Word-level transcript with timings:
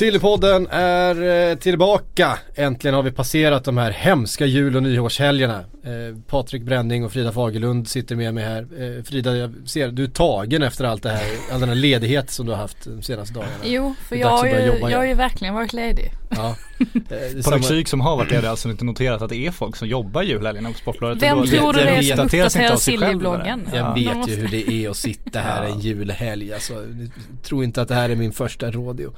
Sillypodden 0.00 0.66
är 0.70 1.48
eh, 1.50 1.56
tillbaka. 1.56 2.38
Äntligen 2.54 2.94
har 2.94 3.02
vi 3.02 3.12
passerat 3.12 3.64
de 3.64 3.78
här 3.78 3.90
hemska 3.90 4.46
jul 4.46 4.76
och 4.76 4.82
nyårshelgerna. 4.82 5.64
Eh, 5.84 6.16
Patrik 6.26 6.62
Bränning 6.62 7.04
och 7.04 7.12
Frida 7.12 7.32
Fagerlund 7.32 7.88
sitter 7.88 8.16
med 8.16 8.34
mig 8.34 8.44
här. 8.44 8.60
Eh, 8.98 9.02
Frida, 9.02 9.36
jag 9.36 9.54
ser 9.66 9.88
du 9.88 10.04
är 10.04 10.08
tagen 10.08 10.62
efter 10.62 10.84
allt 10.84 11.02
det 11.02 11.10
här, 11.10 11.24
all 11.52 11.60
den 11.60 11.68
här 11.68 11.76
ledighet 11.76 12.30
som 12.30 12.46
du 12.46 12.52
har 12.52 12.58
haft 12.58 12.84
de 12.84 13.02
senaste 13.02 13.34
dagarna. 13.34 13.52
Jo, 13.64 13.94
för 14.08 14.16
jag 14.16 14.28
har, 14.28 14.46
ju, 14.46 14.52
jag 14.90 14.98
har 14.98 15.06
ju 15.06 15.14
verkligen 15.14 15.54
varit 15.54 15.72
ledig. 15.72 16.12
Ja. 16.28 16.56
Eh, 17.10 17.42
Parapsyk 17.44 17.88
som 17.88 18.00
har 18.00 18.16
varit 18.16 18.28
det, 18.28 18.36
har 18.36 18.42
jag 18.42 18.50
alltså 18.50 18.70
inte 18.70 18.84
noterat 18.84 19.22
att 19.22 19.28
det 19.30 19.46
är 19.46 19.50
folk 19.50 19.76
som 19.76 19.88
jobbar 19.88 20.22
julhelgen 20.22 20.72
på 20.72 20.78
Sportbladet. 20.78 21.22
Vem 21.22 21.46
tror 21.46 21.72
du 21.72 21.78
det 21.80 21.88
är 21.90 22.02
som 22.16 22.24
uppdaterar 22.24 23.14
bara. 23.14 23.46
Jag 23.48 23.60
Ja. 23.72 23.94
Vet 23.94 24.28
ju 24.28 24.34
hur 24.34 24.48
det 24.48 24.70
är 24.70 24.90
att 24.90 24.96
sitta 24.96 25.40
här 25.40 25.64
en 25.72 25.80
julhelg 25.80 26.52
alltså. 26.52 26.74
Jag 26.74 27.10
tror 27.42 27.64
inte 27.64 27.82
att 27.82 27.88
det 27.88 27.94
här 27.94 28.10
är 28.10 28.16
min 28.16 28.32
första 28.32 28.70
rodeo. 28.70 29.12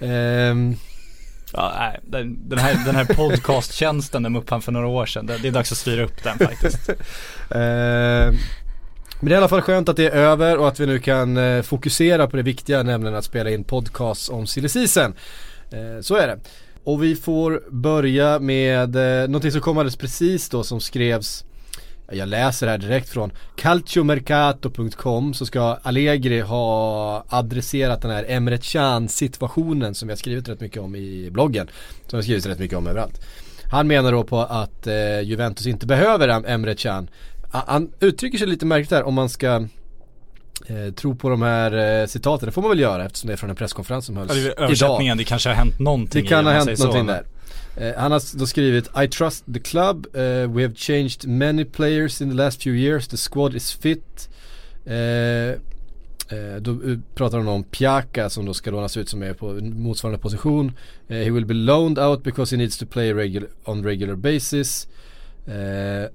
Ehm, 0.00 0.76
Ja, 1.52 1.72
nej, 1.78 2.00
den, 2.06 2.48
den 2.48 2.58
här, 2.58 2.84
den 2.86 2.96
här 2.96 3.04
podcasttjänsten 3.04 4.22
de 4.22 4.36
uppfann 4.36 4.62
för 4.62 4.72
några 4.72 4.86
år 4.86 5.06
sedan, 5.06 5.26
det, 5.26 5.38
det 5.38 5.48
är 5.48 5.52
dags 5.52 5.72
att 5.72 5.78
styra 5.78 6.02
upp 6.04 6.22
den 6.24 6.38
faktiskt. 6.38 6.88
Eh, 7.50 7.56
Men 9.20 9.28
det 9.28 9.32
är 9.32 9.34
i 9.34 9.36
alla 9.36 9.48
fall 9.48 9.60
skönt 9.62 9.88
att 9.88 9.96
det 9.96 10.06
är 10.06 10.10
över 10.10 10.56
och 10.58 10.68
att 10.68 10.80
vi 10.80 10.86
nu 10.86 10.98
kan 10.98 11.36
eh, 11.36 11.62
fokusera 11.62 12.26
på 12.26 12.36
det 12.36 12.42
viktiga 12.42 12.82
nämligen 12.82 13.14
att 13.16 13.24
spela 13.24 13.50
in 13.50 13.64
podcasts 13.64 14.28
om 14.30 14.46
silly 14.46 14.68
season. 14.68 15.14
Eh, 15.72 16.00
Så 16.02 16.16
är 16.16 16.26
det. 16.26 16.38
Och 16.84 17.02
vi 17.02 17.16
får 17.16 17.62
börja 17.70 18.38
med 18.38 18.96
eh, 18.96 19.28
någonting 19.28 19.52
som 19.52 19.60
kom 19.60 19.78
alldeles 19.78 19.96
precis 19.96 20.48
då 20.48 20.64
som 20.64 20.80
skrevs 20.80 21.44
jag 22.12 22.28
läser 22.28 22.66
här 22.66 22.78
direkt 22.78 23.08
från 23.08 23.32
calciomercato.com 23.56 25.34
så 25.34 25.46
ska 25.46 25.78
Allegri 25.82 26.40
ha 26.40 27.24
adresserat 27.28 28.02
den 28.02 28.10
här 28.10 28.24
Emre 28.28 28.58
Can 28.58 29.08
situationen 29.08 29.94
som 29.94 30.08
jag 30.08 30.18
skrivit 30.18 30.48
rätt 30.48 30.60
mycket 30.60 30.82
om 30.82 30.96
i 30.96 31.30
bloggen. 31.30 31.68
Som 32.06 32.16
jag 32.16 32.24
skrivit 32.24 32.46
rätt 32.46 32.58
mycket 32.58 32.78
om 32.78 32.86
överallt. 32.86 33.20
Han 33.70 33.86
menar 33.86 34.12
då 34.12 34.24
på 34.24 34.40
att 34.40 34.86
eh, 34.86 35.20
Juventus 35.20 35.66
inte 35.66 35.86
behöver 35.86 36.28
Emre 36.46 36.74
Can. 36.74 37.10
Han 37.52 37.90
uttrycker 38.00 38.38
sig 38.38 38.46
lite 38.46 38.66
märkligt 38.66 38.90
där 38.90 39.02
om 39.02 39.14
man 39.14 39.28
ska 39.28 39.66
eh, 40.66 40.94
tro 40.94 41.14
på 41.14 41.28
de 41.28 41.42
här 41.42 42.00
eh, 42.02 42.06
citaten. 42.06 42.46
Det 42.46 42.52
får 42.52 42.62
man 42.62 42.70
väl 42.70 42.80
göra 42.80 43.04
eftersom 43.04 43.26
det 43.28 43.32
är 43.32 43.36
från 43.36 43.50
en 43.50 43.56
presskonferens 43.56 44.06
som 44.06 44.16
hölls 44.16 44.30
Ja, 44.30 44.34
väl 44.34 44.44
idag. 44.46 44.64
översättningen, 44.64 45.18
det 45.18 45.24
kanske 45.24 45.48
har 45.48 45.56
hänt 45.56 45.78
någonting 45.78 46.22
Det 46.22 46.28
kan 46.28 46.44
ha 46.46 46.52
hänt 46.52 46.78
så, 46.78 46.84
någonting 46.84 47.06
men- 47.06 47.14
där. 47.76 47.90
Eh, 47.90 47.94
han 48.00 48.12
har 48.12 48.38
då 48.38 48.46
skrivit 48.46 48.88
I 49.04 49.08
trust 49.08 49.44
the 49.54 49.60
club, 49.60 50.06
eh, 50.14 50.20
we 50.22 50.62
have 50.62 50.74
changed 50.74 51.26
many 51.28 51.64
players 51.64 52.20
in 52.20 52.30
the 52.30 52.36
last 52.36 52.62
few 52.62 52.80
years, 52.82 53.08
the 53.08 53.16
squad 53.16 53.54
is 53.54 53.72
fit. 53.72 54.28
Eh, 54.86 55.58
då 56.60 56.78
pratar 57.14 57.38
han 57.38 57.48
om 57.48 57.64
Pjaka 57.64 58.30
som 58.30 58.46
då 58.46 58.54
ska 58.54 58.70
lånas 58.70 58.96
ut 58.96 59.08
som 59.08 59.22
är 59.22 59.32
på 59.34 59.46
motsvarande 59.62 60.18
position. 60.22 60.72
He 61.08 61.30
will 61.30 61.46
be 61.46 61.54
loaned 61.54 61.98
out 61.98 62.22
because 62.24 62.56
he 62.56 62.58
needs 62.58 62.78
to 62.78 62.86
play 62.86 63.14
regular, 63.14 63.48
on 63.64 63.84
regular 63.84 64.14
basis. 64.14 64.86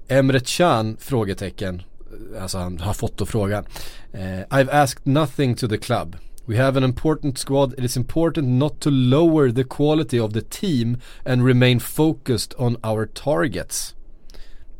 Emre 0.08 0.40
Can? 0.40 0.96
Frågetecken. 1.00 1.82
Alltså 2.40 2.58
han 2.58 2.78
har 2.80 2.94
fått 2.94 3.16
då 3.18 3.26
frågan. 3.26 3.64
Eh, 4.12 4.20
I've 4.50 4.70
asked 4.82 5.00
nothing 5.06 5.54
to 5.54 5.68
the 5.68 5.78
club. 5.78 6.16
We 6.44 6.62
have 6.62 6.78
an 6.78 6.84
important 6.84 7.38
squad. 7.38 7.72
It 7.78 7.84
is 7.84 7.96
important 7.96 8.48
not 8.48 8.80
to 8.80 8.90
lower 8.90 9.50
the 9.52 9.64
quality 9.64 10.20
of 10.20 10.32
the 10.32 10.40
team 10.40 10.96
and 11.24 11.46
remain 11.46 11.80
focused 11.80 12.54
on 12.58 12.76
our 12.84 13.06
targets. 13.06 13.94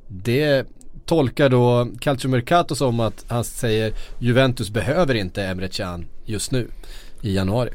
Det 0.08 0.66
tolkar 1.04 1.48
då 1.48 1.88
Calcio 2.00 2.28
Mercato 2.30 2.74
som 2.74 3.00
att 3.00 3.24
han 3.28 3.44
säger 3.44 3.92
Juventus 4.18 4.70
behöver 4.70 5.14
inte 5.14 5.44
Emre 5.44 5.68
Can 5.68 6.06
just 6.24 6.50
nu 6.52 6.68
i 7.22 7.34
januari. 7.34 7.70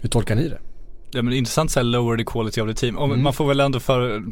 Hur 0.00 0.08
tolkar 0.08 0.34
ni 0.34 0.48
det? 0.48 0.58
Ja 1.10 1.22
men 1.22 1.34
intressant 1.34 1.70
så 1.70 1.78
här 1.78 1.84
lower 1.84 2.16
the 2.16 2.24
quality 2.24 2.60
of 2.60 2.68
the 2.68 2.74
team. 2.74 2.98
Och 2.98 3.04
Mm. 3.04 3.22
man 3.22 3.32
får 3.32 3.48
väl 3.48 3.60
ändå 3.60 3.80
för 3.80 4.24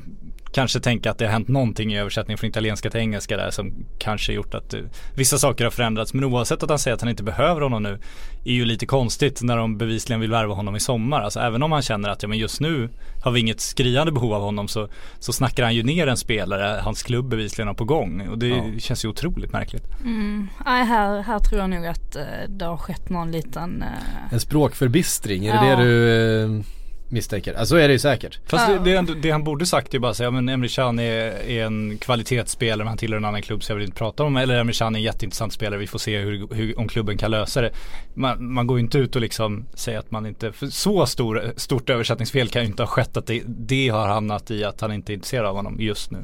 kanske 0.54 0.80
tänka 0.80 1.10
att 1.10 1.18
det 1.18 1.24
har 1.24 1.32
hänt 1.32 1.48
någonting 1.48 1.92
i 1.94 1.98
översättning 1.98 2.36
från 2.38 2.50
italienska 2.50 2.90
till 2.90 3.00
engelska 3.00 3.36
där 3.36 3.50
som 3.50 3.72
kanske 3.98 4.32
gjort 4.32 4.54
att 4.54 4.74
eh, 4.74 4.80
vissa 5.14 5.38
saker 5.38 5.64
har 5.64 5.70
förändrats. 5.70 6.14
Men 6.14 6.24
oavsett 6.24 6.62
att 6.62 6.68
han 6.70 6.78
säger 6.78 6.94
att 6.94 7.00
han 7.00 7.10
inte 7.10 7.22
behöver 7.22 7.60
honom 7.60 7.82
nu 7.82 7.98
är 8.44 8.52
ju 8.52 8.64
lite 8.64 8.86
konstigt 8.86 9.42
när 9.42 9.56
de 9.56 9.78
bevisligen 9.78 10.20
vill 10.20 10.30
värva 10.30 10.54
honom 10.54 10.76
i 10.76 10.80
sommar. 10.80 11.20
Alltså 11.20 11.40
även 11.40 11.62
om 11.62 11.72
han 11.72 11.82
känner 11.82 12.08
att 12.08 12.22
ja 12.22 12.28
men 12.28 12.38
just 12.38 12.60
nu 12.60 12.88
har 13.24 13.30
vi 13.32 13.40
inget 13.40 13.60
skriande 13.60 14.12
behov 14.12 14.32
av 14.34 14.42
honom 14.42 14.68
så, 14.68 14.88
så 15.18 15.32
snackar 15.32 15.62
han 15.64 15.74
ju 15.74 15.82
ner 15.82 16.06
en 16.06 16.16
spelare 16.16 16.80
hans 16.82 17.02
klubb 17.02 17.28
bevisligen 17.28 17.66
har 17.68 17.74
på 17.74 17.84
gång. 17.84 18.28
Och 18.28 18.38
det 18.38 18.48
Ja. 18.48 18.64
känns 18.78 19.04
ju 19.04 19.08
otroligt 19.08 19.52
märkligt. 19.52 19.84
Mm. 20.04 20.48
Nej, 20.66 20.84
här, 20.84 21.22
här 21.22 21.38
tror 21.38 21.60
jag 21.60 21.70
nog 21.70 21.86
att 21.86 22.16
eh, 22.16 22.22
det 22.48 22.64
har 22.64 22.76
skett 22.76 23.10
någon 23.10 23.32
liten 23.32 23.82
eh, 23.82 24.32
En 24.34 24.40
språkförbistring, 24.40 25.46
är 25.46 25.54
Ja. 25.54 25.76
det 25.76 25.76
det 25.76 25.82
du 25.88 26.42
eh, 26.58 26.64
misstänker? 27.08 27.54
Alltså 27.54 27.74
så 27.74 27.76
är 27.76 27.88
det 27.88 27.92
ju 27.92 27.98
säkert. 27.98 28.40
Fast 28.46 28.68
Ja. 28.68 28.78
det, 28.78 29.00
det, 29.00 29.14
det 29.14 29.30
han 29.30 29.44
borde 29.44 29.66
sagt 29.66 29.88
är 29.88 29.92
ju 29.94 29.98
bara 30.00 30.14
säga, 30.14 30.30
men 30.30 30.48
Emre 30.48 30.68
Can 30.68 30.98
är, 30.98 31.48
är 31.50 31.64
en 31.64 31.98
kvalitetsspelare 31.98 32.78
men 32.78 32.86
han 32.86 32.96
tillhör 32.98 33.18
en 33.18 33.24
annan 33.24 33.42
klubb 33.42 33.64
så 33.64 33.72
jag 33.72 33.76
vill 33.76 33.84
inte 33.84 33.98
prata 33.98 34.24
om 34.24 34.36
Eller 34.36 34.60
Emre 34.60 34.72
Can 34.74 34.94
är 34.94 34.98
en 34.98 35.04
jätteintressant 35.04 35.52
spelare, 35.52 35.80
vi 35.80 35.86
får 35.86 35.98
se 35.98 36.18
hur, 36.18 36.54
hur, 36.54 36.78
om 36.78 36.88
klubben 36.88 37.18
kan 37.18 37.30
lösa 37.30 37.60
det. 37.60 37.70
Man, 38.14 38.52
man 38.52 38.66
går 38.66 38.78
ju 38.78 38.84
inte 38.84 38.98
ut 38.98 39.16
och 39.16 39.22
liksom 39.22 39.66
säger 39.74 39.98
att 39.98 40.10
man 40.10 40.26
inte, 40.26 40.52
för 40.52 40.66
så 40.66 41.06
stor, 41.06 41.52
stort 41.56 41.90
översättningsfel 41.90 42.48
kan 42.48 42.62
ju 42.62 42.68
inte 42.68 42.82
ha 42.82 42.88
skett 42.88 43.16
att 43.16 43.26
det, 43.26 43.42
det 43.46 43.88
har 43.88 44.08
hamnat 44.08 44.50
i 44.50 44.64
att 44.64 44.80
han 44.80 44.92
inte 44.92 45.12
är 45.12 45.14
intresserad 45.14 45.46
av 45.46 45.56
honom 45.56 45.76
just 45.80 46.10
nu. 46.10 46.18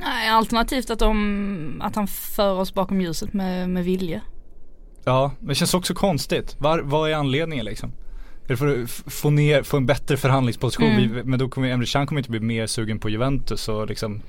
Nej, 0.00 0.28
alternativt 0.28 0.90
att, 0.90 0.98
de, 0.98 1.80
att 1.84 1.96
han 1.96 2.06
för 2.06 2.52
oss 2.52 2.74
bakom 2.74 3.00
ljuset 3.00 3.32
med, 3.32 3.70
med 3.70 3.84
vilje. 3.84 4.20
Ja, 5.04 5.32
men 5.38 5.48
det 5.48 5.54
känns 5.54 5.74
också 5.74 5.94
konstigt. 5.94 6.56
Var, 6.58 6.78
vad 6.78 7.10
är 7.10 7.14
anledningen 7.14 7.64
liksom? 7.64 7.92
Det 8.48 8.56
för 8.56 8.82
att 8.82 8.90
få, 8.90 9.30
ner, 9.30 9.62
få 9.62 9.76
en 9.76 9.86
bättre 9.86 10.16
förhandlingsposition? 10.16 10.86
Mm. 10.90 11.12
Vi, 11.14 11.22
men 11.24 11.38
då 11.38 11.48
kommer 11.48 11.68
Emre 11.68 11.86
Can 11.86 12.06
kommer 12.06 12.18
inte 12.20 12.30
bli 12.30 12.40
mer 12.40 12.66
sugen 12.66 12.98
på 12.98 13.08
Juventus 13.10 13.68
och 13.68 13.86
liksom 13.86 14.22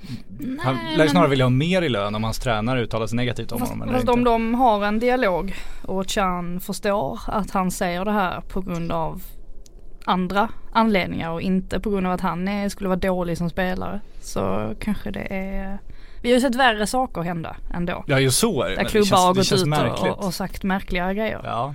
Han 0.59 0.75
Nej, 0.75 0.91
lär 0.91 0.97
men- 0.97 1.09
snarare 1.09 1.29
vilja 1.29 1.45
ha 1.45 1.49
mer 1.49 1.81
i 1.81 1.89
lön 1.89 2.15
om 2.15 2.23
hans 2.23 2.39
tränare 2.39 2.81
uttalar 2.81 3.07
sig 3.07 3.15
negativt 3.15 3.51
om 3.51 3.59
Fast, 3.59 3.71
honom 3.71 3.87
eller 3.89 3.99
fast 3.99 4.09
om 4.09 4.23
de 4.23 4.55
har 4.55 4.85
en 4.85 4.99
dialog 4.99 5.55
och 5.83 6.09
Chan 6.09 6.59
förstår 6.59 7.19
att 7.27 7.51
han 7.51 7.71
säger 7.71 8.05
det 8.05 8.11
här 8.11 8.41
på 8.41 8.61
grund 8.61 8.91
av 8.91 9.21
andra 10.05 10.49
anledningar 10.73 11.29
och 11.31 11.41
inte 11.41 11.79
på 11.79 11.89
grund 11.89 12.07
av 12.07 12.13
att 12.13 12.21
han 12.21 12.47
är, 12.47 12.69
skulle 12.69 12.87
vara 12.87 12.99
dålig 12.99 13.37
som 13.37 13.49
spelare 13.49 13.99
så 14.21 14.73
kanske 14.79 15.11
det 15.11 15.33
är 15.35 15.77
Vi 16.21 16.29
har 16.29 16.35
ju 16.35 16.41
sett 16.41 16.55
värre 16.55 16.87
saker 16.87 17.21
hända 17.21 17.55
ändå. 17.73 18.03
Ja 18.07 18.19
just 18.19 18.37
så 18.39 18.63
är 18.63 18.69
det. 18.69 18.75
Där 18.75 18.83
det 18.83 18.89
klubbar 18.89 19.05
känns- 19.05 19.61
har 19.77 19.89
gått 19.89 20.05
ut 20.05 20.11
och, 20.11 20.25
och 20.25 20.33
sagt 20.33 20.63
märkliga 20.63 21.13
grejer. 21.13 21.41
Ja. 21.43 21.73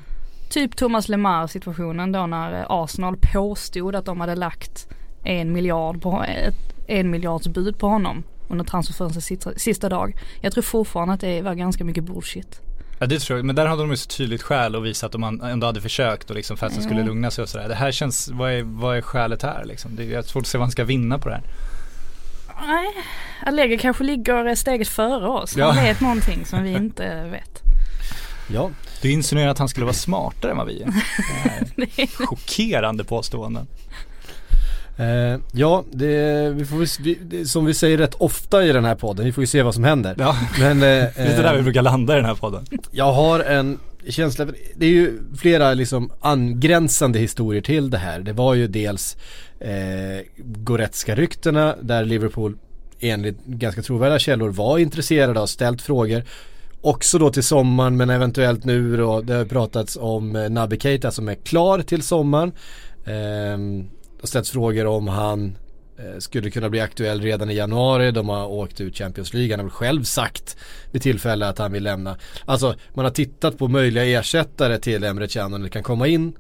Typ 0.55 0.77
Thomas 0.77 1.09
Lemar 1.09 1.47
situationen 1.47 2.13
då 2.13 2.27
när 2.27 2.53
eh, 2.61 2.67
Arsenal 2.69 3.17
påstod 3.33 3.95
att 3.95 4.05
de 4.05 4.21
hade 4.21 4.35
lagt 4.35 4.89
en 5.25 5.53
miljard 5.53 6.03
på, 6.03 6.25
ett, 6.29 6.89
en 6.89 7.11
miljards 7.11 7.49
bud 7.49 7.79
på 7.79 7.89
honom 7.89 8.23
under 8.49 8.65
transferfönstrets 8.65 9.27
sista, 9.27 9.51
sista 9.57 9.89
dag. 9.89 10.17
Jag 10.41 10.53
tror 10.53 10.63
fortfarande 10.63 11.15
att 11.15 11.21
det 11.21 11.43
var 11.43 11.55
ganska 11.55 11.85
mycket 11.85 12.05
bullshit. 12.05 12.61
ja 12.99 13.07
det 13.07 13.19
tror 13.21 13.39
jag, 13.39 13.47
men 13.47 13.57
där 13.57 13.67
hade 13.67 13.83
de 13.83 13.91
ju 13.91 13.97
så 13.97 14.09
tydligt 14.09 14.43
skäl 14.43 14.77
att 14.77 14.83
visa 14.83 15.07
att 15.07 15.13
de 15.13 15.41
ändå 15.45 15.67
hade 15.67 15.81
försökt 15.81 16.31
och 16.31 16.37
liksom 16.37 16.57
fansen 16.57 16.83
skulle 16.83 17.01
Ja. 17.01 17.07
lugna 17.07 17.31
sig 17.31 17.43
och 17.43 17.49
sådär. 17.49 17.69
Det 17.69 17.75
här 17.75 17.93
känns, 17.93 18.29
vad 18.33 18.53
är, 18.53 18.63
vad 18.63 18.97
är 18.97 19.01
skälet 19.01 19.43
här 19.43 19.65
liksom? 19.65 19.97
Det 19.97 20.15
är 20.15 20.23
svårt 20.23 20.41
att 20.43 20.47
se 20.47 20.59
vad 20.59 20.65
han 20.65 20.73
ska 20.73 20.85
vinna 20.85 21.19
på 21.19 21.29
det 21.29 21.35
här. 21.35 21.45
Nej, 22.67 22.87
Allegri 23.47 23.79
kanske 23.79 24.05
ligger 24.05 24.55
steget 24.55 24.89
före 24.89 25.29
oss. 25.29 25.57
Ja. 25.57 25.71
Han 25.73 25.85
vet 25.85 26.01
någonting 26.01 26.45
som 26.45 26.63
vi 26.63 26.73
inte 26.73 27.25
vet. 27.25 27.64
Ja. 28.53 28.71
Du 29.03 29.11
insinuerar 29.11 29.51
att 29.51 29.59
han 29.59 29.69
skulle 29.69 29.87
vara 29.87 29.95
smartare 29.95 30.51
än 30.51 30.57
vad 30.57 30.67
vi 30.67 30.83
är. 30.83 30.93
Chockerande 32.27 33.05
påståenden. 33.05 33.67
Eh, 34.99 35.41
ja, 35.53 35.85
det, 35.93 36.51
vi 36.51 36.65
får, 36.65 37.03
vi, 37.03 37.19
det, 37.23 37.47
som 37.47 37.65
vi 37.65 37.75
säger 37.75 37.99
rätt 37.99 38.15
ofta 38.15 38.65
i 38.65 38.73
den 38.73 38.85
här 38.85 38.95
podden, 38.95 39.27
vi 39.27 39.33
får 39.33 39.43
ju 39.43 39.47
se 39.47 39.63
vad 39.63 39.75
som 39.75 39.85
händer. 39.85 40.15
Ja, 40.19 40.37
Men, 40.59 40.83
eh, 40.83 41.05
lite 41.07 41.43
där 41.43 41.53
vi 41.53 41.59
eh, 41.59 41.65
brukar 41.65 41.83
landa 41.83 42.13
i 42.13 42.17
den 42.17 42.25
här 42.25 42.35
podden. 42.35 42.67
Jag 42.91 43.13
har 43.13 43.41
en 43.41 43.79
känsla, 44.09 44.47
det 44.77 44.87
är 44.87 44.91
ju 44.91 45.21
flera 45.39 45.75
liksom 45.75 46.11
angränsande 46.21 47.19
historier 47.19 47.63
till 47.63 47.91
det 47.91 47.99
här. 47.99 48.21
Det 48.21 48.33
var 48.33 48.55
ju 48.55 48.67
dels 48.67 49.17
eh, 49.61 49.71
Goretzka 50.37 51.15
ryktena 51.15 51.77
där 51.83 52.05
Liverpool 52.05 52.57
enligt 53.01 53.45
ganska 53.45 53.83
trovärdiga 53.83 54.19
källor 54.19 54.51
var 54.51 54.79
intresserade 54.79 55.41
och 55.41 55.51
ställt 55.51 55.83
frågor 55.83 56.25
också 56.85 57.19
då 57.19 57.31
till 57.31 57.43
sommaren 57.43 57.97
men 57.97 58.11
eventuellt 58.11 58.65
nu 58.65 58.97
då, 58.97 59.21
det 59.21 59.35
har 59.35 59.45
pratats 59.45 59.97
om 60.01 60.33
Nabi 60.33 60.49
Naby 60.49 60.79
Keita 60.79 61.11
som 61.11 61.29
är 61.29 61.35
klar 61.35 61.83
till 61.83 62.03
sommaren. 62.03 62.53
Eh, 63.05 63.59
det 64.15 64.21
har 64.21 64.27
ställts 64.27 64.51
frågor 64.51 64.87
om 64.87 65.09
han 65.09 65.57
eh, 65.99 66.19
skulle 66.19 66.51
kunna 66.51 66.71
bli 66.71 66.81
aktuell 66.81 67.21
redan 67.21 67.51
i 67.51 67.55
januari. 67.55 68.11
De 68.11 68.29
har 68.29 68.47
åkt 68.47 68.81
ut 68.81 68.97
Champions 68.97 69.35
League. 69.35 69.53
Han 69.53 69.61
har 69.61 69.65
väl 69.65 69.71
själv 69.71 70.03
sagt 70.03 70.57
vid 70.93 71.03
tillfälle 71.03 71.49
att 71.49 71.59
han 71.59 71.73
vill 71.73 71.83
lämna. 71.83 72.17
Alltså 72.45 72.75
man 72.95 73.05
har 73.05 73.13
tittat 73.13 73.59
på 73.59 73.69
möjliga 73.69 74.05
ersättare 74.05 74.79
till 74.79 75.05
Emre 75.05 75.29
Can 75.29 75.55
och 75.55 75.61
det 75.61 75.69
kan 75.69 75.83
komma 75.83 76.07
in 76.07 76.37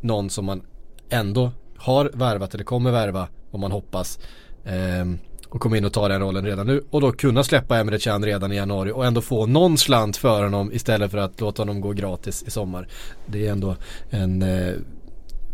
någon 0.00 0.30
som 0.30 0.44
man 0.44 0.62
ändå 1.10 1.52
har 1.76 2.10
värvat 2.14 2.54
eller 2.54 2.64
kommer 2.64 2.90
värva 2.90 3.28
om 3.50 3.60
man 3.60 3.72
hoppas. 3.72 4.18
Ehm, 4.64 5.18
och 5.50 5.60
komma 5.60 5.76
in 5.76 5.84
och 5.84 5.92
ta 5.92 6.08
den 6.08 6.20
rollen 6.20 6.44
redan 6.44 6.66
nu 6.66 6.84
och 6.90 7.00
då 7.00 7.12
kunna 7.12 7.44
släppa 7.44 7.78
Emre 7.78 7.98
Can 7.98 8.24
redan 8.24 8.52
i 8.52 8.56
januari 8.56 8.92
och 8.92 9.06
ändå 9.06 9.20
få 9.20 9.46
någon 9.46 9.78
slant 9.78 10.16
för 10.16 10.42
honom 10.42 10.72
istället 10.72 11.10
för 11.10 11.18
att 11.18 11.40
låta 11.40 11.62
honom 11.62 11.80
gå 11.80 11.92
gratis 11.92 12.44
i 12.46 12.50
sommar. 12.50 12.88
Det 13.26 13.46
är 13.46 13.52
ändå 13.52 13.76
en 14.10 14.42
eh, 14.42 14.74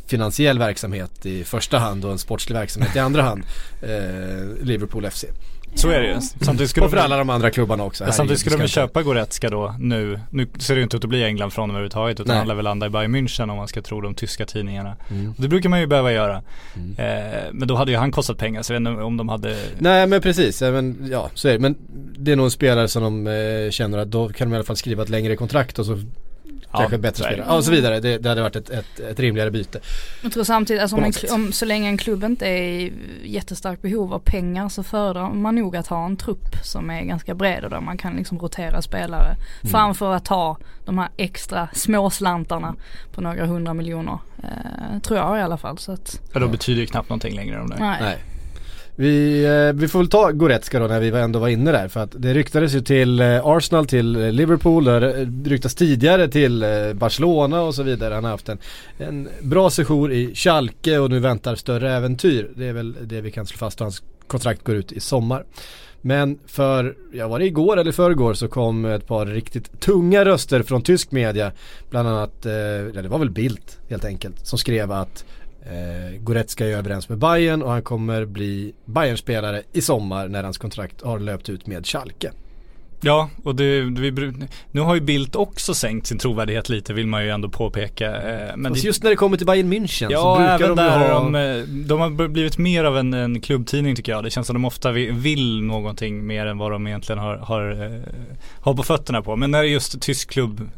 finansiell 0.06 0.58
verksamhet 0.58 1.26
i 1.26 1.44
första 1.44 1.78
hand 1.78 2.04
och 2.04 2.12
en 2.12 2.18
sportslig 2.18 2.56
verksamhet 2.56 2.96
i 2.96 2.98
andra 2.98 3.22
hand. 3.22 3.42
Eh, 3.82 4.64
Liverpool 4.64 5.10
FC. 5.10 5.24
Så 5.74 5.88
är 5.90 6.00
det 6.00 6.06
ju. 6.06 6.20
Samtidigt 6.20 6.70
skulle 6.70 6.86
Och 6.86 6.90
för 6.90 6.98
alla 6.98 7.16
de 7.16 7.30
andra 7.30 7.50
klubbarna 7.50 7.84
också. 7.84 8.06
Samtidigt 8.12 8.40
skulle 8.40 8.56
de 8.56 8.62
ju 8.62 8.68
köpa 8.68 9.02
Goretzka 9.02 9.50
då 9.50 9.74
nu. 9.78 10.20
Nu 10.30 10.46
ser 10.58 10.74
det 10.74 10.78
ju 10.78 10.82
inte 10.82 10.96
ut 10.96 11.04
att 11.04 11.10
bli 11.10 11.24
England 11.24 11.50
från 11.50 11.68
dem 11.68 11.76
överhuvudtaget 11.76 12.20
utan 12.20 12.28
Nej. 12.28 12.38
han 12.38 12.48
lär 12.48 12.54
väl 12.54 12.64
landa 12.64 12.86
i 12.86 12.90
Bayern 12.90 13.16
München 13.16 13.50
om 13.50 13.56
man 13.56 13.68
ska 13.68 13.82
tro 13.82 14.00
de 14.00 14.14
tyska 14.14 14.46
tidningarna. 14.46 14.96
Mm. 15.10 15.34
Det 15.36 15.48
brukar 15.48 15.68
man 15.68 15.80
ju 15.80 15.86
behöva 15.86 16.12
göra. 16.12 16.42
Eh, 16.96 17.52
men 17.52 17.68
då 17.68 17.74
hade 17.74 17.90
ju 17.92 17.98
han 17.98 18.12
kostat 18.12 18.38
pengar 18.38 18.62
så 18.62 18.72
jag 18.72 18.80
vet 18.80 18.88
inte 18.88 19.02
om 19.02 19.16
de 19.16 19.28
hade 19.28 19.56
Nej 19.78 20.06
men 20.06 20.20
precis, 20.20 20.60
men, 20.60 21.08
ja 21.10 21.30
så 21.34 21.48
är 21.48 21.52
det. 21.52 21.58
Men 21.58 21.76
det 22.18 22.32
är 22.32 22.36
nog 22.36 22.44
en 22.44 22.50
spelare 22.50 22.88
som 22.88 23.02
de 23.02 23.26
eh, 23.26 23.70
känner 23.70 23.98
att 23.98 24.10
då 24.10 24.28
kan 24.28 24.48
de 24.48 24.54
i 24.54 24.56
alla 24.56 24.64
fall 24.64 24.76
skriva 24.76 25.02
ett 25.02 25.08
längre 25.08 25.36
kontrakt 25.36 25.78
och 25.78 25.86
så 25.86 25.98
kanske 26.72 26.96
ett 26.96 27.02
bättre 27.02 27.22
det. 27.22 27.28
spelare. 27.28 27.46
Ja, 27.48 27.56
och 27.56 27.64
så 27.64 27.70
vidare. 27.70 28.00
Det, 28.00 28.18
det 28.18 28.28
hade 28.28 28.42
varit 28.42 28.56
ett, 28.56 28.70
ett, 28.70 29.00
ett 29.00 29.20
rimligare 29.20 29.50
byte. 29.50 29.80
Jag 30.22 30.32
tror 30.32 30.44
samtidigt, 30.44 30.82
alltså 30.82 30.96
om, 30.96 31.04
en, 31.04 31.12
om 31.30 31.52
så 31.52 31.64
länge 31.64 31.88
en 31.88 31.96
klubb 31.98 32.24
inte 32.24 32.46
är 32.46 32.62
i 32.62 32.92
jättestarkt 33.24 33.82
behov 33.82 34.14
av 34.14 34.18
pengar 34.18 34.68
så 34.68 34.82
föredrar 34.82 35.30
man 35.30 35.54
nog 35.54 35.76
att 35.76 35.86
ha 35.86 36.06
en 36.06 36.16
trupp 36.16 36.56
som 36.62 36.90
är 36.90 37.02
ganska 37.02 37.34
bred 37.34 37.64
och 37.64 37.70
där 37.70 37.80
man 37.80 37.98
kan 37.98 38.16
liksom 38.16 38.38
rotera 38.38 38.82
spelare. 38.82 39.36
Mm. 39.36 39.72
Framför 39.72 40.14
att 40.14 40.24
ta 40.24 40.56
de 40.84 40.98
här 40.98 41.08
extra 41.16 41.68
småslantarna 41.72 42.74
på 43.12 43.20
några 43.20 43.46
hundra 43.46 43.74
miljoner. 43.74 44.18
Eh, 44.42 45.00
tror 45.02 45.18
jag 45.18 45.38
i 45.38 45.42
alla 45.42 45.56
fall. 45.56 45.78
Så 45.78 45.92
att, 45.92 46.20
Ja 46.32 46.40
då 46.40 46.48
betyder 46.48 46.80
ju 46.80 46.86
knappt 46.86 47.08
någonting 47.08 47.34
längre 47.34 47.60
om 47.60 47.70
det. 47.70 47.76
nej. 47.78 47.98
Nej. 48.00 48.18
Vi, 48.96 49.44
eh, 49.44 49.80
vi 49.80 49.88
får 49.88 49.98
väl 49.98 50.08
ta 50.08 50.30
Goretzka 50.30 50.78
då 50.78 50.86
när 50.86 51.00
vi 51.00 51.08
ändå 51.08 51.38
var 51.38 51.48
inne 51.48 51.72
där 51.72 51.88
för 51.88 52.00
att 52.00 52.14
det 52.18 52.34
ryktades 52.34 52.74
ju 52.74 52.80
till 52.80 53.20
eh, 53.20 53.46
Arsenal, 53.46 53.86
till 53.86 54.16
eh, 54.16 54.32
Liverpool, 54.32 54.84
det 54.84 55.20
eh, 55.20 55.26
ryktas 55.44 55.74
tidigare 55.74 56.28
till 56.28 56.62
eh, 56.62 56.92
Barcelona 56.92 57.62
och 57.62 57.74
så 57.74 57.82
vidare. 57.82 58.14
Han 58.14 58.24
har 58.24 58.30
haft 58.30 58.48
en, 58.48 58.58
en 58.98 59.28
bra 59.42 59.70
session 59.70 60.12
i 60.12 60.34
Schalke 60.34 60.98
och 60.98 61.10
nu 61.10 61.18
väntar 61.18 61.54
större 61.54 61.92
äventyr. 61.92 62.50
Det 62.56 62.66
är 62.66 62.72
väl 62.72 62.96
det 63.02 63.20
vi 63.20 63.30
kan 63.30 63.46
slå 63.46 63.56
fast 63.56 63.80
och 63.80 63.84
hans 63.84 64.02
kontrakt 64.26 64.64
går 64.64 64.76
ut 64.76 64.92
i 64.92 65.00
sommar. 65.00 65.44
Men 66.00 66.38
för, 66.46 66.96
ja 67.12 67.28
var 67.28 67.38
det 67.38 67.44
igår 67.44 67.76
eller 67.76 67.92
förrgår 67.92 68.34
så 68.34 68.48
kom 68.48 68.84
ett 68.84 69.06
par 69.06 69.26
riktigt 69.26 69.80
tunga 69.80 70.24
röster 70.24 70.62
från 70.62 70.82
tysk 70.82 71.10
media. 71.10 71.52
Bland 71.90 72.08
annat, 72.08 72.46
eh, 72.46 72.52
ja 72.52 73.02
det 73.02 73.08
var 73.08 73.18
väl 73.18 73.30
Bildt 73.30 73.78
helt 73.88 74.04
enkelt, 74.04 74.46
som 74.46 74.58
skrev 74.58 74.92
att 74.92 75.24
Eh, 75.66 76.18
Goretzka 76.20 76.66
är 76.66 76.70
överens 76.70 77.08
med 77.08 77.18
Bayern 77.18 77.62
och 77.62 77.70
han 77.70 77.82
kommer 77.82 78.24
bli 78.24 78.74
Bayern-spelare 78.84 79.62
i 79.72 79.80
sommar 79.80 80.28
när 80.28 80.44
hans 80.44 80.58
kontrakt 80.58 81.02
har 81.02 81.18
löpt 81.18 81.48
ut 81.48 81.66
med 81.66 81.86
Schalke. 81.86 82.30
Ja, 83.00 83.30
och 83.44 83.54
det, 83.54 83.80
vi, 83.80 84.32
nu 84.70 84.80
har 84.80 84.94
ju 84.94 85.00
Bildt 85.00 85.36
också 85.36 85.74
sänkt 85.74 86.06
sin 86.06 86.18
trovärdighet 86.18 86.68
lite 86.68 86.92
vill 86.92 87.06
man 87.06 87.24
ju 87.24 87.30
ändå 87.30 87.48
påpeka. 87.48 88.06
Eh, 88.06 88.56
men 88.56 88.72
det, 88.72 88.78
just 88.78 89.02
när 89.02 89.10
det 89.10 89.16
kommer 89.16 89.36
till 89.36 89.46
Bayern 89.46 89.72
München 89.72 90.06
så 90.06 90.12
Ja, 90.12 90.36
brukar 90.36 90.54
även 90.54 90.76
de 90.76 90.82
där 90.82 90.98
ha... 90.98 91.14
de, 91.14 91.34
eh, 91.34 91.64
de 91.86 92.00
har 92.00 92.28
blivit 92.28 92.58
mer 92.58 92.84
av 92.84 92.98
en, 92.98 93.14
en 93.14 93.40
klubbtidning 93.40 93.96
tycker 93.96 94.12
jag. 94.12 94.24
Det 94.24 94.30
känns 94.30 94.46
som 94.46 94.54
de 94.54 94.64
ofta 94.64 94.92
vill, 94.92 95.12
vill 95.12 95.62
någonting 95.62 96.26
mer 96.26 96.46
än 96.46 96.58
vad 96.58 96.70
de 96.70 96.86
egentligen 96.86 97.18
har, 97.18 97.36
har, 97.36 97.70
eh, 97.84 98.00
har 98.60 98.74
på 98.74 98.82
fötterna 98.82 99.22
på. 99.22 99.36
Men 99.36 99.50
när 99.50 99.62
det 99.62 99.68
är 99.68 99.72
just 99.72 100.00
tysk 100.00 100.30
klubb 100.30 100.70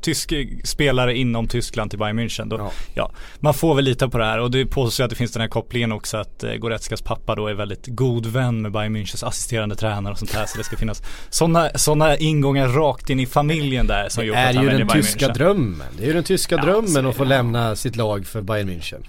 Tysk 0.00 0.32
spelare 0.64 1.16
inom 1.16 1.48
Tyskland 1.48 1.90
till 1.90 1.98
Bayern 1.98 2.18
München. 2.20 2.48
Då, 2.48 2.56
Ja. 2.56 2.70
ja. 2.94 3.10
man 3.40 3.54
får 3.54 3.74
väl 3.74 3.84
lita 3.84 4.08
på 4.08 4.18
det 4.18 4.24
här 4.24 4.38
och 4.38 4.50
det 4.50 4.66
påstås 4.66 5.00
ju 5.00 5.04
att 5.04 5.10
det 5.10 5.16
finns 5.16 5.32
den 5.32 5.40
här 5.40 5.48
kopplingen 5.48 5.92
också 5.92 6.16
att 6.16 6.42
eh, 6.44 6.54
Goretzkas 6.54 7.02
pappa 7.02 7.34
då 7.34 7.46
är 7.46 7.54
väldigt 7.54 7.86
god 7.86 8.26
vän 8.26 8.62
med 8.62 8.72
Bayern 8.72 8.96
Münchens 8.96 9.26
assisterande 9.26 9.76
tränare 9.76 10.12
och 10.12 10.18
sånt 10.18 10.32
här. 10.32 10.46
Så 10.46 10.58
det 10.58 10.64
ska 10.64 10.76
finnas 10.76 11.02
sådana 11.30 11.70
såna 11.74 12.16
ingångar 12.16 12.68
rakt 12.68 13.10
in 13.10 13.20
i 13.20 13.26
familjen 13.26 13.86
där 13.86 14.08
som 14.08 14.20
Det 14.20 14.26
gjort 14.26 14.36
att 14.36 14.44
han 14.44 14.54
ju 14.54 14.60
väljer 14.60 14.78
den 14.78 14.86
Bayern 14.86 15.02
tyska 15.02 15.28
München. 15.28 15.34
drömmen. 15.34 15.86
Det 15.98 16.02
är 16.02 16.06
ju 16.06 16.12
den 16.12 16.24
tyska 16.24 16.54
Ja, 16.54 16.62
drömmen 16.62 17.04
är 17.04 17.10
att 17.10 17.16
få 17.16 17.22
det. 17.22 17.28
lämna 17.28 17.76
sitt 17.76 17.96
lag 17.96 18.26
för 18.26 18.42
Bayern 18.42 18.70
München. 18.70 19.00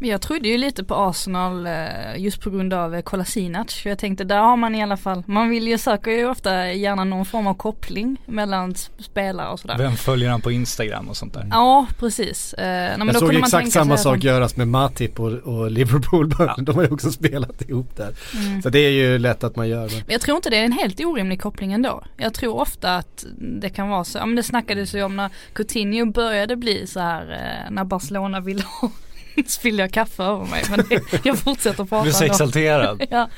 Men 0.00 0.08
jag 0.08 0.20
trodde 0.20 0.48
ju 0.48 0.58
lite 0.58 0.84
på 0.84 0.94
Arsenal 0.94 1.66
eh, 1.66 1.72
just 2.16 2.40
på 2.40 2.50
grund 2.50 2.74
av 2.74 2.94
eh, 2.94 3.00
Kolasinac. 3.02 3.74
För 3.74 3.90
jag 3.90 3.98
tänkte 3.98 4.24
där 4.24 4.38
har 4.38 4.56
man 4.56 4.74
i 4.74 4.82
alla 4.82 4.96
fall, 4.96 5.22
man 5.26 5.50
vill 5.50 5.68
ju 5.68 5.78
söka 5.78 6.12
ju 6.12 6.28
ofta 6.28 6.72
gärna 6.72 7.04
någon 7.04 7.26
form 7.26 7.46
av 7.46 7.54
koppling 7.54 8.16
mellan 8.26 8.74
spelare 8.98 9.48
och 9.48 9.60
sådär. 9.60 9.78
Vem 9.78 9.96
följer 9.96 10.30
han 10.30 10.40
på 10.40 10.50
Instagram 10.52 11.08
och 11.08 11.16
sånt 11.16 11.34
där? 11.34 11.46
Ja 11.50 11.86
precis. 11.98 12.54
Eh, 12.54 12.64
nej, 12.66 12.98
men 12.98 13.06
Jag 13.06 13.14
då 13.14 13.18
såg 13.18 13.28
kunde 13.28 13.34
ju 13.34 13.40
man 13.40 13.46
exakt 13.46 13.62
tänka 13.62 13.72
samma 13.72 13.96
sak 13.96 14.16
att 14.16 14.24
göras 14.24 14.56
med 14.56 14.68
Matip 14.68 15.20
och, 15.20 15.32
och 15.32 15.70
Liverpool. 15.70 16.34
Ja. 16.40 16.56
De 16.58 16.76
har 16.76 16.82
ju 16.82 16.90
också 16.90 17.12
spelat 17.12 17.62
ihop 17.68 17.96
där. 17.96 18.14
mm. 18.34 18.62
Så 18.62 18.68
det 18.68 18.78
är 18.78 18.90
ju 18.90 19.18
lätt 19.18 19.44
att 19.44 19.56
man 19.56 19.68
gör. 19.68 19.80
Men... 19.80 19.88
Men 19.88 20.12
jag 20.12 20.20
tror 20.20 20.36
inte 20.36 20.50
det 20.50 20.56
är 20.56 20.64
en 20.64 20.72
helt 20.72 21.00
orimlig 21.00 21.40
koppling 21.40 21.72
ändå. 21.72 22.02
Jag 22.16 22.34
tror 22.34 22.60
ofta 22.60 22.96
att 22.96 23.24
det 23.60 23.70
kan 23.70 23.88
vara 23.88 24.04
så, 24.04 24.18
ja 24.18 24.26
men 24.26 24.36
det 24.36 24.42
snackades 24.42 24.94
ju 24.94 25.02
om 25.02 25.16
när 25.16 25.30
Coutinho 25.52 26.06
började 26.12 26.56
bli 26.56 26.86
så 26.86 27.00
här 27.00 27.66
när 27.70 27.84
Barcelona 27.84 28.40
ville 28.40 28.62
ha 28.80 28.90
spiller 29.48 29.84
jag 29.84 29.92
kaffe 29.92 30.22
över 30.22 30.44
mig 30.46 30.62
men 30.70 30.84
det, 30.88 31.24
jag 31.24 31.38
fortsätter 31.38 31.84
prata 31.84 31.96
Du 31.96 32.02
blir 32.02 32.12
så 32.12 32.24
exalterad. 32.24 33.02
Ja, 33.10 33.28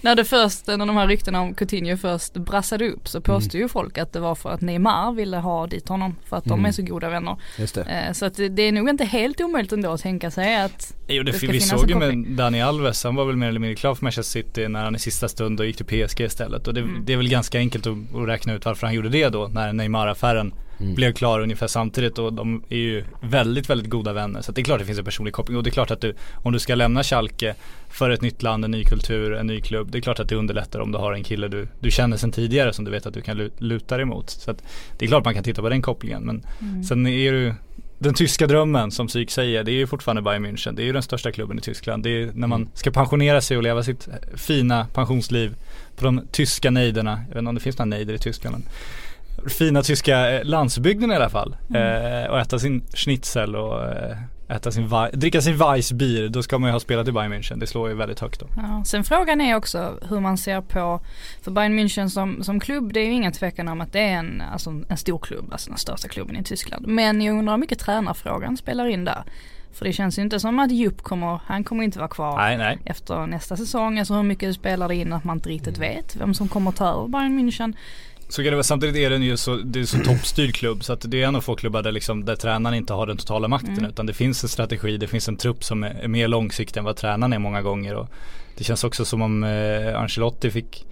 när 0.00 0.14
det 0.14 0.24
först, 0.24 0.66
när 0.66 0.78
de 0.78 0.96
här 0.96 1.06
ryktena 1.06 1.40
om 1.40 1.54
Coutinho 1.54 1.96
först 1.96 2.32
brassade 2.34 2.88
upp 2.90 3.08
så 3.08 3.20
påstod 3.20 3.60
ju 3.60 3.68
folk 3.68 3.98
att 3.98 4.12
det 4.12 4.20
var 4.20 4.34
för 4.34 4.50
att 4.50 4.60
Neymar 4.60 5.12
ville 5.12 5.36
ha 5.36 5.66
dit 5.66 5.88
honom 5.88 6.16
för 6.28 6.36
att 6.36 6.44
de 6.44 6.52
Mm. 6.52 6.64
är 6.68 6.72
så 6.72 6.82
goda 6.82 7.08
vänner. 7.08 7.36
Just 7.58 7.74
det. 7.74 7.80
Eh, 7.82 8.12
så 8.12 8.26
att 8.26 8.34
det, 8.50 8.62
är 8.62 8.72
nog 8.72 8.88
inte 8.88 9.04
helt 9.04 9.40
omöjligt 9.40 9.72
ändå 9.72 9.90
att 9.92 10.00
tänka 10.02 10.30
sig 10.30 10.56
att 10.62 10.94
Jo, 11.08 11.22
det, 11.22 11.32
Det 11.32 11.38
ska 11.38 11.46
vi 11.46 11.60
såg 11.60 11.90
ju 11.90 11.96
med. 11.96 12.26
Dani 12.26 12.62
Alves, 12.62 13.04
han 13.04 13.14
var 13.14 13.24
väl 13.24 13.36
mer 13.36 13.48
eller 13.48 13.60
mindre 13.60 13.76
klar 13.76 13.94
för 13.94 14.04
Manchester 14.04 14.40
City 14.42 14.68
när 14.68 14.84
han 14.84 14.96
i 14.96 14.98
sista 14.98 15.28
stund 15.28 15.60
och 15.60 15.66
gick 15.66 15.76
till 15.76 15.86
PSG 16.06 16.20
istället. 16.20 16.68
Och 16.68 16.74
det, 16.74 16.80
Mm. 16.80 17.04
det 17.04 17.12
är 17.12 17.16
väl 17.16 17.28
ganska 17.28 17.58
enkelt 17.58 17.86
att, 17.86 17.92
att 18.14 18.28
räkna 18.28 18.52
ut 18.54 18.64
varför 18.64 18.86
han 18.86 18.94
gjorde 18.94 19.08
det 19.08 19.28
då 19.28 19.48
när 19.48 19.72
Neymar-affären 19.72 20.52
Mm. 20.82 20.94
blev 20.94 21.12
klar 21.12 21.40
ungefär 21.40 21.66
samtidigt 21.66 22.18
och 22.18 22.32
de 22.32 22.62
är 22.68 22.76
ju 22.76 23.04
väldigt, 23.20 23.70
väldigt 23.70 23.90
goda 23.90 24.12
vänner. 24.12 24.42
Så 24.42 24.50
att 24.50 24.54
det 24.54 24.60
är 24.60 24.64
klart 24.64 24.78
det 24.78 24.84
finns 24.84 24.98
en 24.98 25.04
personlig 25.04 25.34
koppling 25.34 25.56
och 25.56 25.62
det 25.62 25.70
är 25.70 25.72
klart 25.72 25.90
att 25.90 26.00
du, 26.00 26.14
om 26.34 26.52
du 26.52 26.58
ska 26.58 26.74
lämna 26.74 27.02
Schalke 27.02 27.54
för 27.90 28.10
ett 28.10 28.22
nytt 28.22 28.42
land, 28.42 28.64
en 28.64 28.70
ny 28.70 28.84
kultur, 28.84 29.34
en 29.34 29.46
ny 29.46 29.60
klubb. 29.60 29.90
Det 29.90 29.98
är 29.98 30.02
klart 30.02 30.20
att 30.20 30.28
det 30.28 30.34
underlättar 30.34 30.80
om 30.80 30.92
du 30.92 30.98
har 30.98 31.12
en 31.12 31.24
kille 31.24 31.48
du, 31.48 31.68
du 31.80 31.90
känner 31.90 32.16
sedan 32.16 32.32
tidigare 32.32 32.72
som 32.72 32.84
du 32.84 32.90
vet 32.90 33.06
att 33.06 33.14
du 33.14 33.20
kan 33.20 33.36
lu- 33.36 33.52
luta 33.58 33.96
dig 33.96 34.06
mot. 34.06 34.30
Så 34.30 34.50
att 34.50 34.62
det 34.98 35.04
är 35.04 35.08
klart 35.08 35.24
man 35.24 35.34
kan 35.34 35.44
titta 35.44 35.62
på 35.62 35.68
den 35.68 35.82
kopplingen 35.82 36.22
men 36.22 36.42
mm. 36.60 36.84
Sen 36.84 37.06
är 37.06 37.32
du 37.32 37.54
den 37.98 38.14
tyska 38.14 38.46
drömmen 38.46 38.90
som 38.90 39.06
Psyk 39.06 39.30
säger, 39.30 39.64
det 39.64 39.70
är 39.70 39.74
ju 39.74 39.86
fortfarande 39.86 40.22
Bayern 40.22 40.46
München. 40.46 40.74
Det 40.74 40.82
är 40.82 40.84
ju 40.84 40.92
den 40.92 41.02
största 41.02 41.32
klubben 41.32 41.58
i 41.58 41.60
Tyskland. 41.60 42.02
Det 42.02 42.10
är 42.10 42.30
när 42.34 42.48
man 42.48 42.68
ska 42.74 42.90
pensionera 42.90 43.40
sig 43.40 43.56
och 43.56 43.62
leva 43.62 43.82
sitt 43.82 44.08
fina 44.34 44.86
pensionsliv 44.94 45.54
på 45.96 46.04
de 46.04 46.22
tyska 46.32 46.70
nejderna. 46.70 47.10
Jag 47.10 47.28
vet 47.28 47.38
inte 47.38 47.48
om 47.48 47.54
det 47.54 47.60
finns 47.60 47.78
några 47.78 47.88
nejder 47.88 48.14
i 48.14 48.18
Tyskland 48.18 48.64
Fina 49.46 49.82
tyska 49.82 50.30
eh, 50.30 50.44
landsbygden 50.44 51.12
i 51.12 51.14
alla 51.14 51.30
fall. 51.30 51.56
Eh, 51.74 52.30
och 52.30 52.40
äta 52.40 52.58
sin 52.58 52.82
schnitzel 52.94 53.56
och 53.56 53.84
eh, 53.84 54.16
äta 54.48 54.70
sin 54.70 54.90
dricka 55.12 55.40
sin 55.40 55.56
Weissbier. 55.56 56.28
Då 56.28 56.42
ska 56.42 56.58
man 56.58 56.68
ju 56.68 56.72
ha 56.72 56.80
spelat 56.80 57.08
i 57.08 57.12
Bayern 57.12 57.32
München. 57.32 57.60
Det 57.60 57.66
slår 57.66 57.88
ju 57.88 57.94
väldigt 57.94 58.20
högt 58.20 58.40
då. 58.40 58.46
Ja, 58.56 58.82
sen 58.86 59.04
frågan 59.04 59.40
är 59.40 59.56
också 59.56 59.98
hur 60.08 60.20
man 60.20 60.38
ser 60.38 60.60
på, 60.60 61.00
för 61.42 61.50
Bayern 61.50 61.78
München 61.78 62.08
som, 62.08 62.44
som 62.44 62.60
klubb 62.60 62.92
det 62.92 63.00
är 63.00 63.04
ju 63.04 63.12
ingen 63.12 63.32
tvekan 63.32 63.68
om 63.68 63.80
att 63.80 63.92
det 63.92 64.00
är 64.00 64.18
en, 64.18 64.42
alltså 64.52 64.82
en 64.88 64.96
stor 64.96 65.18
klubb, 65.18 65.52
alltså 65.52 65.70
den 65.70 65.78
största 65.78 66.08
klubben 66.08 66.36
i 66.36 66.44
Tyskland. 66.44 66.86
Men 66.86 67.20
jag 67.20 67.38
undrar 67.38 67.52
hur 67.52 67.60
mycket 67.60 67.78
tränarfrågan 67.78 68.56
spelar 68.56 68.86
in 68.86 69.04
där. 69.04 69.22
För 69.72 69.84
det 69.84 69.92
känns 69.92 70.18
ju 70.18 70.22
inte 70.22 70.40
som 70.40 70.58
att 70.58 70.72
Jupp 70.72 71.02
kommer, 71.02 71.40
han 71.46 71.64
kommer 71.64 71.84
inte 71.84 71.98
vara 71.98 72.08
kvar 72.08 72.36
Nej, 72.36 72.56
nej. 72.58 72.78
efter 72.84 73.26
nästa 73.26 73.56
säsong. 73.56 73.98
Alltså 73.98 74.14
hur 74.14 74.22
mycket 74.22 74.54
spelar 74.54 74.88
det 74.88 74.94
in 74.94 75.12
att 75.12 75.24
man 75.24 75.36
inte 75.36 75.48
riktigt 75.48 75.78
vet 75.78 76.16
vem 76.16 76.34
som 76.34 76.48
kommer 76.48 76.72
ta 76.72 76.88
över 76.88 77.08
Bayern 77.08 77.38
München. 77.38 77.74
Så 78.32 78.42
kan 78.42 78.44
det 78.50 78.56
vara, 78.56 78.62
samtidigt 78.62 78.96
är 78.96 79.10
den 79.10 79.22
ju 79.22 79.36
så, 79.36 79.56
det 79.56 79.80
är 79.80 79.84
så 79.84 79.98
toppstyrd 80.04 80.54
klubb 80.54 80.84
så 80.84 80.92
att 80.92 81.04
det 81.10 81.22
är 81.22 81.26
en 81.26 81.36
av 81.36 81.40
få 81.40 81.54
klubbar 81.54 81.82
där 81.82 81.92
liksom, 81.92 82.24
där 82.24 82.36
tränaren 82.36 82.74
inte 82.76 82.92
har 82.92 83.06
den 83.06 83.16
totala 83.16 83.48
makten 83.48 83.72
Mm. 83.78 83.90
utan 83.90 84.06
det 84.06 84.12
finns 84.12 84.42
en 84.42 84.48
strategi, 84.48 84.96
det 84.96 85.06
finns 85.06 85.28
en 85.28 85.36
trupp 85.36 85.64
som 85.64 85.84
är, 85.84 86.08
mer 86.08 86.28
långsiktig 86.28 86.78
än 86.78 86.84
vad 86.84 86.96
tränaren 86.96 87.32
är 87.32 87.38
många 87.38 87.62
gånger 87.62 87.94
och 87.94 88.08
det 88.56 88.64
känns 88.64 88.84
också 88.84 89.04
som 89.04 89.22
om 89.22 89.44
eh, 89.44 90.00
Ancelotti 90.00 90.50
fick 90.50 90.86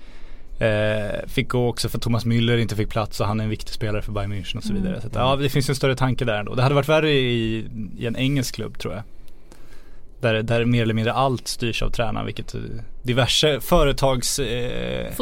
eh, 0.60 1.26
fick 1.28 1.48
gå 1.48 1.68
också 1.68 1.88
för 1.88 1.98
Thomas 1.98 2.24
Müller 2.26 2.58
inte 2.58 2.76
fick 2.76 2.88
plats 2.88 3.20
och 3.20 3.26
han 3.26 3.40
är 3.40 3.44
en 3.44 3.50
viktig 3.50 3.74
spelare 3.74 4.02
för 4.02 4.12
Bayern 4.12 4.32
München 4.32 4.56
och 4.56 4.62
så 4.64 4.70
Mm. 4.70 4.82
vidare. 4.82 5.00
Så 5.00 5.06
att, 5.06 5.14
ja, 5.14 5.36
det 5.36 5.48
finns 5.48 5.68
en 5.68 5.74
större 5.74 5.96
tanke 5.96 6.24
där 6.24 6.38
ändå. 6.38 6.54
Det 6.54 6.62
hade 6.62 6.74
varit 6.74 6.88
värre 6.88 7.10
i, 7.12 7.64
i 7.98 8.06
en 8.06 8.16
engelsk 8.16 8.54
klubb 8.54 8.78
tror 8.78 8.94
jag. 8.94 9.02
Där, 10.20 10.42
där 10.42 10.64
mer 10.64 10.82
eller 10.82 10.94
mindre 10.94 11.12
allt 11.12 11.48
styrs 11.48 11.82
av 11.82 11.90
tränaren 11.90 12.26
vilket 12.26 12.54
eh, 12.54 12.60
diverse 13.02 13.60
företags 13.60 14.38
eh, 14.38 15.12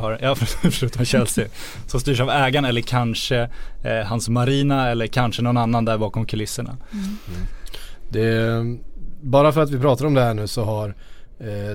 har, 0.00 0.18
ja 0.22 0.34
förutom 0.70 1.04
Chelsea, 1.04 1.46
som 1.86 2.00
styrs 2.00 2.20
av 2.20 2.30
ägaren 2.30 2.64
eller 2.64 2.80
kanske 2.80 3.48
eh, 3.82 4.06
hans 4.06 4.28
marina 4.28 4.90
eller 4.90 5.06
kanske 5.06 5.42
någon 5.42 5.56
annan 5.56 5.84
där 5.84 5.98
bakom 5.98 6.26
kulisserna. 6.26 6.76
Det, 8.08 8.64
bara 9.22 9.52
för 9.52 9.60
att 9.60 9.70
vi 9.70 9.78
pratar 9.78 10.06
om 10.06 10.14
det 10.14 10.22
här 10.22 10.34
nu 10.34 10.46
så 10.46 10.64
har 10.64 10.88
eh, 10.88 10.94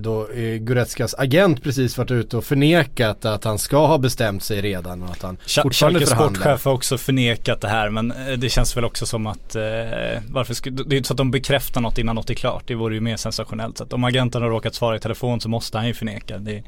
då 0.01 0.29
eh, 0.31 0.57
Goretzkas 0.57 1.15
agent 1.17 1.63
precis 1.63 1.97
varit 1.97 2.11
ute 2.11 2.37
och 2.37 2.43
förnekat 2.45 3.25
att 3.25 3.43
han 3.43 3.59
ska 3.59 3.87
ha 3.87 3.97
bestämt 3.97 4.43
sig 4.43 4.61
redan 4.61 5.03
och 5.03 5.09
att 5.09 5.21
han 5.21 5.37
Sch- 5.37 5.61
fortfarande 5.61 5.99
Schalkes 5.99 6.09
förhandlar. 6.09 6.41
sportchef 6.41 6.65
har 6.65 6.73
också 6.73 6.97
förnekat 6.97 7.61
det 7.61 7.67
här 7.67 7.89
men 7.89 8.11
eh, 8.11 8.33
det 8.37 8.49
känns 8.49 8.77
väl 8.77 8.85
också 8.85 9.05
som 9.05 9.27
att 9.27 9.55
eh, 9.55 9.61
varför 10.29 10.53
skulle, 10.53 10.83
det 10.83 10.95
är 10.95 10.97
inte 10.97 11.07
så 11.07 11.13
att 11.13 11.17
de 11.17 11.31
bekräftar 11.31 11.81
något 11.81 11.97
innan 11.97 12.15
något 12.15 12.29
är 12.29 12.33
klart. 12.33 12.63
Det 12.67 12.75
vore 12.75 12.95
ju 12.95 13.01
mer 13.01 13.17
sensationellt. 13.17 13.77
Så 13.77 13.83
att 13.83 13.93
om 13.93 14.03
agenten 14.03 14.41
har 14.41 14.49
råkat 14.49 14.75
svara 14.75 14.95
i 14.95 14.99
telefon 14.99 15.41
så 15.41 15.49
måste 15.49 15.77
han 15.77 15.87
ju 15.87 15.93
förneka. 15.93 16.37
Det, 16.37 16.63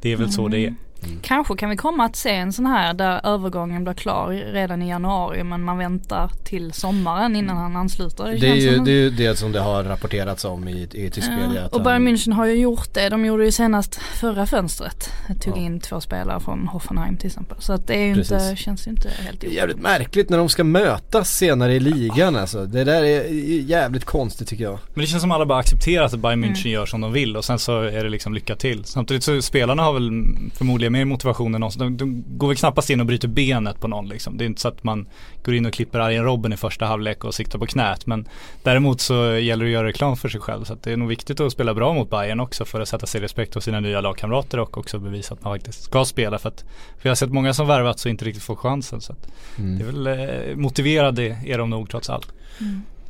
det 0.00 0.12
är 0.12 0.16
väl 0.16 0.32
så 0.32 0.48
det 0.48 0.58
är. 0.66 0.74
Kanske 1.22 1.56
kan 1.56 1.70
vi 1.70 1.76
komma 1.76 2.04
att 2.04 2.16
se 2.16 2.30
en 2.30 2.52
sån 2.52 2.66
här 2.66 2.94
där 2.94 3.20
övergången 3.26 3.84
blir 3.84 3.94
klar 3.94 4.28
redan 4.52 4.82
i 4.82 4.88
januari 4.88 5.44
men 5.44 5.62
man 5.64 5.78
väntar 5.78 6.30
till 6.44 6.72
sommaren 6.72 7.36
innan 7.36 7.56
han 7.56 7.76
ansluter. 7.76 8.24
Det 8.40 8.48
är, 8.48 8.54
ju, 8.54 8.78
det 8.78 8.90
är 8.90 8.94
ju 8.94 9.10
det 9.10 9.36
som 9.38 9.52
det 9.52 9.60
har 9.60 9.84
rapporterats 9.84 10.44
om 10.44 10.68
i, 10.68 10.88
i 10.92 11.10
tysk 11.10 11.28
media. 11.30 11.60
Ja, 11.60 11.66
att 11.66 11.72
och 11.72 11.78
han- 11.78 11.84
Bayern 12.04 12.08
München 12.16 12.32
har 12.32 12.46
ju 12.46 12.54
gjort 12.54 12.94
det. 12.94 13.08
De 13.08 13.24
gjorde 13.24 13.44
ju 13.44 13.52
senast 13.52 13.94
förra 13.94 14.46
fönstret. 14.46 15.10
Tog 15.40 15.56
Ja. 15.56 15.60
in 15.60 15.80
två 15.80 16.00
spelare 16.00 16.40
från 16.40 16.68
Hoffenheim 16.68 17.16
till 17.16 17.26
exempel. 17.26 17.56
Så 17.60 17.72
att 17.72 17.86
det 17.86 17.94
är 17.94 18.04
ju 18.04 18.14
inte, 18.14 18.56
känns 18.56 18.86
ju 18.86 18.90
inte 18.90 19.08
helt 19.08 19.40
Det 19.40 19.46
är 19.46 19.50
jävligt 19.50 19.80
märkligt 19.80 20.30
när 20.30 20.38
de 20.38 20.48
ska 20.48 20.64
mötas 20.64 21.30
senare 21.36 21.74
i 21.74 21.80
ligan 21.80 22.36
alltså. 22.36 22.66
Det 22.66 22.84
där 22.84 23.02
är 23.04 23.24
jävligt 23.70 24.04
konstigt 24.04 24.48
tycker 24.48 24.64
jag. 24.64 24.78
Men 24.94 25.00
det 25.00 25.06
känns 25.06 25.20
som 25.22 25.30
alla 25.32 25.46
bara 25.46 25.58
accepterat 25.58 26.14
att 26.14 26.20
Bayern 26.20 26.44
München 26.44 26.48
Mm. 26.60 26.72
gör 26.72 26.86
som 26.86 27.00
de 27.00 27.12
vill 27.12 27.36
och 27.36 27.44
sen 27.44 27.58
så 27.58 27.80
är 27.82 28.04
det 28.04 28.10
liksom 28.10 28.34
lycka 28.34 28.56
till. 28.56 28.84
Samtidigt 28.84 29.24
så 29.24 29.42
spelarna 29.42 29.82
har 29.82 29.92
väl 29.92 30.10
förmodligen 30.54 30.87
mer 30.90 31.04
motivation 31.04 31.54
än 31.54 31.62
oss. 31.62 31.74
De, 31.74 31.96
de 31.96 32.24
går 32.28 32.48
väl 32.48 32.56
knappast 32.56 32.90
in 32.90 33.00
och 33.00 33.06
bryter 33.06 33.28
benet 33.28 33.80
på 33.80 33.88
någon 33.88 34.08
liksom. 34.08 34.38
Det 34.38 34.44
är 34.44 34.46
inte 34.46 34.60
så 34.60 34.68
att 34.68 34.84
man 34.84 35.06
går 35.44 35.54
in 35.54 35.66
och 35.66 35.72
klipper 35.72 35.98
Arjen 35.98 36.24
Robben 36.24 36.52
i 36.52 36.56
första 36.56 36.86
halvlek 36.86 37.24
och 37.24 37.34
siktar 37.34 37.58
på 37.58 37.66
knät. 37.66 38.06
Men 38.06 38.28
däremot 38.62 39.00
så 39.00 39.14
gäller 39.36 39.64
det 39.64 39.68
att 39.68 39.72
göra 39.72 39.86
reklam 39.86 40.16
för 40.16 40.28
sig 40.28 40.40
själv. 40.40 40.64
Så 40.64 40.72
att 40.72 40.82
det 40.82 40.92
är 40.92 40.96
nog 40.96 41.08
viktigt 41.08 41.40
att 41.40 41.52
spela 41.52 41.74
bra 41.74 41.92
mot 41.94 42.10
Bayern 42.10 42.40
också 42.40 42.64
för 42.64 42.80
att 42.80 42.88
sätta 42.88 43.06
sig 43.06 43.20
i 43.20 43.24
respekt 43.24 43.54
hos 43.54 43.64
sina 43.64 43.80
nya 43.80 44.00
lagkamrater 44.00 44.58
och 44.58 44.78
också 44.78 44.98
bevisa 44.98 45.34
att 45.34 45.44
man 45.44 45.54
faktiskt 45.54 45.82
ska 45.82 46.04
spela. 46.04 46.38
För 46.38 46.48
att 46.48 46.60
för 46.98 47.08
jag 47.08 47.10
har 47.10 47.16
sett 47.16 47.32
många 47.32 47.54
som 47.54 47.66
värvats 47.66 48.04
och 48.04 48.10
inte 48.10 48.24
riktigt 48.24 48.44
får 48.44 48.56
chansen. 48.56 49.00
Så 49.00 49.12
att 49.12 49.28
det 49.56 49.82
är 49.82 49.86
väl 49.86 50.06
eh, 50.06 50.56
motiverade 50.56 51.38
är 51.46 51.58
de 51.58 51.70
nog 51.70 51.90
trots 51.90 52.10
allt. 52.10 52.32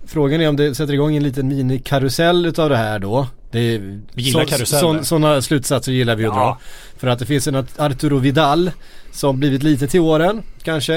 Frågan 0.09 0.41
är 0.41 0.49
om 0.49 0.57
det 0.57 0.75
sätter 0.75 0.95
igång 0.95 1.17
en 1.17 1.23
liten 1.23 1.49
minikarusell 1.49 2.47
utav 2.47 2.69
det 2.69 2.77
här 2.77 2.99
då. 2.99 3.27
Det 3.51 3.59
är, 3.75 4.01
Vi 4.15 4.23
gillar 4.23 4.45
karuseller. 4.45 5.03
Sådana 5.03 5.43
slutsatser 5.43 5.93
gillar 5.93 6.17
vi 6.17 6.25
att 6.27 6.35
Ja. 6.35 6.41
dra. 6.41 6.59
För 6.97 7.09
att 7.09 7.19
det 7.19 7.27
finns 7.27 7.47
en 7.49 7.67
Arturo 7.77 8.19
Vidal 8.19 8.71
som 9.13 9.39
blivit 9.39 9.63
lite 9.63 9.87
till 9.87 10.01
åren 10.01 10.43
kanske. 10.63 10.95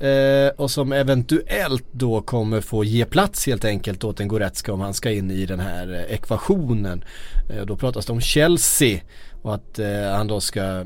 Eh, 0.00 0.48
och 0.56 0.70
som 0.70 0.92
eventuellt 0.92 1.84
då 1.92 2.20
kommer 2.22 2.60
få 2.60 2.84
ge 2.84 3.04
plats 3.04 3.46
helt 3.46 3.64
enkelt 3.64 4.04
åt 4.04 4.20
en 4.20 4.28
Goretzka 4.28 4.72
om 4.72 4.80
han 4.80 4.94
ska 4.94 5.10
in 5.10 5.30
i 5.30 5.46
den 5.46 5.60
här 5.60 5.94
eh, 6.08 6.14
ekvationen. 6.14 7.04
Eh, 7.50 7.64
då 7.66 7.76
pratas 7.76 8.06
det 8.06 8.12
om 8.12 8.20
Chelsea 8.20 9.00
och 9.42 9.54
att 9.54 9.78
eh, 9.78 9.86
han 10.16 10.26
då 10.26 10.40
ska 10.40 10.84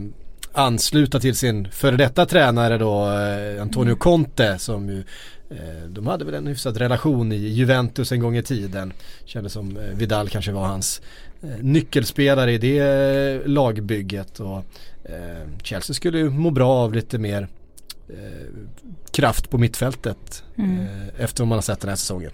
ansluta 0.53 1.21
till 1.21 1.35
sin 1.35 1.69
före 1.71 1.97
detta 1.97 2.27
tränare 2.27 2.79
då 2.79 3.11
eh, 3.11 3.63
Antonio 3.63 3.95
Conte 3.95 4.59
som 4.59 4.89
ju 4.89 4.99
eh, 5.51 5.89
de 5.89 6.07
hade 6.07 6.25
väl 6.25 6.35
en 6.35 6.47
hyfsad 6.47 6.77
relation 6.77 7.33
i 7.33 7.37
Juventus 7.37 8.13
en 8.13 8.21
gång 8.21 8.37
i 8.37 8.43
tiden. 8.43 8.93
Kändes 9.25 9.53
som 9.53 9.77
eh, 9.77 9.83
Vidal 9.83 10.29
kanske 10.29 10.53
var 10.53 10.67
hans 10.67 11.03
nyckelspelare 11.61 12.53
i 12.53 12.59
det 12.59 13.47
lagbygget 13.47 14.41
och 14.41 14.65
Chelsea 15.63 15.95
skulle 15.95 16.19
ju 16.19 16.31
må 16.31 16.51
bra 16.51 16.71
av 16.71 16.95
lite 16.95 17.19
mer 17.19 17.49
kraft 19.11 19.51
på 19.51 19.59
mittfältet 19.59 20.43
Mm. 20.59 20.87
efter 21.19 21.43
vad 21.43 21.49
man 21.49 21.57
har 21.57 21.63
sett 21.63 21.81
den 21.81 21.89
här 21.89 21.97
säsongen. 21.97 22.31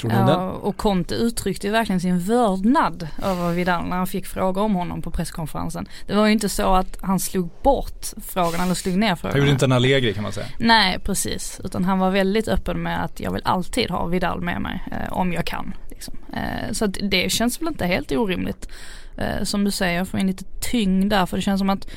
Tror 0.00 0.12
om 0.12 0.26
den? 0.26 0.28
Ja, 0.28 0.50
och 0.50 0.76
Conte 0.76 1.14
uttryckte 1.14 1.66
ju 1.66 1.72
verkligen 1.72 2.00
sin 2.00 2.18
vördnad 2.18 3.08
över 3.22 3.52
Vidal 3.52 3.84
när 3.88 3.96
han 3.96 4.06
fick 4.06 4.26
fråga 4.26 4.60
om 4.60 4.74
honom 4.74 5.02
på 5.02 5.10
presskonferensen. 5.10 5.88
Det 6.06 6.14
var 6.14 6.26
ju 6.26 6.32
inte 6.32 6.48
så 6.48 6.74
att 6.74 6.98
han 7.00 7.20
slog 7.20 7.50
bort 7.62 8.06
frågan 8.26 8.60
eller 8.60 8.74
slog 8.74 8.96
ner 8.98 9.08
Han 9.08 9.16
frågan. 9.16 9.38
gjorde 9.38 9.50
inte 9.50 9.64
en 9.64 9.72
Allegri 9.72 10.14
kan 10.14 10.22
man 10.22 10.32
säga. 10.32 10.46
Nej 10.58 10.98
precis, 11.04 11.60
utan 11.64 11.84
han 11.84 11.98
var 11.98 12.10
väldigt 12.10 12.48
öppen 12.48 12.82
med 12.82 13.04
att 13.04 13.20
jag 13.20 13.32
vill 13.32 13.42
alltid 13.44 13.90
ha 13.90 14.06
Vidal 14.06 14.40
med 14.40 14.60
mig 14.60 14.82
eh, 14.92 15.12
om 15.12 15.32
jag 15.32 15.44
kan. 15.46 15.74
Liksom. 15.90 16.14
Eh, 16.32 16.72
så 16.72 16.86
det 16.86 17.32
känns 17.32 17.60
väl 17.60 17.68
inte 17.68 17.86
helt 17.86 18.12
orimligt. 18.12 18.68
Eh, 19.16 19.44
som 19.44 19.64
du 19.64 19.70
säger, 19.70 20.04
få 20.04 20.18
in 20.18 20.26
lite 20.26 20.44
tyngd 20.70 21.10
där 21.10 21.26
för 21.26 21.36
det 21.36 21.42
känns 21.42 21.58
som 21.58 21.70
att 21.70 21.88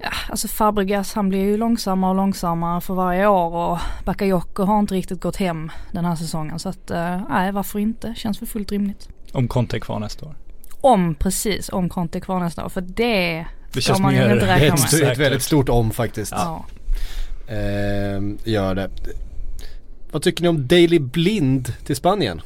Ja, 0.00 0.10
alltså 0.28 0.48
Fabregas 0.48 1.14
han 1.14 1.28
blir 1.28 1.38
ju 1.44 1.56
långsammare 1.56 2.10
och 2.10 2.16
långsammare 2.16 2.80
för 2.80 2.94
varje 2.94 3.26
år 3.26 3.54
och 3.54 3.78
Bakayoko 4.04 4.62
har 4.64 4.78
inte 4.78 4.94
riktigt 4.94 5.20
gått 5.20 5.36
hem 5.36 5.70
den 5.92 6.04
här 6.04 6.16
säsongen 6.16 6.58
så 6.58 6.68
att 6.68 6.90
eh, 6.90 7.20
nej 7.30 7.52
varför 7.52 7.78
inte, 7.78 8.14
känns 8.16 8.42
väl 8.42 8.48
fullt 8.48 8.72
rimligt. 8.72 9.08
Om 9.32 9.48
Conte 9.48 9.76
är 9.76 9.80
kvar 9.80 9.98
nästa 10.00 10.26
år. 10.26 10.34
Om 10.80 11.14
precis, 11.14 11.68
om 11.68 11.88
Conte 11.88 12.18
är 12.18 12.20
kvar 12.20 12.40
nästa 12.40 12.64
år 12.64 12.68
för 12.68 12.80
det, 12.80 13.46
Det 13.72 13.82
ska 13.82 13.98
man 13.98 14.14
ju 14.14 14.22
inte 14.22 14.34
Det 14.34 14.40
är 14.40 14.46
räkna 14.46 14.66
ett, 14.66 14.70
med. 14.72 14.78
st- 14.78 14.96
ett 14.96 15.02
Säkert. 15.02 15.18
väldigt 15.18 15.42
stort 15.42 15.68
om 15.68 15.90
faktiskt. 15.90 16.32
Ja. 16.36 16.64
Eh, 17.48 18.20
gör 18.44 18.74
det. 18.74 18.90
Vad 20.10 20.22
tycker 20.22 20.42
ni 20.42 20.48
om 20.48 20.66
Daily 20.66 20.98
Blind 20.98 21.72
till 21.84 21.96
Spanien? 21.96 22.40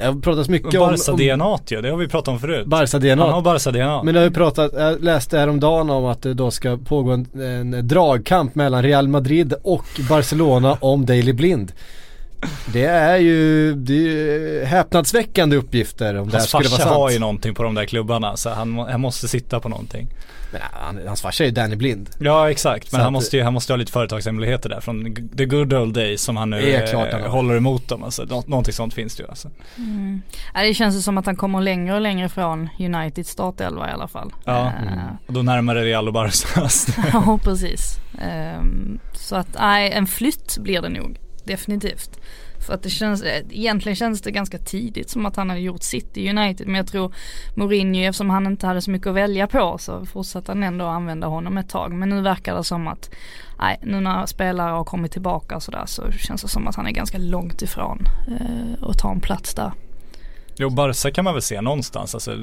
Det 0.00 0.06
har 0.06 0.20
pratats 0.20 0.48
mycket 0.48 0.80
om, 0.80 0.88
Barca 0.88 1.12
om 1.12 1.18
DNA 1.18 1.58
ju, 1.66 1.80
det 1.80 1.90
har 1.90 1.96
vi 1.96 2.08
pratat 2.08 2.28
om 2.28 2.40
förut. 2.40 2.66
Barca 2.66 2.98
Han 2.98 3.18
har 3.18 3.26
DNA. 3.26 3.40
Barca 3.40 3.70
DNA. 3.70 4.02
Men 4.02 4.14
det 4.14 4.20
har 4.20 4.24
ju 4.24 4.32
pratat, 4.32 4.72
jag 4.76 5.04
läste 5.04 5.38
häromdagen 5.38 5.90
om 5.90 6.04
att 6.04 6.22
det 6.22 6.34
då 6.34 6.50
ska 6.50 6.76
pågå 6.76 7.10
en, 7.10 7.26
en 7.42 7.88
dragkamp 7.88 8.54
mellan 8.54 8.82
Real 8.82 9.08
Madrid 9.08 9.54
och 9.62 9.84
Barcelona 10.08 10.76
om 10.80 11.06
Daily 11.06 11.32
Blind. 11.32 11.72
Det 12.72 12.84
är 12.84 13.16
ju, 13.16 13.74
det 13.74 13.92
är 13.92 13.96
ju 13.96 14.64
häpnadsväckande 14.64 15.56
uppgifter 15.56 16.14
om 16.14 16.26
det 16.26 16.32
här 16.32 16.38
Hans 16.38 16.48
skulle 16.48 16.68
vara 16.68 16.70
farsa 16.70 16.82
sant. 16.82 16.96
har 16.96 17.10
ju 17.10 17.18
någonting 17.18 17.54
på 17.54 17.62
de 17.62 17.74
där 17.74 17.84
klubbarna 17.84 18.36
så 18.36 18.50
han, 18.50 18.78
han 18.78 19.00
måste 19.00 19.28
sitta 19.28 19.60
på 19.60 19.68
någonting. 19.68 20.08
Men 20.52 20.60
han, 20.72 21.00
hans 21.06 21.22
farsa 21.22 21.44
är 21.44 21.46
ju 21.48 21.52
Danny 21.52 21.76
Blind. 21.76 22.10
Ja 22.18 22.50
exakt, 22.50 22.90
Så 22.90 22.96
men 22.96 23.00
han 23.00 23.06
att- 23.06 23.12
måste 23.12 23.36
ju 23.36 23.42
han 23.42 23.54
måste 23.54 23.72
ha 23.72 23.76
lite 23.76 23.92
företagshemligheter 23.92 24.68
där 24.68 24.80
från 24.80 25.14
the 25.36 25.44
good 25.44 25.72
old 25.72 25.94
days 25.94 26.22
som 26.22 26.36
han 26.36 26.50
nu 26.50 26.86
klart 26.90 27.12
eh, 27.12 27.18
håller 27.30 27.56
emot 27.56 27.88
dem 27.88 28.04
alltså. 28.04 28.24
Nå- 28.24 28.44
någonting 28.46 28.74
sånt 28.74 28.94
finns 28.94 29.16
det 29.16 29.22
ju 29.22 29.28
alltså. 29.28 29.50
Mm. 29.78 30.22
Ja, 30.54 30.60
det 30.62 30.74
känns 30.74 30.96
ju 30.96 31.00
som 31.00 31.18
att 31.18 31.26
han 31.26 31.36
kommer 31.36 31.60
längre 31.60 31.94
och 31.94 32.00
längre 32.00 32.28
från 32.28 32.68
United 32.78 33.26
startelva 33.26 33.88
i 33.88 33.92
alla 33.92 34.08
fall. 34.08 34.32
Ja, 34.44 34.66
Eh, 34.66 35.26
och 35.26 35.32
då 35.32 35.42
närmare 35.42 35.84
Real 35.84 36.06
och 36.08 36.14
Barca. 36.14 36.68
Ja 37.12 37.38
precis. 37.42 37.96
Ehm, 38.22 38.98
så 39.14 39.36
att 39.36 39.48
nej 39.60 39.92
en 39.92 40.06
flytt 40.06 40.58
blir 40.58 40.82
det 40.82 40.88
nog. 40.88 41.18
Definitivt. 41.44 42.20
För 42.66 42.74
att 42.74 42.82
det 42.82 42.90
känns, 42.90 43.22
eh, 43.22 43.42
egentligen 43.50 43.96
känns 43.96 44.22
det 44.22 44.30
ganska 44.30 44.58
tidigt 44.58 45.10
som 45.10 45.26
att 45.26 45.36
han 45.36 45.50
hade 45.50 45.62
gjort 45.62 45.82
sitt 45.82 46.16
i 46.16 46.30
United. 46.30 46.66
Men 46.66 46.76
jag 46.76 46.86
tror 46.86 47.14
Mourinho 47.54 48.00
eftersom 48.00 48.30
han 48.30 48.46
inte 48.46 48.66
hade 48.66 48.82
så 48.82 48.90
mycket 48.90 49.06
att 49.06 49.14
välja 49.14 49.46
på 49.46 49.78
så 49.78 50.06
fortsatte 50.06 50.52
han 50.52 50.62
ändå 50.62 50.84
använda 50.84 51.26
honom 51.26 51.58
ett 51.58 51.68
tag. 51.68 51.92
Men 51.92 52.08
nu 52.08 52.20
verkar 52.20 52.54
det 52.54 52.64
som 52.64 52.88
att, 52.88 53.10
nej 53.58 53.78
nu 53.82 54.00
när 54.00 54.26
spelare 54.26 54.70
har 54.70 54.84
kommit 54.84 55.12
tillbaka 55.12 55.56
och 55.56 55.62
sådär 55.62 55.84
så 55.86 56.10
känns 56.10 56.42
det 56.42 56.48
som 56.48 56.68
att 56.68 56.76
han 56.76 56.86
är 56.86 56.90
ganska 56.90 57.18
långt 57.18 57.62
ifrån 57.62 58.08
eh, 58.28 58.88
att 58.88 58.98
ta 58.98 59.10
en 59.10 59.20
plats 59.20 59.54
där. 59.54 59.72
Jo, 60.56 60.70
Barca 60.70 61.10
kan 61.10 61.24
man 61.24 61.34
väl 61.34 61.42
se 61.42 61.60
någonstans. 61.60 62.14
Alltså, 62.14 62.36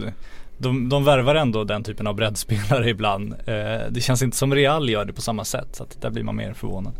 de, 0.58 0.90
de 0.90 1.04
värvar 1.04 1.36
ändå 1.36 1.64
den 1.64 1.84
typen 1.84 2.08
av 2.08 2.16
breddspelare 2.16 2.90
ibland. 2.90 3.34
Eh, 3.34 3.90
det 3.90 4.02
känns 4.02 4.22
inte 4.22 4.38
som 4.38 4.56
Real 4.56 4.90
gör 4.90 5.06
det 5.06 5.14
på 5.14 5.22
samma 5.22 5.46
sätt. 5.46 5.68
Så 5.72 5.84
att 5.84 6.02
där 6.02 6.10
blir 6.10 6.24
man 6.24 6.36
mer 6.36 6.54
förvånad. 6.54 6.94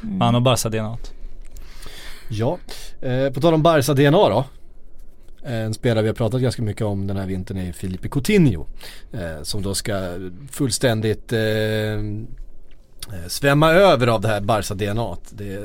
Men 0.00 0.20
han 0.20 0.34
har 0.34 0.40
Barca 0.40 0.68
DNA. 0.68 0.96
Ja, 2.28 2.58
eh, 3.00 3.32
på 3.32 3.40
tal 3.40 3.54
om 3.54 3.62
Barca 3.62 3.94
DNA 3.94 4.28
då. 4.28 4.44
En 5.44 5.74
spelare 5.74 6.02
vi 6.02 6.08
har 6.08 6.14
pratat 6.14 6.40
ganska 6.40 6.62
mycket 6.62 6.82
om 6.82 7.06
den 7.06 7.16
här 7.16 7.26
vintern 7.26 7.56
är 7.58 7.72
Filipe 7.72 8.08
Coutinho. 8.08 8.66
Eh, 9.12 9.42
som 9.42 9.62
då 9.62 9.74
ska 9.74 9.94
fullständigt 10.50 11.32
eh, 11.32 11.40
eh, 11.40 11.98
svämma 13.28 13.72
över 13.72 14.06
av 14.06 14.20
det 14.20 14.28
här 14.28 14.40
Barca 14.40 14.74
DNA. 14.74 15.16
Det 15.30 15.58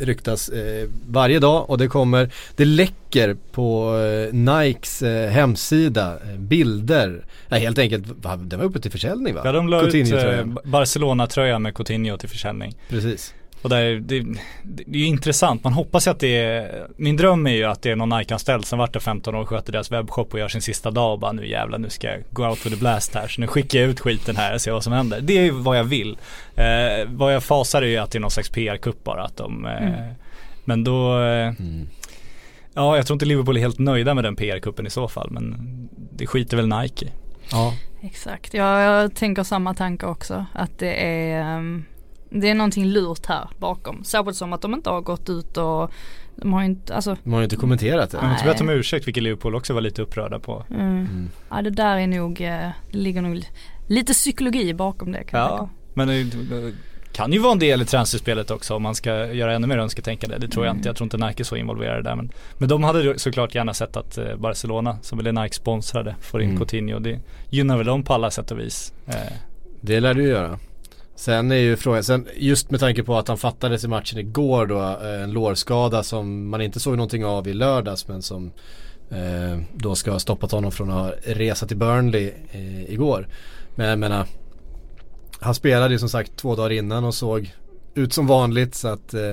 ryktas 0.00 0.48
eh, 0.48 0.88
varje 1.08 1.38
dag 1.38 1.70
och 1.70 1.78
det 1.78 1.88
kommer, 1.88 2.30
det 2.56 2.64
läcker 2.64 3.36
på 3.52 3.96
eh, 3.98 4.34
Nikes 4.34 5.02
eh, 5.02 5.30
hemsida 5.30 6.18
eh, 6.30 6.38
bilder. 6.38 7.24
Ja, 7.48 7.56
helt 7.56 7.78
enkelt, 7.78 8.06
den 8.38 8.58
var 8.58 8.66
uppe 8.66 8.80
till 8.80 8.90
försäljning 8.90 9.34
va? 9.34 9.40
Ja, 9.44 9.52
de 9.52 9.68
la 9.68 9.76
ut 9.82 9.94
eh, 9.94 9.98
Coutinho-tröjan. 10.00 10.58
Barcelona-tröja 10.64 11.58
med 11.58 11.74
Coutinho 11.74 12.16
till 12.16 12.28
försäljning. 12.28 12.74
Precis. 12.88 13.34
Och 13.66 13.70
där, 13.70 13.94
det, 13.94 14.20
det, 14.20 14.84
det 14.86 14.98
är 14.98 15.00
ju 15.00 15.06
intressant, 15.06 15.64
man 15.64 15.72
hoppas 15.72 16.06
ju 16.06 16.10
att 16.10 16.20
det 16.20 16.36
är 16.36 16.86
Min 16.96 17.16
dröm 17.16 17.46
är 17.46 17.50
ju 17.50 17.64
att 17.64 17.82
det 17.82 17.90
är 17.90 17.96
någon 17.96 18.08
Nike-anställd 18.08 18.64
som 18.64 18.78
varit 18.78 18.92
där 18.92 19.00
15 19.00 19.34
år 19.34 19.40
och 19.40 19.48
sköter 19.48 19.72
deras 19.72 19.92
webbshop 19.92 20.34
och 20.34 20.38
gör 20.38 20.48
sin 20.48 20.62
sista 20.62 20.90
dag 20.90 21.12
och 21.12 21.18
bara 21.18 21.32
nu 21.32 21.48
jävlar 21.48 21.78
nu 21.78 21.90
ska 21.90 22.06
jag 22.06 22.22
go 22.30 22.42
out 22.42 22.66
with 22.66 22.74
the 22.74 22.80
blast 22.80 23.14
här 23.14 23.28
så 23.28 23.40
nu 23.40 23.46
skickar 23.46 23.78
jag 23.78 23.88
ut 23.88 24.00
skiten 24.00 24.36
här 24.36 24.54
och 24.54 24.60
ser 24.60 24.72
vad 24.72 24.84
som 24.84 24.92
händer. 24.92 25.20
Det 25.20 25.38
är 25.38 25.42
ju 25.42 25.50
vad 25.50 25.78
jag 25.78 25.84
vill. 25.84 26.18
Eh, 26.54 27.08
vad 27.08 27.34
jag 27.34 27.44
fasar 27.44 27.82
är 27.82 27.86
ju 27.86 27.96
att 27.96 28.10
det 28.10 28.18
är 28.18 28.20
någon 28.20 28.30
slags 28.30 28.50
PR-kupp 28.50 29.04
bara 29.04 29.24
att 29.24 29.36
de 29.36 29.66
eh, 29.66 29.76
Mm. 29.76 30.14
Men 30.64 30.84
då 30.84 31.20
eh, 31.20 31.48
Mm. 31.48 31.88
Ja, 32.74 32.96
jag 32.96 33.06
tror 33.06 33.14
inte 33.14 33.26
Liverpool 33.26 33.56
är 33.56 33.60
helt 33.60 33.78
nöjda 33.78 34.14
med 34.14 34.24
den 34.24 34.36
PR-kuppen 34.36 34.86
i 34.86 34.90
så 34.90 35.08
fall 35.08 35.30
men 35.30 35.56
det 36.12 36.26
skiter 36.26 36.56
väl 36.56 36.68
Nike. 36.68 37.12
Ja, 37.50 37.74
Exakt, 38.02 38.54
ja, 38.54 38.80
jag 38.80 39.14
tänker 39.14 39.42
samma 39.42 39.74
tanke 39.74 40.06
också. 40.06 40.46
Att 40.52 40.78
det 40.78 41.04
är, 41.04 41.40
ehm, 41.40 41.84
det 42.30 42.48
är 42.50 42.54
någonting 42.54 42.84
lurt 42.86 43.26
här 43.26 43.48
bakom. 43.58 44.04
Särskilt 44.04 44.36
som 44.36 44.52
att 44.52 44.60
de 44.62 44.74
inte 44.74 44.90
har 44.90 45.00
gått 45.00 45.28
ut 45.28 45.56
och 45.56 45.90
de 46.36 46.52
har 46.52 46.60
ju 46.60 46.66
inte, 46.66 46.94
alltså 46.94 47.16
de 47.24 47.32
har 47.32 47.42
inte 47.42 47.56
kommenterat 47.56 48.10
det. 48.10 48.16
Jag 48.16 48.24
har 48.24 48.32
inte 48.32 48.44
bett 48.44 48.60
om 48.60 48.68
ursäkt 48.70 49.06
vilket 49.06 49.22
Liverpool 49.22 49.54
också 49.54 49.74
var 49.74 49.80
lite 49.80 50.02
upprörda 50.02 50.38
på. 50.38 50.64
mm. 50.70 51.30
Ja 51.50 51.62
det 51.62 51.70
där 51.70 51.96
är 51.96 52.06
nog, 52.06 52.40
eh, 52.40 52.68
det 52.90 52.98
ligger 52.98 53.22
nog 53.22 53.42
lite 53.86 54.12
psykologi 54.12 54.74
bakom 54.74 55.12
det 55.12 55.24
kan 55.24 55.40
Ja, 55.40 55.68
men 55.94 56.08
det 56.08 56.72
kan 57.12 57.32
ju 57.32 57.38
vara 57.38 57.52
en 57.52 57.58
del 57.58 57.82
i 57.82 57.84
transferspelet 57.84 58.50
också 58.50 58.74
om 58.74 58.82
man 58.82 58.94
ska 58.94 59.32
göra 59.32 59.54
ännu 59.54 59.66
mer 59.66 59.78
önsketänkande. 59.78 60.38
Det 60.38 60.48
tror 60.48 60.64
jag 60.64 60.70
Mm. 60.70 60.78
inte. 60.78 60.88
Jag 60.88 60.96
tror 60.96 61.04
inte 61.04 61.16
Nike 61.26 61.42
är 61.42 61.44
så 61.44 61.56
involverade 61.56 62.02
där. 62.02 62.16
Men, 62.16 62.30
men 62.58 62.68
de 62.68 62.84
hade 62.84 63.02
ju 63.02 63.18
såklart 63.18 63.54
gärna 63.54 63.74
sett 63.74 63.96
att 63.96 64.18
eh, 64.18 64.36
Barcelona, 64.36 64.98
som 65.02 65.18
väl 65.18 65.26
är 65.26 65.32
Nike 65.42 65.54
sponsrade, 65.54 66.16
får 66.20 66.42
in 66.42 66.48
Mm. 66.48 66.58
Coutinho. 66.58 66.98
Det 66.98 67.20
gynnar 67.50 67.76
väl 67.76 67.86
dem 67.86 68.02
på 68.02 68.14
alla 68.14 68.30
sätt 68.30 68.50
och 68.50 68.58
vis. 68.58 68.92
Eh, 69.06 69.14
Det 69.80 70.00
lär 70.00 70.14
du 70.14 70.22
göra. 70.28 70.58
Sen 71.16 71.50
är 71.50 71.56
ju 71.56 71.76
frågan, 71.76 72.04
sen 72.04 72.28
just 72.36 72.70
med 72.70 72.80
tanke 72.80 73.02
på 73.02 73.18
att 73.18 73.28
han 73.28 73.38
fattades 73.38 73.84
i 73.84 73.88
matchen 73.88 74.18
igår 74.18 74.66
då, 74.66 74.78
eh, 74.78 75.22
en 75.22 75.32
lårskada 75.32 76.02
som 76.02 76.48
man 76.48 76.60
inte 76.60 76.80
såg 76.80 76.96
någonting 76.96 77.24
av 77.24 77.48
i 77.48 77.54
lördags 77.54 78.08
men 78.08 78.22
som 78.22 78.52
eh, 79.10 79.60
då 79.74 79.94
ska 79.94 80.10
ha 80.10 80.18
stoppat 80.18 80.52
honom 80.52 80.72
från 80.72 80.90
att 80.90 81.14
resa 81.24 81.66
till 81.66 81.76
Burnley 81.76 82.32
eh, 82.50 82.92
igår. 82.92 83.28
Men 83.74 83.88
jag 83.88 83.98
menar, 83.98 84.26
han 85.40 85.54
spelade 85.54 85.94
ju 85.94 85.98
som 85.98 86.08
sagt 86.08 86.36
två 86.36 86.56
dagar 86.56 86.72
innan 86.72 87.04
och 87.04 87.14
såg 87.14 87.54
ut 87.94 88.12
som 88.12 88.26
vanligt 88.26 88.74
så 88.74 88.88
att 88.88 89.14
eh, 89.14 89.28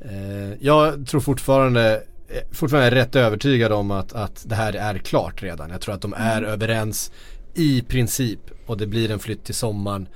eh, 0.00 0.52
jag 0.60 1.06
tror 1.06 1.20
fortfarande 1.20 2.02
eh, 2.28 2.42
fortfarande 2.52 2.86
är 2.86 2.90
rätt 2.90 3.16
övertygad 3.16 3.72
om 3.72 3.90
att, 3.90 4.12
att 4.12 4.44
det 4.48 4.54
här 4.54 4.72
är 4.72 4.98
klart 4.98 5.42
redan. 5.42 5.70
Jag 5.70 5.80
tror 5.80 5.94
att 5.94 6.02
de 6.02 6.14
är 6.16 6.42
överens 6.42 7.12
i 7.54 7.82
princip 7.82 8.40
och 8.68 8.78
det 8.78 8.86
blir 8.86 9.10
en 9.10 9.18
flytt 9.18 9.44
till 9.44 9.54
sommaren. 9.54 10.08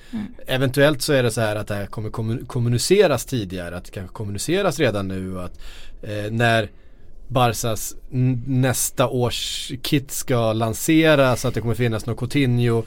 Eventuellt 0.46 1.02
så 1.02 1.12
är 1.12 1.22
det 1.22 1.30
så 1.30 1.40
här 1.40 1.56
att 1.56 1.66
det 1.66 1.74
här 1.74 1.86
kommer 1.86 2.10
kommu- 2.10 2.46
kommuniceras 2.46 3.24
tidigare, 3.24 3.76
att 3.76 3.84
det 3.84 3.90
kanske 3.90 4.14
kommuniceras 4.14 4.78
redan 4.78 5.08
nu 5.08 5.40
att 5.40 5.60
eh, 6.02 6.30
när 6.30 6.70
Barsas 7.28 7.96
nästa 8.46 9.08
års 9.08 9.72
kit 9.82 10.10
ska 10.10 10.52
lanseras, 10.52 11.44
att 11.44 11.54
det 11.54 11.60
kommer 11.60 11.74
finnas 11.74 12.06
något 12.06 12.18
Coutinho 12.18 12.82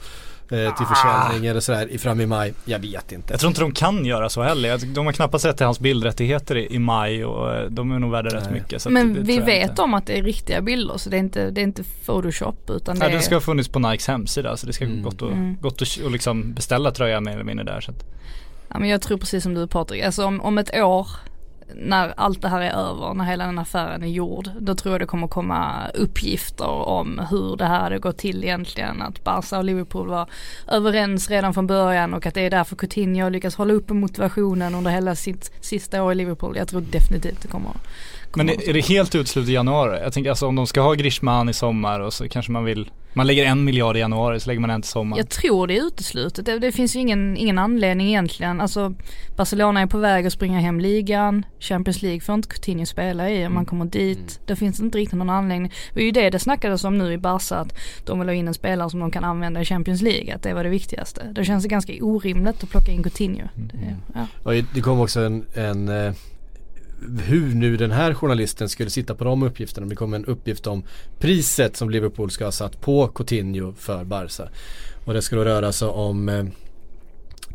till 0.48 0.86
försäljning 0.86 1.46
eller 1.50 1.60
sådär 1.60 1.88
i- 1.90 1.98
fram 1.98 2.20
i 2.20 2.26
maj. 2.26 2.54
Jag 2.64 2.78
vet 2.78 3.12
inte. 3.12 3.32
jag 3.32 3.40
tror 3.40 3.48
inte 3.50 3.60
de 3.60 3.72
kan 3.72 4.04
göra 4.04 4.28
så 4.28 4.42
heller. 4.42 4.94
De 4.94 5.06
har 5.06 5.12
knappast 5.12 5.42
sett 5.42 5.56
till 5.56 5.66
hans 5.66 5.80
bildrättigheter 5.80 6.56
i, 6.56 6.74
i 6.74 6.78
maj 6.78 7.24
och 7.24 7.54
eh, 7.54 7.70
de 7.70 7.92
är 7.92 7.98
nog 7.98 8.10
värda 8.10 8.30
rätt 8.36 8.44
Nej. 8.44 8.52
mycket. 8.60 8.82
Så 8.82 8.88
att 8.88 8.92
Men 8.92 9.14
det 9.14 9.20
vi 9.20 9.38
vet 9.38 9.70
inte. 9.70 9.82
om 9.82 9.94
att 9.94 10.06
det 10.06 10.18
är 10.18 10.22
riktiga 10.22 10.60
bilder 10.60 10.96
så 10.98 11.10
det 11.10 11.16
är 11.16 11.18
inte, 11.18 11.50
det 11.50 11.60
är 11.60 11.62
inte 11.62 11.82
photoshop 12.06 12.70
utan 12.70 12.94
det 12.94 12.98
Nej, 13.04 13.12
är 13.14 13.16
det 13.16 13.22
ska 13.22 13.34
ha 13.34 13.40
funnits 13.40 13.68
på 13.68 13.78
Nikes 13.78 14.08
hemsida 14.08 14.56
så 14.56 14.66
det 14.66 14.72
ska 14.72 14.84
Mm. 14.84 15.02
gått, 15.02 15.22
att, 15.22 15.32
Mm. 15.32 15.56
gått 15.60 15.82
att 15.82 15.98
och 16.04 16.10
liksom 16.10 16.52
beställa 16.54 16.90
tröjan 16.90 17.24
mer 17.24 17.32
eller 17.32 17.44
mindre 17.44 17.64
där. 17.64 17.80
Så 17.80 17.90
att, 17.90 18.04
Ja 18.68 18.78
men 18.78 18.88
jag 18.88 19.02
tror 19.02 19.18
precis 19.18 19.42
som 19.42 19.54
du 19.54 19.66
Patrik, 19.66 20.04
alltså 20.04 20.24
om, 20.24 20.40
om 20.40 20.58
ett 20.58 20.74
år 20.76 21.08
när 21.74 22.14
allt 22.16 22.42
det 22.42 22.48
här 22.48 22.60
är 22.60 22.70
över, 22.70 23.14
när 23.14 23.24
hela 23.24 23.46
den 23.46 23.58
affären 23.58 24.02
är 24.02 24.06
gjord, 24.06 24.50
då 24.60 24.74
tror 24.74 24.94
jag 24.94 25.00
det 25.00 25.06
kommer 25.06 25.28
komma 25.28 25.88
uppgifter 25.94 26.68
om 26.68 27.20
hur 27.30 27.56
det 27.56 27.64
här 27.64 27.80
hade 27.80 27.98
gått 27.98 28.18
till 28.18 28.44
egentligen. 28.44 29.02
Att 29.02 29.24
Barca 29.24 29.58
och 29.58 29.64
Liverpool 29.64 30.08
var 30.08 30.28
överens 30.68 31.30
redan 31.30 31.54
från 31.54 31.66
början 31.66 32.14
och 32.14 32.26
att 32.26 32.34
det 32.34 32.40
är 32.40 32.50
därför 32.50 32.76
Coutinho 32.76 33.28
lyckas 33.28 33.56
hålla 33.56 33.74
uppe 33.74 33.94
motivationen 33.94 34.74
under 34.74 34.90
hela 34.90 35.14
sitt 35.14 35.52
sista 35.60 36.02
år 36.02 36.12
i 36.12 36.14
Liverpool. 36.14 36.56
Jag 36.56 36.68
tror 36.68 36.80
definitivt 36.80 37.42
det 37.42 37.48
kommer. 37.48 37.72
Men 38.36 38.48
är, 38.48 38.68
är 38.68 38.72
det 38.72 38.80
helt 38.80 39.14
utslut 39.14 39.48
i 39.48 39.52
januari? 39.52 39.98
Jag 40.02 40.12
tänker 40.12 40.30
alltså 40.30 40.46
om 40.46 40.56
de 40.56 40.66
ska 40.66 40.80
ha 40.80 40.94
Grishman 40.94 41.48
i 41.48 41.52
sommar 41.52 42.00
och 42.00 42.12
så 42.12 42.28
kanske 42.28 42.52
man 42.52 42.64
vill 42.64 42.90
Man 43.12 43.26
lägger 43.26 43.44
en 43.44 43.64
miljard 43.64 43.96
i 43.96 44.00
januari 44.00 44.40
så 44.40 44.48
lägger 44.48 44.60
man 44.60 44.70
en 44.70 44.82
till 44.82 44.90
sommar. 44.90 45.18
Jag 45.18 45.28
tror 45.28 45.66
det 45.66 45.78
är 45.78 45.86
uteslutet. 45.86 46.46
Det, 46.46 46.58
det 46.58 46.72
finns 46.72 46.96
ju 46.96 47.00
ingen, 47.00 47.36
ingen 47.36 47.58
anledning 47.58 48.08
egentligen. 48.08 48.60
Alltså 48.60 48.94
Barcelona 49.36 49.80
är 49.80 49.86
på 49.86 49.98
väg 49.98 50.26
att 50.26 50.32
springa 50.32 50.60
hem 50.60 50.80
ligan. 50.80 51.46
Champions 51.60 52.02
League 52.02 52.20
får 52.20 52.34
inte 52.34 52.48
Coutinho 52.48 52.86
spela 52.86 53.30
i 53.30 53.46
om 53.46 53.54
man 53.54 53.66
kommer 53.66 53.84
dit. 53.84 54.40
Det 54.46 54.56
finns 54.56 54.80
inte 54.80 54.98
riktigt 54.98 55.18
någon 55.18 55.30
anledning. 55.30 55.72
Det 55.94 56.00
är 56.00 56.04
ju 56.04 56.10
det 56.10 56.30
det 56.30 56.38
snackades 56.38 56.84
om 56.84 56.98
nu 56.98 57.12
i 57.12 57.18
Barca 57.18 57.56
att 57.56 57.78
de 58.04 58.18
vill 58.18 58.28
ha 58.28 58.34
in 58.34 58.48
en 58.48 58.54
spelare 58.54 58.90
som 58.90 59.00
de 59.00 59.10
kan 59.10 59.24
använda 59.24 59.60
i 59.60 59.64
Champions 59.64 60.02
League. 60.02 60.34
Att 60.34 60.42
det 60.42 60.54
var 60.54 60.64
det 60.64 60.70
viktigaste. 60.70 61.22
Det 61.32 61.44
känns 61.44 61.64
ganska 61.64 61.92
orimligt 62.00 62.62
att 62.62 62.70
plocka 62.70 62.92
in 62.92 63.02
Coutinho. 63.02 63.48
Det, 63.54 63.96
ja. 64.44 64.62
Det 64.74 64.80
kom 64.80 65.00
också 65.00 65.20
en, 65.20 65.44
en 65.54 65.88
eh, 65.88 66.12
hur 67.24 67.54
nu 67.54 67.76
den 67.76 67.90
här 67.90 68.14
journalisten 68.14 68.68
skulle 68.68 68.90
sitta 68.90 69.14
på 69.14 69.24
de 69.24 69.42
uppgifterna. 69.42 69.86
Det 69.86 69.94
kom 69.94 70.14
en 70.14 70.24
uppgift 70.24 70.66
om 70.66 70.84
priset 71.18 71.76
som 71.76 71.90
Liverpool 71.90 72.30
ska 72.30 72.44
ha 72.44 72.52
satt 72.52 72.80
på 72.80 73.08
Coutinho 73.08 73.72
för 73.72 74.04
Barca. 74.04 74.48
Och 75.04 75.14
det 75.14 75.22
ska 75.22 75.36
då 75.36 75.44
röra 75.44 75.72
sig 75.72 75.88
om 75.88 76.28
eh, 76.28 76.44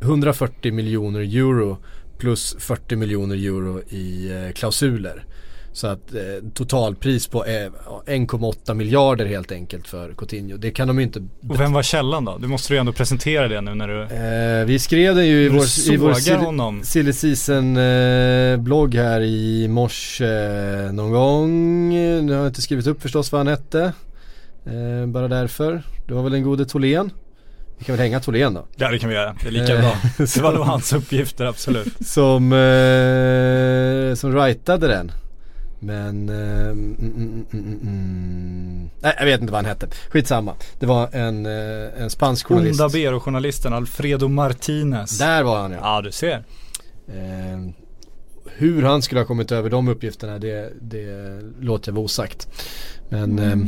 140 0.02 0.74
miljoner 0.74 1.20
euro 1.20 1.78
plus 2.18 2.56
40 2.60 2.96
miljoner 2.96 3.36
euro 3.36 3.82
i 3.90 4.32
eh, 4.32 4.54
klausuler. 4.54 5.26
Så 5.74 5.88
att 5.88 6.14
eh, 6.14 6.50
totalpris 6.54 7.28
på 7.28 7.46
eh, 7.46 7.52
1,8 7.52 8.74
miljarder 8.74 9.26
helt 9.26 9.52
enkelt 9.52 9.88
för 9.88 10.14
Coutinho. 10.14 10.58
Det 10.58 10.72
kan 10.72 10.88
de 10.88 10.98
ju 10.98 11.04
inte 11.04 11.20
Och 11.50 11.60
vem 11.60 11.74
var 11.74 11.84
källan 11.84 12.26
då? 12.26 12.38
Du 12.38 12.48
måste 12.48 12.74
ju 12.74 12.80
ändå 12.80 12.94
presentera 12.94 13.48
det 13.48 13.62
nu 13.62 13.76
när 13.76 13.88
du, 13.88 14.02
Eh, 14.02 14.66
vi 14.66 14.80
skrev 14.80 15.16
det 15.16 15.26
ju 15.26 15.44
i 15.46 15.50
vår, 15.50 15.94
i 15.94 15.98
vår 15.98 16.84
silly, 16.84 17.14
season 17.14 17.78
eh, 17.78 18.58
blogg 18.58 18.96
här 18.96 19.22
i 19.22 19.68
morse 19.68 20.26
eh, 20.26 20.92
någon 20.92 21.12
gång. 21.12 21.90
Nu 22.26 22.32
har 22.32 22.40
jag 22.40 22.48
inte 22.48 22.62
skrivit 22.62 22.88
upp 22.88 23.02
förstås 23.02 23.32
vad 23.32 23.40
han 23.40 23.48
hette. 23.48 23.94
Eh, 24.66 25.08
bara 25.08 25.28
därför. 25.28 25.84
Det 26.08 26.14
var 26.14 26.24
väl 26.24 26.32
den 26.32 26.44
gode 26.44 26.66
Tholén. 26.66 27.12
Vi 27.78 27.86
kan 27.86 27.96
väl 27.96 28.04
hänga 28.04 28.20
Tholén 28.20 28.54
då. 28.54 28.66
Ja 28.76 28.92
det 28.92 29.00
kan 29.00 29.10
vi 29.10 29.16
göra, 29.16 29.36
det 29.42 29.48
är 29.48 29.52
lika 29.52 29.74
Eh, 29.76 29.82
bra. 29.82 29.96
Det 30.18 30.42
var 30.42 30.54
nog 30.54 30.64
hans 30.64 30.94
uppgifter 30.94 31.46
absolut. 31.46 31.94
Som, 32.08 32.54
eh, 32.54 34.16
som 34.16 34.32
writade 34.32 34.88
den. 34.88 35.12
Men, 35.84 36.30
eh, 36.30 36.68
mm, 36.70 36.96
mm, 37.00 37.46
mm, 37.54 37.80
mm. 37.82 38.90
Nej 39.00 39.16
jag 39.20 39.26
vet 39.26 39.42
inte 39.42 39.54
vad 39.54 39.58
han 39.58 39.66
hette. 39.66 39.88
Skitsamma. 40.10 40.56
Det 40.80 40.86
var 40.86 41.10
en, 41.16 41.46
eh, 41.46 42.02
en 42.04 42.10
spansk 42.10 42.48
journalist. 42.48 42.82
Onda 42.82 42.90
Bero-journalisten 42.94 43.74
Alfredo 43.74 44.28
Martinez. 44.28 45.18
Där 45.18 45.44
var 45.44 45.62
han 45.62 45.72
ja. 45.72 45.80
Ja 45.82 46.02
du 46.02 46.12
ser. 46.12 46.44
Eh, 47.08 47.72
hur 48.46 48.84
han 48.84 49.02
skulle 49.02 49.22
ha 49.22 49.26
kommit 49.26 49.52
över 49.52 49.70
de 49.70 49.88
uppgifterna 49.88 50.40
det, 50.40 50.74
det 50.82 51.40
låter 51.60 51.92
jag 51.92 51.96
vara 51.96 52.06
osagt. 52.06 52.48
Men 53.10 53.40
Mm. 53.40 53.62
eh, 53.62 53.68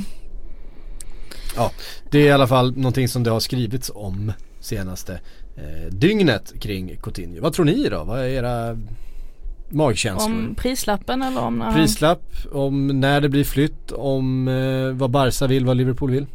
ja, 1.55 1.71
det 2.11 2.19
är 2.19 2.25
i 2.25 2.31
alla 2.31 2.47
fall 2.47 2.77
någonting 2.77 3.07
som 3.07 3.23
det 3.23 3.29
har 3.31 3.39
skrivits 3.39 3.91
om 3.95 4.31
senaste 4.59 5.19
eh, 5.57 5.89
dygnet 5.91 6.53
kring 6.61 6.97
Coutinho. 7.03 7.41
Vad 7.41 7.53
tror 7.53 7.65
ni 7.65 7.89
då? 7.89 8.03
Vad 8.03 8.19
är 8.19 8.23
era 8.27 8.77
magkänslor? 9.73 10.31
Om 10.33 10.55
prislappen 10.55 11.21
eller 11.21 11.41
om 11.41 11.57
när 11.59 11.71
Prislapp, 11.73 12.23
om 12.51 12.87
när 12.87 13.21
det 13.21 13.29
blir 13.29 13.43
flytt, 13.43 13.91
om 13.91 14.47
eh, 14.47 14.97
vad 14.97 15.09
Barca 15.09 15.47
vill, 15.47 15.65
vad 15.65 15.77
Liverpool 15.77 16.11
vill. 16.11 16.25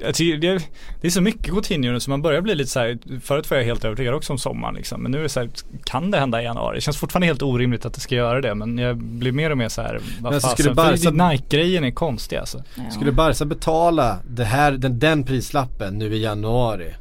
Jag 0.00 0.14
tycker 0.14 0.38
det, 0.38 0.62
det 1.00 1.06
är 1.06 1.10
så 1.10 1.20
mycket 1.20 1.52
Coutinho 1.52 1.92
nu 1.92 2.00
så 2.00 2.10
man 2.10 2.22
börjar 2.22 2.40
bli 2.40 2.54
lite 2.54 2.70
så 2.70 2.80
här. 2.80 2.98
Förut 3.22 3.50
var 3.50 3.56
jag 3.58 3.64
helt 3.64 3.84
övertygad 3.84 4.14
också 4.14 4.32
om 4.32 4.38
sommaren 4.38 4.74
liksom. 4.74 5.02
Men 5.02 5.12
nu 5.12 5.18
är 5.18 5.22
det 5.22 5.28
så 5.28 5.40
här, 5.40 5.50
kan 5.84 6.10
det 6.10 6.18
hända 6.18 6.40
i 6.40 6.44
januari? 6.44 6.76
Det 6.76 6.80
känns 6.80 6.96
fortfarande 6.96 7.26
helt 7.26 7.42
orimligt 7.42 7.86
att 7.86 7.94
det 7.94 8.00
ska 8.00 8.14
göra 8.14 8.40
det. 8.40 8.54
Men 8.54 8.78
jag 8.78 8.96
blir 8.96 9.32
mer 9.32 9.50
och 9.50 9.58
mer 9.58 9.68
så 9.68 9.82
här, 9.82 10.00
vad 10.20 10.32
Men 10.32 10.40
så 10.40 10.48
fasen. 10.48 10.74
Barca- 10.74 11.30
Nike-grejen 11.30 11.84
är 11.84 11.90
konstig 11.90 12.36
alltså. 12.36 12.62
Ja. 12.76 12.90
Skulle 12.90 13.12
Barca 13.12 13.44
betala 13.44 14.18
det 14.30 14.44
här, 14.44 14.72
den, 14.72 14.98
den 14.98 15.24
prislappen 15.24 15.98
nu 15.98 16.14
i 16.14 16.22
januari? 16.22 16.94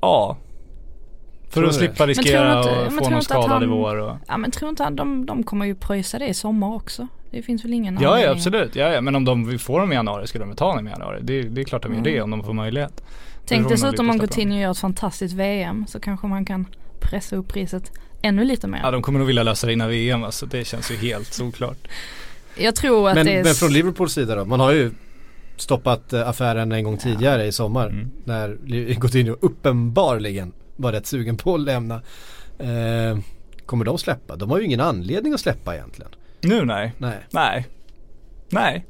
Ja. 0.00 0.36
För 1.48 1.64
att 1.64 1.74
slippa 1.74 2.06
riskera 2.06 2.58
att 2.60 2.92
få 2.92 3.10
någon 3.10 3.22
skadad 3.22 3.62
i 3.62 3.66
vår 3.66 3.96
och... 3.96 4.16
Ja 4.28 4.36
men 4.36 4.50
tror 4.50 4.70
inte 4.70 4.82
han, 4.82 4.96
de, 4.96 5.26
de 5.26 5.42
kommer 5.42 5.66
ju 5.66 5.74
pröjsa 5.74 6.18
det 6.18 6.26
i 6.26 6.34
sommar 6.34 6.74
också. 6.74 7.08
Det 7.30 7.42
finns 7.42 7.64
väl 7.64 7.74
ingen 7.74 7.98
Ja, 8.00 8.20
ja 8.20 8.30
absolut. 8.30 8.76
Ja, 8.76 8.88
ja. 8.88 9.00
Men 9.00 9.16
om 9.16 9.24
de 9.24 9.58
får 9.58 9.80
dem 9.80 9.92
i 9.92 9.94
januari 9.94 10.26
skulle 10.26 10.44
de 10.44 10.56
ta 10.56 10.76
dem 10.76 10.88
i 10.88 10.90
januari. 10.90 11.18
Det, 11.22 11.42
det 11.42 11.60
är 11.60 11.64
klart 11.64 11.82
de 11.82 11.92
gör 11.92 12.00
Mm. 12.00 12.12
det 12.12 12.20
om 12.20 12.30
de 12.30 12.44
får 12.44 12.52
möjlighet. 12.52 13.04
Tänk 13.46 13.68
dessutom 13.68 14.10
om. 14.10 14.18
Coutinho 14.18 14.58
gör 14.58 14.70
ett 14.70 14.78
fantastiskt 14.78 15.34
VM 15.34 15.86
så 15.88 16.00
kanske 16.00 16.26
man 16.26 16.44
kan 16.44 16.66
pressa 17.00 17.36
upp 17.36 17.48
priset 17.48 17.92
ännu 18.22 18.44
lite 18.44 18.66
mer. 18.68 18.80
Ja 18.82 18.90
de 18.90 19.02
kommer 19.02 19.18
nog 19.18 19.26
vilja 19.26 19.42
lösa 19.42 19.66
det 19.66 19.72
innan 19.72 19.88
VM 19.88 20.24
alltså. 20.24 20.46
Det 20.46 20.64
känns 20.64 20.90
ju 20.90 20.96
helt 20.96 21.32
såklart. 21.32 21.88
Jag 22.58 22.74
tror 22.74 23.08
att 23.08 23.14
Men, 23.14 23.26
det 23.26 23.32
är... 23.32 23.44
men 23.44 23.54
från 23.54 23.72
Liverpools 23.72 24.12
sida 24.12 24.34
då? 24.34 24.44
Man 24.44 24.60
har 24.60 24.72
ju 24.72 24.90
stoppat 25.56 26.12
eh, 26.12 26.28
affären 26.28 26.72
en 26.72 26.84
gång 26.84 26.96
tidigare 26.98 27.46
i 27.46 27.52
sommar. 27.52 27.86
Mm. 27.86 28.10
När 28.24 28.94
Coutinho 29.00 29.36
uppenbarligen 29.40 30.52
var 30.76 30.92
rätt 30.92 31.06
sugen 31.06 31.36
på 31.36 31.54
att 31.54 31.60
lämna. 31.60 31.94
Eh, 32.58 33.18
kommer 33.66 33.84
de 33.84 33.98
släppa? 33.98 34.36
De 34.36 34.50
har 34.50 34.58
ju 34.58 34.64
ingen 34.64 34.80
anledning 34.80 35.32
att 35.32 35.40
släppa 35.40 35.74
egentligen. 35.74 36.10
Nu 36.40 36.64
nej. 36.64 36.92
Nej, 36.98 37.18
Nej. 37.30 37.66
Nej. 38.48 38.86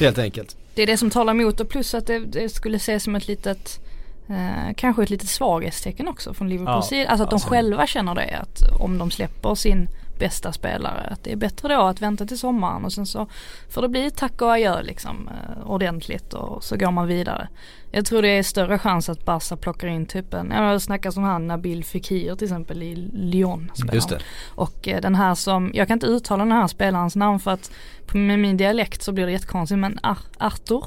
helt 0.00 0.18
enkelt. 0.18 0.56
Det 0.74 0.82
är 0.82 0.86
det 0.86 0.96
som 0.96 1.10
talar 1.10 1.32
emot 1.32 1.60
och 1.60 1.68
plus 1.68 1.94
att 1.94 2.06
det, 2.06 2.18
det 2.18 2.48
skulle 2.48 2.76
ses 2.76 3.04
som 3.04 3.16
ett 3.16 3.28
litet 3.28 3.80
Eh, 4.30 4.74
kanske 4.76 5.02
ett 5.02 5.10
litet 5.10 5.28
svaghetstecken 5.28 6.08
också 6.08 6.34
från 6.34 6.48
Liverpools 6.48 6.76
Ja, 6.84 6.88
sida. 6.98 7.10
Alltså 7.10 7.24
att 7.24 7.30
de 7.30 7.34
alltså- 7.34 7.48
själva 7.48 7.86
känner 7.86 8.14
det 8.14 8.38
att 8.42 8.80
om 8.80 8.98
de 8.98 9.10
släpper 9.10 9.54
sin 9.54 9.88
bästa 10.18 10.52
spelare 10.52 11.08
att 11.10 11.24
det 11.24 11.32
är 11.32 11.36
bättre 11.36 11.74
då 11.74 11.80
att 11.82 12.02
vänta 12.02 12.26
till 12.26 12.38
sommaren 12.38 12.84
och 12.84 12.92
sen 12.92 13.06
så 13.06 13.26
får 13.70 13.82
det 13.82 13.88
bli 13.88 14.10
tack 14.10 14.42
och 14.42 14.52
adjö 14.52 14.82
liksom 14.82 15.28
eh, 15.28 15.70
ordentligt 15.70 16.34
och 16.34 16.64
så 16.64 16.76
går 16.76 16.90
man 16.90 17.06
vidare. 17.06 17.48
Jag 17.90 18.06
tror 18.06 18.22
det 18.22 18.28
är 18.28 18.42
större 18.42 18.78
chans 18.78 19.08
att 19.08 19.24
Barca 19.24 19.56
plockar 19.56 19.88
in 19.88 20.06
typ 20.06 20.34
en, 20.34 20.50
jag 20.50 20.82
snackar 20.82 21.10
som 21.10 21.22
han 21.24 21.46
Nabil 21.46 21.84
Fekir 21.84 22.34
till 22.34 22.44
exempel 22.44 22.82
i 22.82 22.94
Lyon. 23.12 23.72
Just 23.92 24.08
det. 24.08 24.18
Och 24.54 24.88
eh, 24.88 25.00
den 25.00 25.14
här 25.14 25.34
som, 25.34 25.70
jag 25.74 25.86
kan 25.88 25.94
inte 25.96 26.06
uttala 26.06 26.44
den 26.44 26.52
här 26.52 26.66
spelarens 26.66 27.16
namn 27.16 27.40
för 27.40 27.50
att 27.50 27.70
med 28.12 28.38
min 28.38 28.56
dialekt 28.56 29.02
så 29.02 29.12
blir 29.12 29.26
det 29.26 29.32
jättekonstigt 29.32 29.78
men 29.78 29.98
Ar- 30.02 30.18
Artur 30.38 30.84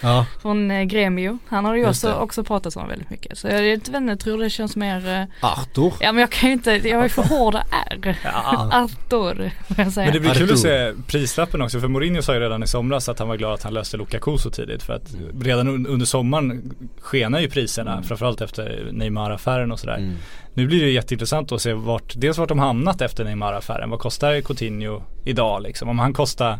Ja, 0.00 0.26
från 0.42 0.70
eh, 0.70 0.82
Gremio. 0.82 1.38
Han 1.48 1.64
har 1.64 1.74
ju 1.74 1.88
också, 1.88 2.12
också 2.14 2.44
pratat 2.44 2.76
om 2.76 2.88
väldigt 2.88 3.10
mycket. 3.10 3.38
Så 3.38 3.48
jag 3.48 3.62
vet 3.62 3.88
inte, 3.88 4.04
jag 4.10 4.20
tror 4.20 4.38
det 4.38 4.50
känns 4.50 4.76
mer, 4.76 5.08
eh, 5.08 5.48
Artur. 5.50 5.92
ja 6.00 6.12
men 6.12 6.20
jag 6.20 6.30
kan 6.30 6.48
ju 6.48 6.52
inte, 6.52 6.70
jag 6.72 6.96
har 6.96 7.02
ju 7.02 7.08
för 7.08 7.22
hårda 7.22 7.64
R. 7.90 8.16
Ja. 8.24 8.68
Artur, 8.72 9.50
får 9.68 9.84
jag 9.84 9.92
säga. 9.92 10.04
Men 10.06 10.14
det 10.14 10.20
blir 10.20 10.30
kul 10.34 10.42
Artur. 10.42 10.52
att 10.54 10.58
se 10.58 10.92
prislappen 11.06 11.62
också 11.62 11.80
för 11.80 11.88
Mourinho 11.88 12.22
sa 12.22 12.34
ju 12.34 12.40
redan 12.40 12.62
i 12.62 12.66
somras 12.66 13.08
att 13.08 13.18
han 13.18 13.28
var 13.28 13.36
glad 13.36 13.54
att 13.54 13.62
han 13.62 13.74
löste 13.74 13.96
Lukaku 13.96 14.38
så 14.38 14.50
tidigt 14.50 14.82
för 14.82 14.92
att 14.92 15.14
redan 15.40 15.68
un- 15.68 15.88
under 15.88 16.06
sommaren 16.06 16.74
skenar 17.00 17.40
ju 17.40 17.48
priserna 17.50 18.02
framförallt 18.02 18.40
efter 18.40 18.88
Neymar-affären 18.92 19.72
och 19.72 19.80
sådär. 19.80 19.96
Mm. 19.96 20.14
Nu 20.54 20.66
blir 20.66 20.82
det 20.84 20.90
jätteintressant 20.90 21.52
att 21.52 21.62
se 21.62 21.72
vart, 21.72 22.12
dels 22.16 22.38
vart 22.38 22.48
de 22.48 22.58
hamnat 22.58 23.00
efter 23.00 23.24
Neymar-affären. 23.24 23.90
Vad 23.90 23.98
kostar 24.00 24.40
Coutinho 24.40 25.02
idag 25.24 25.62
liksom? 25.62 25.88
Om 25.88 25.98
han 25.98 26.12
kostar 26.12 26.58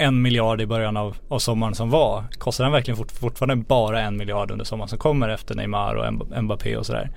en 0.00 0.22
miljard 0.22 0.60
i 0.60 0.66
början 0.66 0.96
av, 0.96 1.16
av 1.28 1.38
sommaren 1.38 1.74
som 1.74 1.90
var. 1.90 2.24
Kostar 2.38 2.64
han 2.64 2.72
verkligen 2.72 2.96
fort, 2.98 3.12
fortfarande 3.12 3.56
bara 3.56 4.00
en 4.00 4.16
miljard 4.16 4.50
under 4.50 4.64
sommaren 4.64 4.88
som 4.88 4.98
kommer 4.98 5.28
efter 5.28 5.54
Neymar 5.54 5.94
och 5.94 6.04
Mb- 6.04 6.40
Mbappé 6.42 6.76
och 6.76 6.86
sådär. 6.86 7.10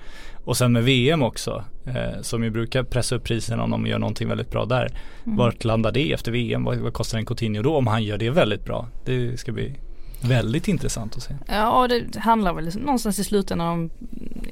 Och 0.44 0.56
sen 0.56 0.72
med 0.72 0.84
VM 0.84 1.22
också, 1.22 1.64
eh, 1.86 2.20
som 2.22 2.44
ju 2.44 2.50
brukar 2.50 2.82
pressa 2.82 3.14
upp 3.14 3.24
priserna 3.24 3.62
om 3.62 3.70
de 3.70 3.86
gör 3.86 3.98
någonting 3.98 4.28
väldigt 4.28 4.50
bra 4.50 4.64
där. 4.64 4.88
Vart 5.24 5.64
landar 5.64 5.92
det 5.92 6.12
efter 6.12 6.32
VM? 6.32 6.64
Vad, 6.64 6.76
vad 6.76 6.92
kostar 6.92 7.18
en 7.18 7.26
Coutinho 7.26 7.62
då 7.62 7.76
om 7.76 7.86
han 7.86 8.02
gör 8.02 8.18
det 8.18 8.30
väldigt 8.30 8.64
bra? 8.64 8.88
Det 9.04 9.40
ska 9.40 9.52
bli 9.52 9.74
väldigt 10.20 10.68
intressant 10.68 11.16
att 11.16 11.22
se. 11.22 11.34
Ja 11.48 11.88
det 11.88 12.18
handlar 12.18 12.52
väl 12.52 12.70
någonstans 12.78 13.18
i 13.18 13.24
slutändan 13.24 13.68
om, 13.68 13.90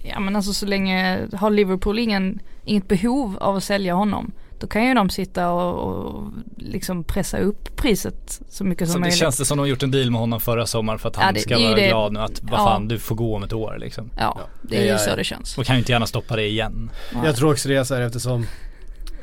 ja 0.02 0.20
men 0.20 0.36
alltså 0.36 0.52
så 0.52 0.66
länge 0.66 1.20
har 1.32 1.50
Liverpool 1.50 1.98
ingen, 1.98 2.38
inget 2.64 2.88
behov 2.88 3.36
av 3.40 3.56
att 3.56 3.64
sälja 3.64 3.94
honom. 3.94 4.32
Då 4.62 4.68
kan 4.68 4.84
ju 4.86 4.94
de 4.94 5.10
sitta 5.10 5.50
och, 5.50 5.96
och 5.96 6.32
liksom 6.56 7.04
pressa 7.04 7.38
upp 7.38 7.76
priset 7.76 8.40
så 8.48 8.64
mycket 8.64 8.88
Så 8.88 8.92
som 8.92 9.00
det 9.00 9.04
möjligt. 9.04 9.18
känns 9.18 9.36
det 9.38 9.44
som 9.44 9.56
de 9.58 9.62
har 9.62 9.66
gjort 9.68 9.82
en 9.82 9.90
deal 9.90 10.10
med 10.10 10.20
honom 10.20 10.40
förra 10.40 10.66
sommaren 10.66 10.98
för 10.98 11.08
att 11.08 11.16
han 11.16 11.26
Ja, 11.26 11.32
det- 11.32 11.40
ska 11.40 11.58
det 11.58 11.64
vara 11.64 11.74
det- 11.76 11.88
glad 11.88 12.12
nu 12.12 12.20
att 12.20 12.42
vad 12.42 12.60
ja. 12.60 12.64
fan 12.64 12.88
du 12.88 12.98
får 12.98 13.14
gå 13.16 13.36
om 13.36 13.42
ett 13.42 13.52
år 13.52 13.76
liksom. 13.80 14.10
Ja, 14.18 14.40
det 14.62 14.76
är 14.76 14.80
Ja, 14.80 14.84
ju 14.86 14.92
ja, 14.92 14.98
så 14.98 15.10
ja. 15.10 15.16
det 15.16 15.24
känns. 15.24 15.58
Och 15.58 15.66
kan 15.66 15.74
ju 15.76 15.78
inte 15.78 15.92
gärna 15.92 16.06
stoppa 16.06 16.36
det 16.36 16.46
igen. 16.48 16.90
Jag 17.24 17.36
tror 17.36 17.52
också 17.52 17.68
det 17.68 17.76
är 17.76 17.84
så 17.84 17.94
här 17.94 18.00
eftersom 18.02 18.46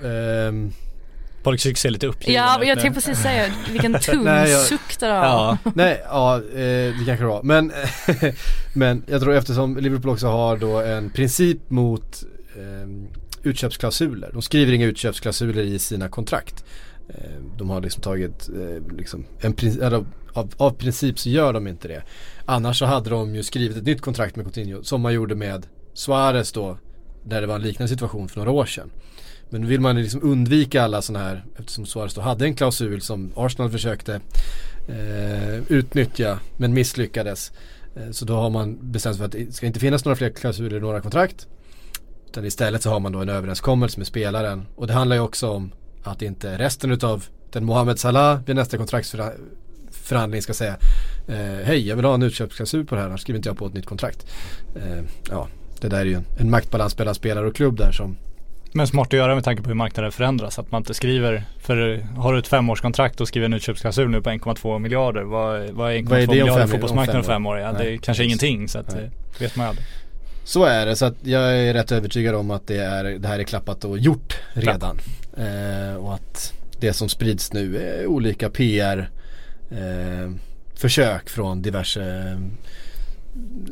ehm, 0.04 0.71
Patrik 1.43 1.62
Syk 1.62 1.78
ser 1.78 1.89
lite 1.89 2.08
uppgiven 2.08 2.36
Ja, 2.43 2.63
jag 2.63 2.80
tänkte 2.80 3.02
precis 3.02 3.23
säga 3.23 3.45
vilken 3.71 3.93
tung 4.02 4.28
suck 4.67 4.99
det 4.99 5.06
där. 5.06 5.23
Ja, 5.23 5.58
Nej, 5.75 6.02
ja 6.06 6.36
eh, 6.38 6.41
det 6.99 7.04
kanske 7.06 7.23
det 7.23 7.30
var. 7.30 7.43
Men, 7.43 7.71
men 8.75 9.04
jag 9.08 9.21
tror 9.21 9.34
eftersom 9.36 9.78
Liverpool 9.78 10.12
också 10.12 10.28
har 10.28 10.58
då 10.58 10.80
en 10.82 11.10
princip 11.10 11.69
mot 11.69 12.23
eh, 12.56 12.89
utköpsklausuler. 13.43 14.30
De 14.34 14.41
skriver 14.41 14.73
inga 14.73 14.86
utköpsklausuler 14.86 15.63
i 15.63 15.80
sina 15.80 16.10
kontrakt. 16.10 16.65
Eh, 17.10 17.41
de 17.58 17.69
har 17.69 17.82
liksom 17.82 18.02
tagit, 18.02 18.49
eh, 18.49 18.97
liksom 18.97 19.25
en 19.41 19.54
eller, 19.82 20.06
av, 20.34 20.54
av 20.58 20.71
princip 20.71 21.19
så 21.19 21.30
gör 21.30 21.54
de 21.54 21.67
inte 21.67 21.88
det. 21.88 22.04
Annars 22.45 22.80
så 22.80 22.86
hade 22.86 23.10
de 23.10 23.36
ju 23.36 23.43
skrivit 23.43 23.78
ett 23.78 23.86
nytt 23.86 24.02
kontrakt 24.02 24.36
med 24.36 24.45
Coutinho 24.45 24.84
som 24.84 25.02
man 25.02 25.13
gjorde 25.13 25.36
med 25.36 25.65
Suarez 25.93 26.52
då. 26.52 26.78
Där 27.23 27.41
det 27.41 27.47
var 27.47 27.56
en 27.56 27.62
liknande 27.62 27.89
situation 27.89 28.30
för 28.30 28.38
några 28.38 28.52
år 28.52 28.65
sedan. 28.65 28.91
Men 29.49 29.62
nu 29.62 29.67
vill 29.67 29.82
man 29.82 30.02
liksom 30.02 30.23
undvika 30.23 30.84
alla 30.84 31.02
sådana 31.02 31.25
här, 31.25 31.45
eftersom 31.58 31.86
Suarez 31.86 32.13
då 32.13 32.21
hade 32.21 32.45
en 32.45 32.56
klausul 32.56 33.02
som 33.02 33.32
Arsenal 33.36 33.71
försökte 33.71 34.21
eh, 34.88 35.58
utnyttja 35.67 36.39
men 36.58 36.73
misslyckades. 36.73 37.52
Eh, 37.95 38.12
så 38.12 38.25
då 38.25 38.36
har 38.36 38.49
man 38.49 38.91
bestämt 38.91 39.15
sig 39.15 39.19
för 39.19 39.25
att 39.25 39.32
det 39.32 39.56
ska 39.56 39.65
inte 39.65 39.80
finnas 39.80 40.06
några 40.06 40.15
fler 40.15 40.30
klausuler 40.30 40.78
i 40.78 40.80
några 40.80 41.02
kontrakt. 41.02 41.47
Utan 42.30 42.46
istället 42.46 42.82
så 42.82 42.89
har 42.89 43.00
man 43.00 43.12
då 43.12 43.20
en 43.20 43.30
överenskommelse 43.30 44.00
med 44.00 44.08
spelaren. 44.08 44.65
Och 44.76 44.88
det 44.88 44.94
handlar 44.94 45.15
ju 45.15 45.22
också 45.22 45.50
om 45.50 45.72
att 46.04 46.22
inte 46.22 46.58
resten 46.58 46.92
utav 46.92 47.26
den 47.52 47.65
Mohamed 47.65 48.00
Salah 48.00 48.39
vid 48.46 48.56
nästa 48.56 48.78
kontraktsförhandling 48.78 50.42
ska 50.42 50.54
säga 50.54 50.78
eh, 51.28 51.65
Hej, 51.65 51.88
jag 51.88 51.96
vill 51.96 52.06
ha 52.06 52.13
en 52.13 52.24
utköpsklausul 52.24 52.86
på 52.86 52.96
det 52.96 53.02
här, 53.02 53.08
annars 53.08 53.22
skriver 53.22 53.38
inte 53.38 53.50
jag 53.50 53.58
på 53.58 53.65
ett 53.65 53.74
nytt 53.74 53.86
kontrakt. 53.86 54.26
Eh, 54.76 55.04
ja, 55.30 55.48
det 55.82 55.88
där 55.88 56.00
är 56.00 56.06
ju 56.06 56.13
en, 56.13 56.26
en 56.38 56.50
maktbalans 56.50 56.98
mellan 56.98 57.15
spelare 57.15 57.48
och 57.48 57.56
klubb 57.56 57.78
där 57.78 57.92
som 57.92 58.18
men 58.72 58.88
smart 58.88 59.08
att 59.08 59.13
göra 59.13 59.36
med 59.36 59.44
tanke 59.44 59.63
på 59.63 59.70
hur 59.70 59.76
marknaden 59.76 60.12
förändras. 60.12 60.60
Att 60.60 60.72
man 60.72 60.82
inte 60.82 60.94
skriver, 60.94 61.44
för 61.60 62.06
har 62.18 62.34
du 62.34 62.39
ett 62.39 62.48
femårskontrakt 62.48 63.22
och 63.22 63.28
skriver 63.28 63.46
en 63.46 63.54
utköpsklausul 63.54 64.10
nu 64.10 64.22
på 64.22 64.30
1,2 64.30 64.80
miljarder. 64.80 65.22
Vad, 65.22 65.70
vad 65.70 65.92
är 65.92 65.98
1,2 65.98 66.10
Vad 66.10 66.20
är 66.20 66.28
det 66.28 66.28
om 66.28 66.38
miljarder 66.38 66.68
fotbollsmarknaden 66.68 67.20
om 67.20 67.26
fem 67.26 67.46
om 67.46 67.54
fem 67.54 67.58
år? 67.58 67.60
Ja, 67.60 67.72
det 67.72 67.94
är 67.94 67.98
kanske 67.98 68.24
ingenting 68.24 68.68
så 68.68 68.80
att 68.80 68.89
det 68.89 69.12
vet 69.39 69.56
man 69.56 69.68
aldrig. 69.68 69.86
Så 70.50 70.64
är 70.64 70.86
det, 70.86 70.96
så 70.96 71.06
att 71.06 71.16
jag 71.24 71.58
är 71.58 71.74
rätt 71.74 71.92
övertygad 71.92 72.36
om 72.36 72.52
att 72.52 72.68
det, 72.68 72.78
är, 72.78 73.04
det 73.04 73.28
här 73.28 73.40
är 73.40 73.44
klappat 73.44 73.86
och 73.86 73.98
gjort 74.00 74.38
redan. 74.54 75.00
Eh, 75.38 75.96
och 75.96 76.14
att 76.14 76.54
det 76.80 76.94
som 76.94 77.10
sprids 77.10 77.54
nu 77.54 77.78
är 77.78 78.08
olika 78.08 78.50
PR 78.50 79.10
eh, 79.72 80.32
försök 80.76 81.30
från 81.30 81.62
diverse 81.62 82.04
eh, 82.04 82.40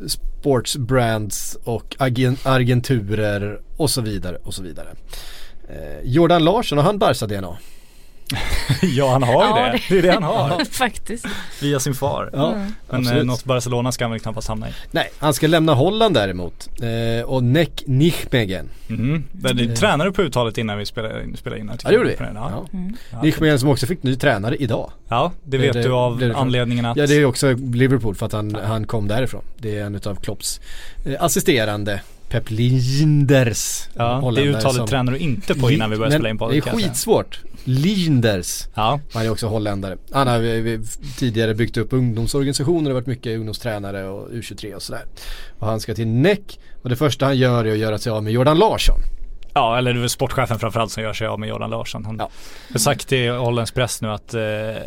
sportsbrands 0.06 1.58
och 1.64 1.96
agen, 1.98 2.36
agenturer 2.42 3.60
och 3.76 3.90
så 3.90 4.00
vidare 4.00 4.36
och 4.36 4.54
så 4.54 4.62
vidare. 4.62 4.88
Eh, 5.68 6.00
Jordan 6.04 6.44
Larsson, 6.44 6.78
har 6.78 6.84
han 6.84 6.98
Barca-DNA? 6.98 7.58
ja 8.82 9.12
han 9.12 9.22
har 9.22 9.32
ju 9.44 9.48
Ja, 9.48 9.72
det. 9.72 9.80
Det 9.88 9.98
är 9.98 10.02
det 10.02 10.12
han 10.12 10.22
har. 10.22 10.64
Faktiskt. 10.70 11.26
Via 11.62 11.80
sin 11.80 11.94
far. 11.94 12.30
Ja, 12.32 12.50
Men 12.54 12.60
eh, 12.62 12.70
absolut. 12.98 13.26
något 13.26 13.44
Barcelona 13.44 13.92
ska 13.92 14.04
han 14.04 14.10
väl 14.10 14.20
knappast 14.20 14.48
hamna 14.48 14.68
i. 14.68 14.72
Nej, 14.90 15.10
han 15.18 15.34
ska 15.34 15.46
lämna 15.46 15.74
Holland 15.74 16.14
däremot. 16.14 16.68
Eh, 16.82 17.24
och 17.28 17.42
Nek 17.44 17.82
Nijmegen. 17.86 18.68
Mm. 18.90 19.24
Det 19.32 19.76
tränade 19.76 20.12
på 20.12 20.22
uttalet 20.22 20.58
innan 20.58 20.78
vi 20.78 20.86
spelade 20.86 21.24
in, 21.24 21.36
spelade 21.36 21.60
in 21.60 21.70
Ja 21.82 21.88
det 21.88 21.94
gjorde 21.94 22.08
vi. 22.08 22.16
Ja. 22.34 22.64
Ja. 23.12 23.22
Nijmegen 23.22 23.58
som 23.58 23.68
också 23.68 23.86
fick 23.86 24.02
ny 24.02 24.16
tränare 24.16 24.56
idag. 24.56 24.90
ja, 25.08 25.32
det 25.44 25.56
Det- 25.56 25.62
vet 25.62 25.72
det- 25.72 25.82
du 25.82 25.92
av 25.92 26.18
det- 26.18 26.28
det- 26.28 26.36
anledningen 26.36 26.84
att 26.86 26.96
Ja 26.96 27.06
det 27.06 27.14
är 27.16 27.24
också 27.24 27.52
Liverpool 27.72 28.14
för 28.14 28.26
att 28.26 28.32
han, 28.32 28.54
han 28.64 28.86
kom 28.86 29.08
därifrån. 29.08 29.42
Det 29.58 29.78
är 29.78 29.84
en 29.84 29.94
utav 29.94 30.14
Klopps 30.14 30.60
eh, 31.06 31.22
assisterande 31.24 32.00
Pep 32.28 32.50
Linders. 32.50 33.88
Ja, 33.94 34.32
det 34.36 34.42
uttalet 34.42 34.86
tränar 34.86 35.12
du 35.12 35.18
inte 35.18 35.54
på 35.54 35.70
innan 35.70 35.90
vi 35.90 35.96
börjar 35.96 36.10
spela 36.10 36.28
in 36.28 36.38
podden. 36.38 36.60
Det 36.64 36.70
är 36.70 36.76
skitsvårt. 36.76 37.40
Linders. 37.64 38.68
Ja, 38.74 39.00
Han 39.12 39.26
är 39.26 39.30
också 39.30 39.46
holländare. 39.46 39.96
Han 40.12 40.26
har 40.28 40.42
eh, 40.42 40.72
eh, 40.72 40.80
tidigare 41.18 41.54
byggt 41.54 41.76
upp 41.76 41.92
ungdomsorganisationer 41.92 42.90
och 42.90 42.94
varit 42.94 43.06
mycket 43.06 43.36
ungdomstränare 43.36 44.08
och 44.08 44.28
U23 44.30 44.74
och 44.74 44.82
sådär. 44.82 45.02
Och 45.58 45.66
han 45.66 45.80
ska 45.80 45.94
till 45.94 46.06
NEC 46.06 46.38
och 46.82 46.88
det 46.88 46.96
första 46.96 47.26
han 47.26 47.36
gör 47.36 47.64
är 47.64 47.72
att 47.72 47.78
göra 47.78 47.98
sig 47.98 48.12
av 48.12 48.22
med 48.24 48.32
Jordan 48.32 48.58
Larsson. 48.58 49.00
Ja 49.58 49.78
eller 49.78 49.94
det 49.94 50.04
är 50.04 50.08
sportchefen 50.08 50.58
framförallt 50.58 50.90
som 50.92 51.02
gör 51.02 51.12
sig 51.12 51.26
av 51.26 51.40
med 51.40 51.48
Jordan 51.48 51.70
Larsson. 51.70 52.04
Han 52.04 52.16
Ja. 52.18 52.28
har 52.72 52.78
sagt 52.78 53.08
till 53.08 53.30
holländsk 53.32 53.74
press 53.74 54.02
nu 54.02 54.10
att 54.10 54.34
eh, 54.34 54.40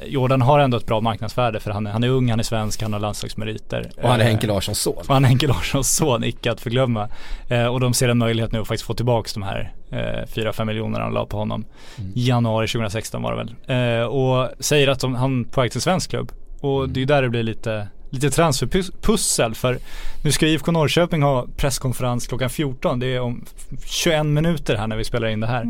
Jordan 0.07 0.41
har 0.41 0.59
ändå 0.59 0.77
ett 0.77 0.85
bra 0.85 1.01
marknadsvärde 1.01 1.59
för 1.59 1.71
han 1.71 1.87
är, 1.87 1.91
han 1.91 2.03
är 2.03 2.07
ung, 2.09 2.29
han 2.29 2.39
är 2.39 2.43
svensk, 2.43 2.81
han 2.81 2.93
har 2.93 2.99
landslagsmeriter. 2.99 3.91
Och 4.01 4.09
han 4.09 4.19
är 4.19 4.23
Eh, 4.23 4.27
Henke 4.29 4.47
Larssons 4.47 4.79
son. 4.81 4.93
Och 4.97 5.13
han 5.13 5.23
är 5.25 5.29
Henke 5.29 5.47
Larssons 5.47 5.95
son, 5.95 6.23
icke 6.23 6.51
att 6.51 6.61
förglömma. 6.61 7.09
Eh, 7.49 7.65
och 7.65 7.79
de 7.79 7.93
ser 7.93 8.09
en 8.09 8.17
möjlighet 8.17 8.51
nu 8.51 8.59
att 8.59 8.67
faktiskt 8.67 8.87
få 8.87 8.93
tillbaka 8.93 9.29
de 9.33 9.43
här 9.43 9.73
eh, 9.91 9.97
4-5 10.27 10.65
miljonerna 10.65 11.03
de 11.05 11.13
la 11.13 11.25
på 11.25 11.37
honom. 11.37 11.65
Mm. 11.97 12.11
Januari 12.15 12.67
2016 12.67 13.21
var 13.21 13.31
det 13.35 13.37
väl. 13.37 13.99
Eh, 14.01 14.05
och 14.07 14.49
säger 14.59 14.87
att 14.87 14.99
de, 14.99 15.15
han 15.15 15.41
är 15.41 15.45
på 15.45 15.61
väg 15.61 15.71
till 15.71 15.77
en 15.77 15.81
svensk 15.81 16.09
klubb. 16.09 16.31
Och 16.61 16.79
Mm. 16.79 16.93
det 16.93 17.01
är 17.01 17.05
där 17.05 17.21
det 17.21 17.29
blir 17.29 17.43
lite, 17.43 17.87
lite 18.11 18.29
transferpussel. 18.29 19.55
För 19.55 19.79
nu 20.23 20.31
ska 20.31 20.47
IFK 20.47 20.71
Norrköping 20.71 21.23
ha 21.23 21.47
presskonferens 21.57 22.27
klockan 22.27 22.49
14. 22.49 22.99
Det 22.99 23.07
är 23.07 23.19
om 23.19 23.45
21 23.85 24.25
minuter 24.25 24.75
här 24.75 24.87
när 24.87 24.95
vi 24.95 25.03
spelar 25.03 25.27
in 25.27 25.39
det 25.39 25.47
här. 25.47 25.65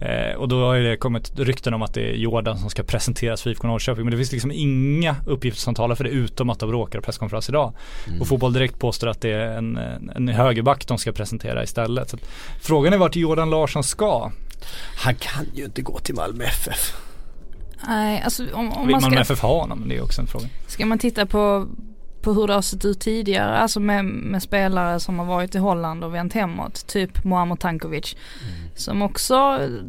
Eh, 0.00 0.36
och 0.36 0.48
då 0.48 0.66
har 0.66 0.76
det 0.76 0.96
kommit 0.96 1.32
rykten 1.38 1.74
om 1.74 1.82
att 1.82 1.94
det 1.94 2.10
är 2.10 2.14
Jordan 2.14 2.58
som 2.58 2.70
ska 2.70 2.82
presenteras 2.82 3.42
för 3.42 3.50
IFK 3.50 3.68
Norrköping. 3.68 4.04
Men 4.04 4.10
det 4.10 4.16
finns 4.16 4.32
liksom 4.32 4.52
inga 4.52 5.16
uppgifter 5.26 5.60
som 5.60 5.74
talar 5.74 5.94
för 5.94 6.04
det 6.04 6.10
utom 6.10 6.50
att 6.50 6.58
de 6.58 6.72
råkar 6.72 7.00
presskonferens 7.00 7.48
idag. 7.48 7.72
Mm. 8.06 8.20
Och 8.20 8.28
Fotboll 8.28 8.52
Direkt 8.52 8.78
påstår 8.78 9.08
att 9.08 9.20
det 9.20 9.30
är 9.30 9.58
en, 9.58 9.76
en, 10.14 10.28
högerback 10.28 10.86
de 10.86 10.98
ska 10.98 11.12
presentera 11.12 11.62
istället. 11.62 12.10
Så 12.10 12.18
frågan 12.60 12.92
är 12.92 12.98
vart 12.98 13.16
Jordan 13.16 13.50
Larsson 13.50 13.84
ska. 13.84 14.32
Han 14.96 15.14
kan 15.14 15.46
ju 15.54 15.64
inte 15.64 15.82
gå 15.82 15.98
till 15.98 16.14
Malmö 16.14 16.44
FF. 16.44 17.07
Nej, 17.86 18.22
alltså 18.22 18.42
om, 18.52 18.72
om 18.72 18.86
Vill 18.86 18.90
man 18.90 18.90
man 18.90 19.00
ska, 19.00 19.10
med 19.10 19.20
FF 19.20 19.40
ha 19.40 19.60
honom? 19.60 19.88
Det 19.88 19.96
är 19.96 20.02
också 20.02 20.20
en 20.20 20.26
fråga. 20.26 20.46
ska 20.66 20.86
man 20.86 20.98
titta 20.98 21.26
på 21.26 21.68
på 22.22 22.32
hur 22.32 22.46
det 22.46 22.54
har 22.54 22.62
sett 22.62 22.84
ut 22.84 23.00
tidigare, 23.00 23.56
alltså 23.58 23.80
med, 23.80 24.04
med 24.04 24.42
spelare 24.42 25.00
som 25.00 25.18
har 25.18 25.26
varit 25.26 25.54
i 25.54 25.58
Holland 25.58 26.04
och 26.04 26.14
vänt 26.14 26.32
hemåt, 26.32 26.86
typ 26.86 27.24
Muammar 27.24 27.56
Tankovic. 27.56 28.16
Som 28.74 29.02
också 29.02 29.34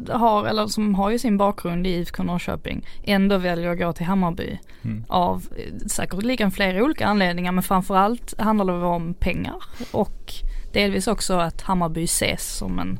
har, 0.08 0.46
eller 0.46 0.66
som 0.66 0.94
har 0.94 1.10
ju 1.10 1.18
sin 1.18 1.36
bakgrund 1.36 1.86
i 1.86 1.90
IFK 1.90 2.22
Norrköping, 2.22 2.86
ändå 3.02 3.38
väljer 3.38 3.72
att 3.72 3.78
gå 3.78 3.92
till 3.92 4.06
Hammarby. 4.06 4.58
Mm. 4.82 5.04
Av 5.08 5.44
eh, 5.56 5.86
säkerligen 5.86 6.50
flera 6.50 6.84
olika 6.84 7.06
anledningar 7.06 7.52
men 7.52 7.62
framförallt 7.62 8.40
handlar 8.40 8.80
det 8.80 8.86
om 8.86 9.14
pengar 9.14 9.56
och 9.90 10.34
delvis 10.72 11.06
också 11.06 11.34
att 11.34 11.62
Hammarby 11.62 12.04
ses 12.04 12.56
som 12.56 12.78
en 12.78 12.98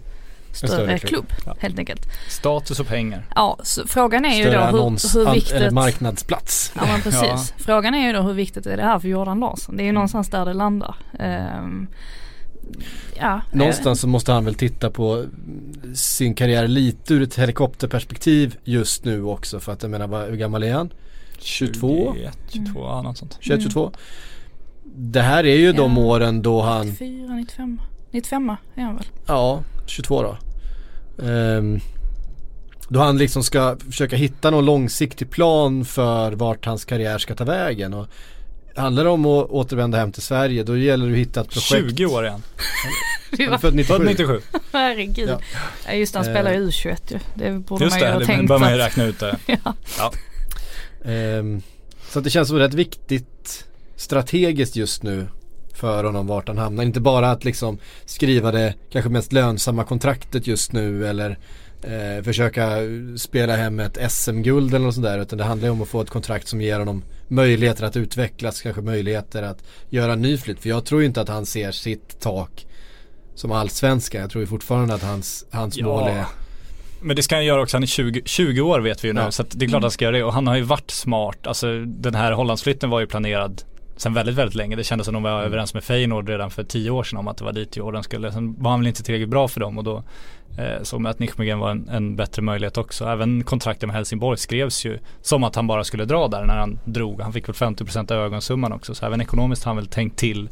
större, 0.52 0.70
större 0.70 0.98
klubb, 0.98 1.10
klubb. 1.28 1.32
Ja. 1.46 1.56
helt 1.60 1.78
enkelt. 1.78 2.06
Status 2.28 2.80
och 2.80 2.86
pengar. 2.86 3.26
Ja, 3.34 3.58
så 3.62 3.86
frågan 3.86 4.24
är 4.24 4.36
ju 4.36 4.42
Större 4.42 4.56
då 4.56 4.60
annons, 4.78 5.16
hur, 5.16 5.26
hur 5.26 5.32
viktigt 5.34 5.52
eller 5.52 5.70
marknadsplats. 5.70 6.72
Ja 6.76 6.82
men 6.86 7.00
precis. 7.02 7.54
Frågan 7.56 7.94
är 7.94 8.06
ju 8.06 8.12
då 8.12 8.22
hur 8.22 8.32
viktigt 8.34 8.66
är 8.66 8.76
det 8.76 8.82
här 8.82 8.98
för 8.98 9.08
Jordan 9.08 9.40
Larsson? 9.40 9.76
Det 9.76 9.82
är 9.82 9.84
ju 9.84 9.92
någonstans 9.92 10.28
där 10.30 10.44
det 10.44 10.52
landar. 10.54 10.94
Ehm, 11.18 11.86
ja, 13.20 13.40
Någonstans 13.52 14.00
så 14.00 14.08
måste 14.08 14.32
han 14.32 14.44
väl 14.44 14.54
titta 14.54 14.90
på 14.90 15.24
sin 15.94 16.34
karriär 16.34 16.68
lite 16.68 17.14
ur 17.14 17.22
ett 17.22 17.38
helikopterperspektiv 17.38 18.56
just 18.64 19.04
nu 19.04 19.22
också 19.24 19.60
för 19.60 19.72
att 19.72 19.82
jag 19.82 19.90
menar 19.90 20.06
vad- 20.06 20.28
hur 20.28 20.36
gammal 20.36 20.62
är 20.62 20.72
han? 20.72 20.92
22? 21.38 22.12
21, 22.16 22.38
22, 22.52 22.80
ja, 22.80 23.02
något 23.02 23.18
sånt. 23.18 23.36
21, 23.40 23.62
22? 23.62 23.92
Det 24.94 25.20
här 25.22 25.46
är 25.46 25.56
ju 25.56 25.72
de 25.72 25.96
Ja. 25.96 26.02
åren 26.02 26.42
då 26.42 26.60
han, 26.62 26.86
94, 26.88 27.34
95, 27.34 27.80
95 28.10 28.50
är 28.74 28.82
han 28.82 28.96
väl? 28.96 29.06
ja 29.26 29.60
22 29.90 30.22
då. 30.22 30.36
Ehm, 31.26 31.80
då 32.88 33.00
han 33.00 33.18
liksom 33.18 33.42
ska 33.44 33.76
försöka 33.90 34.16
hitta 34.16 34.50
någon 34.50 34.64
långsiktig 34.64 35.30
plan 35.30 35.84
för 35.84 36.32
vart 36.32 36.66
hans 36.66 36.84
karriär 36.84 37.18
ska 37.18 37.34
ta 37.34 37.44
vägen. 37.44 37.94
Och 37.94 38.06
handlar 38.76 39.04
det 39.04 39.10
om 39.10 39.26
att 39.26 39.50
återvända 39.50 39.98
hem 39.98 40.12
till 40.12 40.22
Sverige 40.22 40.62
då 40.62 40.76
gäller 40.76 41.06
det 41.06 41.12
att 41.12 41.18
hitta 41.18 41.40
ett 41.40 41.50
projekt. 41.50 41.88
20 41.90 42.06
år 42.06 42.26
igen. 42.26 42.42
Det 43.36 43.44
Han 43.44 43.54
är 43.54 43.58
född 43.58 43.74
97. 43.74 43.94
Född 43.98 44.06
97. 44.06 44.40
herregud. 44.72 45.28
Ja. 45.28 45.40
Ja. 45.86 45.92
just 45.92 46.12
det, 46.12 46.18
han 46.18 46.28
Eh. 46.28 46.34
spelar 46.34 46.52
ju 46.52 46.68
U21 46.68 46.96
ju. 47.12 47.18
Det 47.34 47.50
borde 47.52 47.84
Just 47.84 47.94
man 47.94 48.00
ju 48.00 48.06
det, 48.06 48.12
ha 48.12 48.18
det 48.18 48.26
tänkt 48.26 48.48
bör 48.48 48.58
man 48.58 48.70
ju 48.72 48.76
räkna 48.78 49.04
ut 49.04 49.18
det. 49.18 49.36
ja. 49.98 50.12
Ehm, 51.04 51.62
så 52.08 52.18
att 52.18 52.24
det 52.24 52.30
känns 52.30 52.48
som 52.48 52.58
rätt 52.58 52.74
viktigt 52.74 53.66
strategiskt 53.96 54.76
just 54.76 55.02
nu 55.02 55.26
för 55.80 56.04
honom 56.04 56.26
vart 56.26 56.48
han 56.48 56.58
hamnar. 56.58 56.84
Inte 56.84 57.00
bara 57.00 57.30
att 57.30 57.44
liksom 57.44 57.78
skriva 58.04 58.52
det 58.52 58.74
kanske 58.92 59.10
mest 59.10 59.32
lönsamma 59.32 59.84
kontraktet 59.84 60.46
just 60.46 60.72
nu 60.72 61.06
eller 61.06 61.38
eh, 61.82 62.24
försöka 62.24 62.76
spela 63.16 63.56
hem 63.56 63.80
ett 63.80 64.12
SM-guld 64.12 64.74
eller 64.74 64.84
något 64.84 64.94
sånt 64.94 65.06
där. 65.06 65.18
Utan 65.18 65.38
det 65.38 65.44
handlar 65.44 65.68
ju 65.68 65.72
om 65.72 65.82
att 65.82 65.88
få 65.88 66.00
ett 66.00 66.10
kontrakt 66.10 66.48
som 66.48 66.60
ger 66.60 66.78
honom 66.78 67.02
möjligheter 67.28 67.84
att 67.84 67.96
utvecklas, 67.96 68.62
kanske 68.62 68.82
möjligheter 68.82 69.42
att 69.42 69.62
göra 69.88 70.12
en 70.12 70.22
ny 70.22 70.38
flytt. 70.38 70.60
För 70.60 70.68
jag 70.68 70.84
tror 70.84 71.00
ju 71.00 71.06
inte 71.06 71.20
att 71.20 71.28
han 71.28 71.46
ser 71.46 71.72
sitt 71.72 72.20
tak 72.20 72.66
som 73.34 73.52
allsvenska. 73.52 74.20
Jag 74.20 74.30
tror 74.30 74.42
ju 74.42 74.46
fortfarande 74.46 74.94
att 74.94 75.02
hans, 75.02 75.46
hans 75.50 75.76
Ja. 75.76 75.84
mål 75.84 76.08
är 76.08 76.24
Men 77.02 77.16
det 77.16 77.22
ska 77.22 77.34
han 77.34 77.44
göra 77.44 77.62
också, 77.62 77.76
han 77.76 77.82
är 77.82 77.86
20, 77.86 78.22
20 78.24 78.60
år 78.60 78.80
vet 78.80 79.04
vi 79.04 79.08
ju 79.08 79.14
nu 79.14 79.20
Ja. 79.20 79.30
så 79.30 79.42
det 79.50 79.64
är 79.64 79.68
klart 79.68 79.82
han 79.82 79.90
ska 79.90 80.04
göra 80.04 80.16
det 80.16 80.24
och 80.24 80.32
han 80.32 80.46
har 80.46 80.56
ju 80.56 80.62
varit 80.62 80.90
smart, 80.90 81.46
alltså 81.46 81.80
den 81.84 82.14
här 82.14 82.32
Hollandsflytten 82.32 82.90
var 82.90 83.00
ju 83.00 83.06
planerad 83.06 83.62
sen 84.00 84.14
väldigt, 84.14 84.34
väldigt 84.34 84.54
länge. 84.54 84.76
Det 84.76 84.84
kändes 84.84 85.04
som 85.04 85.14
de 85.14 85.22
var 85.22 85.42
överens 85.42 85.74
med 85.74 85.84
Feyenoord 85.84 86.28
redan 86.28 86.50
för 86.50 86.64
10 86.64 86.90
år 86.90 87.04
sedan 87.04 87.18
om 87.18 87.28
att 87.28 87.36
det 87.36 87.44
var 87.44 87.52
dit 87.52 87.76
Jordan 87.76 88.02
skulle. 88.02 88.32
Sen 88.32 88.62
var 88.62 88.70
han 88.70 88.80
väl 88.80 88.86
inte 88.86 89.02
tillräckligt 89.02 89.28
bra 89.28 89.48
för 89.48 89.60
dem 89.60 89.78
och 89.78 89.84
då 89.84 90.04
eh, 90.58 90.82
såg 90.82 91.00
man 91.00 91.10
att 91.10 91.18
Nijmegen 91.18 91.58
var 91.58 91.70
en, 91.70 91.88
en 91.88 92.16
bättre 92.16 92.42
möjlighet 92.42 92.78
också. 92.78 93.04
Även 93.04 93.44
kontraktet 93.44 93.86
med 93.86 93.96
Helsingborg 93.96 94.38
skrevs 94.38 94.84
ju 94.84 94.98
som 95.22 95.44
att 95.44 95.56
han 95.56 95.66
bara 95.66 95.84
skulle 95.84 96.04
dra 96.04 96.28
där 96.28 96.44
när 96.44 96.56
han 96.56 96.78
drog. 96.84 97.20
Han 97.20 97.32
fick 97.32 97.48
väl 97.48 97.54
50% 97.54 98.12
av 98.12 98.18
ögonsumman 98.18 98.72
också 98.72 98.94
så 98.94 99.06
även 99.06 99.20
ekonomiskt 99.20 99.64
har 99.64 99.70
han 99.70 99.76
väl 99.76 99.86
tänkt 99.86 100.18
till. 100.18 100.48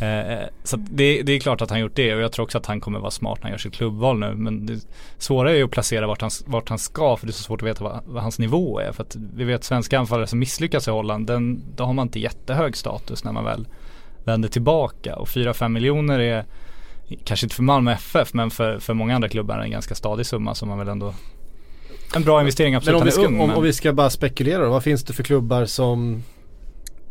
Eh, 0.00 0.38
så 0.64 0.76
att 0.76 0.82
det, 0.90 1.22
det 1.22 1.32
är 1.32 1.40
klart 1.40 1.62
att 1.62 1.70
han 1.70 1.80
gjort 1.80 1.94
det 1.94 2.14
och 2.14 2.20
jag 2.20 2.32
tror 2.32 2.44
också 2.44 2.58
att 2.58 2.66
han 2.66 2.80
kommer 2.80 2.98
vara 2.98 3.10
smart 3.10 3.38
när 3.38 3.42
han 3.42 3.50
gör 3.50 3.58
sitt 3.58 3.74
klubbval 3.74 4.18
nu. 4.18 4.34
Men 4.34 4.66
det 4.66 4.86
svåra 5.18 5.50
är 5.50 5.54
ju 5.54 5.64
att 5.64 5.70
placera 5.70 6.06
vart 6.06 6.20
han, 6.20 6.30
vart 6.46 6.68
han 6.68 6.78
ska 6.78 7.16
för 7.16 7.26
det 7.26 7.30
är 7.30 7.34
så 7.34 7.42
svårt 7.42 7.62
att 7.62 7.68
veta 7.68 7.84
vad, 7.84 8.00
vad 8.06 8.22
hans 8.22 8.38
nivå 8.38 8.80
är. 8.80 8.92
För 8.92 9.02
att 9.02 9.16
vi 9.34 9.44
vet 9.44 9.64
svenska 9.64 9.98
anfallare 9.98 10.26
som 10.26 10.38
misslyckas 10.38 10.88
i 10.88 10.90
Holland, 10.90 11.26
den, 11.26 11.62
då 11.76 11.84
har 11.84 11.92
man 11.92 12.06
inte 12.06 12.20
jättehög 12.20 12.76
status 12.76 13.24
när 13.24 13.32
man 13.32 13.44
väl 13.44 13.66
vänder 14.24 14.48
tillbaka. 14.48 15.16
Och 15.16 15.28
4-5 15.28 15.68
miljoner 15.68 16.18
är 16.18 16.44
kanske 17.24 17.46
inte 17.46 17.56
för 17.56 17.62
Malmö 17.62 17.92
FF 17.92 18.34
men 18.34 18.50
för, 18.50 18.78
för 18.78 18.94
många 18.94 19.14
andra 19.14 19.28
klubbar 19.28 19.58
en 19.58 19.70
ganska 19.70 19.94
stadig 19.94 20.26
summa 20.26 20.54
som 20.54 20.68
man 20.68 20.78
väl 20.78 20.88
ändå 20.88 21.14
en 22.16 22.22
bra 22.22 22.40
investering 22.40 22.74
absolut, 22.74 23.00
Men 23.04 23.08
om 23.08 23.20
vi, 23.22 23.26
ung 23.26 23.40
om, 23.40 23.48
men 23.48 23.56
om 23.56 23.62
vi 23.62 23.72
ska 23.72 23.92
bara 23.92 24.10
spekulera 24.10 24.64
då, 24.64 24.70
vad 24.70 24.82
finns 24.82 25.04
det 25.04 25.12
för 25.12 25.22
klubbar 25.22 25.64
som 25.64 26.22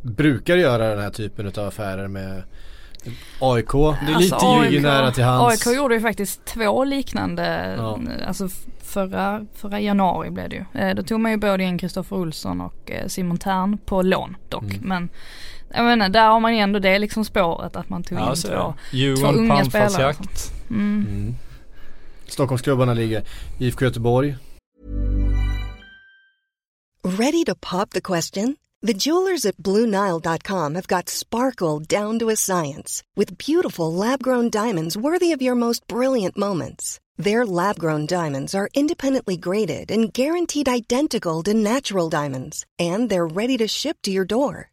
brukar 0.01 0.58
göra 0.58 0.88
den 0.89 0.99
här 1.03 1.10
typen 1.10 1.47
av 1.47 1.67
affärer 1.67 2.08
med 2.08 2.43
AIK? 3.39 3.71
Det 3.71 4.12
är 4.13 4.19
lite 4.19 4.36
Alltså, 4.36 4.65
ju 4.71 4.75
AIK 4.77 4.82
nära 4.82 5.12
till 5.12 5.23
hans. 5.23 5.67
AIK 5.67 5.75
gjorde 5.77 5.95
ju 5.95 6.01
faktiskt 6.01 6.45
två 6.45 6.84
liknande, 6.84 7.75
Ja. 7.77 7.99
alltså 8.27 8.45
f- 8.45 8.65
förra, 8.84 9.45
förra 9.56 9.79
januari 9.79 10.29
blev 10.29 10.49
det 10.49 10.56
ju. 10.56 10.82
Eh, 10.82 10.95
då 10.95 11.03
tog 11.03 11.19
man 11.19 11.32
ju 11.32 11.38
både 11.38 11.63
in 11.63 11.77
Kristoffer 11.77 12.15
Olsson 12.15 12.62
och 12.62 12.91
eh, 12.91 13.08
Simon 13.08 13.38
Tern 13.38 13.77
på 13.86 14.01
lån 14.01 14.36
dock. 14.49 14.63
Mm. 14.63 14.79
Men 14.82 15.10
jag 15.73 15.86
menar, 15.86 16.09
där 16.09 16.27
har 16.27 16.39
man 16.39 16.55
ju 16.55 16.59
ändå 16.59 16.79
det 16.79 16.99
liksom 16.99 17.25
spåret 17.25 17.75
att 17.75 17.89
man 17.89 18.03
tog 18.03 18.17
ja, 18.17 18.29
in 18.29 18.36
så, 18.36 18.47
två. 18.47 18.73
två 19.17 19.27
unga 19.27 19.65
spelare. 19.65 20.15
Mm. 20.69 21.05
Mm. 21.09 21.36
Stockholmsklubbarna 22.27 22.93
ligger 22.93 23.23
IFK 23.57 23.86
Göteborg. 23.86 24.36
Ready 27.03 27.43
to 27.45 27.55
pop 27.55 27.89
the 27.89 28.01
question? 28.01 28.55
The 28.88 28.93
jewelers 28.93 29.45
at 29.45 29.57
BlueNile.com 29.57 30.75
have 30.75 30.88
got 30.88 31.09
sparkle 31.09 31.79
down 31.79 32.19
to 32.19 32.29
a 32.29 32.36
science 32.36 33.03
with 33.15 33.38
beautiful 33.38 33.93
lab 33.93 34.21
grown 34.21 34.49
diamonds 34.49 34.97
worthy 34.97 35.31
of 35.31 35.41
your 35.41 35.55
most 35.55 35.88
brilliant 35.88 36.38
moments. 36.38 36.99
Their 37.17 37.45
lab 37.45 37.79
grown 37.79 38.05
diamonds 38.05 38.55
are 38.55 38.69
independently 38.73 39.38
graded 39.38 39.91
and 39.91 40.12
guaranteed 40.13 40.67
identical 40.67 41.43
to 41.43 41.53
natural 41.53 42.09
diamonds, 42.09 42.65
and 42.79 43.09
they're 43.09 43.27
ready 43.27 43.57
to 43.57 43.67
ship 43.67 43.97
to 44.03 44.12
your 44.12 44.25
door. 44.25 44.72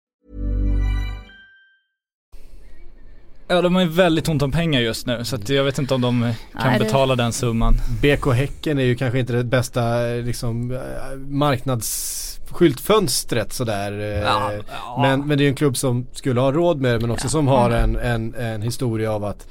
Ja 3.51 3.61
de 3.61 3.75
har 3.75 3.81
ju 3.81 3.87
väldigt 3.87 4.29
ont 4.29 4.41
om 4.41 4.51
pengar 4.51 4.81
just 4.81 5.07
nu 5.07 5.25
så 5.25 5.35
att 5.35 5.49
jag 5.49 5.63
vet 5.63 5.79
inte 5.79 5.93
om 5.93 6.01
de 6.01 6.21
kan 6.21 6.33
Nej, 6.69 6.79
det- 6.79 6.85
betala 6.85 7.15
den 7.15 7.33
summan. 7.33 7.77
BK 8.01 8.31
Häcken 8.33 8.79
är 8.79 8.83
ju 8.83 8.95
kanske 8.95 9.19
inte 9.19 9.33
det 9.33 9.43
bästa 9.43 10.07
eh, 10.09 10.23
liksom, 10.23 10.71
eh, 10.71 10.79
marknadsskyltfönstret 11.17 13.53
sådär. 13.53 13.91
eh, 13.91 14.05
Ja, 14.07 14.51
ja. 14.85 15.01
Men, 15.01 15.27
men 15.27 15.37
det 15.37 15.41
är 15.41 15.45
ju 15.45 15.49
en 15.49 15.55
klubb 15.55 15.77
som 15.77 16.07
skulle 16.13 16.41
ha 16.41 16.51
råd 16.51 16.81
med 16.81 16.93
det 16.95 16.99
men 16.99 17.11
också 17.11 17.25
Ja. 17.25 17.29
som 17.29 17.47
har 17.47 17.69
en, 17.69 17.95
en, 17.95 18.35
en 18.35 18.61
historia 18.61 19.11
av 19.11 19.25
att 19.25 19.47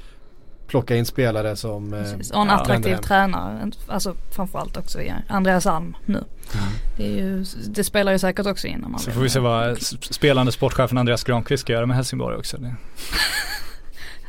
plocka 0.66 0.96
in 0.96 1.06
spelare 1.06 1.56
som 1.56 1.90
Precis. 1.90 2.30
Och 2.30 2.42
en 2.42 2.48
Ja. 2.48 2.54
attraktiv 2.54 2.92
hem. 2.92 3.02
tränare, 3.02 3.70
alltså 3.88 4.14
framförallt 4.30 4.76
också 4.76 4.98
Andreas 5.28 5.66
Alm 5.66 5.96
nu. 6.06 6.24
Det, 6.96 7.06
är 7.06 7.10
ju, 7.16 7.44
det 7.68 7.84
spelar 7.84 8.12
ju 8.12 8.18
säkert 8.18 8.46
också 8.46 8.66
in 8.66 8.84
man 8.88 9.00
Så 9.00 9.10
får 9.10 9.20
vi 9.20 9.28
se 9.28 9.38
vad 9.40 9.82
spelande 10.00 10.52
sportchefen 10.52 10.98
Andreas 10.98 11.24
Granqvist 11.24 11.60
ska 11.60 11.72
göra 11.72 11.86
med 11.86 11.96
Helsingborg 11.96 12.36
också. 12.36 12.56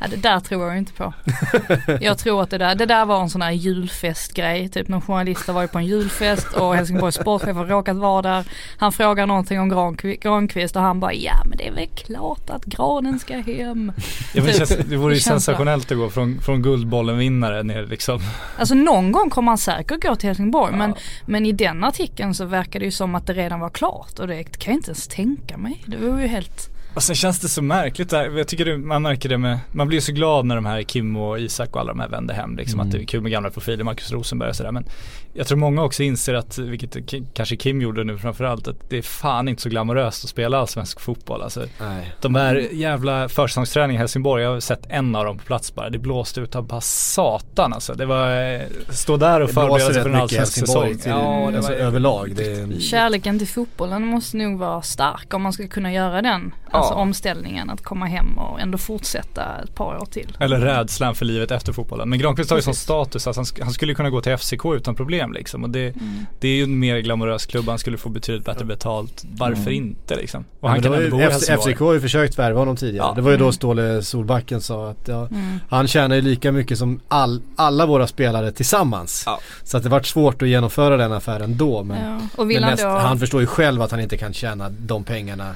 Det. 0.02 0.16
Ja, 0.16 0.16
det 0.16 0.28
där 0.28 0.40
tror 0.40 0.68
jag 0.68 0.78
inte 0.78 0.92
på. 0.92 1.12
Jag 2.00 2.18
tror 2.18 2.42
att 2.42 2.50
det 2.50 2.58
där, 2.58 2.74
det 2.74 2.86
där 2.86 3.04
var 3.04 3.20
en 3.22 3.30
sån 3.30 3.42
här 3.42 3.50
julfestgrej. 3.50 4.68
Typ 4.68 4.88
någon 4.88 5.00
journalist 5.00 5.48
var 5.48 5.62
ju 5.62 5.68
på 5.68 5.78
en 5.78 5.86
julfest 5.86 6.52
och 6.52 6.74
Helsingborgs 6.76 7.14
sportchef 7.14 7.56
har 7.56 7.66
råkat 7.66 7.96
vara 7.96 8.22
där. 8.22 8.44
Han 8.76 8.92
frågar 8.92 9.26
någonting 9.26 9.60
om 9.60 9.68
Granqvist, 9.68 10.22
Granqvist 10.22 10.76
och 10.76 10.82
han 10.82 11.00
bara 11.00 11.12
ja 11.12 11.32
men 11.44 11.58
det 11.58 11.68
är 11.68 11.72
väl 11.72 11.86
klart 11.94 12.50
att 12.50 12.64
granen 12.64 13.18
ska 13.18 13.34
hem. 13.34 13.92
Ja, 14.34 14.42
men 14.42 14.44
det, 14.44 14.52
Typ. 14.52 14.68
känns, 14.68 14.86
det 14.88 14.96
vore 14.96 15.14
ju 15.14 15.18
Det 15.18 15.24
sensationellt 15.24 15.92
att 15.92 15.98
gå 15.98 16.10
från, 16.10 16.40
från 16.40 16.62
Guldbollen 16.62 17.18
vinnare 17.18 17.62
ner 17.62 17.86
liksom. 17.86 18.20
Alltså 18.58 18.74
någon 18.74 19.12
gång 19.12 19.30
kommer 19.30 19.50
han 19.50 19.58
säkert 19.58 20.02
gå 20.02 20.16
till 20.16 20.28
Helsingborg 20.28 20.76
men, 20.76 20.90
Ja. 20.90 20.96
men 21.26 21.46
i 21.46 21.52
den 21.52 21.84
artikeln 21.84 22.34
så 22.34 22.44
verkar 22.44 22.78
det 22.80 22.84
ju 22.84 22.90
som 22.92 23.14
att 23.14 23.26
det 23.26 23.32
redan 23.32 23.60
var 23.60 23.70
klart 23.70 24.18
och 24.18 24.26
det 24.28 24.44
kan 24.44 24.72
jag 24.72 24.78
inte 24.78 24.90
ens 24.90 25.08
tänka 25.08 25.56
mig. 25.56 25.82
Det 25.86 25.96
var 25.96 26.20
ju 26.20 26.26
helt 26.26 26.71
Och 26.94 27.02
sen 27.02 27.16
känns 27.16 27.40
det 27.40 27.48
så 27.48 27.62
märkligt 27.62 28.10
där, 28.10 28.38
jag 28.38 28.48
tycker 28.48 28.64
det, 28.64 28.78
man 28.78 29.02
märker 29.02 29.28
det 29.28 29.38
med, 29.38 29.58
man 29.72 29.88
blir 29.88 30.00
så 30.00 30.12
glad 30.12 30.46
när 30.46 30.54
de 30.54 30.66
här 30.66 30.82
Kim 30.82 31.16
och 31.16 31.40
Isak 31.40 31.74
och 31.74 31.80
alla 31.80 31.92
de 31.92 32.00
här 32.00 32.08
vänder 32.08 32.34
hem 32.34 32.56
liksom 32.56 32.80
Mm. 32.80 32.86
att 32.88 32.92
det 32.92 33.02
är 33.02 33.06
kul 33.06 33.20
med 33.20 33.32
gamla 33.32 33.50
profiler, 33.50 33.84
Marcus 33.84 34.12
Rosenberg 34.12 34.48
och 34.50 34.56
sådär 34.56 34.72
men 34.72 34.84
jag 35.34 35.46
tror 35.46 35.58
många 35.58 35.82
också 35.82 36.02
inser 36.02 36.34
att, 36.34 36.58
vilket 36.58 36.96
kanske 37.34 37.56
Kim 37.56 37.80
gjorde 37.82 38.04
nu 38.04 38.18
framförallt, 38.18 38.68
att 38.68 38.76
det 38.90 38.98
är 38.98 39.02
fan 39.02 39.48
inte 39.48 39.62
så 39.62 39.68
glamoröst 39.68 40.24
att 40.24 40.30
spela 40.30 40.58
allsvensk 40.58 41.00
fotboll 41.00 41.42
alltså. 41.42 41.64
Nej. 41.80 42.12
De 42.20 42.34
här 42.34 42.68
jävla 42.72 43.28
försäsongsträningarna 43.28 43.94
i 43.94 43.98
Helsingborg, 43.98 44.42
jag 44.42 44.50
har 44.52 44.60
sett 44.60 44.86
en 44.88 45.16
av 45.16 45.24
dem 45.24 45.38
på 45.38 45.44
plats 45.44 45.74
bara. 45.74 45.90
Det 45.90 45.98
blåste 45.98 46.40
ut 46.40 46.56
av 46.56 46.66
bara 46.66 46.80
satan 46.80 47.72
alltså. 47.72 47.94
Det 47.94 48.06
var, 48.06 48.52
eh, 48.54 48.60
stå 48.90 49.16
där 49.16 49.40
och 49.40 49.50
förbereda 49.50 49.92
sig 49.92 50.02
för 50.02 50.10
en 50.10 50.16
allsvensk 50.16 50.52
säsong. 50.58 50.98
till, 50.98 51.10
Ja, 51.10 51.48
det 51.50 51.56
alltså, 51.56 51.72
var 51.72 51.78
överlag. 51.78 52.32
Det 52.36 52.46
är 52.52 52.62
en, 52.62 52.80
Kärleken 52.80 53.38
till 53.38 53.48
fotbollen 53.48 54.06
måste 54.06 54.36
nog 54.36 54.58
vara 54.58 54.82
stark 54.82 55.34
om 55.34 55.42
man 55.42 55.52
ska 55.52 55.68
kunna 55.68 55.92
göra 55.92 56.22
den 56.22 56.54
Alltså 56.74 56.92
Ja. 56.94 56.96
omställningen 56.96 57.70
att 57.70 57.82
komma 57.84 58.06
hem 58.06 58.38
och 58.38 58.60
ändå 58.60 58.78
fortsätta 58.78 59.44
ett 59.64 59.74
par 59.74 59.96
år 60.02 60.06
till. 60.06 60.36
Eller 60.40 60.58
rädslan 60.60 61.14
för 61.14 61.24
livet 61.24 61.50
efter 61.50 61.72
fotbollen. 61.72 62.08
Men 62.10 62.18
Granqvist 62.18 62.50
har 62.50 62.56
ju 62.58 62.62
sån 62.62 62.74
status 62.74 63.26
att 63.26 63.36
han, 63.36 63.44
sk- 63.44 63.62
han 63.62 63.72
skulle 63.72 63.94
kunna 63.94 64.10
gå 64.10 64.20
till 64.20 64.32
FCK 64.38 64.64
utan 64.76 64.94
problem 64.94 65.21
liksom. 65.32 65.64
Och 65.64 65.70
det, 65.70 65.82
Mm. 65.96 66.26
det 66.40 66.48
är 66.48 66.52
ju 66.56 66.62
en 66.62 66.78
mer 66.78 66.98
glamorös 66.98 67.46
klubb, 67.46 67.68
han 67.68 67.78
skulle 67.78 67.98
få 67.98 68.08
betydligt 68.08 68.44
bättre 68.44 68.64
betalt. 68.64 69.24
Varför 69.36 69.70
inte 69.70 70.16
liksom? 70.16 70.44
Och 70.60 70.68
Ja, 70.68 70.68
han 70.68 70.82
kan 70.82 70.92
ändå 70.92 71.04
ju, 71.04 71.10
bo 71.10 71.18
i 71.18 71.22
Helsingborg. 71.22 71.72
FCK 71.74 71.80
har 71.80 71.92
ju 71.92 72.00
försökt 72.00 72.38
värva 72.38 72.58
honom 72.58 72.76
tidigare. 72.76 73.06
Ja. 73.08 73.14
Det 73.14 73.20
var 73.22 73.30
ju 73.30 73.36
då 73.36 73.44
Mm. 73.44 73.52
Ståle 73.52 74.02
Solbacken 74.02 74.60
sa 74.60 74.90
att 74.90 75.08
ja, 75.08 75.26
Mm. 75.26 75.60
han 75.68 75.88
tjänar 75.88 76.16
ju 76.16 76.22
lika 76.22 76.52
mycket 76.52 76.78
som 76.78 77.00
all, 77.08 77.42
alla 77.56 77.86
våra 77.86 78.06
spelare 78.06 78.52
tillsammans. 78.52 79.22
Ja. 79.26 79.40
Så 79.64 79.76
att 79.76 79.82
det 79.82 79.88
var 79.88 80.00
svårt 80.02 80.42
att 80.42 80.48
genomföra 80.48 80.96
den 80.96 81.12
affären 81.12 81.56
då. 81.56 81.82
Men, 81.84 82.10
Ja. 82.12 82.20
Och 82.36 82.50
vill 82.50 82.56
men 82.56 82.62
han 82.64 82.72
näst, 82.72 82.82
då, 82.82 82.88
han 82.88 83.18
förstår 83.18 83.40
ju 83.40 83.46
själv 83.46 83.82
att 83.82 83.90
han 83.90 84.00
inte 84.00 84.16
kan 84.16 84.32
tjäna 84.32 84.70
de 84.78 85.04
pengarna 85.04 85.54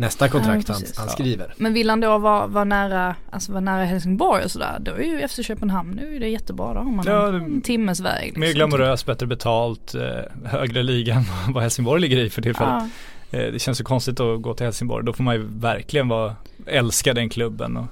nästa 0.00 0.28
kontrakt 0.28 0.68
Ja, 0.68 0.74
han, 0.74 0.82
han 0.96 1.06
Ja. 1.06 1.12
skriver. 1.12 1.54
men 1.56 1.72
vill 1.72 1.90
han 1.90 2.00
då 2.00 2.18
vara, 2.18 2.46
vara 2.46 2.64
nära, 2.64 3.14
alltså 3.30 3.52
vara 3.52 3.60
nära 3.60 3.84
Helsingborg 3.84 4.44
och 4.44 4.50
sådär, 4.50 4.76
då 4.80 4.92
är 4.92 5.02
ju 5.02 5.28
FC 5.28 5.40
Köpenhamn, 5.46 5.90
nu 5.90 6.16
är 6.16 6.20
det 6.20 6.28
jättebra. 6.28 6.74
Då 6.74 6.80
har 6.80 6.90
man 6.90 7.04
Ja, 7.08 7.28
en, 7.28 7.60
timmes 7.60 8.00
väg. 8.00 8.24
Liksom. 8.24 8.40
Mer 8.40 8.52
glamorös, 8.52 9.06
bättre 9.06 9.26
betalt, 9.26 9.94
eh, 9.94 10.48
högre 10.50 10.82
liga 10.82 11.14
än 11.46 11.52
vad 11.54 11.62
Helsingborg 11.62 12.00
ligger 12.00 12.16
i 12.18 12.30
för 12.30 12.42
tillfället. 12.42 12.82
Ja. 13.30 13.38
Eh, 13.38 13.52
det 13.52 13.58
känns 13.58 13.80
ju 13.80 13.84
konstigt 13.84 14.20
att 14.20 14.42
gå 14.42 14.54
till 14.54 14.66
Helsingborg. 14.66 15.06
Då 15.06 15.12
får 15.12 15.24
man 15.24 15.34
ju 15.34 15.42
verkligen 15.48 16.08
vara, 16.08 16.36
älska 16.66 17.14
den 17.14 17.28
klubben 17.28 17.76
och 17.76 17.86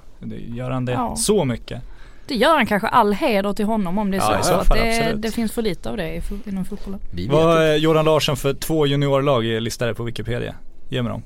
gör 0.47 0.71
han 0.71 0.85
det 0.85 0.91
Ja. 0.91 1.15
så 1.15 1.45
mycket? 1.45 1.81
Det 2.27 2.35
gör 2.35 2.55
han 2.55 2.65
kanske 2.65 2.87
all 2.87 3.13
heder 3.13 3.53
till 3.53 3.65
honom 3.65 3.97
om 3.97 4.11
det 4.11 4.17
är 4.17 4.21
Ja, 4.31 4.41
så. 4.41 4.53
så 4.59 4.63
fall, 4.63 4.77
det, 4.77 5.13
det 5.15 5.31
finns 5.31 5.51
för 5.51 5.61
lite 5.61 5.89
av 5.89 5.97
det 5.97 6.21
inom 6.45 6.65
fotbollen. 6.65 6.99
Vad 7.29 7.77
Jordan 7.77 8.05
Larsson 8.05 8.37
för 8.37 8.53
två 8.53 8.85
juniorlag 8.87 9.45
är 9.45 9.59
listade 9.59 9.93
på 9.93 10.03
Wikipedia? 10.03 10.55
Ge 10.89 11.01
mig 11.01 11.11
dem. 11.11 11.23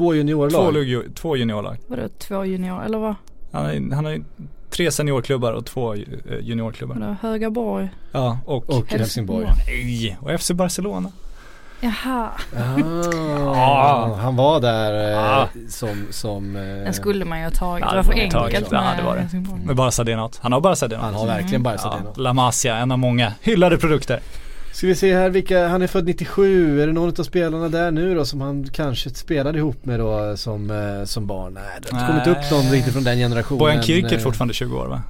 Två 0.00 0.14
juniorlag. 0.14 0.50
Två, 0.50 0.70
lugio- 0.80 1.14
två 1.14 1.36
juniorlag. 1.36 1.76
Vadå 1.86 2.02
två 2.18 2.44
juniorer 2.44 2.84
eller 2.84 2.98
vad? 2.98 3.14
Han 3.52 3.64
har, 3.64 3.94
han 3.94 4.04
har 4.04 4.20
tre 4.70 4.90
seniorklubbar 4.90 5.52
och 5.52 5.66
två 5.66 5.94
eh, 5.94 6.00
juniorklubbar. 6.40 6.94
Vadå 6.96 7.16
Högaborg? 7.22 7.88
Ja, 8.12 8.38
och, 8.44 8.70
Och 8.70 8.86
Helsingborg. 8.92 9.46
nej, 9.66 10.16
och 10.20 10.40
FC 10.40 10.50
Barcelona. 10.50 11.12
Jaha, 11.80 12.28
Ah, 13.46 14.14
han 14.14 14.36
var 14.36 14.60
där 14.60 15.12
eh, 15.12 15.18
Ah. 15.42 15.48
som, 15.68 16.06
som 16.10 16.56
eh, 16.56 16.62
den 16.62 16.94
skulle 16.94 17.24
man 17.24 17.38
ju 17.38 17.44
ha 17.44 17.50
tagit. 17.50 17.84
Ja, 17.84 17.90
det 17.90 17.96
var 17.96 18.02
för 18.02 18.12
enkelt 18.12 18.32
taget. 18.32 18.64
Ja, 18.70 18.80
med 18.80 18.98
det 18.98 19.02
var 19.02 19.14
det. 19.14 19.20
Helsingborg. 19.20 19.60
Med 19.64 19.76
Barca 19.76 20.04
Denat. 20.04 20.38
Han 20.42 20.52
har 20.52 20.60
Barca 20.60 20.88
Denat. 20.88 21.04
han 21.04 21.14
har 21.14 21.26
verkligen 21.26 21.62
bara 21.62 21.74
Ja, 21.82 21.98
ja. 22.04 22.22
La 22.22 22.32
Masia, 22.32 22.76
en 22.76 22.92
av 22.92 22.98
många 22.98 23.32
hyllade 23.42 23.78
produkter. 23.78 24.20
Ska 24.72 24.86
vi 24.86 24.94
se 24.94 25.14
här 25.14 25.30
vilka, 25.30 25.68
han 25.68 25.82
är 25.82 25.86
född 25.86 26.06
97, 26.06 26.82
är 26.82 26.86
det 26.86 26.92
någon 26.92 27.08
av 27.20 27.24
spelarna 27.24 27.68
där 27.68 27.90
nu 27.90 28.14
då 28.14 28.24
som 28.24 28.40
han 28.40 28.68
kanske 28.72 29.10
spelade 29.10 29.58
ihop 29.58 29.84
med 29.84 30.00
då 30.00 30.36
som, 30.36 30.70
eh, 30.70 31.04
som 31.04 31.26
barn? 31.26 31.54
Nej 31.54 31.62
det 31.82 31.96
har 31.96 32.00
inte 32.00 32.12
kommit 32.12 32.38
upp 32.38 32.50
någon 32.50 32.72
riktigt 32.72 32.92
från 32.92 33.04
den 33.04 33.18
generationen. 33.18 33.58
Bojan 33.58 33.82
Kirker 33.82 34.16
Eh, 34.16 34.22
fortfarande 34.22 34.54
20 34.54 34.76
år 34.78 34.86
va? 34.86 35.02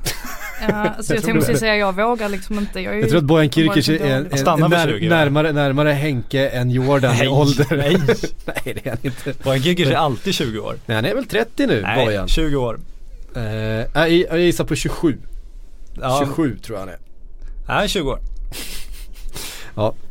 Ja, 0.69 0.75
alltså 0.97 1.15
jag 1.15 1.23
tror 1.23 1.33
tänkte 1.33 1.53
det. 1.53 1.59
säga 1.59 1.77
jag 1.77 1.95
vågar 1.97 2.29
liksom 2.29 2.59
inte. 2.59 2.81
Jag, 2.81 2.95
är 2.95 3.01
Jag 3.01 3.09
tror 3.09 3.19
att 3.19 3.25
Bojan 3.25 3.83
så 3.83 3.93
är, 3.93 4.01
är, 4.01 4.37
Stannar 4.37 4.67
är 4.67 4.69
när, 4.71 4.89
20, 4.89 5.09
va? 5.09 5.17
närmare, 5.17 5.53
närmare 5.53 5.91
Henke 5.91 6.49
än 6.49 6.71
Jordan 6.71 7.15
i 7.15 7.19
Nej, 7.19 7.29
ålder. 7.29 7.67
nej. 7.77 7.97
nej 8.45 8.63
det 8.65 8.87
är 8.87 8.91
han 8.91 8.99
inte. 9.03 9.35
Bojan 9.43 9.63
Kirker 9.63 9.91
är 9.91 9.95
alltid 9.97 10.35
20 10.35 10.59
år. 10.59 10.77
Nej 10.87 10.95
han 10.95 11.05
är 11.05 11.15
väl 11.15 11.27
30 11.27 11.67
nu 11.67 11.83
Nej, 11.83 12.07
Bojan? 12.07 12.29
20 12.29 12.57
år. 12.57 12.81
Eh, 13.37 13.43
jag, 13.43 14.11
jag 14.11 14.39
gissar 14.41 14.65
på 14.65 14.75
27. 14.75 15.19
Ja, 16.01 16.23
27 16.27 16.59
tror 16.59 16.79
jag 16.79 16.87
han 16.87 16.95
är. 16.95 16.99
Nej, 17.69 17.89
20 17.89 18.11
år. 18.11 18.19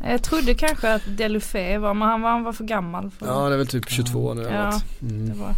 Jag 0.04 0.22
trodde 0.22 0.54
kanske 0.54 0.94
att 0.94 1.02
Delufé 1.06 1.78
var, 1.78 1.94
men 1.94 2.08
han 2.08 2.22
var, 2.22 2.30
han 2.30 2.42
var 2.44 2.52
för 2.52 2.64
gammal. 2.64 3.10
För, 3.18 3.26
Ja 3.26 3.48
det 3.48 3.54
är 3.54 3.58
väl 3.58 3.66
typ 3.66 3.90
22 3.90 4.34
nu 4.34 4.42
Ja. 4.42 4.64
något. 4.70 4.84
det 4.98 5.06
Mm. 5.14 5.38
var. 5.38 5.54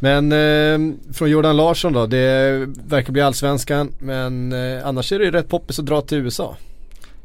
Men 0.00 0.32
eh, 0.32 0.94
från 1.12 1.30
Jordan 1.30 1.56
Larsson 1.56 1.92
då, 1.92 2.06
det 2.06 2.66
verkar 2.86 3.12
bli 3.12 3.22
allsvenskan 3.22 3.92
men 3.98 4.52
eh, 4.52 4.86
annars 4.86 5.12
är 5.12 5.18
det 5.18 5.24
ju 5.24 5.30
rätt 5.30 5.48
poppis 5.48 5.78
att 5.78 5.86
dra 5.86 6.00
till 6.00 6.18
USA. 6.18 6.56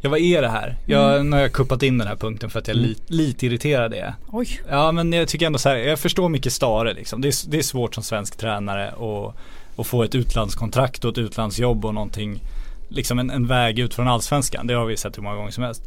Ja 0.01 0.09
vad 0.09 0.19
är 0.19 0.41
det 0.41 0.47
här? 0.49 0.77
Jag, 0.85 1.25
Nu 1.25 1.31
har 1.31 1.41
jag 1.41 1.51
kuppat 1.51 1.83
in 1.83 1.97
den 1.97 2.07
här 2.07 2.15
punkten 2.15 2.49
för 2.49 2.59
att 2.59 2.67
jag 2.67 2.77
är 2.77 2.81
li, 2.81 2.95
lite 3.07 3.45
irriterad 3.45 3.93
är. 3.93 4.13
Oj. 4.31 4.61
Ja 4.69 4.91
men 4.91 5.13
jag 5.13 5.27
tycker 5.27 5.45
ändå 5.45 5.59
så 5.59 5.69
här, 5.69 5.75
jag 5.75 5.99
förstår 5.99 6.29
mycket 6.29 6.53
Stare 6.53 6.93
liksom. 6.93 7.21
Det 7.21 7.27
är, 7.27 7.49
det 7.51 7.57
är 7.57 7.61
svårt 7.61 7.93
som 7.95 8.03
svensk 8.03 8.37
tränare 8.37 8.87
att, 8.89 9.35
att 9.79 9.87
få 9.87 10.03
ett 10.03 10.15
utlandskontrakt 10.15 11.05
och 11.05 11.11
ett 11.11 11.17
utlandsjobb 11.17 11.85
och 11.85 11.93
någonting 11.93 12.41
Liksom 12.89 13.19
en, 13.19 13.29
en 13.29 13.47
väg 13.47 13.79
ut 13.79 13.93
från 13.93 14.07
allsvenskan. 14.07 14.67
Det 14.67 14.73
har 14.73 14.85
vi 14.85 14.97
sett 14.97 15.17
hur 15.17 15.23
många 15.23 15.35
gånger 15.35 15.51
som 15.51 15.63
helst. 15.63 15.83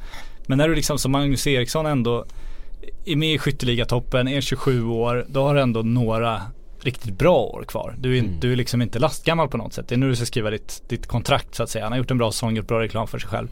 Men 0.47 0.59
när 0.59 0.69
du 0.69 0.75
liksom 0.75 0.99
som 0.99 1.13
Magnus 1.13 1.47
Eriksson 1.47 1.87
ändå 1.87 2.25
är 3.05 3.17
med 3.17 3.33
i 3.35 3.39
skytteligatoppen, 3.39 4.29
är 4.29 4.41
27 4.41 4.85
år, 4.89 5.25
då 5.29 5.43
har 5.47 5.55
du 5.55 5.61
ändå 5.61 5.83
några 5.83 6.43
riktigt 6.81 7.19
bra 7.19 7.37
år 7.39 7.65
kvar. 7.69 7.95
Du 7.99 8.17
är, 8.19 8.23
Mm. 8.23 8.41
du 8.41 8.53
är 8.53 8.57
liksom 8.57 8.83
inte 8.83 8.99
lastgammal 8.99 9.49
på 9.49 9.57
något 9.57 9.73
sätt. 9.73 9.89
Det 9.89 9.95
är 9.95 9.97
nu 9.97 10.09
du 10.09 10.17
ska 10.17 10.27
skriva 10.27 10.51
ditt, 10.51 10.83
ditt 10.89 11.07
kontrakt 11.07 11.55
så 11.55 11.63
att 11.63 11.71
säga. 11.71 11.85
Han 11.85 11.93
har 11.93 11.99
gjort 11.99 12.11
en 12.11 12.19
bra 12.19 12.33
säsong, 12.33 12.57
gjort 12.57 12.67
bra 12.69 12.81
reklam 12.81 13.07
för 13.07 13.19
sig 13.19 13.31
själv. 13.31 13.49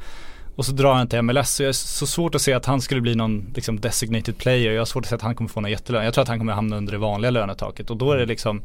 Och 0.56 0.66
så 0.66 0.72
drar 0.72 0.94
han 0.94 1.08
till 1.08 1.22
MLS 1.22 1.50
så 1.50 1.62
jag 1.62 1.68
är 1.68 1.72
så 1.72 2.06
svårt 2.06 2.34
att 2.34 2.42
se 2.42 2.52
att 2.52 2.66
han 2.66 2.80
skulle 2.80 3.00
bli 3.00 3.14
någon 3.14 3.52
liksom 3.54 3.80
designated 3.80 4.38
player. 4.38 4.72
Jag 4.72 4.80
har 4.80 4.86
svårt 4.86 5.04
att 5.04 5.08
se 5.08 5.14
att 5.14 5.22
han 5.22 5.34
kommer 5.34 5.48
få 5.50 5.60
någon 5.60 5.70
jättelön. 5.70 6.04
Jag 6.04 6.14
tror 6.14 6.22
att 6.22 6.28
han 6.28 6.38
kommer 6.38 6.52
hamna 6.52 6.76
under 6.76 6.92
det 6.92 6.98
vanliga 6.98 7.30
lönetaket 7.30 7.90
och 7.90 7.96
då 7.96 8.12
är 8.12 8.16
det 8.16 8.26
liksom 8.26 8.62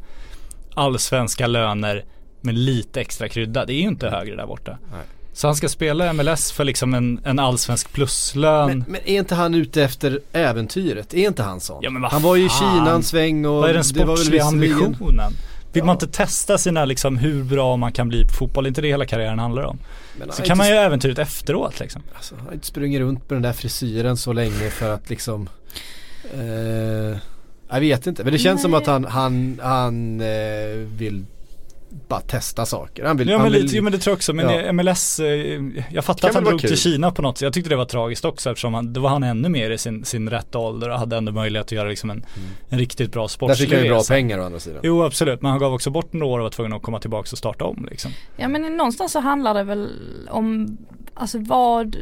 allsvenska 0.74 1.46
löner 1.46 2.04
med 2.40 2.54
lite 2.54 3.00
extra 3.00 3.28
krydda. 3.28 3.64
Det 3.64 3.72
är 3.72 3.80
ju 3.80 3.88
inte 3.88 4.08
högre 4.10 4.36
där 4.36 4.46
borta. 4.46 4.78
Nej. 4.92 5.00
Så 5.32 5.46
han 5.48 5.56
ska 5.56 5.68
spela 5.68 6.12
MLS 6.12 6.52
för 6.52 6.64
liksom 6.64 6.94
en, 6.94 7.20
en 7.24 7.38
allsvensk 7.38 7.92
pluslön. 7.92 8.68
Men, 8.68 8.84
men 8.88 9.00
är 9.04 9.18
inte 9.18 9.34
han 9.34 9.54
ute 9.54 9.82
efter 9.84 10.20
äventyret? 10.32 11.14
Är 11.14 11.26
inte 11.28 11.42
han 11.42 11.60
sån? 11.60 11.78
Ja, 11.82 11.90
men 11.90 12.04
han 12.04 12.22
var 12.22 12.36
ju 12.36 12.46
i. 12.46 12.48
Kina 12.48 12.90
en 12.90 13.02
sväng 13.02 13.46
och 13.46 13.54
Vad 13.54 13.70
är 13.70 13.74
den 13.74 13.84
sportsliga 13.84 14.44
ambitionen? 14.44 15.32
Vill 15.72 15.80
Ja. 15.80 15.84
man 15.84 15.94
inte 15.96 16.06
testa 16.06 16.58
sina 16.58 16.84
liksom 16.84 17.16
hur 17.16 17.44
bra 17.44 17.76
man 17.76 17.92
kan 17.92 18.08
bli 18.08 18.24
på 18.24 18.32
fotboll? 18.32 18.66
Inte 18.66 18.80
det 18.82 18.88
hela 18.88 19.06
karriären 19.06 19.38
handlar 19.38 19.62
om. 19.62 19.78
Men 20.18 20.32
Så 20.32 20.42
kan 20.42 20.58
man 20.58 20.68
ju 20.68 20.74
äventyret 20.74 21.18
efteråt 21.18 21.80
liksom. 21.80 22.02
Alltså, 22.16 22.34
han 22.36 22.46
har 22.46 22.52
inte 22.52 22.66
sprungit 22.66 23.00
runt 23.00 23.30
med 23.30 23.36
den 23.36 23.42
där 23.42 23.52
frisyren 23.52 24.16
så 24.16 24.32
länge 24.32 24.70
för 24.70 24.94
att 24.94 25.10
liksom 25.10 25.48
eh, 26.34 27.18
Jag 27.70 27.80
vet 27.80 28.06
inte 28.06 28.24
men 28.24 28.32
det 28.32 28.38
känns 28.38 28.62
som 28.62 28.70
Nej. 28.70 28.80
att 28.80 28.86
han, 28.86 29.04
han, 29.04 29.60
han 29.62 30.20
eh, 30.20 30.76
vill 30.96 31.24
bara 32.08 32.20
testa 32.20 32.66
saker. 32.66 33.04
Han 33.04 33.16
vill, 33.16 33.28
Ja 33.28 33.34
han 33.36 33.42
men, 33.42 33.52
vill, 33.52 33.62
lite, 33.62 33.76
jo, 33.76 33.82
men 33.82 33.92
det 33.92 33.98
tror 33.98 34.12
jag 34.12 34.16
också. 34.16 34.32
Men 34.32 34.64
Ja. 34.64 34.72
MLS, 34.72 35.20
eh, 35.20 35.60
jag 35.90 36.04
fattar 36.04 36.28
att 36.28 36.34
han 36.34 36.44
drog 36.44 36.60
till 36.60 36.68
kul. 36.68 36.78
Kina 36.78 37.10
på 37.10 37.22
något 37.22 37.38
sätt. 37.38 37.42
Jag 37.42 37.52
tyckte 37.52 37.70
det 37.70 37.76
var 37.76 37.84
tragiskt 37.84 38.24
också 38.24 38.50
eftersom 38.50 38.74
han, 38.74 38.92
då 38.92 39.00
var 39.00 39.10
han 39.10 39.22
ännu 39.22 39.48
mer 39.48 39.70
i 39.70 39.78
sin, 39.78 40.04
sin 40.04 40.30
rätta 40.30 40.58
ålder 40.58 40.88
och 40.88 40.98
hade 40.98 41.16
ändå 41.16 41.32
möjlighet 41.32 41.66
att 41.66 41.72
göra 41.72 41.88
liksom 41.88 42.10
en, 42.10 42.24
en 42.68 42.78
riktigt 42.78 43.12
bra 43.12 43.22
Där 43.22 43.28
sportslig 43.28 43.68
fick 43.68 43.76
han 43.76 43.84
ju 43.84 43.90
bra 43.90 44.02
pengar 44.08 44.38
å 44.38 44.44
andra 44.44 44.60
sidan. 44.60 44.80
Jo 44.82 45.02
absolut, 45.02 45.42
men 45.42 45.50
han 45.50 45.60
gav 45.60 45.74
också 45.74 45.90
bort 45.90 46.12
några 46.12 46.26
år 46.26 46.38
och 46.38 46.42
var 46.42 46.50
tvungen 46.50 46.72
att 46.72 46.82
komma 46.82 46.98
tillbaka 46.98 47.28
och 47.32 47.38
starta 47.38 47.64
om 47.64 47.88
liksom. 47.90 48.10
Ja 48.36 48.48
men 48.48 48.76
någonstans 48.76 49.12
så 49.12 49.20
handlar 49.20 49.54
det 49.54 49.62
väl 49.62 49.88
om, 50.30 50.78
alltså 51.14 51.38
vad, 51.38 51.96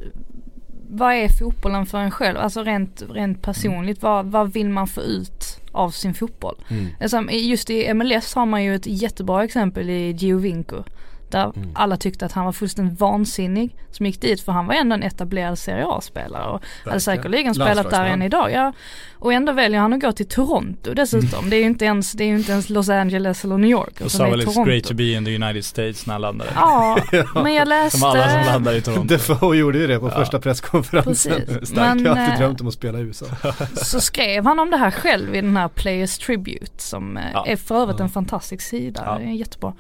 vad 0.91 1.15
är 1.15 1.29
fotbollen 1.29 1.87
för 1.87 1.99
en 1.99 2.11
själv? 2.11 2.39
Alltså 2.39 2.63
rent, 2.63 3.03
rent 3.11 3.43
personligt, 3.43 4.03
vad, 4.03 4.27
vad 4.27 4.53
vill 4.53 4.69
man 4.69 4.87
få 4.87 5.01
ut 5.01 5.61
av 5.79 5.91
sin 5.91 6.15
fotboll? 6.15 6.57
Mm. 6.71 6.87
Alltså, 7.01 7.31
just 7.31 7.71
i 7.71 7.95
MLS 7.95 8.35
har 8.35 8.47
man 8.47 8.65
ju 8.65 8.75
ett 8.75 8.87
jättebra 8.87 9.45
exempel 9.45 9.91
i 9.91 10.13
Giovinco. 10.13 10.85
Där 11.31 11.53
Mm. 11.57 11.69
alla 11.75 11.97
tyckte 11.97 12.27
att 12.27 12.33
han 12.33 12.45
var 12.45 12.53
fullständigt 12.53 13.01
vansinnig 13.01 13.75
som 13.91 14.07
gick 14.07 14.21
dit 14.21 14.41
för 14.41 14.53
han 14.53 14.67
var 14.67 14.75
ändå 14.75 14.95
en 14.95 15.03
etablerad 15.03 15.59
Serie 15.59 15.87
A-spelare 15.87 16.49
och 16.51 16.63
hade 16.85 17.01
säkerligen 17.01 17.55
spelat 17.55 17.91
där 17.91 18.05
än 18.05 18.23
idag. 18.23 18.53
Ja. 18.53 18.73
Och 19.21 19.33
ändå 19.33 19.53
väljer 19.53 19.81
han 19.81 19.93
att 19.93 20.01
gå 20.01 20.13
till 20.13 20.29
Toronto 20.29 20.95
dessutom. 20.95 21.51
Det 21.51 21.57
är 21.57 21.61
ju 21.61 21.67
inte 21.67 21.85
ens, 21.85 22.13
det 22.13 22.25
är 22.25 22.29
ju 22.29 22.37
inte 22.39 22.53
ens 22.53 22.71
Los 22.71 22.89
Angeles 22.89 23.45
eller 23.45 23.59
New 23.59 23.71
York. 23.71 23.89
Och 23.91 23.97
utan 23.97 24.11
sa 24.11 24.25
det 24.25 24.31
är 24.31 24.37
väl 24.37 24.47
it's 24.47 24.65
great 24.65 24.85
to 24.85 24.95
be 24.95 25.05
in 25.13 25.25
the 25.25 25.35
United 25.35 25.65
States 25.65 26.07
när 26.07 26.15
han 26.15 26.21
landade. 26.21 26.51
Ja, 26.55 26.99
men 27.35 27.55
jag 27.55 27.69
läste 27.69 27.99
Som 27.99 28.09
alla 28.11 28.31
som 28.31 28.41
landar 28.47 28.75
i 28.75 28.81
Toronto. 28.81 29.05
Defoe 29.15 29.57
gjorde 29.57 29.79
ju 29.79 29.87
det 29.87 29.99
på 29.99 30.07
Ja. 30.07 30.11
första 30.11 30.41
presskonferensen. 30.41 31.33
Precis. 31.47 31.69
Stark, 31.69 32.01
jag 32.01 32.11
har 32.15 32.21
alltid 32.21 32.35
eh, 32.35 32.39
drömt 32.39 32.61
om 32.61 32.69
att 32.69 32.75
spela 32.75 32.99
i 32.99 33.03
USA. 33.03 33.27
så 33.75 34.01
skrev 34.01 34.45
han 34.45 34.59
om 34.59 34.71
det 34.71 34.77
här 34.77 34.91
själv 34.91 35.35
i 35.35 35.41
den 35.41 35.57
här 35.57 35.69
Players 35.69 36.19
Tribute 36.19 36.83
som 36.83 37.17
eh, 37.17 37.23
Ja. 37.33 37.45
är 37.47 37.57
för 37.57 37.75
övrigt 37.83 38.01
en 38.01 38.09
fantastisk 38.09 38.63
sida. 38.69 39.03
Ja. 39.07 39.19
Det 39.19 39.25
är 39.25 39.33
jättebra. 39.33 39.73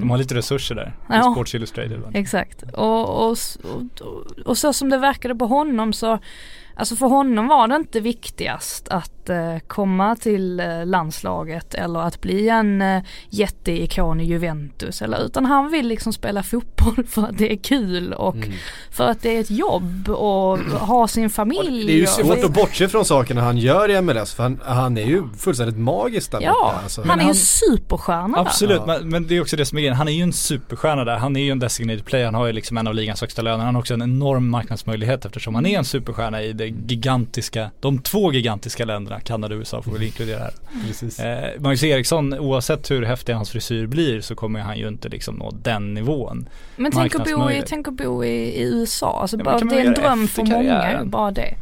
De 0.00 0.10
har 0.10 0.18
lite 0.24 0.34
resurser 0.34 0.74
där. 0.74 0.92
Ja. 1.08 1.32
Sports 1.32 1.54
Illustrated 1.54 2.00
va? 2.00 2.10
Exakt. 2.14 2.62
Och, 2.62 3.30
och, 3.30 3.36
och, 4.00 4.46
och 4.46 4.58
så 4.58 4.72
som 4.72 4.90
det 4.90 4.98
verkade 4.98 5.34
på 5.34 5.46
honom 5.46 5.92
så 5.92 6.18
Alltså 6.76 6.96
för 6.96 7.06
honom 7.06 7.48
var 7.48 7.68
det 7.68 7.76
inte 7.76 8.00
viktigast 8.00 8.88
att 8.88 9.13
eh, 9.30 9.58
komma 9.66 10.16
till 10.16 10.60
eh, 10.60 10.86
landslaget 10.86 11.74
eller 11.74 12.00
att 12.00 12.20
bli 12.20 12.48
en 12.48 12.82
eh, 12.82 13.02
jätteikon 13.30 14.20
i 14.20 14.24
Juventus 14.24 15.02
eller 15.02 15.24
utan 15.24 15.44
han 15.44 15.70
vill 15.70 15.86
liksom 15.88 16.12
spela 16.12 16.42
fotboll 16.42 17.04
för 17.08 17.22
att 17.22 17.38
det 17.38 17.52
är 17.52 17.56
kul 17.56 18.12
och 18.12 18.34
Mm. 18.34 18.52
för 18.90 19.04
att 19.08 19.22
det 19.22 19.36
är 19.36 19.40
ett 19.40 19.50
jobb 19.50 20.08
och 20.08 20.58
ha 20.80 21.08
sin 21.08 21.30
familj. 21.30 21.86
Det 21.86 21.92
är 21.92 21.96
ju 21.96 22.06
svårt 22.06 22.44
att 22.44 22.54
bortse 22.54 22.88
från 22.88 23.04
sakerna 23.04 23.40
han 23.42 23.58
gör 23.58 23.90
i 23.90 24.00
MLS 24.00 24.34
för 24.34 24.42
han, 24.42 24.60
han 24.64 24.98
är 24.98 25.04
ju 25.06 25.22
fullständigt 25.38 25.76
magisk 25.78 26.30
där 26.30 26.40
Ja, 26.42 26.52
borta. 26.64 26.80
Alltså. 26.82 27.02
han 27.06 27.18
är 27.18 27.22
ju 27.22 27.26
han- 27.26 27.34
superstjärna 27.34 28.36
där. 28.38 28.44
Absolut, 28.46 28.76
Ja. 28.76 28.86
men, 28.86 29.08
men 29.08 29.26
det 29.26 29.36
är 29.36 29.40
också 29.40 29.56
det 29.56 29.64
som 29.66 29.78
är 29.78 29.82
grejen. 29.82 29.96
Han 29.96 30.08
är 30.08 30.12
ju 30.12 30.22
en 30.22 30.32
superstjärna 30.32 31.04
där. 31.04 31.16
Han 31.16 31.36
är 31.36 31.40
ju 31.40 31.50
en 31.50 31.58
designated 31.58 32.04
player. 32.04 32.24
Han 32.24 32.34
har 32.34 32.46
ju 32.46 32.52
liksom 32.52 32.76
en 32.76 32.86
av 32.86 32.94
ligans 32.94 33.20
högsta 33.20 33.42
löner. 33.42 33.64
Han 33.64 33.74
har 33.74 33.82
också 33.82 33.94
en 33.94 34.02
enorm 34.02 34.48
marknadsmöjlighet 34.50 35.24
eftersom 35.24 35.54
han 35.54 35.66
är 35.66 35.78
en 35.78 35.84
superstjärna 35.84 36.42
i 36.42 36.52
det 36.52 36.66
gigantiska, 36.66 37.70
de 37.80 37.98
två 37.98 38.32
gigantiska 38.32 38.84
länderna, 38.84 39.13
Kanada 39.20 39.54
och 39.54 39.58
USA 39.58 39.82
får 39.82 39.92
vi 39.92 40.06
inkludera 40.06 40.38
här. 40.38 40.52
Precis. 40.86 41.20
Eh, 41.20 41.60
Magnus 41.60 41.82
Eriksson, 41.84 42.34
oavsett 42.38 42.90
hur 42.90 43.02
häftig 43.02 43.32
hans 43.32 43.50
frisyr 43.50 43.86
blir 43.86 44.20
så 44.20 44.34
kommer 44.34 44.60
han 44.60 44.78
ju 44.78 44.88
inte 44.88 45.08
liksom 45.08 45.34
nå 45.34 45.50
den 45.62 45.94
nivån. 45.94 46.48
Men 46.76 46.92
tänk 46.92 47.14
att, 47.14 47.24
bo 47.24 47.50
i, 47.50 47.62
tänk 47.66 47.88
att 47.88 47.94
bo 47.94 48.24
i, 48.24 48.28
i 48.28 48.62
USA, 48.62 49.20
alltså 49.20 49.36
Ja, 49.36 49.44
bara, 49.44 49.58
det 49.58 49.80
är 49.80 49.84
en 49.86 49.94
dröm 49.94 50.28
för 50.28 50.42
många, 50.42 50.54
karriären? 50.54 51.10
bara 51.10 51.30
det. 51.30 51.54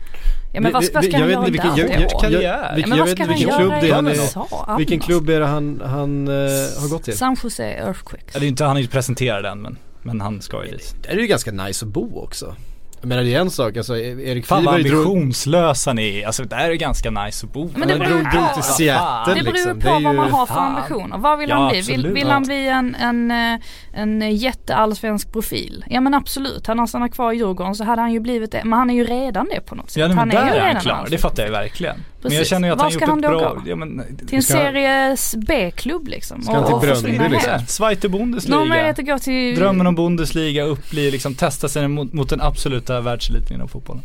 Ja 0.55 0.61
men 0.61 0.73
vad, 0.73 0.83
Vi- 0.83 0.91
vad 0.95 1.05
vi- 1.05 1.11
ska 1.11 1.19
jag 1.19 1.21
han 1.21 1.29
vet 1.29 1.35
göra 1.37 1.47
inte 1.47 1.53
vilken- 1.53 1.77
där 1.89 2.01
jag- 2.01 2.11
jag- 2.13 2.21
Karriär. 2.21 2.43
Ja, 2.69 2.75
vilken- 2.75 2.91
men 2.91 2.99
vad 2.99 3.09
ska 3.09 3.25
han 3.25 3.39
göra 3.41 3.57
klubb 3.59 3.71
det 3.81 3.89
är 3.89 3.95
han 3.95 4.07
i 4.09 4.11
är 4.11 4.15
USA 4.15 4.75
Vilken 4.79 5.01
klubb 5.01 5.29
är 5.31 5.41
det 5.41 5.47
han, 5.47 5.83
han 5.85 6.29
eh, 6.29 6.35
har 6.81 6.89
gått 6.91 7.03
till? 7.05 7.17
San 7.19 7.37
Jose 7.43 7.65
Earthquakes. 7.65 8.31
Ja, 8.35 8.41
det 8.41 8.47
är 8.47 8.49
inte, 8.49 8.65
han 8.65 8.77
är 8.77 8.81
ju 8.81 8.83
inte 8.85 8.93
presenterad 8.93 9.47
än 9.47 9.63
men, 9.63 9.79
men 10.03 10.21
han 10.21 10.41
ska 10.43 10.65
ju 10.65 10.71
dit. 10.71 10.95
Där 11.03 11.11
är 11.11 11.15
det 11.15 11.21
ju 11.23 11.27
ganska 11.27 11.53
nice 11.53 11.85
att 11.87 11.93
bo 11.93 12.19
också. 12.21 12.55
Jag 13.03 13.09
menar 13.09 13.23
det 13.23 13.35
är 13.35 13.41
en 13.41 13.51
sak, 13.51 13.77
alltså 13.77 13.97
Erik 13.99 14.47
Fan 14.47 14.65
vad 14.65 14.75
ambitionslösa 14.75 15.93
ni 15.93 16.21
är, 16.21 16.27
alltså 16.27 16.45
det 16.45 16.57
här 16.57 16.71
är 16.71 16.75
ganska 16.75 17.11
nice 17.11 17.47
att 17.47 17.53
bo 17.53 17.71
Men 17.77 17.89
det 17.89 17.99
beror 17.99 18.09
drog, 18.09 18.19
ju 18.35 18.55
till 18.55 18.63
Seattle 18.63 19.35
Det 19.35 19.43
beror 19.43 19.53
liksom. 19.53 19.81
på 19.81 19.89
Det 19.89 19.89
är 19.89 19.93
vad 19.93 20.15
man 20.15 20.31
har 20.31 20.47
för 20.47 20.55
fan. 20.55 20.77
ambitioner. 20.77 21.19
Vad 21.19 21.39
vill 21.39 21.49
Ja, 21.51 21.57
han 21.57 21.69
bli? 21.71 21.81
Vill, 21.81 21.95
absolut. 21.95 22.17
vill 22.17 22.29
han 22.31 22.43
bli 22.43 22.69
en, 22.69 22.95
en, 22.95 23.31
eh, 23.31 23.61
en 23.93 24.37
jätteallsvensk 24.37 25.33
profil? 25.33 25.85
Ja 25.91 26.01
men 26.01 26.15
absolut. 26.15 26.67
Han 26.67 26.79
stannat 26.87 27.13
kvar 27.15 27.33
i 27.33 27.37
Djurgården 27.37 27.75
så 27.75 27.85
hade 27.85 28.03
han 28.03 28.13
ju 28.13 28.21
blivit 28.21 28.53
det. 28.53 28.61
Men 28.65 28.79
han 28.79 28.91
är 28.91 28.95
ju 28.95 29.05
redan 29.05 29.49
det 29.55 29.61
på 29.61 29.75
något 29.75 29.91
sätt. 29.91 30.01
Ja 30.01 30.09
men 30.09 30.19
han 30.19 30.29
där 30.29 30.35
ju 30.45 30.51
är 30.51 30.59
han 30.59 30.69
redan 30.69 30.83
klar, 30.83 31.07
det 31.11 31.19
fattar 31.19 31.43
jag 31.43 31.51
profil. 31.51 31.95
Verkligen. 32.23 32.31
Men 32.31 32.33
jag 32.33 32.41
Precis. 32.41 32.49
känner 32.51 32.69
ju 32.69 32.73
att 32.73 32.79
Var 32.79 32.85
han 32.85 32.93
ska 32.93 33.01
gjort 33.01 33.09
han 33.09 33.19
ett 33.19 33.31
bra, 33.31 33.55
gå? 33.55 33.63
ja, 33.67 33.77
men, 33.77 34.17
Till 34.27 34.37
en 34.37 34.43
Ska- 34.43 34.53
series 34.53 35.35
B-klubb 35.39 36.09
liksom. 36.09 36.43
Ska 36.43 36.53
han 36.53 36.81
till 36.81 36.89
försvinna 36.89 37.29
liksom? 37.29 37.67
Zweite 37.67 38.09
Någon 38.09 38.19
Bundesliga. 38.21 38.59
möjlighet 38.65 38.99
att 38.99 39.07
gå 39.07 39.19
till... 39.19 39.57
Drömmen 39.57 39.87
om 39.87 39.95
Bundesliga 39.95 40.65
upp 40.65 40.91
blir 40.91 41.13
liksom 41.13 41.35
testa 41.35 41.69
sig 41.69 41.89
mot, 41.89 42.13
mot 42.13 42.29
den 42.31 42.41
absoluta 42.41 43.01
världseliten 43.01 43.55
inom 43.57 43.69
fotbollen. 43.69 44.03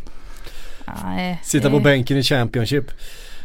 Nej, 1.04 1.42
Sitta 1.44 1.70
på 1.70 1.80
bänken 1.80 2.18
i 2.18 2.24
Championship. 2.24 2.86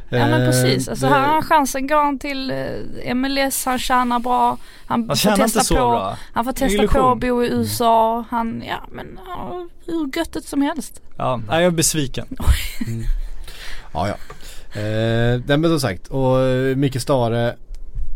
Ja 0.09 0.19
men 0.27 0.41
Eh, 0.43 0.47
precis. 0.47 0.89
Alltså 0.89 1.07
det- 1.07 1.13
här 1.13 1.21
har 1.21 1.33
han 1.33 1.43
chansen. 1.43 1.87
Går 1.87 2.05
han 2.05 2.19
till 2.19 2.51
eh, 2.51 3.15
MLS, 3.15 3.65
han 3.65 3.79
tjänar 3.79 4.19
bra. 4.19 4.57
Han, 4.87 5.01
Han 5.01 5.09
får 5.09 5.15
tjänar 5.17 5.37
testa 5.37 5.59
inte 5.59 5.67
så 5.69 5.75
på, 5.75 5.81
bra. 5.81 6.17
Han 6.33 6.45
får 6.45 6.53
testa 6.53 6.67
Illusion. 6.67 7.03
på 7.03 7.11
att 7.11 7.19
bo 7.19 7.43
i 7.45 7.49
USA. 7.49 8.25
Han, 8.31 8.63
ja 8.69 8.81
men 8.93 9.21
ja, 9.27 9.67
hur 9.87 10.17
göttet 10.19 10.45
som 10.45 10.63
helst. 10.63 11.01
Ja, 11.19 11.37
nej, 11.49 11.63
jag 11.63 11.67
är 11.67 11.71
besviken. 11.71 12.27
Ja 13.95 14.09
ja. 14.09 14.15
Eh, 14.75 15.41
nej 15.47 15.59
men 15.59 15.65
som 15.65 15.81
sagt 15.81 16.09
och 16.09 16.41
eh, 16.41 16.77
Micke 16.77 17.01
Stare 17.01 17.57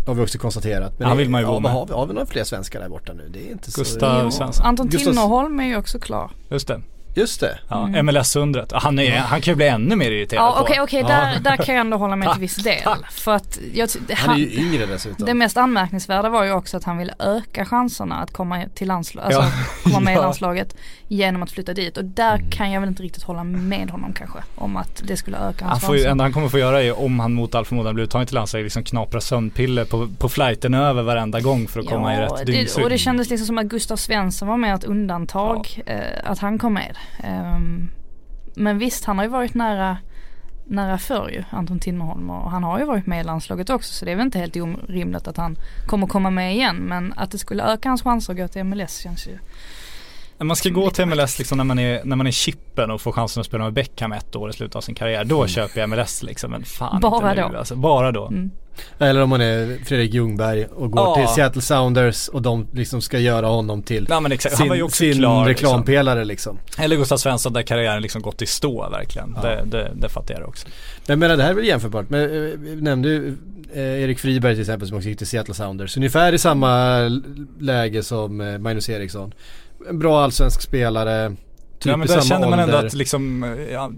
har 0.06 0.14
vi 0.14 0.22
också 0.22 0.38
konstaterat. 0.38 0.98
Men 0.98 1.08
Han 1.08 1.16
vill 1.16 1.30
man 1.30 1.40
ju 1.40 1.46
ja, 1.46 1.60
med. 1.60 1.72
Har 1.72 1.86
vi, 1.86 1.92
har 1.92 2.06
vi 2.06 2.14
några 2.14 2.26
fler 2.26 2.44
svenskar 2.44 2.80
där 2.80 2.88
borta 2.88 3.12
nu? 3.12 3.28
Det 3.32 3.48
är 3.48 3.50
inte 3.50 3.70
så... 3.70 3.80
Gustav 3.80 4.20
Jo, 4.24 4.30
Svensson. 4.30 4.66
Anton 4.66 4.88
Tinnerholm 4.88 5.60
är 5.60 5.64
ju 5.64 5.76
också 5.76 5.98
klar. 5.98 6.30
Just 6.50 6.68
det. 6.68 6.80
Just 7.16 7.40
det. 7.40 7.58
Ja, 7.68 7.86
MLS-undret. 8.02 8.72
Han, 8.72 8.98
är, 8.98 9.16
han 9.18 9.40
kan 9.40 9.52
ju 9.52 9.56
bli 9.56 9.68
ännu 9.68 9.96
mer 9.96 10.10
irriterad 10.10 10.42
Ja 10.42 10.52
på. 10.56 10.62
okej 10.62 10.80
okej 10.80 11.02
där, 11.02 11.38
där 11.40 11.56
kan 11.56 11.74
jag 11.74 11.80
ändå 11.80 11.96
hålla 11.96 12.16
med 12.16 12.32
till 12.32 12.40
viss 12.48 12.56
del. 12.56 12.82
För 13.10 13.34
att 13.34 13.58
jag, 13.74 13.90
ty- 13.90 13.98
Han 14.14 14.16
är 14.24 14.28
han, 14.28 14.38
ju 14.38 14.50
yngre 14.52 14.86
dessutom. 14.86 15.26
det 15.26 15.34
mest 15.34 15.56
anmärkningsvärda 15.56 16.28
var 16.28 16.44
ju 16.44 16.52
också 16.52 16.76
att 16.76 16.84
han 16.84 16.98
ville 16.98 17.14
öka 17.18 17.64
chanserna 17.64 18.14
att 18.16 18.32
komma 18.32 18.64
till 18.74 18.88
landslaget, 18.88 19.32
Ja. 19.32 19.42
alltså 19.44 19.82
komma 19.82 20.00
med 20.00 20.12
i 20.12 20.16
Ja. 20.16 20.22
landslaget 20.22 20.76
genom 21.08 21.42
att 21.42 21.50
flytta 21.50 21.74
dit. 21.74 21.96
Och 21.96 22.04
där 22.04 22.40
kan 22.50 22.70
jag 22.70 22.80
väl 22.80 22.88
inte 22.88 23.02
riktigt 23.02 23.22
hålla 23.22 23.44
med 23.44 23.90
honom 23.90 24.12
kanske. 24.12 24.38
Om 24.54 24.76
att 24.76 25.02
det 25.06 25.16
skulle 25.16 25.36
öka 25.36 25.64
Han 25.64 25.70
hans 25.70 25.84
får 25.84 25.94
ju, 25.94 25.98
chanser. 26.00 26.10
enda 26.10 26.24
han 26.24 26.32
kommer 26.32 26.48
få 26.48 26.58
göra 26.58 26.82
är 26.82 26.98
om 27.04 27.20
han 27.20 27.32
mot 27.34 27.54
all 27.54 27.64
förmodan 27.64 27.94
blir 27.94 28.04
uttagen 28.04 28.26
till 28.26 28.34
landslaget 28.34 28.64
liksom 28.64 28.84
knapra 28.84 29.20
sömnpiller 29.20 29.84
på, 29.84 30.08
på 30.18 30.28
flighten 30.28 30.74
över 30.74 31.02
varenda 31.02 31.40
gång 31.40 31.68
för 31.68 31.80
att 31.80 31.86
komma 31.86 32.14
i 32.16 32.18
rätt 32.20 32.32
det, 32.38 32.52
dygnsrytm. 32.52 32.84
och 32.84 32.90
det 32.90 32.98
kändes 32.98 33.30
liksom 33.30 33.46
som 33.46 33.58
att 33.58 33.66
Gustav 33.66 33.96
Svensson 33.96 34.48
var 34.48 34.56
med 34.56 34.74
ett 34.74 34.84
undantag, 34.84 35.82
eh, 35.86 35.98
att 36.24 36.38
han 36.38 36.58
kom 36.58 36.74
med. 36.74 36.96
Ehm, 37.18 37.90
men 38.54 38.78
visst, 38.78 39.04
han 39.04 39.18
har 39.18 39.24
ju 39.24 39.30
varit 39.30 39.54
nära, 39.54 39.98
nära 40.64 40.98
förr 40.98 41.30
ju, 41.32 41.44
Anton 41.50 41.78
Tinnerholm 41.78 42.30
och 42.30 42.50
han 42.50 42.64
har 42.64 42.78
ju 42.78 42.84
varit 42.84 43.06
med 43.06 43.20
i 43.20 43.24
landslaget 43.24 43.70
också 43.70 43.92
så 43.92 44.04
det 44.04 44.12
är 44.12 44.16
väl 44.16 44.26
inte 44.26 44.38
helt 44.38 44.56
orimligt 44.56 45.28
att 45.28 45.36
han 45.36 45.56
kommer 45.86 46.06
komma 46.06 46.30
med 46.30 46.54
igen 46.54 46.76
men 46.76 47.12
att 47.16 47.30
det 47.30 47.38
skulle 47.38 47.62
öka 47.62 47.88
hans 47.88 48.02
chanser 48.02 48.32
att 48.32 48.38
gå 48.38 48.48
till 48.48 48.64
MLS 48.64 48.98
känns 48.98 49.26
ju 49.26 49.38
man 50.38 50.56
ska 50.56 50.68
gå 50.68 50.90
till 50.90 51.06
MLS 51.06 51.38
liksom 51.38 51.58
när 51.58 51.64
man 51.64 51.78
är, 51.78 52.00
när 52.04 52.16
man 52.16 52.26
är 52.26 52.30
chippen 52.30 52.90
och 52.90 53.00
får 53.00 53.12
chansen 53.12 53.40
att 53.40 53.46
spela 53.46 53.64
med 53.64 53.72
Beckham 53.72 54.12
ett 54.12 54.36
år 54.36 54.50
i 54.50 54.52
slutet 54.52 54.76
av 54.76 54.80
sin 54.80 54.94
karriär. 54.94 55.24
Då 55.24 55.46
köper 55.46 55.80
jag 55.80 55.88
MLS 55.90 56.22
liksom. 56.22 56.50
Men 56.50 56.64
fan 56.64 57.00
Bara 57.00 57.30
inte 57.30 57.46
nu, 57.46 57.52
då. 57.52 57.58
Alltså. 57.58 57.76
Bara 57.76 58.12
då. 58.12 58.26
mm. 58.26 58.50
Eller 58.98 59.20
om 59.22 59.30
man 59.30 59.40
är 59.40 59.84
Fredrik 59.84 60.14
Ljungberg 60.14 60.64
och 60.66 60.90
går 60.90 61.02
Ja. 61.06 61.14
till 61.14 61.34
Seattle 61.34 61.62
Sounders 61.62 62.28
och 62.28 62.42
de 62.42 62.66
liksom 62.72 63.02
ska 63.02 63.18
göra 63.18 63.46
honom 63.46 63.82
till 63.82 64.06
Ja 64.10 64.20
men 64.20 64.32
exakt, 64.32 64.58
han 64.58 64.68
var 64.68 64.74
ju 64.74 64.78
sin, 64.80 64.84
också 64.86 64.96
sin 64.96 65.12
klar 65.14 65.48
liksom. 65.48 65.66
reklampelare 65.68 66.24
liksom. 66.24 66.58
Eller 66.78 66.96
Gustav 66.96 67.16
Svensson 67.16 67.52
där 67.52 67.62
karriären 67.62 68.02
liksom 68.02 68.22
gått 68.22 68.42
i 68.42 68.46
stå 68.46 68.88
verkligen. 68.90 69.32
Det, 69.42 69.62
det, 69.64 69.92
det 69.94 70.08
fattar 70.08 70.34
jag 70.34 70.48
också. 70.48 70.66
Jag 71.06 71.18
menar 71.18 71.36
det 71.36 71.42
här 71.42 71.50
är 71.50 71.54
väl 71.54 71.64
jämförbart. 71.64 72.10
Men 72.10 72.20
eh, 72.22 72.28
vi 72.58 72.80
nämnde 72.80 73.08
ju 73.08 73.36
eh, 73.74 74.02
Erik 74.02 74.18
Friberg 74.18 74.54
till 74.54 74.60
exempel 74.62 74.88
som 74.88 74.96
också 74.96 75.08
gick 75.08 75.18
till 75.18 75.26
Seattle 75.26 75.54
Sounders. 75.54 75.96
Ungefär 75.96 76.32
i 76.32 76.38
samma 76.38 76.98
läge 77.60 78.02
som 78.02 78.40
eh, 78.40 78.58
Magnus 78.58 78.88
Eriksson. 78.88 79.32
En 79.88 79.98
bra 79.98 80.24
allsvensk 80.24 80.60
spelare. 80.62 81.28
Typ 81.78 81.90
ja 81.90 81.96
men 81.96 82.06
i 82.06 82.08
där 82.08 82.20
samma 82.20 82.24
känner 82.24 82.50
man 82.50 82.58
ändå 82.58 82.74
ålder. 82.76 82.86
att 82.86 82.94
liksom 82.94 83.54
ja, 83.72 83.92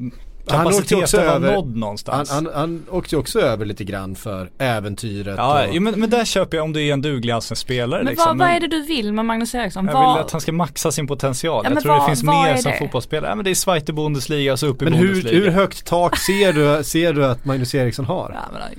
Han 0.51 0.67
åkte 0.67 0.97
också 0.97 1.21
över- 1.21 1.53
nådd 1.55 1.65
han, 1.65 1.81
någonstans. 1.81 2.31
han, 2.31 2.49
han 2.55 2.83
åkte 2.91 3.15
ju 3.15 3.19
också 3.19 3.41
över 3.41 3.65
lite 3.67 3.85
grann 3.85 4.15
för 4.15 4.51
äventyret. 4.59 5.35
ja, 5.37 5.69
och, 5.69 5.83
men, 5.83 6.01
men 6.01 6.11
där 6.11 6.25
köper 6.25 6.57
jag 6.57 6.65
om 6.65 6.73
du 6.73 6.87
är 6.87 6.93
en 6.93 7.03
duglig 7.03 7.33
allsvensk 7.33 7.63
spelare 7.63 8.03
Men 8.05 8.11
liksom. 8.11 8.39
vad, 8.39 8.49
vad 8.49 8.57
är 8.57 8.61
det 8.61 8.67
du 8.69 8.83
vill 8.83 9.13
med 9.13 9.25
Magnus 9.25 9.55
Eriksson? 9.55 9.87
Jag 9.87 9.93
Vad- 9.93 10.15
vill 10.15 10.25
att 10.25 10.31
han 10.31 10.41
ska 10.41 10.53
maxa 10.53 10.93
sin 10.93 11.07
potential. 11.07 11.61
Ja, 11.65 11.71
men 11.71 11.75
jag 11.75 11.83
tror 11.83 11.93
vad- 11.93 12.03
det 12.03 12.07
finns 12.07 12.23
mer 12.23 12.57
som 12.57 12.73
det? 12.73 12.79
fotbollsspelare. 12.79 13.31
Ja, 13.31 13.35
men 13.35 13.45
det 13.45 13.51
är 13.51 13.55
Zweite 13.55 13.93
Bundesliga 13.93 14.53
och 14.53 14.59
så 14.59 14.67
upp 14.67 14.83
i 14.83 14.85
men 14.85 14.95
hur, 14.95 15.07
Bundesliga. 15.09 15.35
hur 15.43 15.51
högt 15.51 15.85
tak 15.87 16.17
ser 16.19 16.53
du, 16.53 16.85
ser 16.85 17.13
du 17.13 17.27
att 17.27 17.45
Magnus 17.45 17.75
Eriksson 17.75 18.05
har? 18.05 18.31
Ja, 18.35 18.53
men 18.53 18.63
han, 18.63 18.71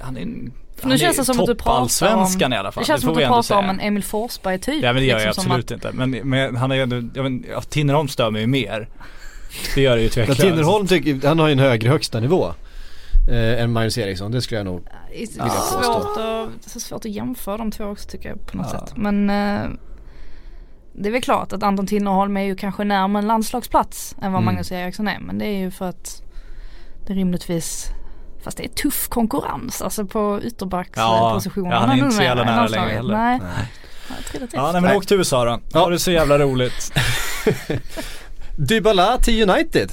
han 0.00 0.16
är 0.16 0.20
en 0.20 0.52
nu 0.84 0.98
känns 0.98 1.16
det 1.16 1.24
som 1.24 1.40
att 1.40 1.46
du 1.46 1.54
pratar 1.54 2.14
om, 2.14 2.52
i 2.52 2.56
alla 2.56 2.72
fall. 2.72 2.82
det 2.82 2.86
känns 2.86 3.00
som 3.00 3.14
får 3.14 3.22
att 3.22 3.28
du 3.28 3.32
pratar 3.34 3.56
om 3.56 3.70
en 3.70 3.80
Emil 3.80 4.04
Forsberg 4.04 4.58
typ. 4.58 4.84
Ja 4.84 4.92
men 4.92 5.02
det 5.02 5.08
gör 5.08 5.18
jag 5.18 5.26
liksom, 5.26 5.42
som 5.42 5.52
absolut 5.52 5.70
inte. 5.70 5.90
Men, 5.92 6.10
men 6.10 6.56
han 6.56 6.70
är 6.70 6.74
ju 6.76 6.82
ändå, 6.82 6.96
jag 7.14 7.22
men, 7.22 7.44
ja, 7.52 7.60
Tinnerholm 7.60 8.08
stör 8.08 8.30
mig 8.30 8.40
ju 8.40 8.46
mer. 8.46 8.88
Det 9.74 9.80
gör 9.80 9.96
det 9.96 10.02
ju 10.02 10.06
Men 10.06 10.12
tveklöst. 10.12 10.40
Tinnerholm 10.40 10.86
tycker, 10.86 11.28
han 11.28 11.38
har 11.38 11.46
ju 11.46 11.52
en 11.52 11.58
högre 11.58 11.88
högsta 11.88 12.20
nivå. 12.20 12.52
Eh, 13.30 13.62
än 13.62 13.72
Magnus 13.72 13.98
Eriksson, 13.98 14.32
det 14.32 14.42
skulle 14.42 14.58
jag 14.60 14.64
nog 14.66 14.86
är 15.12 15.26
jag 15.38 15.46
påstå. 15.48 15.82
svårt 15.82 16.06
att, 16.06 16.14
det 16.64 16.76
är 16.76 16.80
svårt 16.80 17.04
att 17.04 17.10
jämföra 17.10 17.56
de 17.56 17.70
två 17.70 17.84
också 17.84 18.08
tycker 18.08 18.28
jag 18.28 18.46
på 18.46 18.56
något 18.56 18.66
Ja. 18.72 18.78
sätt. 18.80 18.96
Men 18.96 19.30
eh, 19.30 19.70
det 20.94 21.08
är 21.08 21.12
väl 21.12 21.22
klart 21.22 21.52
att 21.52 21.62
Anton 21.62 21.86
Tinnerholm 21.86 22.36
är 22.36 22.42
ju 22.42 22.56
kanske 22.56 22.84
närmare 22.84 23.22
en 23.22 23.28
landslagsplats 23.28 24.14
än 24.22 24.32
vad 24.32 24.42
Mm. 24.42 24.44
Magnus 24.44 24.72
Eriksson 24.72 25.08
är. 25.08 25.18
Men 25.20 25.38
det 25.38 25.46
är 25.46 25.58
ju 25.58 25.70
för 25.70 25.88
att 25.88 26.22
det 27.06 27.12
rimligtvis 27.14 27.88
Fast 28.44 28.56
det 28.56 28.64
är 28.64 28.68
tuff 28.68 29.08
konkurrens 29.08 29.82
alltså 29.82 30.06
på 30.06 30.40
ytterbackspositionerna 30.42 31.74
Ja, 31.74 31.80
ja, 31.80 31.86
han 31.86 31.98
är 31.98 32.04
inte 32.04 32.16
så 32.16 32.22
jävla 32.22 32.42
i 32.42 32.46
nära 32.46 32.66
längre 32.66 32.88
heller. 32.90 33.16
Nej. 33.16 33.40
Nej. 33.42 34.48
Ja 34.52 34.72
nej 34.72 34.80
men 34.82 34.96
åk 34.96 35.06
till 35.06 35.16
USA 35.16 35.44
då. 35.44 35.60
Ja. 35.72 35.80
Ha 35.80 35.90
det 35.90 35.98
så 35.98 36.10
jävla 36.10 36.38
roligt. 36.38 36.92
Dybala 38.68 39.18
till 39.18 39.50
United. 39.50 39.92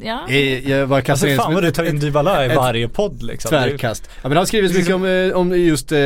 Ja. 0.00 0.28
Eh, 0.28 0.70
jag 0.70 0.86
var 0.86 1.10
Alltså 1.10 1.26
fan 1.26 1.54
vad 1.54 1.62
du 1.62 1.70
tar 1.70 1.84
in 1.84 1.98
Dybala 1.98 2.46
i 2.46 2.48
ett 2.48 2.56
varje 2.56 2.88
podd 2.88 3.22
liksom. 3.22 3.48
Tvärkast. 3.48 4.08
Ja 4.14 4.20
men 4.22 4.30
det 4.30 4.38
har 4.38 4.46
skrivits 4.46 4.74
mycket 4.74 4.94
om, 4.94 5.04
eh, 5.04 5.36
om 5.36 5.58
just 5.60 5.92
eh, 5.92 5.98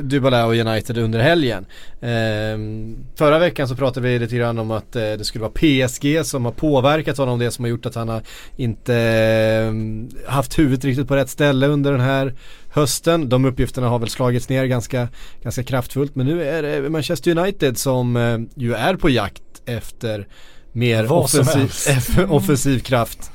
Dybala 0.00 0.46
och 0.46 0.54
United 0.54 0.98
under 0.98 1.20
helgen. 1.20 1.66
Ehm, 2.00 2.96
förra 3.16 3.38
veckan 3.38 3.68
så 3.68 3.76
pratade 3.76 4.08
vi 4.08 4.18
lite 4.18 4.36
grann 4.36 4.58
om 4.58 4.70
att 4.70 4.96
eh, 4.96 5.02
det 5.02 5.24
skulle 5.24 5.42
vara 5.42 5.52
PSG 5.52 6.26
som 6.26 6.44
har 6.44 6.52
påverkat 6.52 7.18
honom. 7.18 7.38
Det 7.38 7.50
som 7.50 7.64
har 7.64 7.70
gjort 7.70 7.86
att 7.86 7.94
han 7.94 8.08
har 8.08 8.22
inte 8.56 8.94
eh, 8.94 10.30
haft 10.32 10.58
huvudet 10.58 10.84
riktigt 10.84 11.08
på 11.08 11.16
rätt 11.16 11.30
ställe 11.30 11.66
under 11.66 11.92
den 11.92 12.00
här 12.00 12.34
hösten. 12.72 13.28
De 13.28 13.44
uppgifterna 13.44 13.88
har 13.88 13.98
väl 13.98 14.08
slagits 14.08 14.48
ner 14.48 14.64
ganska, 14.64 15.08
ganska 15.42 15.62
kraftfullt. 15.62 16.14
Men 16.14 16.26
nu 16.26 16.44
är 16.44 16.62
det 16.62 16.90
Manchester 16.90 17.38
United 17.38 17.78
som 17.78 18.16
eh, 18.16 18.38
ju 18.54 18.74
är 18.74 18.96
på 18.96 19.10
jakt 19.10 19.42
efter 19.66 20.26
mer 20.72 21.06
som 21.06 21.16
offensiv, 21.16 22.20
offensiv 22.30 22.78
kraft. 22.78 23.32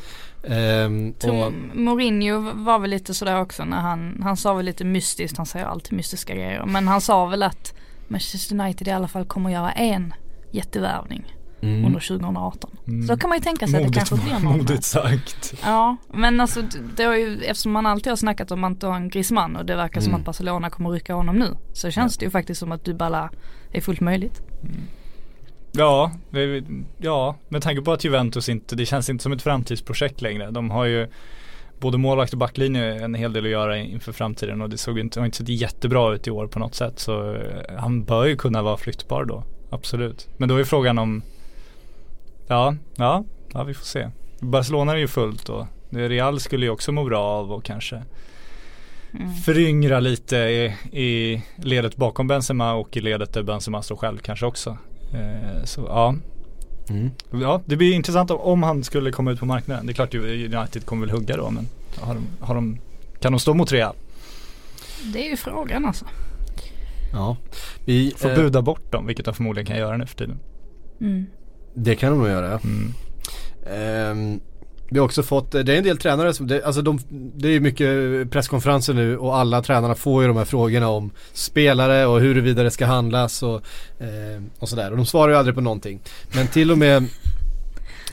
Tror 1.20 1.46
och, 1.46 1.54
Mourinho 1.74 2.52
var 2.54 2.80
väl 2.80 2.90
lite 2.90 3.14
sådär 3.14 3.42
också 3.42 3.66
när 3.66 3.78
han, 3.78 4.22
han 4.24 4.38
sa 4.38 4.54
väl 4.54 4.66
lite 4.66 4.84
mystiskt, 4.84 5.38
han 5.38 5.46
säger 5.46 5.66
alltid 5.66 5.94
mystiska 5.94 6.36
grejer. 6.36 6.66
Men 6.66 6.88
han 6.88 7.02
sa 7.02 7.26
väl 7.26 7.44
att 7.44 7.74
Manchester 8.08 8.60
United 8.60 8.88
i 8.88 8.92
alla 8.92 9.08
fall 9.08 9.26
kommer 9.26 9.50
göra 9.50 9.72
en 9.72 10.14
jättevärvning 10.52 11.36
mm. 11.62 11.86
under 11.86 12.00
2018. 12.00 12.70
Mm. 12.88 13.08
Så 13.08 13.14
då 13.14 13.20
kan 13.20 13.30
man 13.30 13.38
ju 13.38 13.44
tänka 13.44 13.68
sig 13.68 13.82
att 13.82 13.88
det 13.88 13.94
kanske 13.94 14.16
blir 14.16 14.40
någon. 14.40 14.44
modigt 14.58 14.84
sagt. 14.84 15.54
Ja, 15.64 15.98
men 16.14 16.42
alltså 16.42 16.62
det- 16.96 17.04
har 17.04 17.16
ju, 17.16 17.42
eftersom 17.44 17.72
man 17.72 17.86
alltid 17.86 18.12
har 18.12 18.18
snackat 18.18 18.52
om 18.52 18.64
Antoine 18.64 19.10
Griezmann 19.10 19.56
och 19.56 19.66
det 19.66 19.76
verkar 19.76 20.02
som 20.02 20.10
Mm. 20.10 20.20
att 20.20 20.26
Barcelona 20.26 20.70
kommer 20.70 20.90
rycka 20.90 21.14
honom 21.14 21.36
nu. 21.36 21.58
Så 21.74 21.92
känns 21.92 22.18
det 22.18 22.26
ju 22.26 22.32
faktiskt 22.32 22.60
som 22.60 22.72
att 22.72 22.86
Dybala 22.86 23.30
är 23.72 23.82
fullt 23.82 24.02
möjligt. 24.02 24.42
Ja, 25.78 26.12
ja, 26.98 27.36
med 27.50 27.62
tanke 27.62 27.82
på 27.82 27.94
att 27.94 28.04
Juventus 28.04 28.50
inte, 28.50 28.76
det 28.76 28.86
känns 28.86 29.10
inte 29.10 29.24
som 29.24 29.32
ett 29.32 29.42
framtidsprojekt 29.42 30.22
längre. 30.22 30.52
De 30.52 30.72
har 30.72 30.86
ju 30.86 31.08
både 31.80 31.98
målvakt 31.98 32.34
och 32.34 32.40
backlinje 32.40 33.04
en 33.04 33.16
hel 33.16 33.34
del 33.34 33.46
att 33.46 33.52
göra 33.52 33.78
inför 33.78 34.12
framtiden 34.12 34.62
och 34.62 34.70
det 34.70 34.78
såg 34.78 35.00
inte, 35.00 35.20
har 35.20 35.26
inte 35.26 35.38
sett 35.38 35.50
jättebra 35.50 36.14
ut 36.14 36.28
i 36.28 36.32
år 36.32 36.48
på 36.48 36.60
något 36.60 36.76
sätt. 36.76 37.00
Så 37.00 37.34
eh, 37.34 37.78
han 37.78 38.04
bör 38.04 38.26
ju 38.26 38.36
kunna 38.36 38.62
vara 38.62 38.78
flyttbar 38.78 39.26
då, 39.26 39.44
absolut. 39.70 40.28
Men 40.38 40.50
då 40.50 40.56
är 40.56 40.64
frågan 40.64 40.98
om, 40.98 41.22
ja, 42.48 42.76
ja, 42.96 43.24
ja 43.54 43.64
vi 43.64 43.74
får 43.74 43.86
se. 43.86 44.10
Barcelona 44.40 44.92
är 44.92 44.98
ju 44.98 45.08
fullt 45.08 45.50
och 45.50 45.66
Real 45.90 46.40
skulle 46.40 46.66
ju 46.66 46.70
också 46.70 46.92
må 46.92 47.04
bra 47.04 47.24
av 47.24 47.52
och 47.52 47.64
kanske 47.64 48.04
Mm. 49.20 49.34
föryngra 49.34 50.00
lite 50.00 50.38
i, 50.38 50.74
i 50.92 51.42
ledet 51.56 51.96
bakom 51.96 52.28
Benzema 52.28 52.74
och 52.74 52.98
i 52.98 53.02
ledet 53.02 53.34
där 53.34 53.44
Benzema 53.44 53.82
står 53.82 53.96
själv 53.96 54.18
kanske 54.18 54.46
också. 54.46 54.78
Eh, 55.16 55.64
så 55.64 55.82
ja. 55.88 56.16
Mm. 56.90 57.10
ja, 57.32 57.62
det 57.66 57.76
blir 57.78 57.94
intressant 57.94 58.32
om- 58.32 58.40
om 58.40 58.64
han 58.64 58.84
skulle 58.84 59.12
komma 59.12 59.32
ut 59.32 59.40
på 59.40 59.46
marknaden. 59.46 59.86
Det 59.86 59.92
är 59.92 59.94
klart 59.94 60.14
ju 60.14 60.46
United 60.56 60.86
kommer 60.86 61.06
väl 61.06 61.16
hugga 61.16 61.38
då 61.38 61.50
men 61.50 61.68
har 62.00 62.14
de, 62.16 62.24
har 62.40 62.56
de, 62.56 62.78
kan 63.20 63.32
de 63.32 63.40
stå 63.40 63.54
mot 63.54 63.72
Real? 63.72 63.96
Det 65.14 65.26
är 65.26 65.30
ju 65.30 65.38
frågan 65.38 65.86
alltså. 65.86 66.06
Ja. 67.14 67.38
Vi, 67.86 68.14
Får 68.18 68.30
eh, 68.30 68.36
buda 68.36 68.62
bort 68.62 68.92
dem, 68.92 69.06
vilket 69.08 69.26
de 69.26 69.34
förmodligen 69.34 69.66
kan 69.68 69.78
göra 69.78 69.98
nu 69.98 70.06
för 70.06 70.16
tiden. 70.16 70.40
Mm. 71.02 71.26
Det 71.74 71.96
kan 71.96 72.10
de 72.12 72.20
nog 72.20 72.28
göra. 72.28 72.60
Mm. 72.64 72.94
Ehm, 73.72 74.40
vi 74.90 75.00
har 75.00 75.06
också 75.06 75.24
fått, 75.24 75.56
eh, 75.56 75.62
det 75.62 75.74
är 75.74 75.78
en 75.78 75.84
del 75.84 75.98
tränare 75.98 76.34
som, 76.34 76.48
det, 76.48 76.64
alltså 76.64 76.82
de, 76.82 77.00
det 77.10 77.48
är 77.48 77.52
ju 77.52 77.60
mycket 77.60 78.32
presskonferenser 78.32 78.94
nu 78.94 79.18
och 79.18 79.38
alla 79.38 79.62
tränarna 79.62 79.96
får 79.96 80.22
ju 80.22 80.28
de 80.28 80.38
här 80.38 80.46
frågorna 80.46 80.90
om 80.90 81.12
spelare 81.34 82.06
och 82.06 82.20
huruvida 82.20 82.64
det 82.64 82.72
ska 82.72 82.86
handlas 82.86 83.44
och, 83.44 83.62
eh, 84.00 84.44
och 84.60 84.70
sådär. 84.70 84.92
Och 84.92 84.98
de 84.98 85.06
svarar 85.06 85.32
ju 85.32 85.38
aldrig 85.38 85.56
på 85.56 85.62
någonting. 85.62 86.00
Men 86.36 86.48
till 86.48 86.72
och 86.72 86.78
med 86.78 87.04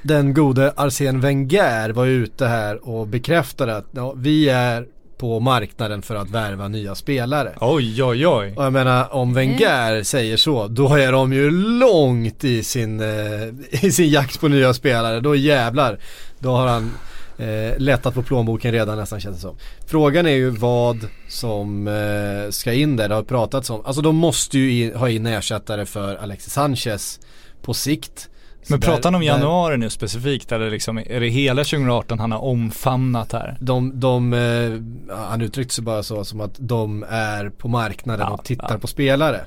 den 0.02 0.34
gode 0.34 0.72
Arsene 0.76 1.18
Wenger 1.18 1.90
var 1.90 2.04
ju 2.04 2.12
ute 2.12 2.46
här 2.46 2.88
och 2.88 3.06
bekräftade 3.06 3.76
att 3.76 3.86
ja, 3.92 4.12
vi 4.16 4.48
är 4.48 4.86
på 5.22 5.40
marknaden 5.40 6.02
för 6.02 6.14
att 6.14 6.30
värva 6.30 6.68
nya 6.68 6.94
spelare. 6.94 7.52
Oj 7.60 8.04
oj 8.04 8.26
oj. 8.26 8.54
Och 8.56 8.64
jag 8.64 8.72
menar 8.72 9.14
om 9.14 9.34
Wenger 9.34 10.02
säger 10.02 10.36
så, 10.36 10.68
då 10.68 10.94
är 10.94 11.12
de 11.12 11.32
ju 11.32 11.50
långt 11.50 12.44
i 12.44 12.62
sin, 12.62 13.00
eh, 13.00 13.48
i 13.84 13.92
sin 13.92 14.10
jakt 14.10 14.40
på 14.40 14.48
nya 14.48 14.74
spelare. 14.74 15.20
Då 15.20 15.36
jävlar, 15.36 15.98
då 16.38 16.50
har 16.50 16.66
han 16.66 16.90
eh, 17.38 17.78
lättat 17.78 18.14
på 18.14 18.22
plånboken 18.22 18.72
redan 18.72 18.98
nästan 18.98 19.20
känns 19.20 19.36
det 19.36 19.42
som. 19.42 19.56
Frågan 19.86 20.26
är 20.26 20.34
ju 20.34 20.50
vad 20.50 21.06
som 21.28 21.88
eh, 21.88 22.50
ska 22.50 22.72
in 22.72 22.96
där, 22.96 23.08
det 23.08 23.14
har 23.14 23.22
pratats 23.22 23.70
om. 23.70 23.82
Alltså 23.84 24.02
de 24.02 24.16
måste 24.16 24.58
ju 24.58 24.84
in, 24.84 24.94
ha 24.94 25.08
in 25.08 25.26
ersättare 25.26 25.86
för 25.86 26.16
Alexis 26.16 26.52
Sanchez 26.52 27.20
på 27.62 27.74
sikt. 27.74 28.28
Men 28.68 28.80
där- 28.80 28.86
pratar 28.88 29.02
han 29.04 29.14
om 29.14 29.20
där- 29.20 29.26
januari 29.26 29.76
nu 29.76 29.90
specifikt 29.90 30.52
eller 30.52 30.70
liksom, 30.70 30.98
är 30.98 31.20
det 31.20 31.28
hela 31.28 31.64
2018 31.64 32.18
han 32.18 32.32
har 32.32 32.38
omfamnat 32.38 33.32
här? 33.32 33.56
De, 33.60 34.00
de 34.00 34.32
eh, 34.32 35.16
han 35.16 35.40
uttryckte 35.42 35.74
sig 35.74 35.84
bara 35.84 36.02
så 36.02 36.24
som 36.24 36.40
att 36.40 36.54
de 36.58 37.04
är 37.08 37.48
på 37.50 37.68
marknaden 37.68 38.26
Ja, 38.28 38.34
och 38.34 38.44
tittar 38.44 38.70
ja. 38.72 38.78
på 38.78 38.86
spelare. 38.86 39.40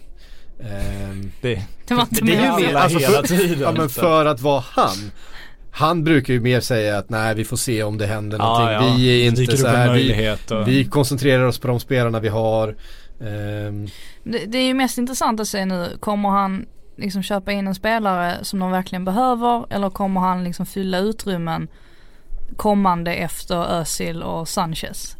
Ehm, 0.60 1.32
Det, 1.42 1.62
Det 1.88 1.94
var 1.94 2.02
inte 2.02 2.26
det 2.26 2.36
är 2.36 2.52
mer. 2.52 2.60
ju 2.60 2.66
hela, 2.68 2.80
Alltså, 2.80 3.00
hela 3.00 3.22
tiden. 3.22 3.60
Ja 3.60 3.72
men 3.72 3.90
för 3.90 4.26
att 4.26 4.42
vara 4.42 4.64
han. 4.68 5.12
Han 5.72 6.04
brukar 6.04 6.34
ju 6.34 6.40
mer 6.40 6.60
säga 6.60 6.98
att 6.98 7.10
nej 7.10 7.36
vi 7.36 7.46
får 7.46 7.58
se 7.58 7.84
om 7.84 7.98
det 7.98 8.06
händer 8.08 8.38
någonting. 8.38 8.66
ja, 8.68 8.72
ja. 8.88 8.96
Vi 8.98 9.22
är 9.22 9.28
inte 9.28 9.58
så 9.58 9.68
här. 9.68 9.84
Vi, 9.84 9.90
möjlighet 9.90 10.52
och- 10.52 10.68
vi 10.68 10.86
koncentrerar 10.86 11.44
oss 11.44 11.60
på 11.60 11.68
de 11.68 11.80
spelarna 11.80 12.20
vi 12.20 12.28
har. 12.28 12.76
Ehm, 13.22 13.88
Det, 14.24 14.46
det 14.46 14.58
är 14.58 14.64
ju 14.66 14.74
mest 14.74 14.98
intressant 14.98 15.40
att 15.40 15.48
se 15.48 15.66
nu, 15.66 15.88
kommer 16.00 16.30
han 16.30 16.66
liksom 16.98 17.24
köpa 17.24 17.52
in 17.52 17.68
en 17.68 17.76
spelare 17.76 18.38
som 18.42 18.60
de 18.60 18.72
verkligen 18.72 19.06
behöver 19.06 19.66
eller 19.70 19.90
kommer 19.90 20.22
han 20.22 20.44
liksom 20.44 20.66
fylla 20.66 20.98
utrymmen 20.98 21.68
kommande 22.58 23.14
efter 23.14 23.56
Özil 23.56 24.24
och 24.24 24.48
Sanchez? 24.48 25.18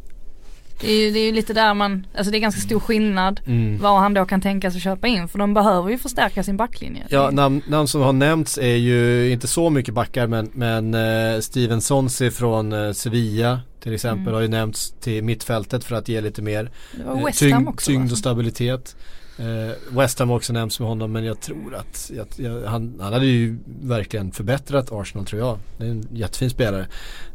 Det 0.80 0.90
är 0.90 1.04
ju, 1.04 1.10
det 1.10 1.18
är 1.18 1.24
ju 1.24 1.32
lite 1.32 1.52
där 1.52 1.74
man, 1.74 2.06
alltså 2.16 2.30
det 2.30 2.38
är 2.38 2.40
ganska 2.40 2.60
stor 2.60 2.80
skillnad 2.80 3.40
mm. 3.46 3.78
vad 3.78 4.00
han 4.00 4.14
då 4.14 4.24
kan 4.24 4.40
tänka 4.40 4.70
sig 4.70 4.80
köpa 4.80 5.06
in 5.06 5.28
för 5.28 5.38
de 5.38 5.54
behöver 5.54 5.90
ju 5.90 5.98
förstärka 5.98 6.42
sin 6.42 6.56
backlinje. 6.56 7.06
Ja, 7.08 7.30
namn, 7.30 7.62
namn 7.66 7.88
som 7.88 8.00
har 8.00 8.12
nämnts 8.12 8.58
är 8.58 8.76
ju 8.76 9.30
inte 9.30 9.46
så 9.46 9.70
mycket 9.70 9.94
backar 9.94 10.26
men, 10.26 10.50
men 10.52 10.94
eh, 10.94 11.40
Steven 11.40 11.80
Sonsi 11.80 12.30
från 12.30 12.72
eh, 12.72 12.92
Sevilla 12.92 13.60
till 13.80 13.94
exempel 13.94 14.22
Mm. 14.22 14.34
har 14.34 14.40
ju 14.40 14.48
nämnts 14.48 14.94
till 15.00 15.24
mittfältet 15.24 15.84
för 15.84 15.96
att 15.96 16.08
ge 16.08 16.20
lite 16.20 16.42
mer 16.42 16.70
eh, 17.06 17.32
tyngd, 17.32 17.68
också. 17.68 17.90
tyngd 17.90 18.12
och 18.12 18.18
stabilitet. 18.18 18.96
Eh, 19.38 19.96
West 19.96 20.18
Ham 20.18 20.30
också 20.30 20.52
nämns 20.52 20.80
med 20.80 20.88
honom 20.88 21.12
men 21.12 21.24
jag 21.24 21.40
tror 21.40 21.74
att 21.74 22.10
jag, 22.14 22.26
jag, 22.36 22.62
han, 22.62 22.96
han 23.00 23.12
hade 23.12 23.26
ju 23.26 23.58
verkligen 23.80 24.32
förbättrat 24.32 24.92
Arsenal 24.92 25.26
tror 25.26 25.40
jag. 25.40 25.58
Det 25.78 25.84
är 25.84 25.90
en 25.90 26.08
jättefin 26.12 26.50
spelare. 26.50 26.86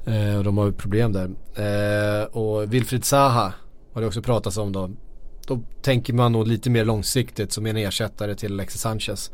Eh, 0.05 0.37
och 0.37 0.43
de 0.43 0.57
har 0.57 0.65
ju 0.65 0.71
problem 0.71 1.13
där. 1.13 1.29
Eh, 1.55 2.23
och 2.23 2.73
Wilfried 2.73 3.05
Zaha 3.05 3.53
har 3.93 4.01
det 4.01 4.07
också 4.07 4.21
pratats 4.21 4.57
om 4.57 4.71
då. 4.71 4.89
Då 5.47 5.61
tänker 5.81 6.13
man 6.13 6.31
nog 6.31 6.47
lite 6.47 6.69
mer 6.69 6.85
långsiktigt 6.85 7.51
som 7.51 7.65
en 7.65 7.77
ersättare 7.77 8.35
till 8.35 8.53
Alexis 8.53 8.81
Sanchez. 8.81 9.31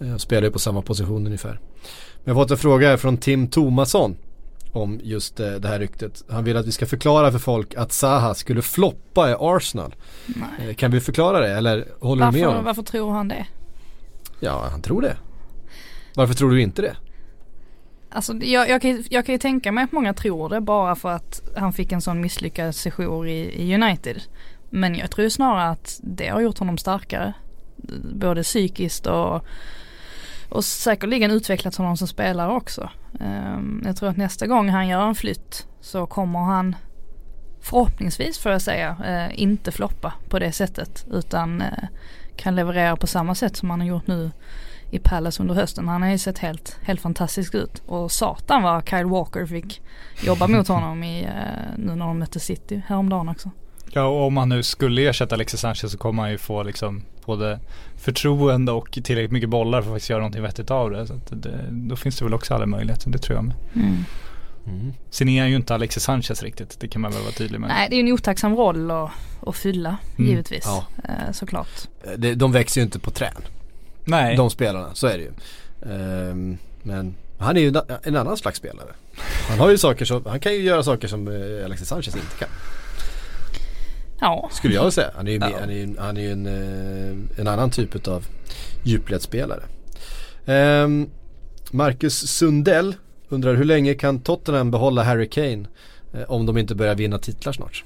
Eh, 0.00 0.16
spelar 0.16 0.42
ju 0.42 0.50
på 0.50 0.58
samma 0.58 0.82
position 0.82 1.26
ungefär. 1.26 1.60
Men 2.24 2.24
jag 2.24 2.34
har 2.34 2.42
fått 2.42 2.50
en 2.50 2.56
fråga 2.56 2.88
här 2.88 2.96
från 2.96 3.16
Tim 3.16 3.48
Tomasson 3.48 4.16
om 4.72 5.00
just 5.02 5.40
eh, 5.40 5.50
det 5.52 5.68
här 5.68 5.78
ryktet. 5.78 6.24
Han 6.30 6.44
vill 6.44 6.56
att 6.56 6.66
vi 6.66 6.72
ska 6.72 6.86
förklara 6.86 7.32
för 7.32 7.38
folk 7.38 7.74
att 7.74 7.92
Zaha 7.92 8.34
skulle 8.34 8.62
floppa 8.62 9.30
i 9.30 9.34
Arsenal. 9.38 9.94
Nej. 10.26 10.68
Eh, 10.68 10.74
Kan 10.74 10.90
vi 10.90 11.00
förklara 11.00 11.40
det 11.40 11.48
eller 11.52 11.88
håller 12.00 12.26
du 12.26 12.32
med 12.32 12.40
Varför, 12.40 12.46
honom? 12.48 12.64
varför 12.64 12.82
tror 12.82 13.10
han 13.12 13.28
det? 13.28 13.46
Ja, 14.40 14.68
han 14.70 14.82
tror 14.82 15.02
det. 15.02 15.16
Varför 16.14 16.34
tror 16.34 16.50
du 16.50 16.62
inte 16.62 16.82
det? 16.82 16.96
Alltså 18.10 18.32
jag, 18.34 18.68
jag, 18.68 18.82
kan, 18.82 19.04
jag 19.10 19.26
kan 19.26 19.32
ju 19.34 19.38
tänka 19.38 19.72
mig 19.72 19.84
att 19.84 19.92
många 19.92 20.14
tror 20.14 20.48
det 20.48 20.60
bara 20.60 20.94
för 20.96 21.08
att 21.08 21.42
han 21.56 21.72
fick 21.72 21.92
en 21.92 22.00
sån 22.00 22.20
misslyckad 22.20 22.74
sejour 22.74 23.28
i, 23.28 23.62
i 23.62 23.74
United. 23.74 24.22
Men 24.70 24.94
jag 24.94 25.10
tror 25.10 25.28
snarare 25.28 25.68
att 25.70 26.00
det 26.02 26.28
har 26.28 26.40
gjort 26.40 26.58
honom 26.58 26.78
starkare. 26.78 27.32
Både 28.14 28.42
psykiskt 28.42 29.06
och, 29.06 29.44
och 30.52 30.64
säkerligen 30.64 31.30
utvecklat 31.30 31.76
honom 31.76 31.96
som 31.96 32.08
spelare 32.08 32.52
också. 32.52 32.90
Ehm, 33.20 33.82
jag 33.86 33.96
tror 33.96 34.08
att 34.08 34.16
nästa 34.16 34.46
gång 34.46 34.68
han 34.68 34.88
gör 34.88 35.08
en 35.08 35.14
flytt 35.14 35.66
så 35.80 36.06
kommer 36.06 36.38
han 36.38 36.76
förhoppningsvis 37.60 38.38
får 38.38 38.52
jag 38.52 38.62
säga 38.62 38.96
eh, 39.04 39.40
inte 39.42 39.72
floppa 39.72 40.14
på 40.28 40.38
det 40.38 40.52
sättet 40.52 41.06
utan 41.10 41.62
eh, 41.62 41.88
kan 42.36 42.56
leverera 42.56 42.96
på 42.96 43.06
samma 43.06 43.34
sätt 43.34 43.56
som 43.56 43.70
han 43.70 43.80
har 43.80 43.88
gjort 43.88 44.06
nu 44.06 44.30
i 44.90 44.98
Palace 44.98 45.42
under 45.42 45.54
hösten. 45.54 45.88
Han 45.88 46.02
har 46.02 46.10
ju 46.10 46.18
sett 46.18 46.38
helt, 46.38 46.78
helt 46.82 47.00
fantastisk 47.00 47.54
ut. 47.54 47.82
Och 47.86 48.12
satan 48.12 48.62
vad 48.62 48.88
Kyle 48.88 49.06
Walker 49.06 49.46
fick 49.46 49.82
jobba 50.22 50.46
mot 50.46 50.68
honom 50.68 51.04
i, 51.04 51.22
eh, 51.22 51.76
nu 51.76 51.94
när 51.94 52.06
de 52.06 52.18
mötte 52.18 52.40
City 52.40 52.82
häromdagen 52.86 53.28
också. 53.28 53.50
Ja 53.94 54.04
och 54.04 54.26
om 54.26 54.36
han 54.36 54.48
nu 54.48 54.62
skulle 54.62 55.08
ersätta 55.08 55.34
Alexis 55.34 55.60
Sanchez 55.60 55.92
så 55.92 55.98
kommer 55.98 56.22
han 56.22 56.30
ju 56.32 56.38
få 56.38 56.62
liksom 56.62 57.02
både 57.26 57.60
förtroende 57.96 58.72
och 58.72 58.90
tillräckligt 58.92 59.30
mycket 59.32 59.48
bollar 59.48 59.82
för 59.82 59.88
att 59.88 59.94
faktiskt 59.94 60.10
göra 60.10 60.20
någonting 60.20 60.42
vettigt 60.42 60.70
av 60.70 60.90
det. 60.90 61.06
Så 61.06 61.14
att 61.14 61.26
det 61.30 61.64
då 61.70 61.96
finns 61.96 62.16
det 62.18 62.24
väl 62.24 62.34
också 62.34 62.54
alla 62.54 62.66
möjligheter, 62.66 63.10
det 63.10 63.18
tror 63.18 63.36
jag 63.36 63.44
med. 63.44 63.54
Mm. 63.76 64.04
Sen 65.10 65.28
är 65.28 65.40
han 65.40 65.50
ju 65.50 65.56
inte 65.56 65.74
Alexis 65.74 66.02
Sanchez 66.02 66.42
riktigt, 66.42 66.80
det 66.80 66.88
kan 66.88 67.02
man 67.02 67.12
väl 67.12 67.20
vara 67.22 67.32
tydlig 67.32 67.60
med. 67.60 67.68
Nej 67.68 67.88
det 67.90 67.94
är 67.96 68.02
ju 68.02 68.06
en 68.08 68.12
otacksam 68.14 68.56
roll 68.56 68.90
att, 68.90 69.10
att 69.46 69.56
fylla 69.56 69.96
Mm. 70.18 70.30
givetvis. 70.30 70.64
Ja. 70.66 70.84
Eh, 71.04 71.32
såklart. 71.32 71.68
Eh, 72.04 72.30
de 72.36 72.52
växer 72.52 72.80
ju 72.80 72.84
inte 72.84 72.98
på 72.98 73.10
trän. 73.10 73.32
Nej. 74.04 74.36
De 74.36 74.50
spelarna, 74.50 74.94
så 74.94 75.06
är 75.06 75.18
det 75.18 75.24
ju. 75.24 75.32
Ehm, 75.92 76.58
men 76.82 77.14
han 77.38 77.56
är 77.56 77.60
ju 77.60 77.68
en- 77.68 77.96
en 78.02 78.16
annan 78.16 78.36
slags 78.36 78.58
spelare. 78.58 78.88
Han 79.48 79.58
har 79.58 79.70
ju 79.70 79.78
saker 79.78 80.04
som, 80.04 80.22
han 80.26 80.40
kan 80.40 80.52
ju 80.52 80.58
göra 80.62 80.82
saker 80.82 81.08
som 81.08 81.28
eh, 81.28 81.64
Alexis 81.64 81.88
Sanchez 81.88 82.16
inte 82.16 82.36
kan. 82.38 82.48
Ja. 84.22 84.48
Skulle 84.52 84.74
jag 84.74 84.92
säga. 84.92 85.10
Han 85.16 85.28
är 85.28 85.32
ju, 85.32 85.38
Ja. 85.38 85.50
han 85.60 85.70
är 85.70 86.00
han 86.00 86.16
är 86.16 86.32
en, 86.32 86.46
eh, 86.46 87.40
en 87.40 87.48
annan 87.48 87.70
typ 87.70 88.08
av 88.08 88.26
djupledsspelare. 88.82 89.62
Um, 90.46 91.10
Marcus 91.70 92.28
Sundell 92.28 92.94
undrar 93.28 93.54
hur 93.54 93.64
länge 93.64 93.94
kan 93.94 94.20
Tottenham 94.20 94.70
behålla 94.70 95.02
Harry 95.02 95.28
Kane 95.28 95.64
eh, 96.14 96.22
om 96.28 96.46
de 96.46 96.58
inte 96.58 96.74
börjar 96.74 96.94
vinna 96.94 97.18
titlar 97.18 97.52
snart? 97.52 97.84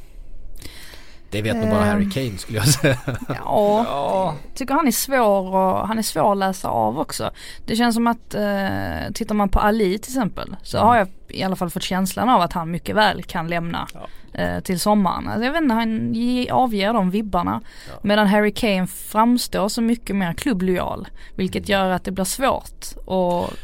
Det 1.30 1.42
vet 1.42 1.56
nog 1.56 1.70
bara. 1.70 1.84
Harry 1.84 2.10
Kane 2.10 2.38
skulle 2.38 2.58
jag 2.58 2.68
säga. 2.68 2.98
Ja, 3.28 3.84
Ja. 3.88 4.34
tycker 4.54 4.74
han 4.74 4.86
är 4.86 4.90
svår 4.92 5.54
och 5.54 5.88
han 5.88 5.98
är 5.98 6.02
svår 6.02 6.32
att 6.32 6.38
läsa 6.38 6.68
av 6.68 6.98
också. 6.98 7.30
Det 7.66 7.76
känns 7.76 7.94
som 7.94 8.06
att 8.06 8.34
eh, 8.34 9.12
tittar 9.14 9.34
man 9.34 9.48
på 9.48 9.58
Ali 9.60 9.98
till 9.98 10.10
exempel 10.12 10.56
så 10.62 10.78
har 10.78 10.96
jag 10.96 11.08
i 11.28 11.42
alla 11.42 11.56
fall 11.56 11.70
fått 11.70 11.82
känslan 11.82 12.28
av 12.28 12.40
att 12.40 12.52
han 12.52 12.70
mycket 12.70 12.96
väl 12.96 13.22
kan 13.22 13.48
lämna 13.48 13.86
eh, 14.32 14.60
till 14.60 14.80
sommaren. 14.80 15.28
Alltså 15.28 15.44
jag 15.44 15.52
vet 15.52 15.62
inte, 15.62 15.74
han 15.74 16.14
ge, 16.14 16.50
avger 16.50 16.92
de 16.92 17.10
vibbarna. 17.10 17.60
Medan 18.02 18.26
Harry 18.26 18.52
Kane 18.54 18.86
framstår 18.86 19.68
så 19.68 19.82
mycket 19.82 20.16
mer 20.16 20.32
klubblojal. 20.32 21.08
Vilket 21.34 21.68
gör 21.68 21.90
att 21.90 22.04
det 22.04 22.10
blir 22.10 22.24
svårt 22.24 22.84
att 23.06 23.58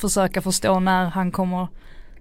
försöka 0.00 0.42
förstå 0.42 0.80
när 0.80 1.04
han 1.06 1.32
kommer 1.32 1.68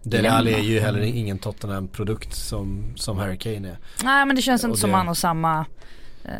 Dele 0.03 0.31
Alli 0.31 0.53
är 0.53 0.59
ju 0.59 0.79
heller 0.79 1.01
ingen 1.01 1.39
Tottenham-produkt 1.39 2.35
som, 2.35 2.83
som 2.95 3.17
Harry 3.17 3.37
Kane 3.37 3.69
är. 3.69 3.77
Nej 4.03 4.25
men 4.25 4.35
det 4.35 4.41
känns 4.41 4.63
inte 4.63 4.79
som 4.79 4.89
det- 4.89 4.95
han 4.95 5.07
har 5.07 5.13
samma 5.13 5.65
eh, 6.25 6.31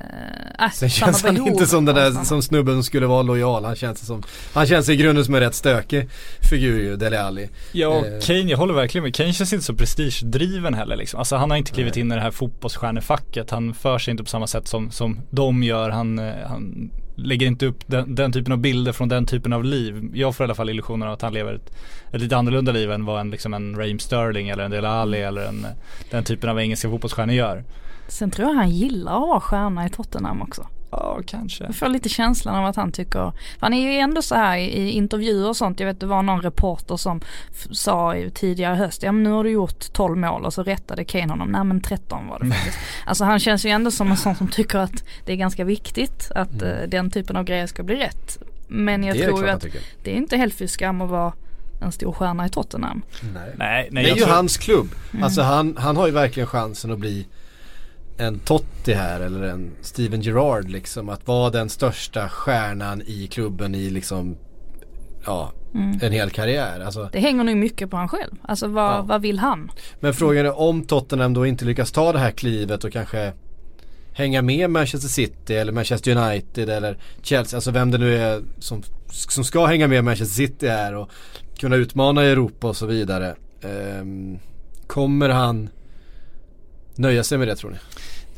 äh, 0.66 0.72
Sen 0.72 0.90
samma 0.90 0.90
känns 0.90 1.24
han 1.24 1.38
inte 1.48 1.66
som 1.68 1.86
den 1.86 1.96
där 1.96 2.12
som 2.24 2.42
snubben 2.42 2.74
som 2.76 2.84
skulle 2.84 3.08
vara 3.08 3.22
lojal. 3.22 3.66
Han 3.66 3.76
känns 3.76 4.06
som, 4.06 4.24
han 4.54 4.68
känns 4.68 4.90
i 4.90 4.96
grunden 4.96 5.26
som 5.26 5.36
en 5.36 5.40
rätt 5.42 5.56
stökig 5.56 6.10
figur 6.50 6.80
ju, 6.80 6.96
Dele 6.96 7.22
Alli. 7.22 7.50
Ja 7.72 7.88
och 7.88 8.06
Eh. 8.08 8.20
Kane, 8.22 8.40
jag 8.40 8.58
håller 8.58 8.74
verkligen 8.74 9.04
med. 9.04 9.16
Kane 9.16 9.34
känns 9.34 9.54
inte 9.54 9.66
så 9.66 9.74
prestigedriven 9.76 10.74
heller 10.74 10.96
liksom. 10.96 11.20
Alltså 11.20 11.36
han 11.36 11.50
har 11.50 11.58
inte 11.58 11.72
klivit 11.72 11.98
in 11.98 12.12
i 12.12 12.16
det 12.16 12.22
här 12.22 12.32
fotbollsstjärnefacket. 12.32 13.52
Han 13.52 13.74
för 13.74 13.98
sig 14.00 14.12
inte 14.12 14.24
på 14.24 14.30
samma 14.30 14.48
sätt 14.48 14.68
som, 14.68 14.92
som 14.92 15.20
de 15.30 15.64
gör. 15.64 15.90
Han, 15.90 16.20
eh, 16.20 16.34
han 16.48 16.92
lägger 17.24 17.48
inte 17.48 17.66
upp 17.66 17.88
den, 17.88 18.16
den, 18.16 18.32
typen 18.32 18.54
av 18.54 18.58
bilder 18.58 18.92
från 18.92 19.10
den 19.10 19.26
typen 19.26 19.54
av 19.54 19.64
liv. 19.64 20.12
Jag 20.14 20.36
får 20.36 20.44
i 20.44 20.46
alla 20.46 20.56
fall 20.56 20.70
illusionen 20.70 21.08
av 21.08 21.14
att 21.14 21.22
han 21.22 21.34
lever 21.34 21.54
ett, 21.54 21.74
ett 22.12 22.22
lite 22.22 22.38
annorlunda 22.38 22.72
liv 22.72 22.92
än 22.92 23.06
vad 23.06 23.20
en, 23.20 23.32
liksom 23.32 23.54
en 23.54 23.76
Raheem 23.76 24.00
Sterling 24.00 24.50
eller 24.50 24.64
en 24.64 24.72
Dele 24.72 24.88
Alli 24.88 25.22
eller 25.22 25.42
en, 25.42 25.68
den 26.12 26.24
typen 26.24 26.50
av 26.50 26.60
engelska 26.60 26.90
fotbollsstjärnor 26.90 27.36
gör. 27.36 27.64
Sen 28.08 28.32
tror 28.32 28.48
jag 28.48 28.56
han 28.56 28.70
gillar 28.70 29.14
att 29.14 29.28
vara 29.28 29.40
stjärna 29.40 29.86
i 29.86 29.90
Tottenham 29.90 30.42
också. 30.42 30.68
Ja, 30.92 31.20
kanske. 31.26 31.64
Jag 31.64 31.76
får 31.76 31.88
lite 31.88 32.10
känslan 32.10 32.56
av 32.56 32.66
att 32.66 32.76
han 32.76 32.92
tycker, 32.92 33.32
han 33.60 33.74
är 33.74 33.92
ju 33.92 33.98
ändå 33.98 34.22
så 34.22 34.36
här 34.36 34.58
i, 34.58 34.92
intervjuer 34.92 35.48
och 35.48 35.58
sånt. 35.58 35.80
Jag 35.80 35.88
vet 35.88 36.00
det 36.00 36.06
var 36.06 36.24
någon 36.24 36.42
reporter 36.42 36.98
som 36.98 37.22
sa 37.72 38.16
tidigare 38.34 38.76
i 38.76 38.78
höst, 38.78 39.04
ja 39.04 39.12
men 39.12 39.24
nu 39.24 39.30
har 39.30 39.44
du 39.44 39.50
gjort 39.50 39.94
12 39.94 40.18
mål 40.18 40.46
och 40.46 40.54
så 40.54 40.64
rättade 40.64 41.04
Kane 41.04 41.28
honom, 41.28 41.52
nej 41.52 41.64
men 41.64 41.82
13 41.82 42.28
var 42.28 42.40
det 42.40 42.52
faktiskt. 42.52 42.78
alltså 43.06 43.24
han 43.24 43.40
känns 43.40 43.66
ju 43.66 43.70
ändå 43.70 43.92
som 43.92 44.12
en 44.12 44.18
sån 44.18 44.36
som 44.36 44.48
tycker 44.48 44.80
att 44.80 45.04
det 45.26 45.32
är 45.32 45.38
ganska 45.38 45.64
viktigt 45.64 46.32
att 46.36 46.62
eh, 46.62 46.70
den 46.88 47.12
typen 47.12 47.36
av 47.36 47.44
grejer 47.44 47.68
ska 47.68 47.84
bli 47.84 47.96
rätt. 47.96 48.38
Men 48.68 49.04
jag 49.04 49.18
tror 49.18 49.44
ju 49.44 49.50
att 49.50 49.66
det 50.04 50.12
är 50.12 50.16
inte 50.16 50.38
helt 50.38 50.54
för 50.54 50.68
skam 50.68 51.02
att 51.02 51.10
vara 51.10 51.34
en 51.82 51.92
stor 51.92 52.12
stjärna 52.12 52.46
i 52.46 52.50
Tottenham. 52.50 53.02
Nej. 53.34 53.54
Nej, 53.58 53.90
nej 53.92 54.04
Det 54.04 54.10
är 54.10 54.16
ju 54.16 54.22
tror, 54.22 54.34
hans 54.34 54.58
klubb. 54.58 54.88
Mm. 55.12 55.24
Alltså 55.24 55.42
han, 55.42 55.78
han 55.78 55.98
har 55.98 56.08
ju 56.08 56.14
verkligen 56.14 56.48
chansen 56.48 56.92
att 56.92 57.00
bli 57.00 57.26
en 58.20 58.40
Totti 58.40 58.94
här 58.94 59.20
eller 59.20 59.44
en 59.44 59.72
Steven 59.82 60.22
Gerrard 60.22 60.70
liksom. 60.70 61.10
Att 61.10 61.28
vara 61.28 61.50
den 61.50 61.70
största 61.70 62.30
stjärnan 62.30 63.02
i 63.06 63.28
klubben 63.28 63.76
i 63.76 63.90
liksom 63.90 64.38
ja, 65.26 65.52
Mm. 65.74 66.00
en 66.02 66.12
hel 66.12 66.30
karriär. 66.30 66.80
Alltså, 66.80 67.10
Det 67.12 67.20
hänger 67.20 67.44
nog 67.44 67.58
mycket 67.58 67.90
på 67.90 67.98
han 67.98 68.08
själv. 68.08 68.32
Alltså 68.42 68.68
vad, 68.68 68.92
Ja. 68.94 69.02
vad 69.02 69.22
vill 69.22 69.40
han? 69.40 69.72
men 70.00 70.14
frågan 70.14 70.46
är 70.46 70.60
om 70.60 70.82
Tottenham 70.86 71.34
då 71.34 71.46
inte 71.46 71.66
lyckas 71.66 71.92
ta 71.92 72.12
det 72.14 72.20
här 72.20 72.32
klivet 72.32 72.84
och 72.84 72.92
kanske 72.94 73.34
hänga 74.14 74.42
med 74.42 74.70
Manchester 74.70 75.10
City 75.10 75.56
eller 75.56 75.72
Manchester 75.72 76.18
United 76.18 76.70
eller 76.70 76.98
Chelsea. 77.22 77.58
Alltså 77.58 77.72
vem 77.72 77.92
det 77.92 77.98
nu 77.98 78.16
är 78.18 78.42
som, 78.60 78.82
som 79.10 79.44
ska 79.44 79.66
hänga 79.66 79.88
med 79.88 80.04
Manchester 80.04 80.36
City 80.36 80.68
här 80.68 80.96
och 80.96 81.10
kunna 81.60 81.76
utmana 81.76 82.24
Europa 82.24 82.68
och 82.68 82.76
så 82.78 82.86
vidare. 82.86 83.36
Ehm, 83.62 84.38
kommer 84.88 85.30
han 85.30 85.70
nöja 87.00 87.24
sig 87.24 87.38
med 87.38 87.48
det 87.48 87.56
tror 87.56 87.72
ni? 87.72 87.78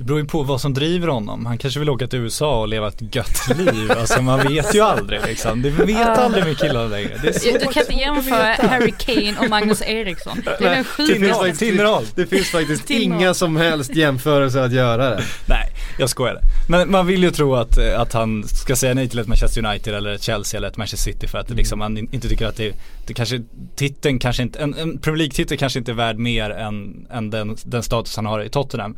Det 0.01 0.05
beror 0.05 0.19
ju 0.19 0.25
på 0.25 0.43
vad 0.43 0.61
som 0.61 0.73
driver 0.73 1.07
honom. 1.07 1.45
Han 1.45 1.57
kanske 1.57 1.79
vill 1.79 1.89
åka 1.89 2.07
till 2.07 2.19
USA 2.19 2.59
och 2.61 2.67
leva 2.67 2.87
ett 2.87 3.15
gött 3.15 3.57
liv. 3.57 3.91
Alltså 3.91 4.21
man 4.21 4.47
vet 4.47 4.75
ju 4.75 4.81
aldrig 4.81 5.19
liksom. 5.27 5.61
Det 5.61 5.69
vet 5.69 6.07
aldrig 6.17 6.43
med 6.43 6.57
killar 6.57 6.87
längre. 6.87 7.19
Det 7.21 7.27
är 7.27 7.33
så 7.39 7.51
Du 7.51 7.59
kan 7.73 7.81
inte 7.83 7.93
jämföra. 7.93 8.67
Harry 8.69 8.93
Kane 8.97 9.35
och 9.39 9.49
Magnus 9.49 9.81
Eriksson. 9.81 10.41
Det 10.59 10.65
är 10.65 10.75
den 10.75 10.83
sjukaste. 10.83 11.53
Tinneral. 11.55 12.03
Det 12.15 12.25
finns 12.25 12.49
faktiskt 12.49 12.89
inga 12.91 13.33
som 13.33 13.55
helst 13.57 13.95
jämförelser 13.95 14.59
att 14.61 14.71
göra 14.71 15.09
det. 15.09 15.23
Nej, 15.45 15.67
jag 15.99 16.09
skojade. 16.09 16.41
Men 16.69 16.91
man 16.91 17.07
vill 17.07 17.23
ju 17.23 17.31
tro 17.31 17.55
att, 17.55 17.77
eh, 17.77 17.99
att 17.99 18.13
han 18.13 18.43
ska 18.47 18.75
säga 18.75 18.93
nej 18.93 19.09
till 19.09 19.19
ett 19.19 19.27
Manchester 19.27 19.65
United 19.65 19.93
eller 19.95 20.09
ett 20.13 20.23
Chelsea 20.23 20.57
eller 20.57 20.67
ett 20.67 20.77
Manchester 20.77 21.11
City 21.11 21.27
för 21.27 21.37
att 21.37 21.47
det 21.47 21.53
liksom 21.53 21.81
han 21.81 21.97
in- 21.97 22.09
inte 22.11 22.29
tycker 22.29 22.45
att 22.45 22.55
det, 22.57 22.73
det 23.07 23.13
kanske, 23.13 23.41
titeln 23.75 24.19
kanske 24.19 24.43
inte, 24.43 24.59
en, 24.59 24.73
en 24.73 24.97
Premier 24.97 25.17
League-titel 25.17 25.57
kanske 25.57 25.79
inte 25.79 25.91
är 25.91 25.95
värd 25.95 26.17
mer 26.17 26.49
än, 26.49 27.07
än 27.11 27.29
den, 27.29 27.57
den 27.63 27.83
status 27.83 28.15
han 28.15 28.25
har 28.25 28.43
i 28.43 28.49
Tottenham. 28.49 28.97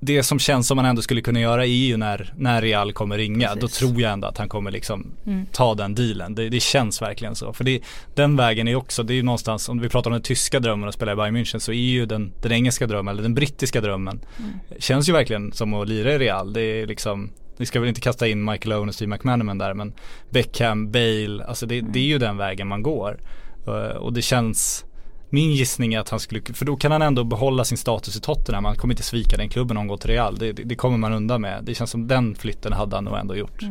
Det 0.00 0.22
som 0.22 0.38
känns 0.38 0.68
som 0.68 0.76
man 0.76 0.84
ändå 0.84 1.02
skulle 1.02 1.20
kunna 1.20 1.40
göra 1.40 1.64
är 1.64 1.68
ju 1.68 1.96
när, 1.96 2.32
när 2.36 2.62
Real 2.62 2.92
kommer 2.92 3.18
ringa, 3.18 3.48
Precis. 3.48 3.60
då 3.60 3.68
tror 3.68 4.00
jag 4.00 4.12
ändå 4.12 4.28
att 4.28 4.38
han 4.38 4.48
kommer 4.48 4.70
liksom 4.70 5.06
Mm. 5.26 5.46
ta 5.52 5.74
den 5.74 5.94
dealen. 5.94 6.34
Det, 6.34 6.48
det 6.48 6.60
känns 6.60 7.02
verkligen 7.02 7.34
så. 7.34 7.52
För 7.52 7.64
det, 7.64 7.80
den 8.14 8.36
vägen 8.36 8.68
är 8.68 8.74
också, 8.74 9.02
det 9.02 9.12
är 9.12 9.16
ju 9.16 9.22
någonstans, 9.22 9.68
om 9.68 9.80
vi 9.80 9.88
pratar 9.88 10.10
om 10.10 10.12
den 10.12 10.22
tyska 10.22 10.60
drömmen 10.60 10.88
att 10.88 10.94
spela 10.94 11.12
i 11.12 11.16
Bayern 11.16 11.36
München 11.36 11.58
så 11.58 11.72
är 11.72 11.76
ju 11.76 12.06
den, 12.06 12.32
den 12.42 12.52
engelska 12.52 12.86
drömmen, 12.86 13.12
eller 13.12 13.22
den 13.22 13.34
brittiska 13.34 13.80
drömmen, 13.80 14.20
känns 14.78 15.08
ju 15.08 15.12
verkligen 15.12 15.52
som 15.52 15.74
att 15.74 15.88
lira 15.88 16.12
i 16.14 16.18
Real. 16.18 16.52
Det 16.52 16.62
är 16.62 16.86
liksom 16.86 17.30
vi 17.56 17.66
ska 17.66 17.80
väl 17.80 17.88
inte 17.88 18.00
kasta 18.00 18.28
in 18.28 18.44
Michael 18.44 18.72
Owen 18.72 18.88
och 18.88 18.94
Steve 18.94 19.10
McManaman 19.10 19.58
där 19.58 19.74
men 19.74 19.92
Beckham, 20.30 20.90
Bale, 20.90 21.44
alltså 21.44 21.66
det, 21.66 21.80
det 21.80 21.98
är 21.98 22.04
ju 22.04 22.18
den 22.18 22.36
vägen 22.36 22.68
man 22.68 22.82
går. 22.82 23.20
Eh, 23.66 23.96
och 23.96 24.12
det 24.12 24.22
känns 24.22 24.84
min 25.32 25.52
gissning 25.52 25.94
är 25.94 26.00
att 26.00 26.08
han 26.08 26.20
skulle, 26.20 26.42
för 26.54 26.64
då 26.64 26.76
kan 26.76 26.92
han 26.92 27.02
ändå 27.02 27.24
behålla 27.24 27.64
sin 27.64 27.78
status 27.78 28.16
i 28.16 28.20
Tottenham. 28.20 28.64
Han 28.64 28.76
kommer 28.76 28.92
inte 28.92 29.02
svika 29.02 29.36
den 29.36 29.48
klubben 29.48 29.76
om 29.76 29.80
han 29.80 29.88
går 29.88 29.96
till 29.96 30.10
Real. 30.10 30.38
Det, 30.38 30.52
det, 30.52 30.62
det 30.62 30.74
kommer 30.74 30.98
man 30.98 31.12
undan 31.12 31.40
med. 31.40 31.64
Det 31.64 31.74
känns 31.74 31.90
som 31.90 32.08
den 32.08 32.34
flytten 32.34 32.72
hade 32.72 32.96
han 32.96 33.04
nog 33.04 33.18
ändå 33.18 33.36
gjort. 33.36 33.62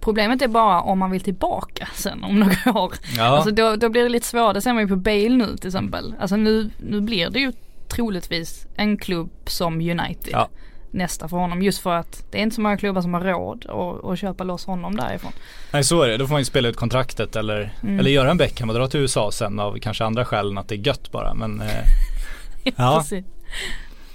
Problemet 0.00 0.42
är 0.42 0.48
bara 0.48 0.80
om 0.80 0.98
man 0.98 1.10
vill 1.10 1.20
tillbaka 1.20 1.88
sen 1.94 2.24
om 2.24 2.40
några 2.40 2.80
år. 2.80 2.92
Ja, 3.16 3.24
Alltså 3.24 3.50
då, 3.50 3.76
då 3.76 3.88
blir 3.88 4.02
det 4.02 4.08
lite 4.08 4.26
svårare. 4.26 4.52
Det 4.52 4.60
ser 4.60 4.72
man 4.72 4.82
ju 4.82 4.88
på 4.88 4.96
Bale 4.96 5.28
nu 5.28 5.56
till 5.56 5.68
exempel. 5.68 6.14
Alltså 6.20 6.36
nu, 6.36 6.70
nu 6.78 7.00
blir 7.00 7.30
det 7.30 7.38
ju 7.38 7.52
troligtvis 7.88 8.66
en 8.76 8.96
klubb 8.98 9.30
som 9.46 9.74
United. 9.74 10.32
Ja. 10.32 10.48
Nästa 10.90 11.28
för 11.28 11.36
honom. 11.36 11.62
Just 11.62 11.78
för 11.82 11.94
att 11.94 12.24
det 12.30 12.38
är 12.38 12.42
inte 12.42 12.54
så 12.56 12.60
många 12.60 12.76
klubbar 12.76 13.02
som 13.02 13.14
har 13.14 13.20
råd 13.20 13.66
att, 13.68 14.04
att 14.10 14.18
köpa 14.18 14.44
loss 14.44 14.66
honom 14.66 14.96
därifrån. 14.96 15.32
nej 15.72 15.84
så 15.84 16.02
är 16.02 16.08
det. 16.08 16.16
Då 16.16 16.26
får 16.26 16.32
man 16.34 16.40
ju 16.40 16.44
spela 16.44 16.68
ut 16.68 16.76
kontraktet 16.76 17.36
eller, 17.36 17.74
Mm. 17.82 17.98
eller 18.00 18.10
göra 18.10 18.30
en 18.30 18.36
Beckham 18.36 18.68
och 18.70 18.74
dra 18.76 18.86
till 18.88 19.00
USA 19.00 19.30
sen 19.32 19.60
av 19.60 19.78
kanske 19.78 20.04
andra 20.04 20.24
skäl 20.24 20.50
än 20.50 20.58
att 20.58 20.68
det 20.68 20.74
är 20.74 20.86
gött 20.86 21.12
bara. 21.12 21.34
Men, 21.34 21.60
eh, 21.60 21.66
Ja. 22.76 23.04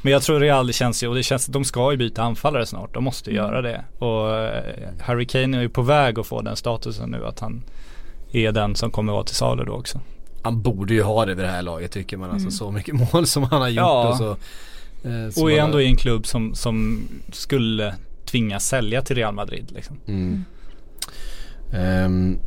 Men 0.01 0.11
jag 0.13 0.21
tror 0.24 0.39
Real 0.39 0.74
känns 0.74 1.03
ju, 1.03 1.07
och 1.07 1.15
det 1.15 1.24
känns, 1.24 1.45
de 1.45 1.63
ska 1.63 1.91
ju 1.91 1.97
byta 1.97 2.24
anfallare 2.24 2.65
snart. 2.65 2.93
De 2.93 3.03
måste 3.03 3.32
ju 3.32 3.38
Mm. 3.38 3.49
göra 3.51 3.61
det. 3.61 3.84
Och 3.99 4.36
eh, 4.38 4.63
Harry 5.01 5.26
Kane 5.26 5.57
är 5.57 5.61
ju 5.61 5.69
på 5.69 5.82
väg 5.82 6.19
att 6.19 6.28
få 6.28 6.41
den 6.41 6.55
statusen 6.55 7.09
nu 7.09 7.26
att 7.26 7.39
han 7.39 7.63
är 8.32 8.51
den 8.51 8.76
som 8.76 8.91
kommer 8.91 9.13
vara 9.13 9.24
till 9.24 9.36
salu 9.36 9.63
då 9.65 9.74
också. 9.74 9.99
Han 10.43 10.61
borde 10.61 10.93
ju 10.93 11.03
ha 11.03 11.26
det 11.26 11.36
vid 11.36 11.45
det 11.45 11.51
här 11.51 11.61
laget 11.61 11.91
tycker 11.91 12.17
man. 12.17 12.30
Alltså 12.30 12.43
Mm. 12.43 12.51
så 12.51 12.71
mycket 12.71 12.95
mål 13.13 13.28
som 13.28 13.43
han 13.43 13.61
har 13.61 13.69
gjort 13.69 13.78
Ja. 13.78 14.07
och 14.09 14.17
så. 14.17 14.36
Eh, 15.03 15.41
Och 15.41 15.51
är 15.51 15.59
ändå 15.59 15.81
i 15.81 15.85
en 15.85 15.95
klubb 15.95 16.25
som, 16.25 16.55
som 16.55 17.07
skulle 17.31 17.95
tvingas 18.25 18.67
sälja 18.67 19.01
till 19.01 19.15
Real 19.15 19.33
Madrid 19.33 19.71
liksom. 19.75 19.99
Mm. 20.07 20.45
Ehm, 21.73 22.39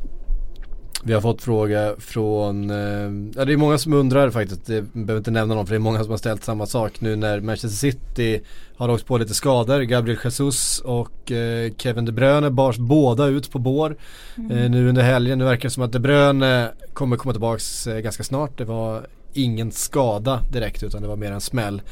vi 1.04 1.12
har 1.12 1.20
fått 1.20 1.42
fråga 1.42 1.94
från, 1.98 2.70
eh, 2.70 3.36
ja 3.36 3.44
det 3.44 3.52
är 3.52 3.56
många 3.56 3.78
som 3.78 3.92
undrar 3.92 4.30
faktiskt, 4.30 4.66
det 4.66 4.82
behöver 4.92 5.16
inte 5.16 5.30
nämna 5.30 5.54
någon 5.54 5.66
för 5.66 5.74
det 5.74 5.76
är 5.76 5.80
många 5.80 6.02
som 6.02 6.10
har 6.10 6.18
ställt 6.18 6.44
samma 6.44 6.66
sak 6.66 7.00
nu 7.00 7.16
när 7.16 7.40
Manchester 7.40 7.68
City 7.68 8.40
har 8.76 8.88
åkt 8.88 9.06
på 9.06 9.18
lite 9.18 9.34
skador. 9.34 9.80
Gabriel 9.80 10.18
Jesus 10.24 10.78
och 10.78 11.32
eh, 11.32 11.72
Kevin 11.76 12.04
De 12.04 12.12
Bruyne 12.12 12.50
bars 12.50 12.76
båda 12.76 13.26
ut 13.26 13.50
på 13.50 13.58
bår 13.58 13.96
eh, 14.36 14.70
nu 14.70 14.88
under 14.88 15.02
helgen. 15.02 15.38
Nu 15.38 15.44
verkar 15.44 15.62
det 15.62 15.74
som 15.74 15.82
att 15.82 15.92
De 15.92 15.98
Bruyne 15.98 16.70
kommer 16.92 17.16
komma 17.16 17.32
tillbaks 17.32 17.84
ganska 17.84 18.24
snart. 18.24 18.58
Det 18.58 18.64
var 18.64 19.06
ingen 19.38 19.72
skada 19.72 20.40
direkt 20.52 20.82
utan 20.82 21.02
det 21.02 21.08
var 21.08 21.16
mer 21.16 21.32
en 21.32 21.40
smäll. 21.40 21.82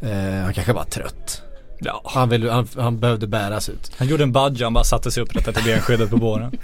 Eh, 0.00 0.44
han 0.44 0.54
kanske 0.54 0.72
var 0.72 0.84
trött. 0.84 1.42
Ja. 1.78 2.02
Han, 2.04 2.28
vill, 2.28 2.50
han, 2.50 2.68
han 2.76 3.00
behövde 3.00 3.26
bäras 3.26 3.68
ut. 3.68 3.92
Han 3.96 4.08
gjorde 4.08 4.22
en 4.22 4.32
budge, 4.32 4.64
han 4.64 4.74
bara 4.74 4.84
satte 4.84 5.10
sig 5.10 5.22
upp 5.22 5.36
rätt 5.36 5.48
efter 5.48 5.64
benskyddet 5.64 6.10
på 6.10 6.16
båren. 6.16 6.52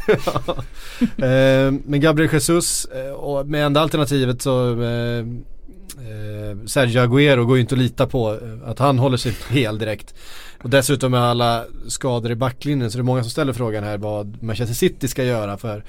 Eh, 1.03 1.72
men 1.85 2.01
Gabriel 2.01 2.33
Jesus 2.33 2.85
eh, 2.85 3.12
och 3.12 3.47
med 3.47 3.66
enda 3.66 3.80
alternativet 3.80 4.43
så 4.43 4.83
eh, 4.83 5.18
eh, 5.18 6.66
Sergio 6.66 7.01
Aguero 7.01 7.45
går 7.45 7.57
ju 7.57 7.61
inte 7.61 7.74
att 7.74 7.78
lita 7.78 8.07
på 8.07 8.33
eh, 8.33 8.70
att 8.70 8.78
han 8.78 8.99
håller 8.99 9.16
sig 9.16 9.37
hel 9.51 9.78
direkt. 9.78 10.14
Och 10.62 10.70
dessutom 10.70 11.11
med 11.11 11.22
alla 11.22 11.64
skador 11.89 12.30
i 12.30 12.35
backlinjen 12.35 12.91
så 12.91 12.99
det 12.99 13.03
är 13.03 13.05
många 13.05 13.22
som 13.22 13.30
ställer 13.30 13.53
frågan 13.53 13.85
här 13.85 13.99
vad 13.99 14.43
Manchester 14.43 14.74
City 14.74 15.09
ska 15.09 15.24
göra 15.24 15.57
för 15.57 15.85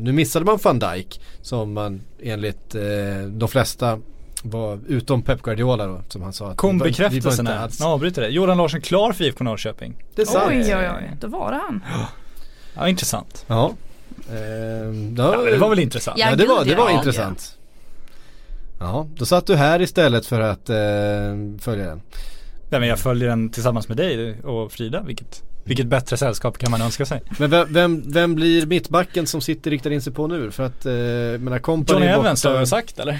nu 0.00 0.12
missade 0.12 0.44
man 0.44 0.58
van 0.62 0.78
Dijk 0.78 1.20
som 1.42 1.72
man 1.72 2.00
enligt 2.22 2.74
eh, 2.74 2.82
de 3.28 3.48
flesta 3.48 3.98
var 4.42 4.78
utom 4.88 5.22
Pep 5.22 5.42
Guardiola 5.42 5.86
då 5.86 6.00
som 6.08 6.22
han 6.22 6.32
sa 6.32 6.50
att 6.50 6.56
Kom 6.56 6.78
bekräftelsen 6.78 7.46
här. 7.46 7.58
alls- 7.58 7.80
Jag 7.80 7.88
avbryter 7.88 8.22
det. 8.22 8.28
Jordan 8.28 8.56
Larsson 8.58 8.80
klar 8.80 9.12
för 9.12 9.24
IFK 9.24 9.44
Norrköping. 9.44 9.94
Det 10.14 10.22
är 10.22 10.26
sant. 10.26 10.44
Oj 10.48 10.74
oj 10.76 10.90
oj, 10.98 11.10
det 11.20 11.26
var 11.26 11.50
det 11.52 11.60
han. 11.66 11.84
Ja, 12.74 12.88
intressant. 12.88 13.44
Ja. 13.46 13.72
Eh, 14.30 14.36
Ja, 15.16 15.36
det 15.50 15.58
var 15.58 15.68
väl 15.68 15.78
intressant. 15.78 16.18
Ja, 16.18 16.30
Ja, 16.30 16.36
det 16.36 16.46
var, 16.46 16.64
det 16.64 16.74
var 16.74 16.90
ja. 16.90 16.96
intressant. 16.98 17.58
Ja, 18.80 19.06
då 19.16 19.26
satt 19.26 19.46
du 19.46 19.56
här 19.56 19.80
istället 19.82 20.26
för 20.26 20.40
att 20.40 20.70
eh, 20.70 20.76
följa 21.60 21.86
den. 21.86 22.00
Nej, 22.70 22.80
men 22.80 22.88
jag 22.88 22.98
följer 22.98 23.28
den 23.28 23.48
tillsammans 23.50 23.88
med 23.88 23.96
dig 23.96 24.40
och 24.42 24.72
Frida, 24.72 25.02
vilket, 25.02 25.42
vilket 25.64 25.86
bättre 25.86 26.16
sällskap 26.16 26.58
kan 26.58 26.70
man 26.70 26.82
önska 26.82 27.06
sig. 27.06 27.22
Men 27.38 27.50
vem, 27.50 27.72
vem, 27.72 28.02
vem 28.12 28.34
blir 28.34 28.66
mittbacken 28.66 29.26
som 29.26 29.40
sitter 29.40 29.70
riktar 29.70 29.90
in 29.90 30.02
sig 30.02 30.12
på 30.12 30.26
nu? 30.26 30.50
För 30.50 30.62
att, 30.66 30.86
eh, 30.86 30.92
jag 30.92 31.40
menar 31.40 31.58
Company 31.58 32.00
Johnny 32.06 32.12
Evans 32.20 32.44
har 32.44 32.54
jag 32.54 32.68
sagt 32.68 32.98
eller? 32.98 33.12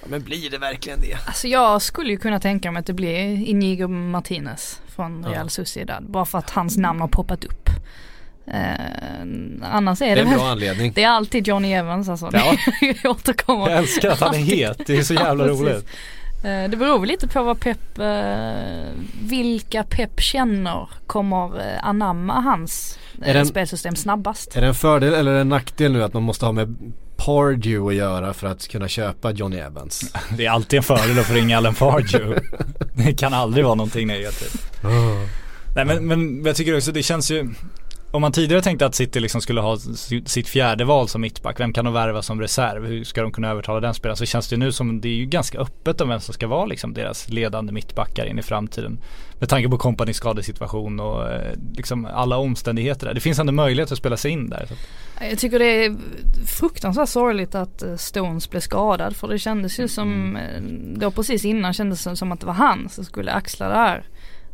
Ja, 0.00 0.06
men 0.10 0.22
blir 0.22 0.50
det 0.50 0.58
verkligen 0.58 1.00
det? 1.00 1.18
Alltså 1.26 1.48
jag 1.48 1.82
skulle 1.82 2.10
ju 2.10 2.16
kunna 2.16 2.40
tänka 2.40 2.70
mig 2.70 2.80
att 2.80 2.86
det 2.86 2.92
blir 2.92 3.48
Inigo 3.48 3.88
Martinez 3.88 4.80
från 4.96 5.22
Ja. 5.28 5.30
Real 5.32 5.50
Sociedad. 5.50 6.04
Bara 6.10 6.24
för 6.24 6.38
att 6.38 6.50
hans 6.50 6.76
namn 6.76 7.00
har 7.00 7.08
poppat 7.08 7.44
upp. 7.44 7.68
Eh, 8.46 8.52
annars 9.62 10.02
är 10.02 10.06
Det 10.08 10.14
det, 10.14 10.20
är 10.20 10.24
en 10.24 10.30
väl 10.30 10.38
bra 10.38 10.48
anledning. 10.48 10.92
Det 10.94 11.02
är 11.02 11.08
alltid 11.08 11.48
Johnny 11.48 11.72
Evans 11.72 12.08
alltså. 12.08 12.30
Ja. 12.32 12.56
Det 13.02 13.08
återkommer. 13.08 13.70
Jag 13.70 13.78
älskar 13.78 14.10
att 14.10 14.20
han 14.20 14.34
är 14.34 14.38
het, 14.38 14.80
det 14.86 14.96
är 14.96 15.02
så 15.02 15.14
jävla 15.14 15.44
Ja, 15.44 15.50
precis. 15.50 15.66
roligt. 15.66 15.86
Eh, 16.44 16.70
Det 16.70 16.76
beror 16.76 16.98
väl 16.98 17.08
lite 17.08 17.28
på 17.28 17.42
vad 17.42 17.60
Pep, 17.60 17.98
eh, 17.98 18.92
vilka 19.22 19.84
Pep 19.84 20.20
känner 20.20 20.88
kommer 21.06 21.60
eh, 21.60 21.84
anamma 21.88 22.40
hans 22.40 22.98
Är 23.22 23.34
den- 23.34 23.46
spelsystem 23.46 23.96
snabbast. 23.96 24.56
Är 24.56 24.60
det 24.60 24.66
en 24.66 24.74
fördel 24.74 25.14
eller 25.14 25.34
en 25.34 25.48
nackdel 25.48 25.92
nu 25.92 26.02
att 26.04 26.12
man 26.14 26.22
måste 26.22 26.44
ha 26.44 26.52
med 26.52 26.92
Pardew 27.16 27.88
att 27.88 27.94
göra 27.94 28.32
för 28.32 28.46
att 28.46 28.68
kunna 28.68 28.88
köpa 28.88 29.30
Johnny 29.30 29.56
Evans? 29.56 30.12
Det 30.36 30.46
är 30.46 30.50
alltid 30.50 30.76
en 30.76 30.82
fördel 30.82 31.18
att 31.18 31.26
få 31.26 31.34
ringa 31.34 31.56
Alan 31.56 31.74
Pardew. 31.74 32.40
Det 32.94 33.12
kan 33.12 33.34
aldrig 33.34 33.64
vara 33.64 33.74
någonting 33.74 34.06
negativt. 34.06 34.72
Nej 35.76 35.84
men, 35.84 36.06
men 36.06 36.44
jag 36.44 36.56
tycker 36.56 36.76
också 36.76 36.92
det 36.92 37.02
känns 37.02 37.30
ju 37.30 37.48
om 38.10 38.20
man 38.22 38.32
tidigare 38.32 38.62
tänkte 38.62 38.86
att 38.86 38.94
City 38.94 39.20
liksom 39.20 39.40
skulle 39.40 39.60
ha 39.60 39.76
si- 39.76 40.22
sitt 40.26 40.48
fjärde 40.48 40.84
val 40.84 41.08
som 41.08 41.20
mittback, 41.20 41.60
vem 41.60 41.72
kan 41.72 41.84
de 41.84 41.94
värva 41.94 42.22
som 42.22 42.40
reserv? 42.40 42.86
Hur 42.86 43.04
ska 43.04 43.22
de 43.22 43.32
kunna 43.32 43.48
övertala 43.50 43.80
den 43.80 43.94
spelaren? 43.94 44.16
Så 44.16 44.26
känns 44.26 44.48
det 44.48 44.56
nu 44.56 44.72
som 44.72 45.00
det 45.00 45.08
är 45.08 45.12
ju 45.14 45.26
ganska 45.26 45.58
öppet 45.58 46.00
om 46.00 46.08
vem 46.08 46.20
som 46.20 46.34
ska 46.34 46.46
vara 46.46 46.66
liksom 46.66 46.94
deras 46.94 47.28
ledande 47.28 47.72
mittbackar 47.72 48.26
in 48.26 48.38
i 48.38 48.42
framtiden. 48.42 49.00
Med 49.38 49.48
tanke 49.48 49.68
på 49.68 49.78
Companys 49.78 50.16
skadesituation 50.16 51.00
och 51.00 51.28
eh, 51.30 51.52
liksom 51.76 52.04
alla 52.06 52.36
omständigheter 52.36 53.06
där. 53.06 53.14
Det 53.14 53.20
finns 53.20 53.38
ändå 53.38 53.52
möjlighet 53.52 53.92
att 53.92 53.98
spela 53.98 54.16
sig 54.16 54.30
in 54.30 54.50
där. 54.50 54.68
Jag 55.30 55.38
tycker 55.38 55.58
det 55.58 55.84
är 55.84 55.96
fruktansvärt 56.46 57.08
sorgligt 57.08 57.54
att 57.54 57.82
eh, 57.82 57.96
Stones 57.96 58.50
blev 58.50 58.60
skadad 58.60 59.16
för 59.16 59.28
det 59.28 59.38
kändes 59.38 59.80
ju 59.80 59.88
som, 59.88 60.36
eh, 60.36 60.62
då 60.96 61.10
precis 61.10 61.44
innan 61.44 61.72
kändes 61.72 62.04
det 62.04 62.16
som 62.16 62.32
att 62.32 62.40
det 62.40 62.46
var 62.46 62.52
han 62.54 62.88
som 62.88 63.04
skulle 63.04 63.32
axla 63.32 63.68
det 63.68 63.74
här. 63.74 64.04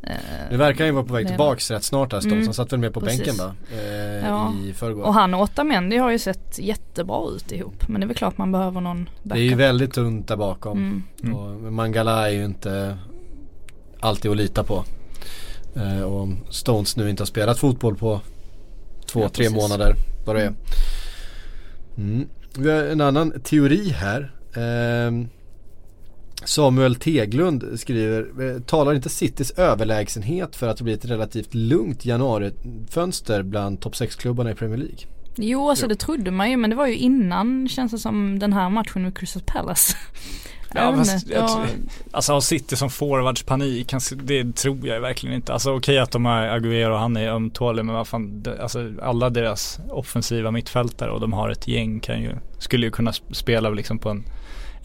Eh, 0.07 0.15
Det 0.51 0.57
verkar 0.57 0.85
ju 0.85 0.91
vara 0.91 1.05
på 1.05 1.15
väg 1.15 1.27
tillbaks 1.29 1.71
rätt 1.71 1.85
snart 1.85 2.09
Stones. 2.09 2.25
Mm, 2.27 2.45
Han 2.45 2.55
satt 2.55 2.73
väl 2.73 2.81
med 2.81 2.93
på 2.95 3.01
precis. 3.01 3.19
bänken 3.19 3.37
va? 3.47 3.55
Eh, 3.73 4.27
Ja. 4.29 4.53
I 4.65 4.73
förrgår. 4.73 5.03
Och 5.05 5.15
han 5.15 5.35
och 5.35 5.41
Otamendi 5.41 5.97
har 5.97 6.11
ju 6.11 6.19
sett 6.19 6.59
jättebra 6.59 7.31
ut 7.37 7.53
ihop. 7.53 7.89
Men 7.89 8.01
det 8.01 8.05
är 8.05 8.09
väl 8.09 8.17
klart 8.17 8.39
man 8.39 8.53
behöver 8.53 8.81
någon 8.81 9.05
backup. 9.05 9.35
Det 9.35 9.41
är 9.41 9.51
ju 9.51 9.55
väldigt 9.55 9.93
tunt 9.93 10.29
där 10.29 10.37
bakom. 10.37 10.79
Mm. 10.79 11.03
Mm. 11.23 11.35
Och 11.37 11.73
Mangala 11.73 12.29
är 12.29 12.33
ju 12.33 12.45
inte 12.45 12.99
alltid 14.01 14.31
att 14.31 14.37
lita 14.37 14.65
på. 14.65 14.85
Eh, 15.77 16.03
och 16.03 16.21
om 16.21 16.39
Stones 16.51 16.97
nu 16.97 17.11
inte 17.11 17.21
har 17.21 17.27
spelat 17.27 17.59
fotboll 17.59 17.97
på 17.97 18.21
två, 19.07 19.21
Ja, 19.23 19.29
tre 19.29 19.45
precis. 19.45 19.63
månader 19.63 19.95
vad 20.27 20.37
det 20.37 20.43
är. 20.43 20.53
Mm. 21.99 22.29
Vi 22.59 22.71
har 22.71 22.83
en 22.85 23.01
annan 23.01 23.41
teori 23.41 23.89
här. 23.91 24.33
Ehm, 24.57 25.29
Samuel 26.47 26.95
Teglund 26.95 27.65
skriver, 27.81 28.55
eh, 28.55 28.61
talar 28.63 28.95
inte 28.95 29.09
Citys 29.09 29.51
överlägsenhet 29.51 30.57
för 30.57 30.69
att 30.69 30.77
det 30.79 30.85
blir 30.85 30.95
ett 30.95 31.05
relativt 31.05 31.55
lugnt 31.55 32.05
januarifönster 32.05 33.43
bland 33.43 33.81
topp 33.81 33.95
6-klubbarna 33.95 34.51
i 34.51 34.55
Premier 34.55 34.79
League? 34.79 34.99
Jo 35.37 35.69
alltså 35.71 35.87
det 35.87 35.97
trodde 35.97 36.31
man 36.31 36.51
ju 36.51 36.57
men 36.57 36.71
det 36.71 36.77
var 36.77 36.87
ju 36.87 36.95
innan 36.97 37.69
känns 37.69 37.93
det 37.93 37.99
som 37.99 38.39
den 38.39 38.53
här 38.53 38.71
matchen 38.71 39.03
med 39.03 39.19
Crystal 39.19 39.43
Palace. 39.47 39.97
Ja, 40.75 40.97
fast 40.97 41.27
ja, 41.31 41.65
Alltså 42.11 42.33
ha 42.33 42.41
City 42.41 42.77
som 42.77 42.91
forwards 42.91 43.43
panik, 43.43 43.89
kanske- 43.89 44.15
det 44.15 44.57
tror 44.57 44.87
jag 44.87 45.01
verkligen 45.01 45.37
inte. 45.37 45.53
Alltså 45.53 45.77
okej 45.77 45.99
att 45.99 46.11
de 46.11 46.25
har 46.25 46.43
Agüero 46.43 46.91
och 46.91 46.99
han 46.99 47.17
är 47.17 47.29
ömtålig 47.29 47.85
men 47.85 47.95
vad 47.95 48.09
fan, 48.09 48.45
alltså 48.61 48.93
alla 49.03 49.31
deras 49.31 49.79
offensiva 49.91 50.51
mittfältare 50.51 51.11
och 51.11 51.21
de 51.21 51.33
har 51.33 51.51
ett 51.51 51.69
gäng 51.69 52.01
kan 52.01 52.23
ju, 52.23 52.31
skulle 52.59 52.87
ju 52.87 52.91
kunna 52.93 53.11
sp- 53.11 53.33
spela 53.33 53.71
liksom 53.71 53.99
på 53.99 54.09
en, 54.11 54.25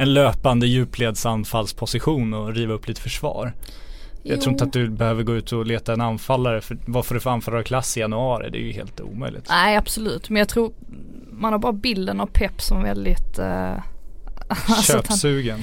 en 0.01 0.13
löpande 0.13 0.67
djupledsanfallsposition 0.67 2.33
och 2.33 2.53
riva 2.53 2.73
upp 2.73 2.87
lite 2.87 3.01
försvar. 3.01 3.53
Jag 4.23 4.35
jo. 4.35 4.41
tror 4.41 4.51
inte 4.53 4.63
att 4.63 4.73
du 4.73 4.89
behöver 4.89 5.23
gå 5.23 5.35
ut 5.35 5.51
och 5.51 5.65
leta 5.65 5.93
en 5.93 6.01
anfallare 6.01 6.61
för 6.61 6.77
vad 6.85 7.05
får 7.05 7.15
du 7.15 7.21
för 7.21 7.29
anfallarklass 7.29 7.97
i 7.97 7.99
januari? 7.99 8.49
Det 8.49 8.57
är 8.57 8.61
ju 8.61 8.71
helt 8.71 9.01
omöjligt. 9.01 9.45
Nej 9.49 9.75
absolut 9.77 10.29
men 10.29 10.39
jag 10.39 10.49
tror 10.49 10.73
man 11.31 11.51
har 11.53 11.59
bara 11.59 11.73
bilden 11.73 12.19
av 12.21 12.25
Pep 12.25 12.61
som 12.61 12.83
väldigt 12.83 13.39
eh, 13.39 13.71
alltså 14.49 14.97
att 14.97 15.07
han, 15.07 15.17
Köpsugen. 15.17 15.59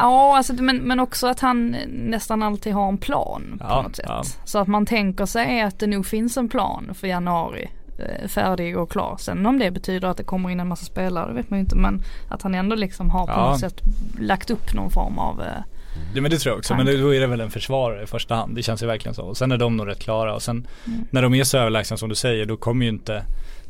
Ja 0.00 0.36
alltså 0.36 0.52
men, 0.52 0.76
men 0.76 1.00
också 1.00 1.26
att 1.26 1.40
han 1.40 1.76
nästan 1.88 2.42
alltid 2.42 2.72
har 2.72 2.88
en 2.88 2.98
plan 2.98 3.56
på 3.60 3.66
Ja, 3.68 3.82
något 3.82 3.96
sätt. 3.96 4.06
ja. 4.08 4.22
Så 4.44 4.58
att 4.58 4.68
man 4.68 4.86
tänker 4.86 5.26
sig 5.26 5.60
att 5.62 5.78
det 5.78 5.86
nog 5.86 6.06
finns 6.06 6.36
en 6.36 6.48
plan 6.48 6.94
för 6.94 7.06
januari. 7.06 7.70
Eh, 8.00 8.28
Färdig 8.28 8.78
och 8.78 8.90
klar. 8.90 9.16
Sen 9.20 9.46
om 9.46 9.58
det 9.58 9.70
betyder 9.70 10.08
att 10.08 10.16
det 10.16 10.24
kommer 10.24 10.50
in 10.50 10.60
en 10.60 10.68
massa 10.68 10.84
spelare 10.84 11.28
det 11.28 11.34
vet 11.34 11.50
man 11.50 11.58
ju 11.58 11.60
inte 11.60 11.76
men 11.76 12.02
att 12.28 12.42
han 12.42 12.54
ändå 12.54 12.76
liksom 12.76 13.10
har 13.10 13.26
på 13.26 13.32
Ja. 13.32 13.50
något 13.50 13.60
sätt 13.60 13.80
lagt 14.20 14.50
upp 14.50 14.74
någon 14.74 14.90
form 14.90 15.18
av 15.18 15.40
eh, 15.40 15.46
Det, 16.14 16.20
men 16.20 16.30
det 16.30 16.38
tror 16.38 16.52
jag 16.52 16.58
också, 16.58 16.74
men 16.74 16.86
det, 16.86 16.96
då 16.96 17.14
är 17.14 17.20
det 17.20 17.26
väl 17.26 17.40
en 17.40 17.50
försvarare 17.50 18.02
i 18.02 18.06
första 18.06 18.34
hand. 18.34 18.54
Det 18.56 18.62
känns 18.62 18.82
ju 18.82 18.86
verkligen 18.86 19.14
så. 19.14 19.22
Och 19.22 19.36
sen 19.36 19.52
är 19.52 19.58
de 19.58 19.76
nog 19.76 19.88
rätt 19.88 20.00
klara 20.02 20.34
och 20.34 20.42
sen 20.42 20.66
Mm. 20.86 21.04
när 21.10 21.22
de 21.22 21.34
är 21.34 21.44
så 21.44 21.58
överlägsna 21.58 21.96
som 21.96 22.08
du 22.08 22.14
säger 22.14 22.46
då 22.46 22.56
kommer 22.56 22.84
ju 22.84 22.90
inte 22.90 23.24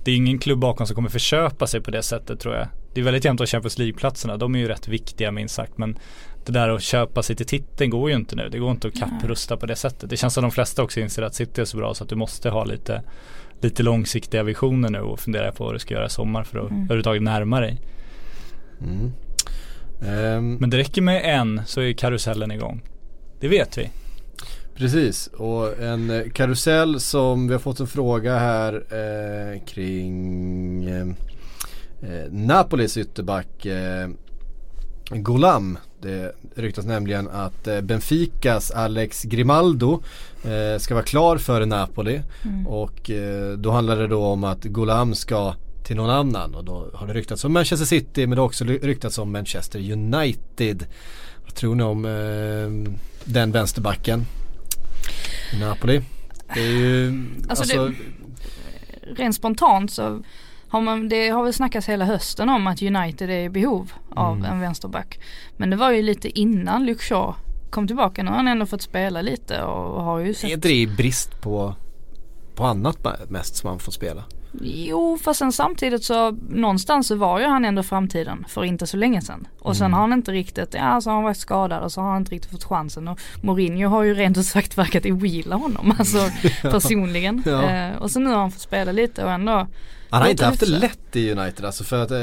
Det 0.04 0.10
är 0.10 0.16
ingen 0.16 0.38
klubb 0.38 0.58
bakom 0.58 0.86
som 0.86 0.96
kommer 0.96 1.08
förköpa 1.08 1.66
sig 1.66 1.80
på 1.80 1.90
det 1.90 2.02
sättet 2.02 2.40
tror 2.40 2.54
jag. 2.54 2.66
Det 2.94 3.00
är 3.00 3.04
väldigt 3.04 3.24
jämnt 3.24 3.40
att 3.40 3.48
Champions 3.48 3.78
League-platserna. 3.78 4.36
De 4.36 4.54
är 4.54 4.58
ju 4.58 4.68
rätt 4.68 4.88
viktiga 4.88 5.30
minst 5.30 5.54
sagt 5.54 5.78
men 5.78 5.98
det 6.46 6.52
där 6.52 6.68
att 6.68 6.82
köpa 6.82 7.22
sig 7.22 7.36
till 7.36 7.46
titeln 7.46 7.90
går 7.90 8.10
ju 8.10 8.16
inte 8.16 8.36
nu. 8.36 8.48
Det 8.48 8.58
går 8.58 8.70
inte 8.70 8.88
att 8.88 8.94
kapprusta 8.98 9.56
på 9.56 9.66
det 9.66 9.76
sättet. 9.76 10.10
Det 10.10 10.16
känns 10.16 10.34
som 10.34 10.42
de 10.42 10.50
flesta 10.50 10.82
också 10.82 11.00
inser 11.00 11.22
att 11.22 11.34
City 11.34 11.60
är 11.60 11.64
så 11.64 11.76
bra 11.76 11.94
så 11.94 12.04
att 12.04 12.10
du 12.10 12.16
måste 12.16 12.50
ha 12.50 12.64
lite 12.64 13.02
Lite 13.60 13.82
långsiktiga 13.82 14.42
visioner 14.42 14.90
nu 14.90 14.98
och 15.00 15.20
fundera 15.20 15.52
på 15.52 15.64
vad 15.64 15.74
du 15.74 15.78
ska 15.78 15.94
göra 15.94 16.06
i 16.06 16.10
sommar 16.10 16.44
för 16.44 16.58
att 16.58 16.70
Mm. 16.70 16.82
överhuvudtaget 16.84 17.22
närma 17.22 17.60
dig. 17.60 17.80
Mm. 18.80 19.12
Ehm, 20.06 20.54
Men 20.60 20.70
det 20.70 20.76
räcker 20.78 21.02
med 21.02 21.22
en 21.38 21.60
så 21.66 21.80
är 21.80 21.92
karusellen 21.92 22.50
igång. 22.52 22.82
Det 23.40 23.48
vet 23.48 23.78
vi. 23.78 23.90
Precis 24.74 25.26
och 25.26 25.78
en 25.82 26.10
eh, 26.10 26.30
karusell 26.30 27.00
som 27.00 27.46
vi 27.48 27.52
har 27.54 27.60
fått 27.60 27.80
en 27.80 27.86
fråga 27.86 28.38
här 28.38 28.74
eh, 28.74 29.60
kring 29.64 30.84
eh, 30.84 31.06
eh, 32.02 32.30
Napolis 32.30 32.96
ytterback 32.96 33.66
eh, 33.66 34.08
Golam. 35.10 35.78
Det 36.02 36.32
ryktas 36.56 36.84
nämligen 36.84 37.28
att 37.28 37.66
eh, 37.66 37.80
Benficas 37.80 38.70
Alex 38.70 39.22
Grimaldo 39.22 40.02
eh, 40.44 40.78
ska 40.78 40.94
vara 40.94 41.04
klar 41.04 41.36
för 41.38 41.66
Napoli 41.66 42.22
och 42.68 43.10
eh, 43.10 43.52
då 43.52 43.70
handlar 43.70 43.96
det 43.96 44.06
då 44.06 44.24
om 44.24 44.44
att 44.44 44.64
Golam 44.64 45.14
ska 45.14 45.54
till 45.84 45.96
någon 45.96 46.10
annan 46.10 46.54
och 46.54 46.64
då 46.64 46.90
har 46.94 47.06
det 47.06 47.12
ryktats 47.14 47.44
om 47.44 47.52
Manchester 47.52 47.86
City 47.86 48.26
men 48.26 48.36
det 48.36 48.40
har 48.42 48.46
också 48.46 48.64
ryktats 48.64 49.18
om 49.18 49.32
Manchester 49.32 49.92
United. 49.92 50.86
Vad 51.44 51.54
tror 51.54 51.74
ni 51.74 51.82
om 51.82 52.04
eh, 52.04 52.92
den 53.24 53.52
vänsterbacken? 53.52 54.24
i 55.52 55.58
Napoli. 55.60 56.00
Det 56.54 56.60
är 56.60 56.66
ju, 56.72 57.24
Alltså 57.48 57.62
alltså, 57.62 57.88
det- 57.88 57.94
rent 59.22 59.34
spontant 59.34 59.90
så 59.90 60.22
har 60.68 60.80
man, 60.80 61.08
det 61.08 61.28
har 61.28 61.44
väl 61.44 61.52
snackats 61.52 61.88
hela 61.88 62.04
hösten 62.04 62.48
om 62.48 62.66
att 62.66 62.82
United 62.82 63.30
är 63.30 63.38
i 63.44 63.48
behov 63.48 63.92
av 64.14 64.36
Mm. 64.36 64.52
en 64.52 64.60
vänsterback. 64.60 65.20
Men 65.56 65.70
det 65.70 65.76
var 65.76 65.90
ju 65.90 66.02
lite 66.02 66.38
innan 66.40 66.86
Luke 66.86 67.04
Shaw 67.04 67.34
kom 67.70 67.86
tillbaka. 67.86 68.22
Nu 68.22 68.30
har 68.30 68.36
han 68.36 68.48
ändå 68.48 68.66
fått 68.66 68.82
spela 68.82 69.22
lite 69.22 69.62
och 69.62 70.02
har 70.02 70.18
ju 70.18 70.28
är 70.28 70.34
sett 70.34 70.50
inte 70.50 70.68
det 70.68 70.74
i 70.74 70.86
brist 70.86 71.40
på, 71.40 71.74
på 72.54 72.64
annat 72.64 73.06
mest 73.30 73.56
som 73.56 73.70
man 73.70 73.78
får 73.78 73.92
spela? 73.92 74.22
Jo 74.62 75.18
fast 75.22 75.38
sen 75.38 75.52
samtidigt 75.52 76.04
så 76.04 76.30
någonstans 76.48 77.06
så 77.06 77.14
var 77.16 77.40
ju 77.40 77.46
han 77.46 77.64
ändå 77.64 77.82
framtiden 77.82 78.44
för 78.48 78.64
inte 78.64 78.86
så 78.86 78.96
länge 78.96 79.20
sedan. 79.22 79.48
Och 79.58 79.76
sen 79.76 79.86
Mm. 79.86 79.92
har 79.94 80.00
han 80.00 80.12
inte 80.12 80.32
riktigt, 80.32 80.74
ja 80.74 81.00
så 81.00 81.10
har 81.10 81.14
han 81.14 81.24
varit 81.24 81.36
skadad 81.36 81.82
och 81.82 81.92
så 81.92 82.00
har 82.00 82.08
han 82.10 82.22
inte 82.22 82.34
riktigt 82.34 82.50
fått 82.50 82.64
chansen. 82.64 83.08
Och 83.08 83.20
Mourinho 83.42 83.88
har 83.88 84.02
ju 84.02 84.14
rent 84.14 84.38
ut 84.38 84.46
sagt 84.46 84.78
verkat 84.78 85.06
ogilla 85.06 85.56
honom 85.56 85.94
alltså 85.98 86.18
personligen. 86.62 87.42
Ja. 87.46 87.62
Eh, 87.70 87.96
och 87.96 88.10
så 88.10 88.20
nu 88.20 88.30
har 88.30 88.36
han 88.36 88.50
fått 88.50 88.60
spela 88.62 88.92
lite 88.92 89.24
och 89.24 89.30
ändå 89.30 89.66
Han 90.10 90.22
har 90.22 90.28
inte 90.28 90.44
haft 90.44 90.60
det 90.60 90.66
lätt 90.66 91.16
i 91.16 91.32
United 91.32 91.64
alltså 91.64 91.84
för 91.84 92.02
att 92.02 92.10
eh, 92.10 92.18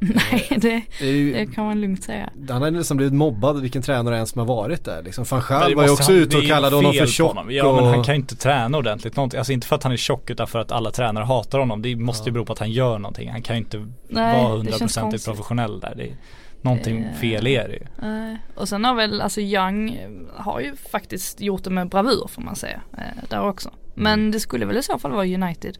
Nej 0.00 0.48
det, 0.56 0.82
det 1.00 1.54
kan 1.54 1.64
man 1.64 1.80
lugnt 1.80 2.04
säga. 2.04 2.30
han 2.48 2.62
har 2.62 2.70
nästan 2.70 2.96
blivit 2.96 3.14
mobbad 3.14 3.60
vilken 3.60 3.82
tränare 3.82 4.18
än 4.18 4.26
som 4.26 4.38
har 4.38 4.46
varit 4.46 4.84
där 4.84 5.02
liksom. 5.02 5.24
Van 5.30 5.42
Gaal 5.48 5.70
det 5.70 5.76
var 5.76 5.84
ju 5.84 5.90
också 5.90 6.12
ute 6.12 6.36
och 6.36 6.44
kallade 6.46 6.76
honom 6.76 6.92
fel 6.92 6.98
för 7.00 7.06
på 7.06 7.12
tjock 7.12 7.28
honom. 7.28 7.50
Ja 7.50 7.66
och... 7.68 7.76
men 7.76 7.84
han 7.84 8.04
kan 8.04 8.14
ju 8.14 8.20
inte 8.20 8.36
träna 8.36 8.78
ordentligt. 8.78 9.16
Någonting. 9.16 9.38
Alltså 9.38 9.52
inte 9.52 9.66
för 9.66 9.76
att 9.76 9.82
han 9.82 9.92
är 9.92 9.96
tjock 9.96 10.30
utan 10.30 10.46
för 10.46 10.58
att 10.58 10.72
alla 10.72 10.90
tränare 10.90 11.24
hatar 11.24 11.58
honom. 11.58 11.82
Det 11.82 11.96
måste 11.96 12.28
ju 12.28 12.32
bero 12.32 12.44
på 12.44 12.52
att 12.52 12.58
han 12.58 12.70
gör 12.70 12.98
någonting. 12.98 13.30
Han 13.30 13.42
kan 13.42 13.56
ju 13.56 13.62
inte 13.62 13.86
Nej, 14.08 14.44
vara 14.44 14.58
det 14.62 14.78
känns 14.78 14.98
100% 14.98 15.00
konstigt. 15.00 15.24
professionell 15.24 15.80
där. 15.80 15.94
Det 15.96 16.02
är, 16.04 16.16
någonting 16.62 17.04
Eh, 17.04 17.14
fel 17.20 17.46
är 17.46 17.68
det 17.68 17.74
ju. 17.74 18.08
Eh, 18.08 18.36
och 18.54 18.68
sen 18.68 18.84
har 18.84 18.94
väl, 18.94 19.20
alltså 19.20 19.40
Young 19.40 19.90
eh, 19.90 20.10
har 20.44 20.60
ju 20.60 20.76
faktiskt 20.76 21.40
gjort 21.40 21.64
det 21.64 21.70
med 21.70 21.88
bravur 21.88 22.28
får 22.28 22.42
man 22.42 22.56
säga. 22.56 22.80
eh, 22.92 23.28
där 23.30 23.48
också. 23.48 23.70
Men 23.94 24.30
det 24.30 24.40
skulle 24.40 24.66
väl 24.66 24.76
i 24.76 24.82
så 24.82 24.98
fall 24.98 25.10
vara 25.10 25.26
United. 25.26 25.78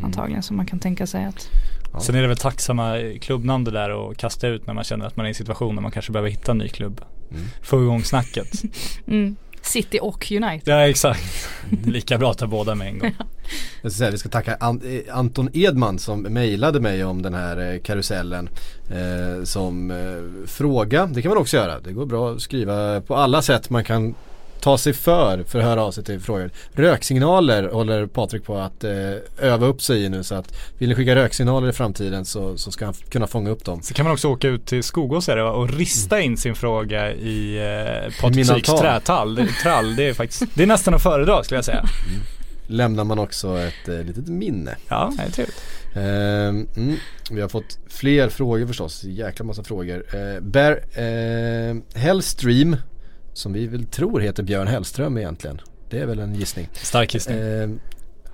Antagligen 0.00 0.42
som 0.42 0.56
man 0.56 0.66
kan 0.66 0.78
tänka 0.78 1.06
sig 1.06 1.24
att 1.24 1.48
Ja. 1.94 2.00
Sen 2.00 2.14
är 2.14 2.22
det 2.22 2.28
väl 2.28 2.36
tacksamma 2.36 2.96
klubbnamn 3.20 3.64
det 3.64 3.70
där 3.70 4.10
att 4.10 4.16
kasta 4.16 4.48
ut 4.48 4.66
när 4.66 4.74
man 4.74 4.84
känner 4.84 5.06
att 5.06 5.16
man 5.16 5.26
är 5.26 5.28
i 5.28 5.30
en 5.30 5.34
situation 5.34 5.74
där 5.74 5.82
man 5.82 5.90
kanske 5.90 6.12
behöver 6.12 6.30
hitta 6.30 6.52
en 6.52 6.58
ny 6.58 6.68
klubb. 6.68 7.00
Mm. 7.30 7.42
Få 7.62 7.82
igång 7.82 8.04
snacket. 8.04 8.62
mm, 9.06 9.36
City 9.62 9.98
och 10.02 10.32
United. 10.32 10.62
ja 10.64 10.88
exakt. 10.88 11.48
Lika 11.84 12.18
bra 12.18 12.30
att 12.30 12.38
ta 12.38 12.46
båda 12.46 12.74
med 12.74 12.86
en 12.88 12.98
gång. 12.98 13.14
Jag 13.82 13.92
ska 13.92 13.98
säga, 13.98 14.10
vi 14.10 14.18
ska 14.18 14.28
tacka 14.28 14.56
An- 14.60 14.80
eh, 14.84 15.16
Anton 15.18 15.48
Edman 15.52 15.98
som 15.98 16.22
mejlade 16.22 16.80
mig 16.80 17.04
om 17.04 17.22
den 17.22 17.34
här 17.34 17.72
eh, 17.74 17.80
karusellen 17.80 18.48
eh, 18.90 19.44
som 19.44 19.90
eh, 19.90 20.46
fråga. 20.48 21.06
Det 21.06 21.22
kan 21.22 21.28
man 21.28 21.38
också 21.38 21.56
göra. 21.56 21.80
Det 21.80 21.92
går 21.92 22.06
bra 22.06 22.30
att 22.30 22.40
skriva 22.40 23.00
på 23.00 23.16
alla 23.16 23.42
sätt 23.42 23.70
man 23.70 23.84
kan 23.84 24.14
ta 24.62 24.78
sig 24.78 24.92
för 24.92 25.42
för 25.42 25.58
att 25.58 25.64
höra 25.64 25.82
av 25.82 25.92
sig 25.92 26.04
till 26.04 26.20
frågor. 26.20 26.50
Röksignaler 26.72 27.68
håller 27.68 28.06
Patrik 28.06 28.44
på 28.44 28.56
att 28.56 28.84
eh, 28.84 28.90
öva 29.38 29.66
upp 29.66 29.82
sig 29.82 30.04
i 30.04 30.08
nu 30.08 30.22
så 30.22 30.34
att 30.34 30.54
vill 30.78 30.88
ni 30.88 30.94
skicka 30.94 31.14
röksignaler 31.14 31.68
i 31.68 31.72
framtiden 31.72 32.24
så, 32.24 32.58
så 32.58 32.70
ska 32.72 32.84
han 32.84 32.94
kunna 33.08 33.26
fånga 33.26 33.50
upp 33.50 33.64
dem. 33.64 33.82
Så 33.82 33.94
kan 33.94 34.04
man 34.04 34.12
också 34.12 34.28
åka 34.28 34.48
ut 34.48 34.66
till 34.66 34.82
Skogås 34.82 35.28
är 35.28 35.36
det, 35.36 35.42
och 35.42 35.70
rista 35.70 36.20
in 36.20 36.36
sin 36.36 36.54
fråga 36.54 37.12
i 37.12 37.56
eh, 37.56 38.12
Patrik 38.20 38.36
min 38.36 38.46
Syks 38.46 38.68
altan. 38.68 38.84
trätall. 38.84 39.34
Det, 39.34 39.46
trall, 39.62 39.96
det 39.96 40.08
är 40.08 40.14
faktiskt, 40.14 40.42
det 40.54 40.62
är 40.62 40.66
nästan 40.66 40.94
att 40.94 41.02
föredra 41.02 41.44
skulle 41.44 41.58
jag 41.58 41.64
säga. 41.64 41.84
Lämnar 42.66 43.04
man 43.04 43.18
också 43.18 43.58
ett 43.58 43.88
eh, 43.88 44.02
litet 44.02 44.28
minne. 44.28 44.76
Ja, 44.88 45.12
det 45.16 45.22
är 45.22 45.30
trevligt. 45.30 45.62
Ehm, 45.94 46.66
mm, 46.76 46.96
vi 47.30 47.40
har 47.40 47.48
fått 47.48 47.78
fler 47.88 48.28
frågor 48.28 48.66
förstås, 48.66 49.04
jäkla 49.04 49.44
massa 49.44 49.64
frågor. 49.64 50.04
Uh, 50.14 50.40
Bear 50.40 50.72
uh, 50.72 51.82
Hellstream, 51.94 52.76
som 53.32 53.52
vi 53.52 53.66
väl 53.66 53.84
tror 53.86 54.20
heter 54.20 54.42
Björn 54.42 54.66
Hellström 54.66 55.18
egentligen. 55.18 55.60
Det 55.90 55.98
är 55.98 56.06
väl 56.06 56.18
en 56.18 56.34
gissning. 56.34 56.68
Stark 56.72 57.14
gissning. 57.14 57.38
Ehm, 57.38 57.80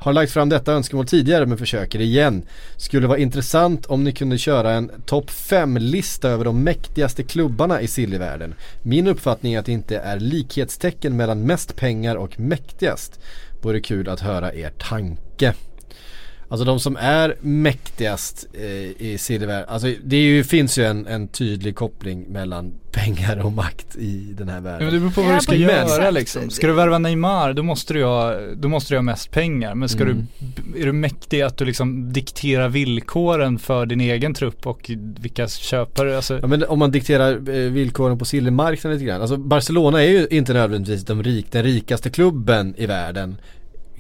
Har 0.01 0.12
lagt 0.12 0.32
fram 0.32 0.49
detta 0.49 0.72
önskemål 0.72 1.07
tidigare 1.07 1.46
men 1.46 1.59
försöker 1.59 2.01
igen. 2.01 2.42
Skulle 2.76 3.07
vara 3.07 3.18
intressant 3.18 3.86
om 3.86 4.05
ni 4.05 4.12
kunde 4.12 4.38
köra 4.38 4.72
en 4.72 4.90
topp 5.07 5.30
5-lista 5.30 6.28
över 6.28 6.44
de 6.44 6.64
mäktigaste 6.64 7.22
klubbarna 7.22 7.80
i 7.80 7.86
sillivärlden. 7.86 8.55
Min 8.82 9.07
uppfattning 9.07 9.55
är 9.55 9.59
att 9.59 9.66
det 9.66 9.72
inte 9.72 9.99
är 9.99 10.20
likhetstecken 10.20 11.16
mellan 11.16 11.42
mest 11.46 11.76
pengar 11.76 12.16
och 12.16 12.40
mäktigast. 12.40 13.20
Vore 13.62 13.80
kul 13.80 14.09
att 14.09 14.20
höra 14.20 14.55
er 14.55 14.70
tanke. 14.78 15.55
Alltså 16.51 16.64
de 16.64 16.80
som 16.80 16.96
är 16.96 17.36
mäktigast 17.40 18.46
eh, 18.53 18.62
i 19.07 19.16
silvervärlden, 19.20 19.68
alltså 19.68 19.88
det 20.05 20.16
ju, 20.16 20.44
finns 20.44 20.78
ju 20.78 20.84
en, 20.84 21.07
en 21.07 21.28
tydlig 21.28 21.76
koppling 21.76 22.26
mellan 22.28 22.72
pengar 22.92 23.44
och 23.44 23.53
makt 23.53 23.96
i 23.96 24.34
den 24.38 24.49
här 24.49 24.57
Ja, 24.57 24.61
världen. 24.62 24.84
men 24.84 24.94
det 24.94 25.01
beror 25.01 25.11
på 25.12 25.22
vad 25.22 25.30
Ja, 25.32 25.36
du 25.36 25.40
ska 25.42 25.53
på- 25.53 25.59
göra 25.59 26.11
liksom. 26.11 26.51
Ska 26.51 26.66
du 26.66 26.72
värva 26.72 26.99
Neymar 26.99 27.53
då 27.53 27.62
måste 27.62 27.94
du 27.94 28.05
ha, 28.05 28.34
då 28.57 28.68
måste 28.68 28.94
du 28.94 28.99
ha 28.99 29.03
mest 29.03 29.30
pengar. 29.30 29.74
Men 29.74 29.88
ska 29.88 30.03
Mm. 30.03 30.26
du, 30.74 30.80
är 30.80 30.86
du 30.86 30.92
mäktig 30.92 31.42
att 31.42 31.57
du 31.57 31.64
liksom 31.64 32.12
dikterar 32.12 32.68
villkoren 32.68 33.59
för 33.59 33.86
din 33.86 34.01
egen 34.01 34.34
trupp 34.34 34.66
och 34.66 34.90
vilka 35.20 35.49
köpare, 35.49 36.16
alltså 36.16 36.38
Ja, 36.42 36.46
men 36.46 36.64
om 36.64 36.78
man 36.78 36.90
dikterar 36.90 37.32
eh, 37.32 37.70
villkoren 37.70 38.18
på 38.18 38.24
silvermarknaden 38.24 38.99
lite 38.99 39.09
grann. 39.09 39.20
Alltså 39.20 39.36
Barcelona 39.36 40.03
är 40.05 40.09
ju 40.11 40.26
inte 40.30 40.53
nödvändigtvis 40.53 41.05
de 41.05 41.22
rik, 41.22 41.46
den 41.51 41.62
rikaste 41.62 42.11
klubben 42.11 42.74
i 42.78 42.86
världen. 42.86 43.36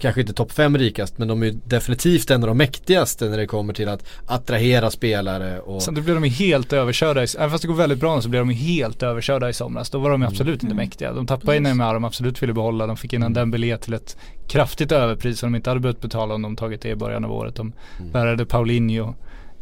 Kanske 0.00 0.20
inte 0.20 0.32
topp 0.32 0.52
fem 0.52 0.78
rikast 0.78 1.18
men 1.18 1.28
de 1.28 1.42
är 1.42 1.46
ju 1.46 1.52
definitivt 1.64 2.30
en 2.30 2.42
av 2.42 2.48
de 2.48 2.56
mäktigaste 2.58 3.28
när 3.28 3.36
det 3.36 3.46
kommer 3.46 3.74
till 3.74 3.88
att 3.88 4.04
attrahera 4.26 4.90
spelare 4.90 5.60
och 5.60 5.82
Sen 5.82 5.94
då 5.94 6.00
blev 6.00 6.14
de 6.14 6.24
ju 6.24 6.30
helt 6.30 6.72
överkörda, 6.72 7.24
i, 7.24 7.26
även 7.38 7.50
fast 7.50 7.62
det 7.62 7.68
går 7.68 7.74
väldigt 7.74 8.00
bra 8.00 8.16
nu 8.16 8.22
så 8.22 8.28
blev 8.28 8.40
de 8.46 8.50
ju 8.50 8.56
helt 8.56 9.02
överkörda 9.02 9.48
i 9.48 9.52
somras. 9.52 9.90
Då 9.90 9.98
var 9.98 10.10
de 10.10 10.22
ju 10.22 10.28
absolut 10.28 10.62
inte 10.62 10.74
mäktiga. 10.74 11.12
De 11.12 11.26
tappade 11.26 11.56
in 11.56 11.62
Neymar 11.62 11.94
de 11.94 12.04
absolut 12.04 12.42
ville 12.42 12.52
behålla. 12.52 12.86
De 12.86 12.96
fick 12.96 13.12
in 13.12 13.22
en 13.22 13.32
Dembélé 13.32 13.76
till 13.76 13.94
ett 13.94 14.16
kraftigt 14.48 14.92
överpris 14.92 15.38
som 15.38 15.52
de 15.52 15.56
inte 15.56 15.70
hade 15.70 15.80
behövt 15.80 16.00
betala 16.00 16.34
om 16.34 16.42
de 16.42 16.56
tagit 16.56 16.80
det 16.80 16.88
i 16.88 16.96
början 16.96 17.24
av 17.24 17.32
året. 17.32 17.54
De 17.54 17.72
värvade 18.12 18.46
Paulinho. 18.46 19.14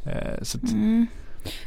Eh, 0.05 0.43
så 0.43 0.59
att, 0.59 0.73
Mm. 0.73 1.07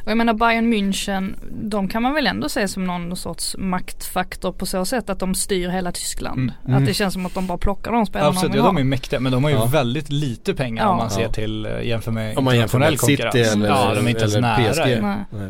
Och 0.04 0.12
jag 0.12 0.18
menar 0.18 0.34
Bayern 0.34 0.74
München, 0.74 1.36
de 1.52 1.88
kan 1.88 2.04
man 2.04 2.14
väl 2.14 2.28
ändå 2.28 2.50
se 2.50 2.68
som 2.68 2.84
någon 2.84 3.16
sorts 3.18 3.56
maktfaktor 3.58 4.52
på 4.52 4.66
så 4.66 4.86
sätt 4.86 5.10
att 5.10 5.20
de 5.20 5.36
styr 5.36 5.70
hela 5.70 5.92
Tyskland. 5.92 6.52
Mm. 6.66 6.78
Att 6.78 6.86
det 6.86 6.94
känns 6.94 7.14
som 7.14 7.26
att 7.26 7.34
de 7.34 7.48
bara 7.48 7.58
plockar 7.58 7.92
de 7.92 8.06
spelarna 8.06 8.30
absolut, 8.30 8.52
de 8.52 8.58
ja, 8.58 8.64
vill 8.64 8.76
de 8.76 8.78
är 8.78 8.82
ha. 8.82 8.90
mäktiga 8.90 9.20
men 9.20 9.32
de 9.32 9.44
har 9.44 9.52
ju 9.52 9.58
Ja. 9.58 9.66
väldigt 9.66 10.10
lite 10.10 10.54
pengar 10.54 10.84
Ja. 10.84 10.90
om 10.90 10.98
man 10.98 11.10
ser 11.10 11.22
Ja. 11.22 11.32
till 11.32 11.66
eh, 11.66 11.82
jämför 11.82 12.12
med 12.12 12.38
om 12.38 12.44
man 12.44 12.58
jämför 12.58 12.80
med 12.80 12.92
internationell 12.92 13.18
City 13.18 13.24
konkurrens. 13.24 13.54
eller, 13.56 13.68
ja, 13.68 13.94
de 13.96 14.06
är 14.06 14.10
inte 14.10 14.22
ens 14.22 14.36
eller 14.36 14.48
nära. 14.48 14.74
PSG. 14.74 15.02
Nej. 15.02 15.16
Nej. 15.32 15.50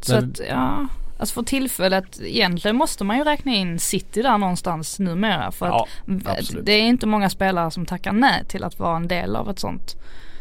Så 0.00 0.12
Men- 0.14 0.30
att 0.30 0.40
ja, 0.48 0.86
alltså 1.18 1.34
för 1.34 1.42
tillfället 1.42 2.20
egentligen 2.22 2.76
måste 2.76 3.04
man 3.04 3.16
ju 3.18 3.24
räkna 3.24 3.52
in 3.52 3.78
City 3.78 4.22
där 4.22 4.38
någonstans 4.38 4.98
numera. 4.98 5.50
För 5.52 5.66
Ja, 5.66 5.86
att 6.26 6.38
absolut. 6.38 6.66
det 6.66 6.72
är 6.72 6.82
inte 6.82 7.06
många 7.06 7.30
spelare 7.30 7.70
som 7.70 7.86
tackar 7.86 8.12
nej 8.12 8.44
till 8.48 8.64
att 8.64 8.78
vara 8.78 8.96
en 8.96 9.08
del 9.08 9.36
av 9.36 9.50
ett 9.50 9.58
sånt 9.58 9.96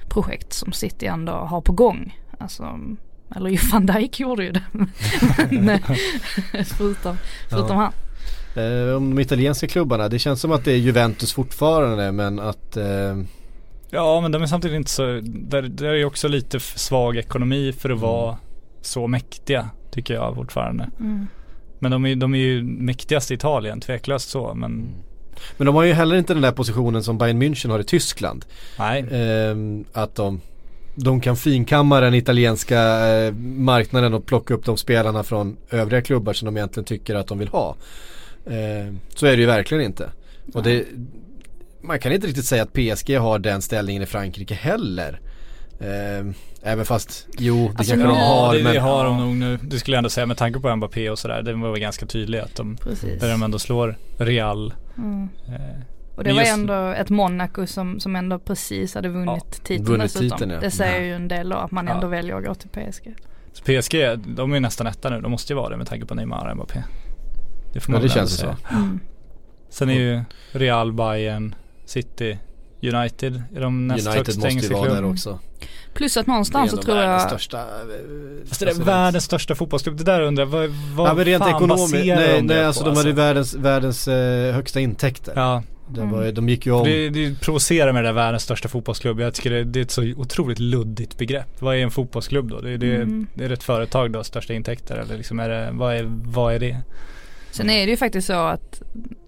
projekt 0.10 0.54
som 0.54 0.72
City 0.72 1.06
ändå 1.06 1.32
har 1.32 1.62
på 1.62 1.72
gång. 1.74 2.18
Alltså, 2.40 2.80
eller 3.36 3.50
ju 3.50 3.58
van 3.72 3.86
Dijk 3.86 4.20
gjorde 4.20 4.44
ju 4.44 4.52
det. 4.52 4.64
Men, 5.52 5.70
eh, 5.70 6.64
förutom, 6.78 7.18
förutom 7.50 7.78
han. 7.78 7.92
Eh, 8.56 8.96
om 8.96 9.16
de 9.16 9.22
italienska 9.22 9.68
klubbarna, 9.68 10.10
det 10.10 10.20
känns 10.20 10.42
som 10.42 10.52
att 10.52 10.66
det 10.66 10.72
är 10.72 10.78
Juventus 10.78 11.34
fortfarande 11.34 12.12
men 12.12 12.40
att 12.40 12.78
eh, 12.78 13.18
Ja 13.90 14.22
men 14.22 14.32
de 14.32 14.42
är 14.42 14.46
samtidigt 14.46 14.76
inte 14.76 14.92
så, 14.92 15.22
där, 15.24 15.62
där 15.62 15.86
är 15.86 15.94
ju 15.94 16.06
också 16.06 16.28
lite 16.28 16.60
svag 16.60 17.18
ekonomi 17.18 17.74
för 17.80 17.90
att 17.90 18.00
vara 18.00 18.38
så 18.82 19.08
mäktiga 19.08 19.70
tycker 19.92 20.14
jag 20.14 20.36
fortfarande. 20.36 20.90
Mm. 21.00 21.28
Men 21.80 21.92
de 21.92 22.06
är, 22.06 22.16
de 22.16 22.34
är 22.34 22.40
ju 22.40 22.64
mäktigast 22.64 23.32
i 23.32 23.34
Italien, 23.34 23.82
tveklöst 23.82 24.30
så 24.30 24.54
men 24.54 24.88
Men 25.58 25.66
de 25.66 25.76
har 25.76 25.84
ju 25.84 25.94
heller 25.94 26.16
inte 26.16 26.34
den 26.34 26.42
där 26.42 26.52
positionen 26.52 27.04
som 27.04 27.18
Bayern 27.18 27.42
München 27.42 27.70
har 27.70 27.80
i 27.80 27.84
Tyskland. 27.84 28.46
nej. 28.80 29.06
Ehm, 29.12 29.86
att 29.94 30.16
de, 30.16 30.42
de 30.96 31.22
kan 31.22 31.38
finkamma 31.38 32.00
den 32.00 32.14
italienska 32.14 33.08
eh, 33.08 33.34
marknaden 33.58 34.14
och 34.14 34.26
plocka 34.26 34.54
upp 34.54 34.66
de 34.66 34.78
spelarna 34.78 35.24
från 35.24 35.58
övriga 35.70 36.02
klubbar 36.02 36.34
som 36.34 36.46
de 36.46 36.58
egentligen 36.58 36.86
tycker 36.86 37.16
att 37.16 37.28
de 37.28 37.40
vill 37.40 37.48
ha. 37.48 37.76
Ehm, 38.50 39.00
så 39.16 39.26
är 39.26 39.32
det 39.32 39.38
ju 39.42 39.46
verkligen 39.46 39.84
inte. 39.84 40.10
Och 40.54 40.64
det, 40.64 40.86
man 41.82 42.00
kan 42.00 42.12
inte 42.12 42.28
riktigt 42.28 42.46
säga 42.46 42.64
att 42.64 42.74
PSG 42.74 43.18
har 43.20 43.40
den 43.40 43.62
ställningen 43.62 44.04
i 44.04 44.06
Frankrike 44.06 44.54
heller. 44.54 45.20
Ehm, 45.80 46.34
även 46.64 46.86
fast, 46.86 47.28
jo 47.38 47.56
det 47.56 47.78
Alltså, 47.78 47.94
kanske 47.94 48.08
de 48.08 48.14
nu- 48.14 48.20
har 48.26 48.56
det, 48.56 48.64
men 48.64 48.74
det 48.74 48.80
har 48.80 49.04
de 49.06 49.18
nog 49.18 49.36
nu. 49.36 49.60
Det 49.62 49.80
skulle 49.80 49.96
jag 49.96 49.98
ändå 50.00 50.10
säga 50.10 50.26
med 50.26 50.38
tanke 50.38 50.60
på 50.60 50.76
Mbappé 50.76 51.10
och 51.10 51.20
sådär. 51.20 51.42
Det 51.42 51.54
var 51.54 51.72
väl 51.72 51.80
ganska 51.80 52.06
tydligt 52.06 52.42
att 52.44 52.56
de, 52.56 52.78
Precis. 52.78 53.22
där 53.22 53.32
de 53.32 53.44
ändå 53.44 53.60
slår 53.60 53.98
Real. 54.18 54.74
Mm. 54.98 55.30
Och 56.16 56.24
det 56.24 56.30
Men 56.30 56.36
var 56.36 56.42
just- 56.44 56.54
ändå 56.54 56.74
ett 56.74 57.10
Monaco 57.10 57.68
som, 57.68 58.00
som 58.00 58.16
ändå 58.16 58.40
precis 58.40 58.96
hade 58.96 59.10
vunnit 59.10 59.64
titeln 59.64 59.84
vunnit 59.86 60.02
dessutom. 60.02 60.30
titeln, 60.30 60.52
ja. 60.52 60.60
Det 60.60 60.72
säger 60.72 61.02
ju 61.02 61.14
en 61.16 61.28
del 61.28 61.50
då 61.50 61.56
att 61.58 61.72
man 61.72 61.88
Ja. 61.88 61.94
ändå 61.94 62.08
väljer 62.08 62.36
att 62.38 62.46
gå 62.46 62.56
till 62.56 62.70
PSG. 62.70 63.16
så 63.54 63.64
PSG, 63.64 63.96
de 64.36 64.52
är 64.52 64.56
ju 64.56 64.60
nästan 64.60 64.88
etta 64.88 65.10
nu. 65.10 65.22
De 65.22 65.32
måste 65.32 65.54
ju 65.54 65.58
vara 65.58 65.70
det 65.70 65.78
med 65.78 65.88
tanke 65.88 66.06
på 66.06 66.16
Neymar 66.16 66.50
och 66.50 66.56
Mbappé. 66.56 66.84
Det 67.74 67.80
får 67.80 67.94
Ja, 67.96 68.00
man 68.00 68.08
det 68.08 68.08
väl 68.08 68.18
ändå 68.18 68.30
känns 68.30 68.38
säga. 68.38 68.58
så. 68.70 68.76
Mm. 68.76 69.00
Sen 69.70 69.90
är 69.90 69.94
ju 69.94 70.22
Real, 70.52 70.94
Bayern, 70.94 71.56
City, 71.86 72.40
United 72.82 73.44
är 73.56 73.62
de 73.62 73.88
näst 73.88 74.08
United 74.08 74.26
högst 74.28 74.40
måste 74.44 74.68
ju 74.68 74.74
vara 74.74 74.94
där 74.94 75.06
också. 75.06 75.40
Plus 75.94 76.18
att 76.18 76.26
Det 76.26 76.32
någonstans 76.32 76.72
så 76.72 76.78
tror 76.78 76.98
jag 76.98 77.22
största 77.22 77.58
eh, 77.60 77.66
Fast 78.48 78.60
det 78.60 78.66
är 78.66 78.68
alltså, 78.70 78.84
världens 78.84 79.24
största 79.24 79.56
fotbollsklubb. 79.56 79.98
Det 79.98 80.04
där 80.04 80.22
undrar 80.22 80.44
jag, 80.46 80.50
vad, 80.52 80.70
vad 80.96 81.10
Ja 81.10 81.14
men 81.14 81.26
rent 81.26 81.44
fan 81.44 81.56
ekonomiskt, 81.56 81.94
baserar 81.94 82.16
nej, 82.16 82.28
de 82.28 82.48
det 82.48 82.54
nej 82.54 82.62
på, 82.64 82.68
alltså 82.68 82.84
de 82.84 82.96
hade 82.96 83.10
ju 83.10 83.16
världens, 83.16 83.54
världens 83.56 84.08
eh, 84.08 84.54
högsta 84.56 84.80
intäkter. 84.80 85.34
Ja, 85.36 85.64
Det 85.88 86.06
var, 86.06 86.32
de 86.32 86.50
gick 86.50 86.66
ju 86.66 86.72
om. 86.72 86.84
det, 86.84 87.10
det 87.10 87.42
provocerar 87.42 87.94
med 87.94 88.04
det 88.04 88.08
där 88.08 88.14
världens 88.14 88.44
största 88.44 88.68
fotbollsklubb. 88.68 89.20
Jag 89.20 89.34
tycker 89.34 89.50
det, 89.50 89.64
det 89.64 89.80
är 89.80 89.84
ett 89.84 89.92
så 89.92 90.14
otroligt 90.18 90.60
luddigt 90.60 91.18
begrepp. 91.18 91.62
Vad 91.62 91.76
är 91.76 91.80
en 91.80 91.92
fotbollsklubb 91.92 92.50
då? 92.50 92.62
Det, 92.62 92.78
det, 92.78 92.96
Mm. 92.96 93.28
det 93.34 93.46
är 93.46 93.50
ett 93.50 93.64
företag 93.64 94.12
då, 94.12 94.24
största 94.24 94.54
intäkter 94.54 94.98
eller 94.98 95.18
liksom 95.18 95.40
är 95.40 95.50
det, 95.50 95.70
vad 95.74 95.96
är, 95.96 96.04
vad 96.08 96.54
är 96.54 96.60
det? 96.60 96.78
Sen 97.52 97.70
är 97.70 97.86
det 97.86 97.92
ju 97.92 97.98
faktiskt 97.98 98.28
så 98.28 98.34
att 98.34 98.82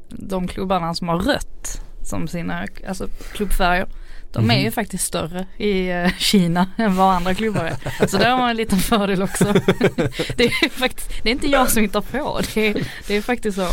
de 0.10 0.47
klubbarna 0.47 0.93
som 0.93 1.08
har 1.08 1.20
rött 1.20 1.82
som 2.03 2.28
sina 2.28 2.66
alltså 2.88 3.08
klubbfärger 3.34 3.88
de 4.32 4.51
är 4.51 4.60
ju 4.60 4.72
faktiskt 4.72 5.05
större 5.05 5.45
i 5.58 5.89
eh, 5.89 6.10
Kina 6.18 6.68
än 6.78 6.95
vad 6.95 7.16
andra 7.16 7.34
klubbar 7.36 7.66
är. 7.66 8.08
Så 8.08 8.18
där 8.18 8.30
har 8.30 8.38
man 8.38 8.49
en 8.49 8.58
liten 8.58 8.80
fördel 8.80 9.22
också. 9.22 9.45
Det 10.36 10.43
är 10.45 10.70
faktiskt, 10.70 11.24
det 11.24 11.30
är 11.30 11.34
inte 11.34 11.47
jag 11.47 11.70
som 11.72 11.82
hittar 11.82 12.01
på. 12.01 12.41
Det 12.53 12.68
är, 12.68 12.88
det 13.08 13.16
är 13.16 13.22
faktiskt 13.22 13.58
så. 13.58 13.68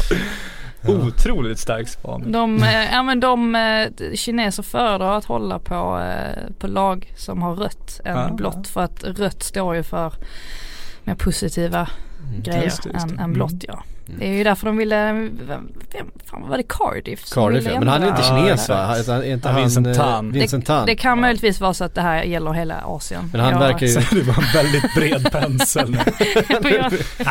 Otroligt 0.89 1.59
stark 1.59 1.89
spaning. 1.89 2.32
De, 2.32 2.62
eh, 2.62 2.93
ja 2.93 3.03
men 3.03 3.20
de 3.20 3.55
eh, 3.55 4.14
kineser 4.14 4.62
föredrar 4.62 5.18
att 5.18 5.24
hålla 5.24 5.59
på, 5.59 5.99
eh, 6.01 6.51
på 6.59 6.66
lag 6.66 7.12
som 7.16 7.43
har 7.43 7.55
rött 7.57 8.01
än 8.05 8.16
Ja. 8.16 8.30
blått. 8.35 8.68
För 8.68 8.80
att 8.80 9.05
rött 9.05 9.43
står 9.43 9.74
ju 9.74 9.82
för 9.82 10.12
mer 11.05 11.14
positiva 11.14 11.89
grejer 12.43 12.59
Mm, 12.59 12.64
Just 12.64 12.82
det, 12.82 12.91
just 12.93 13.09
det. 13.09 13.14
än, 13.14 13.20
än 13.20 13.32
blått 13.32 13.64
ja. 13.68 13.82
Det 14.07 14.29
är 14.29 14.33
ju 14.33 14.45
därför 14.45 14.67
de 14.67 14.77
ville, 14.77 14.97
vem, 15.13 15.39
vem 15.93 16.07
fan 16.31 16.49
var 16.49 16.57
det 16.57 16.63
Cardiff? 16.69 17.31
Cardiff 17.33 17.65
ja. 17.67 17.79
Men 17.79 17.89
han 17.89 18.03
är 18.03 18.09
inte 18.09 18.23
Ja, 18.23 18.37
kines 18.47 18.69
ja. 18.69 18.75
va? 18.75 18.83
Han- 18.83 19.23
Är 19.23 19.25
inte 19.33 19.49
Ja, 19.49 19.53
han, 19.53 19.61
Vincent 19.63 19.97
Tan. 19.97 20.33
Vincent 20.33 20.67
Tan. 20.67 20.87
Det 20.87 20.97
kan 20.97 21.21
möjligtvis 21.21 21.61
vara 21.61 21.75
så 21.75 21.85
att 21.85 21.95
det 21.95 22.01
här 22.01 22.23
gäller 22.23 22.53
hela 22.53 22.75
Asien. 22.85 23.29
Men 23.33 23.41
han 23.41 23.53
Jag- 23.53 23.59
verkar 23.59 23.87
ju- 23.87 23.95
det 23.95 24.23
var 24.23 24.35
en 24.35 24.53
väldigt 24.55 24.95
bred 24.97 25.33
pensel. 25.33 25.91
nej 25.91 26.05
men 26.63 26.83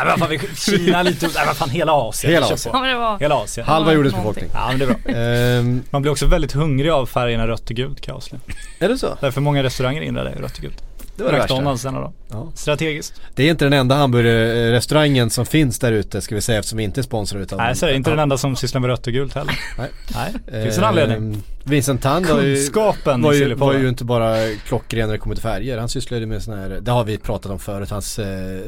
vad 0.10 0.20
fan, 0.20 0.30
vi- 0.30 0.40
Kina 0.56 1.04
lite, 1.04 1.26
nej 1.36 1.46
vad 1.48 1.58
fan 1.58 1.70
hela 1.70 1.92
Asien. 1.94 2.34
Hela 2.34 2.46
Asien. 2.46 2.72
Ja 2.76 2.80
men 2.82 2.90
det 2.90 2.96
var 2.98 3.20
Hela 3.20 3.36
Asien. 3.36 3.68
Halva 3.68 3.92
Ja, 3.92 3.96
jordens 3.96 4.16
befolkning. 4.16 4.50
Ja 4.54 4.68
men 4.70 4.80
det 4.80 4.86
är 4.86 4.88
bra. 4.88 5.14
Ehm, 5.16 5.84
Man 5.90 6.02
blir 6.02 6.12
också 6.12 6.26
väldigt 6.26 6.52
hungrig 6.54 6.90
av 6.90 7.06
färgerna 7.06 7.48
rött 7.48 7.70
och 7.70 7.76
gult 7.76 8.02
kan 8.02 8.12
jag 8.12 8.16
avslöja. 8.18 8.42
är 8.80 8.90
det 8.90 8.98
så? 8.98 9.18
Därför 9.22 9.42
många 9.42 9.64
restauranger 9.64 10.02
inredda 10.02 10.32
i 10.32 10.36
rött 10.36 10.56
och 10.58 10.62
gult. 10.62 10.84
Det 11.16 11.24
var 11.24 11.32
det 11.32 11.38
värsta. 11.38 11.54
McDonalds 11.54 11.86
en 11.86 11.96
av 11.96 12.02
dem. 12.02 12.14
Ja. 12.30 12.52
Strategiskt. 12.56 13.22
Det 13.36 13.44
är 13.44 13.50
inte 13.52 13.66
den 13.66 13.74
enda 13.74 13.96
hamburgerrestaurangen 13.96 15.30
som 15.30 15.46
finns 15.46 15.80
där 15.80 15.92
ute 15.92 16.22
ska 16.22 16.36
vi 16.36 16.42
säga 16.42 16.60
eftersom 16.60 16.78
vi 16.78 16.84
inte 16.84 17.02
är 17.02 17.04
sponsrade 17.04 17.44
utav 17.44 17.58
Nej 17.58 17.76
så 17.76 17.86
är 17.86 17.90
det 17.90 17.96
inte 17.96 18.10
den 18.10 18.20
enda 18.20 18.38
som 18.38 18.56
sysslar 18.56 18.82
med 18.82 18.88
rött 18.88 19.08
och 19.08 19.14
gult 19.14 19.34
heller. 19.34 19.60
Nej. 19.78 19.90
Nej, 20.14 20.64
finns 20.64 20.78
en 20.78 20.84
anledning. 20.84 21.18
Ehm, 21.18 21.44
Vincent 21.64 22.02
Tan 22.02 22.24
var 22.24 22.42
ju, 22.42 22.70
var 23.18 23.34
ju, 23.34 23.54
var 23.54 23.74
ju 23.74 23.90
inte 23.90 24.04
bara 24.04 24.36
klockren 24.68 25.08
när 25.08 25.14
det 25.14 25.20
kommer 25.20 25.36
till 25.36 25.44
färger. 25.44 25.78
Han 25.78 25.90
sysslade 25.90 26.26
med 26.26 26.44
sån 26.44 26.58
här, 26.58 26.80
det 26.82 26.92
har 26.92 27.04
vi 27.04 27.18
pratat 27.18 27.52
om 27.52 27.60
förut, 27.60 27.90
hans 27.90 28.20
eh, 28.20 28.62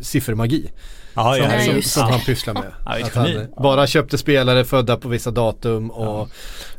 siffermagi. 0.00 0.70
Ja, 1.14 1.34
som, 1.34 1.44
ja, 1.44 1.54
Ja, 1.54 1.72
som, 1.72 1.82
som 1.82 2.02
han 2.02 2.20
pysslar 2.20 2.54
med. 2.54 2.72
Ja, 2.86 3.04
att 3.04 3.14
han 3.14 3.46
bara 3.62 3.86
köpte 3.86 4.18
spelare 4.18 4.64
födda 4.64 4.96
på 4.96 5.08
vissa 5.08 5.30
datum 5.30 5.90
och 5.90 6.28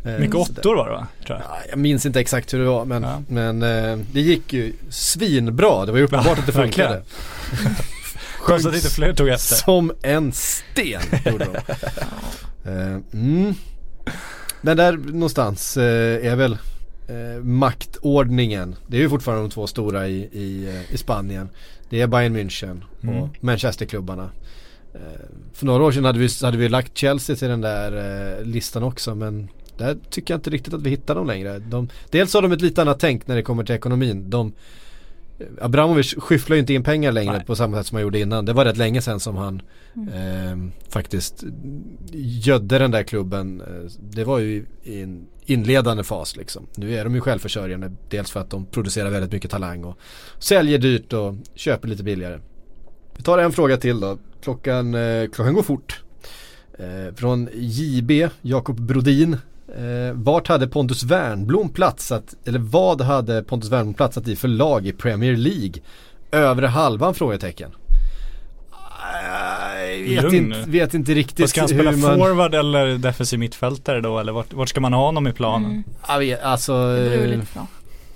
eh, 0.05 0.19
Mycket 0.19 0.35
åttor 0.35 0.75
var 0.75 0.85
det 0.85 0.91
va? 0.91 1.07
Tror 1.25 1.39
jag. 1.39 1.47
Ja, 1.49 1.57
jag 1.69 1.79
minns 1.79 2.05
inte 2.05 2.19
exakt 2.19 2.53
hur 2.53 2.59
det 2.59 2.65
var 2.65 2.85
men, 2.85 3.03
Ja. 3.03 3.21
men 3.27 3.63
eh, 3.63 3.97
det 4.11 4.21
gick 4.21 4.53
ju 4.53 4.73
svinbra. 4.89 5.85
Det 5.85 5.91
var 5.91 5.99
ju 5.99 6.05
uppenbart 6.05 6.39
att 6.39 6.45
det 6.45 6.51
funkade. 6.51 7.01
Konstigt 8.39 8.69
att 8.69 8.75
inte 8.75 8.89
fler 8.89 9.13
tog 9.13 9.29
efter. 9.29 9.55
Som 9.55 9.93
en 10.01 10.31
sten 10.31 11.01
gjorde 11.25 11.45
de. 11.45 11.73
Eh, 12.65 12.97
mm. 13.13 13.55
Men 14.61 14.77
där 14.77 14.91
någonstans 14.91 15.77
eh, 15.77 16.31
är 16.31 16.35
väl 16.35 16.57
eh, 17.07 17.43
maktordningen. 17.43 18.75
Det 18.87 18.97
är 18.97 19.01
ju 19.01 19.09
fortfarande 19.09 19.43
de 19.43 19.49
två 19.49 19.67
stora 19.67 20.07
i, 20.07 20.29
i, 20.31 20.67
eh, 20.67 20.93
i 20.93 20.97
Spanien. 20.97 21.49
Det 21.89 22.01
är 22.01 22.07
Bayern 22.07 22.37
München 22.37 22.81
och 22.97 23.03
Mm. 23.03 23.29
Manchesterklubbarna. 23.39 24.29
Eh, 24.93 24.99
för 25.53 25.65
några 25.65 25.83
år 25.83 25.91
sedan 25.91 26.05
hade 26.05 26.19
vi, 26.19 26.29
hade 26.41 26.57
vi 26.57 26.69
lagt 26.69 26.97
Chelsea 26.97 27.35
till 27.35 27.47
den 27.47 27.61
där 27.61 27.91
eh, 28.39 28.45
listan 28.45 28.83
också 28.83 29.15
men 29.15 29.49
Där 29.77 29.97
tycker 30.09 30.33
jag 30.33 30.37
inte 30.37 30.49
riktigt 30.49 30.73
att 30.73 30.81
vi 30.81 30.89
hittar 30.89 31.15
dem 31.15 31.27
längre. 31.27 31.59
De, 31.59 31.89
dels 32.09 32.33
har 32.33 32.41
de 32.41 32.51
ett 32.51 32.61
lite 32.61 32.81
annat 32.81 32.99
tänk 32.99 33.27
när 33.27 33.35
det 33.35 33.41
kommer 33.41 33.63
till 33.63 33.75
ekonomin. 33.75 34.29
De, 34.29 34.53
Abramovic 35.61 36.15
skyfflar 36.17 36.55
ju 36.55 36.59
inte 36.59 36.73
in 36.73 36.83
pengar 36.83 37.11
längre 37.11 37.37
Nej. 37.37 37.45
på 37.45 37.55
samma 37.55 37.77
sätt 37.77 37.87
som 37.87 37.95
han 37.95 38.01
gjorde 38.01 38.19
innan. 38.19 38.45
Det 38.45 38.53
var 38.53 38.65
rätt 38.65 38.77
länge 38.77 39.01
sedan 39.01 39.19
som 39.19 39.35
han 39.37 39.61
eh, 39.95 40.57
faktiskt 40.89 41.43
gödde 42.13 42.79
den 42.79 42.91
där 42.91 43.03
klubben. 43.03 43.61
Eh, 43.61 43.91
Det 43.99 44.23
var 44.23 44.39
ju 44.39 44.65
i 44.83 45.01
en 45.01 45.27
inledande 45.45 46.03
fas 46.03 46.35
liksom. 46.35 46.67
Nu 46.75 46.95
är 46.95 47.03
de 47.03 47.15
ju 47.15 47.21
självförsörjande. 47.21 47.91
Dels 48.09 48.31
för 48.31 48.39
att 48.39 48.49
de 48.49 48.65
producerar 48.65 49.09
väldigt 49.09 49.31
mycket 49.31 49.51
talang 49.51 49.83
och 49.83 49.97
säljer 50.39 50.77
dyrt 50.77 51.13
och 51.13 51.35
köper 51.55 51.87
lite 51.87 52.03
billigare. 52.03 52.39
Vi 53.17 53.23
tar 53.23 53.37
en 53.37 53.51
fråga 53.51 53.77
till 53.77 53.99
då. 53.99 54.17
Klockan, 54.41 54.95
eh, 54.95 55.29
klockan 55.29 55.53
går 55.53 55.63
fort. 55.63 56.03
Eh, 56.79 57.15
från 57.15 57.49
JB, 57.53 58.29
Jakob 58.41 58.81
Brodin. 58.81 59.33
Eh, 59.77 60.13
vart 60.13 60.47
hade 60.47 60.67
Pontus 60.67 61.03
Wernbloom 61.03 61.69
platsat, 61.69 62.35
eller 62.45 62.59
vad 62.59 63.01
hade 63.01 63.43
Pontus 63.43 63.71
Wernbloom 63.71 63.93
platsat 63.93 64.27
i 64.27 64.35
för 64.35 64.47
lag 64.47 64.87
i 64.87 64.93
Premier 64.93 65.35
League? 65.35 65.73
Övre 66.31 66.67
halvan? 66.67 67.13
Frågetecken. 67.13 67.71
Ah, 68.71 69.62
Vet, 70.01 70.23
Lugn 70.23 70.35
inte, 70.35 70.69
vet 70.69 70.93
inte 70.93 71.13
riktigt 71.13 71.49
ska 71.49 71.61
han 71.61 71.69
spela 71.69 71.91
hur 71.91 71.97
man... 71.97 72.19
forward 72.19 72.55
eller 72.55 72.97
defensiv 72.97 73.39
mittfältare 73.39 74.01
då 74.01 74.19
eller 74.19 74.31
vart, 74.31 74.53
vart 74.53 74.69
ska 74.69 74.81
man 74.81 74.93
ha 74.93 75.05
honom 75.05 75.27
i 75.27 75.33
planen? 75.33 75.71
Mm. 75.71 75.83
Jag 76.07 76.19
vet, 76.19 76.43
alltså, 76.43 76.73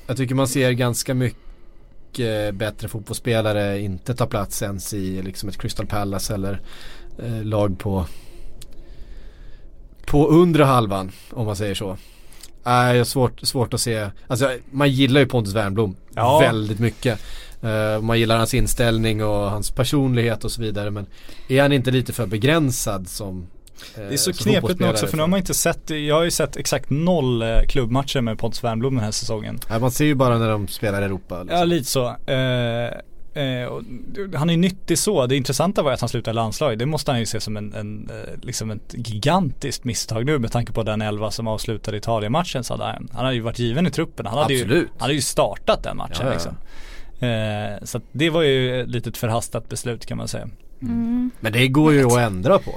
jag 0.07 0.17
tycker 0.17 0.36
man 0.36 0.47
ser 0.47 0.71
ganska 0.71 1.13
mycket 1.13 2.55
bättre 2.55 2.88
fotbollsspelare 2.88 3.80
inte 3.80 4.15
ta 4.15 4.25
plats 4.25 4.61
ens 4.61 4.93
i 4.93 5.21
liksom 5.21 5.49
ett 5.49 5.57
Crystal 5.57 5.86
Palace 5.86 6.34
eller 6.34 6.61
eh, 7.23 7.43
lag 7.43 7.80
på 7.80 8.05
på 10.05 10.28
undre 10.28 10.63
halvan 10.63 11.11
om 11.30 11.45
man 11.45 11.55
säger 11.55 11.75
så. 11.75 11.97
Nej, 12.63 12.91
jag 12.91 12.99
har 12.99 13.05
svårt, 13.05 13.39
svårt 13.41 13.73
att 13.73 13.82
se. 13.82 14.09
Alltså 14.28 14.51
man 14.71 14.89
gillar 14.91 15.21
ju 15.21 15.28
Pontus 15.28 15.53
Wernbloom 15.53 15.95
Ja. 16.15 16.39
väldigt 16.39 16.80
mycket. 16.80 17.19
Eh, 17.62 18.01
man 18.01 18.20
gillar 18.20 18.38
hans 18.38 18.53
inställning 18.53 19.24
och 19.24 19.51
hans 19.51 19.72
personlighet 19.72 20.43
och 20.43 20.51
så 20.51 20.62
vidare. 20.62 20.91
Men 20.91 21.05
är 21.47 21.62
han 21.62 21.72
inte 21.72 21.91
lite 21.91 22.14
för 22.14 22.26
begränsad 22.26 23.10
som 23.10 23.47
eh, 23.95 24.01
Det 24.08 24.14
är 24.14 24.18
så 24.18 24.34
knepigt 24.34 24.80
nu 24.80 24.89
också 24.89 25.08
för 25.08 25.18
nu 25.18 25.24
har 25.24 25.28
man 25.28 25.39
inte 25.39 25.53
sett, 25.53 25.89
jag 25.89 26.16
har 26.16 26.24
ju 26.24 26.32
sett 26.32 26.58
exakt 26.58 26.89
noll 26.89 27.41
eh, 27.41 27.62
klubbmatcher 27.68 28.22
med 28.22 28.39
Pontus 28.39 28.64
Wernbloom 28.64 28.95
den 28.95 29.03
här 29.03 29.12
säsongen. 29.12 29.60
Nej, 29.70 29.80
man 29.80 29.91
ser 29.91 30.05
ju 30.05 30.16
bara 30.16 30.38
när 30.38 30.49
de 30.49 30.68
spelar 30.68 31.01
i 31.01 31.05
Europa. 31.05 31.43
Liksom. 31.43 31.58
Ja 31.58 31.64
lite 31.66 31.86
så. 31.86 32.05
Eh, 32.08 32.86
eh, 33.43 33.72
han 34.36 34.49
är 34.49 34.53
ju 34.53 34.58
nyttig 34.60 34.97
så. 34.99 35.26
Det 35.26 35.36
intressanta 35.36 35.84
var 35.84 35.91
ju 35.91 35.93
att 35.93 36.01
han 36.01 36.10
slutade 36.10 36.32
i 36.32 36.36
landslaget. 36.36 36.80
Det 36.80 36.86
måste 36.86 37.12
han 37.12 37.20
ju 37.20 37.26
se 37.26 37.39
som 37.39 37.58
en, 37.58 37.74
en 37.74 38.12
liksom 38.41 38.72
ett 38.72 38.93
gigantiskt 38.93 39.84
misstag 39.84 40.26
nu 40.26 40.39
med 40.39 40.51
tanke 40.51 40.72
på 40.72 40.84
den 40.84 41.01
elva 41.01 41.32
som 41.32 41.47
avslutade 41.47 41.97
Italien-matchen. 41.97 42.64
Så 42.64 42.74
hade 42.74 42.84
han, 42.84 43.10
han 43.12 43.26
hade 43.26 43.36
ju 43.36 43.41
varit 43.41 43.60
given 43.60 43.88
i 43.88 43.91
truppen. 43.91 44.26
Han 44.26 44.38
hade, 44.38 44.53
ju, 44.53 44.62
Absolut. 44.62 44.89
han 44.91 45.01
hade 45.01 45.14
ju 45.14 45.22
startat 45.22 45.84
den 45.84 45.97
matchen 45.97 46.16
Ja, 46.20 46.26
ja. 46.26 46.32
liksom. 46.34 46.55
Eh, 47.20 47.84
så 47.86 47.97
att 47.97 48.03
det 48.11 48.30
var 48.30 48.41
ju 48.41 48.82
ett 48.82 48.89
litet 48.89 49.18
förhastat 49.18 49.70
beslut 49.70 50.05
kan 50.05 50.18
man 50.18 50.28
säga. 50.28 50.47
Mm. 50.82 51.32
Men 51.39 51.51
det 51.53 51.68
går 51.68 51.93
ju 51.93 52.05
att 52.05 52.18
ändra 52.20 52.59
på. 52.59 52.72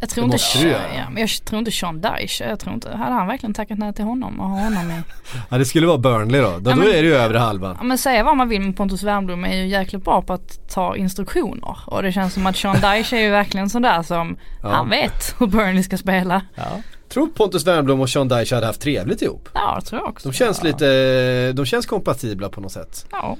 Jag 0.00 0.08
tror 0.10 0.28
Det 0.28 0.34
inte, 0.34 0.68
ja, 0.96 1.10
men 1.10 1.20
jag 1.20 1.30
tror 1.44 1.58
inte 1.58 1.70
Sean 1.70 2.00
Dyche, 2.00 2.44
jag 2.48 2.60
tror 2.60 2.74
inte, 2.74 2.88
hade 2.90 3.12
han 3.12 3.26
verkligen 3.26 3.54
tackat 3.54 3.78
nej 3.78 3.92
till 3.94 4.04
honom 4.04 4.40
och 4.40 4.48
ha 4.48 4.58
honom 4.60 4.90
i 4.90 4.94
Ja 5.50 5.58
det 5.58 5.64
skulle 5.64 5.86
vara 5.86 5.98
Burnley 5.98 6.40
då. 6.40 6.46
Då, 6.46 6.70
Ja, 6.70 6.74
då 6.74 6.80
men- 6.80 6.88
är 6.88 6.92
det 7.02 7.08
ju 7.08 7.14
övre 7.14 7.38
halvan. 7.38 7.76
Ja 7.78 7.84
men 7.84 7.98
säga 7.98 8.24
vad 8.24 8.36
man 8.36 8.48
vill 8.48 8.60
men 8.60 8.72
Pontus 8.72 9.02
Wernbloom 9.02 9.44
är 9.44 9.56
ju 9.56 9.66
jäkligt 9.66 10.04
bra 10.04 10.22
på 10.22 10.32
att 10.32 10.68
ta 10.68 10.96
instruktioner 10.96 11.78
och 11.86 12.02
det 12.02 12.12
känns 12.12 12.34
som 12.34 12.46
att 12.46 12.56
Sean 12.56 12.74
Dyche 12.76 13.16
är 13.16 13.20
ju 13.20 13.30
verkligen 13.30 13.70
sån 13.70 13.82
där 13.82 14.02
som 14.02 14.36
Ja. 14.62 14.68
han 14.68 14.88
vet 14.90 15.34
hur 15.38 15.46
Burnley 15.46 15.82
ska 15.82 15.96
spela. 15.98 16.42
Ja. 16.54 16.82
Tror 17.08 17.26
Pontus 17.26 17.66
Wernbloom 17.66 18.00
och 18.00 18.10
Sean 18.10 18.28
Dyche 18.28 18.54
hade 18.54 18.66
haft 18.66 18.80
trevligt 18.80 19.22
ihop. 19.22 19.48
Ja 19.54 19.76
det 19.80 19.86
tror 19.86 20.00
jag 20.00 20.08
också. 20.08 20.28
De 20.28 20.34
känns 20.34 20.58
ja. 20.62 20.68
lite, 20.68 21.52
de 21.52 21.66
känns 21.66 21.86
kompatibla 21.86 22.48
på 22.48 22.60
något 22.60 22.72
sätt. 22.72 23.06
Ja. 23.10 23.36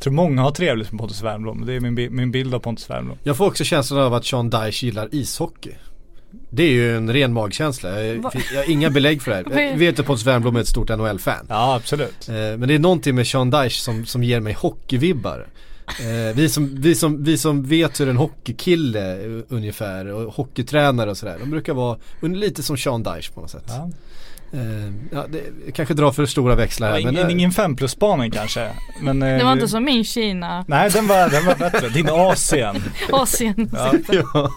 Jag 0.00 0.02
tror 0.04 0.12
många 0.12 0.42
har 0.42 0.50
trevligt 0.50 0.92
med 0.92 0.98
Pontus 1.00 1.22
Wernbloom. 1.22 1.66
Det 1.66 1.72
är 1.74 1.80
min, 1.80 2.16
min 2.16 2.30
bild 2.30 2.54
av 2.54 2.58
Pontus 2.58 2.90
Wernbloom. 2.90 3.18
Jag 3.22 3.36
får 3.36 3.46
också 3.46 3.64
känslan 3.64 4.00
av 4.00 4.14
att 4.14 4.24
Sean 4.26 4.50
Dyche 4.50 4.86
gillar 4.86 5.08
ishockey. 5.14 5.70
Det 6.50 6.62
är 6.62 6.70
ju 6.70 6.96
en 6.96 7.12
ren 7.12 7.32
magkänsla. 7.32 8.02
Jag, 8.04 8.16
jag 8.52 8.60
har 8.62 8.70
inga 8.70 8.90
belägg 8.90 9.22
för 9.22 9.30
det 9.30 9.36
här. 9.36 9.44
är- 9.60 9.70
Jag 9.70 9.76
vet 9.76 9.98
att 10.00 10.06
Pontus 10.06 10.26
Wernbloom 10.26 10.56
är 10.56 10.60
ett 10.60 10.68
stort 10.68 10.88
NHL-fan. 10.88 11.46
Ja 11.48 11.74
absolut. 11.74 12.28
Eh, 12.28 12.34
Men 12.34 12.60
det 12.60 12.74
är 12.74 12.78
någonting 12.78 13.14
med 13.14 13.26
Sean 13.26 13.50
Dyche 13.50 13.70
som, 13.80 14.06
som 14.06 14.24
ger 14.24 14.40
mig 14.40 14.52
hockeyvibbar. 14.52 15.46
Eh, 16.00 16.36
vi, 16.36 16.48
som, 16.48 16.80
vi, 16.80 16.94
som, 16.94 17.24
vi 17.24 17.38
som 17.38 17.62
vet 17.62 18.00
hur 18.00 18.08
en 18.08 18.16
hockeykille 18.16 19.24
eh, 19.24 19.42
ungefär 19.48 20.06
och 20.06 20.34
hockeytränare 20.34 21.10
och 21.10 21.16
sådär. 21.16 21.36
De 21.40 21.50
brukar 21.50 21.74
vara 21.74 21.98
lite 22.22 22.62
som 22.62 22.76
Sean 22.76 23.02
Dyche 23.02 23.32
på 23.34 23.40
något 23.40 23.50
sätt. 23.50 23.64
Ja. 23.68 23.90
Eh, 24.52 24.60
ja, 25.12 25.26
det, 25.28 25.72
kanske 25.72 25.94
drar 25.94 26.12
för 26.12 26.26
stora 26.26 26.54
växlar 26.54 26.88
Ja, 26.88 26.94
här. 26.94 27.02
men, 27.04 27.14
ingen, 27.14 27.26
eh, 27.26 27.32
ingen 27.32 27.52
fem 27.52 27.76
plus 27.76 27.90
spaning 27.90 28.30
kanske. 28.30 28.68
Men, 29.00 29.22
eh, 29.22 29.38
Det 29.38 29.44
var 29.44 29.52
inte 29.52 29.68
som 29.68 29.84
min 29.84 30.04
Kina, 30.04 30.64
Nej 30.68 30.90
den 30.90 31.06
var, 31.06 31.30
den 31.30 31.46
var 31.46 31.54
bättre. 31.54 31.88
Din 31.88 32.08
Asien. 32.10 32.82
Asien. 33.12 33.70
Ja. 33.72 33.92
ja, 34.34 34.50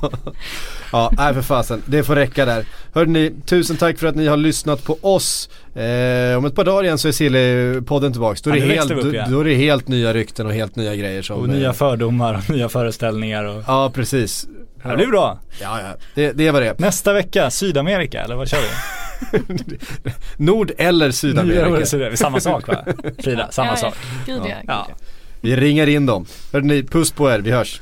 ja 0.91 1.11
nej 1.17 1.33
för 1.33 1.41
fasen. 1.41 1.81
Det 1.85 2.03
får 2.03 2.15
räcka 2.15 2.45
där. 2.45 2.65
Hörde 2.93 3.11
ni, 3.11 3.33
tusen 3.45 3.77
tack 3.77 3.97
för 3.99 4.07
att 4.07 4.15
ni 4.15 4.27
har 4.27 4.37
lyssnat 4.37 4.83
på 4.83 4.97
oss. 5.01 5.49
Eh, 5.75 6.37
om 6.37 6.45
ett 6.45 6.55
par 6.55 6.63
dagar 6.63 6.83
igen 6.83 6.97
så 6.97 7.07
är 7.07 7.11
Silly-podden 7.11 8.11
tillbaks. 8.11 8.41
Då 8.41 8.49
är, 8.49 8.55
Ja, 8.55 8.65
helt, 8.65 8.91
upp 8.91 9.03
då, 9.03 9.23
då 9.29 9.39
är 9.39 9.43
det 9.43 9.55
helt 9.55 9.87
nya 9.87 10.13
rykten 10.13 10.45
och 10.47 10.53
helt 10.53 10.75
nya 10.75 10.95
grejer 10.95 11.21
som... 11.21 11.37
Och 11.37 11.49
nya 11.49 11.73
fördomar 11.73 12.33
och 12.33 12.49
nya 12.49 12.69
föreställningar 12.69 13.43
och 13.43 13.63
Ja 13.67 13.91
precis. 13.95 14.47
Det 14.83 14.95
blir 14.95 15.07
bra. 15.07 15.39
Ja, 15.61 15.79
ja. 15.81 15.95
Det, 16.15 16.31
det 16.31 16.51
var 16.51 16.61
det. 16.61 16.79
Nästa 16.79 17.13
vecka, 17.13 17.51
Sydamerika 17.51 18.21
eller 18.21 18.35
vad 18.35 18.49
kör 18.49 18.57
vi? 18.57 19.02
Nord 20.37 20.71
eller 20.77 21.11
Sydamerika. 21.11 21.85
Sydamerika. 21.85 22.17
Samma 22.17 22.39
sak 22.39 22.67
va? 22.67 22.85
Frida, 23.23 23.51
samma 23.51 23.69
ja, 23.69 23.75
sak. 23.75 23.95
Gud 24.25 24.41
ja, 24.45 24.55
Ja. 24.67 24.85
ja. 24.89 24.95
Vi 25.41 25.55
ringer 25.55 25.87
in 25.87 26.05
dem. 26.05 26.25
Hörde 26.51 26.67
ni, 26.67 26.83
puss 26.83 27.11
på 27.11 27.29
er, 27.29 27.39
vi 27.39 27.51
hörs. 27.51 27.81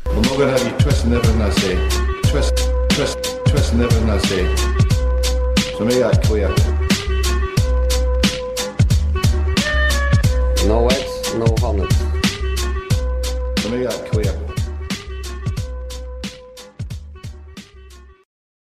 No 10.67 10.89
eggs, 10.89 11.33
no 11.37 11.67
omelets. 11.67 11.95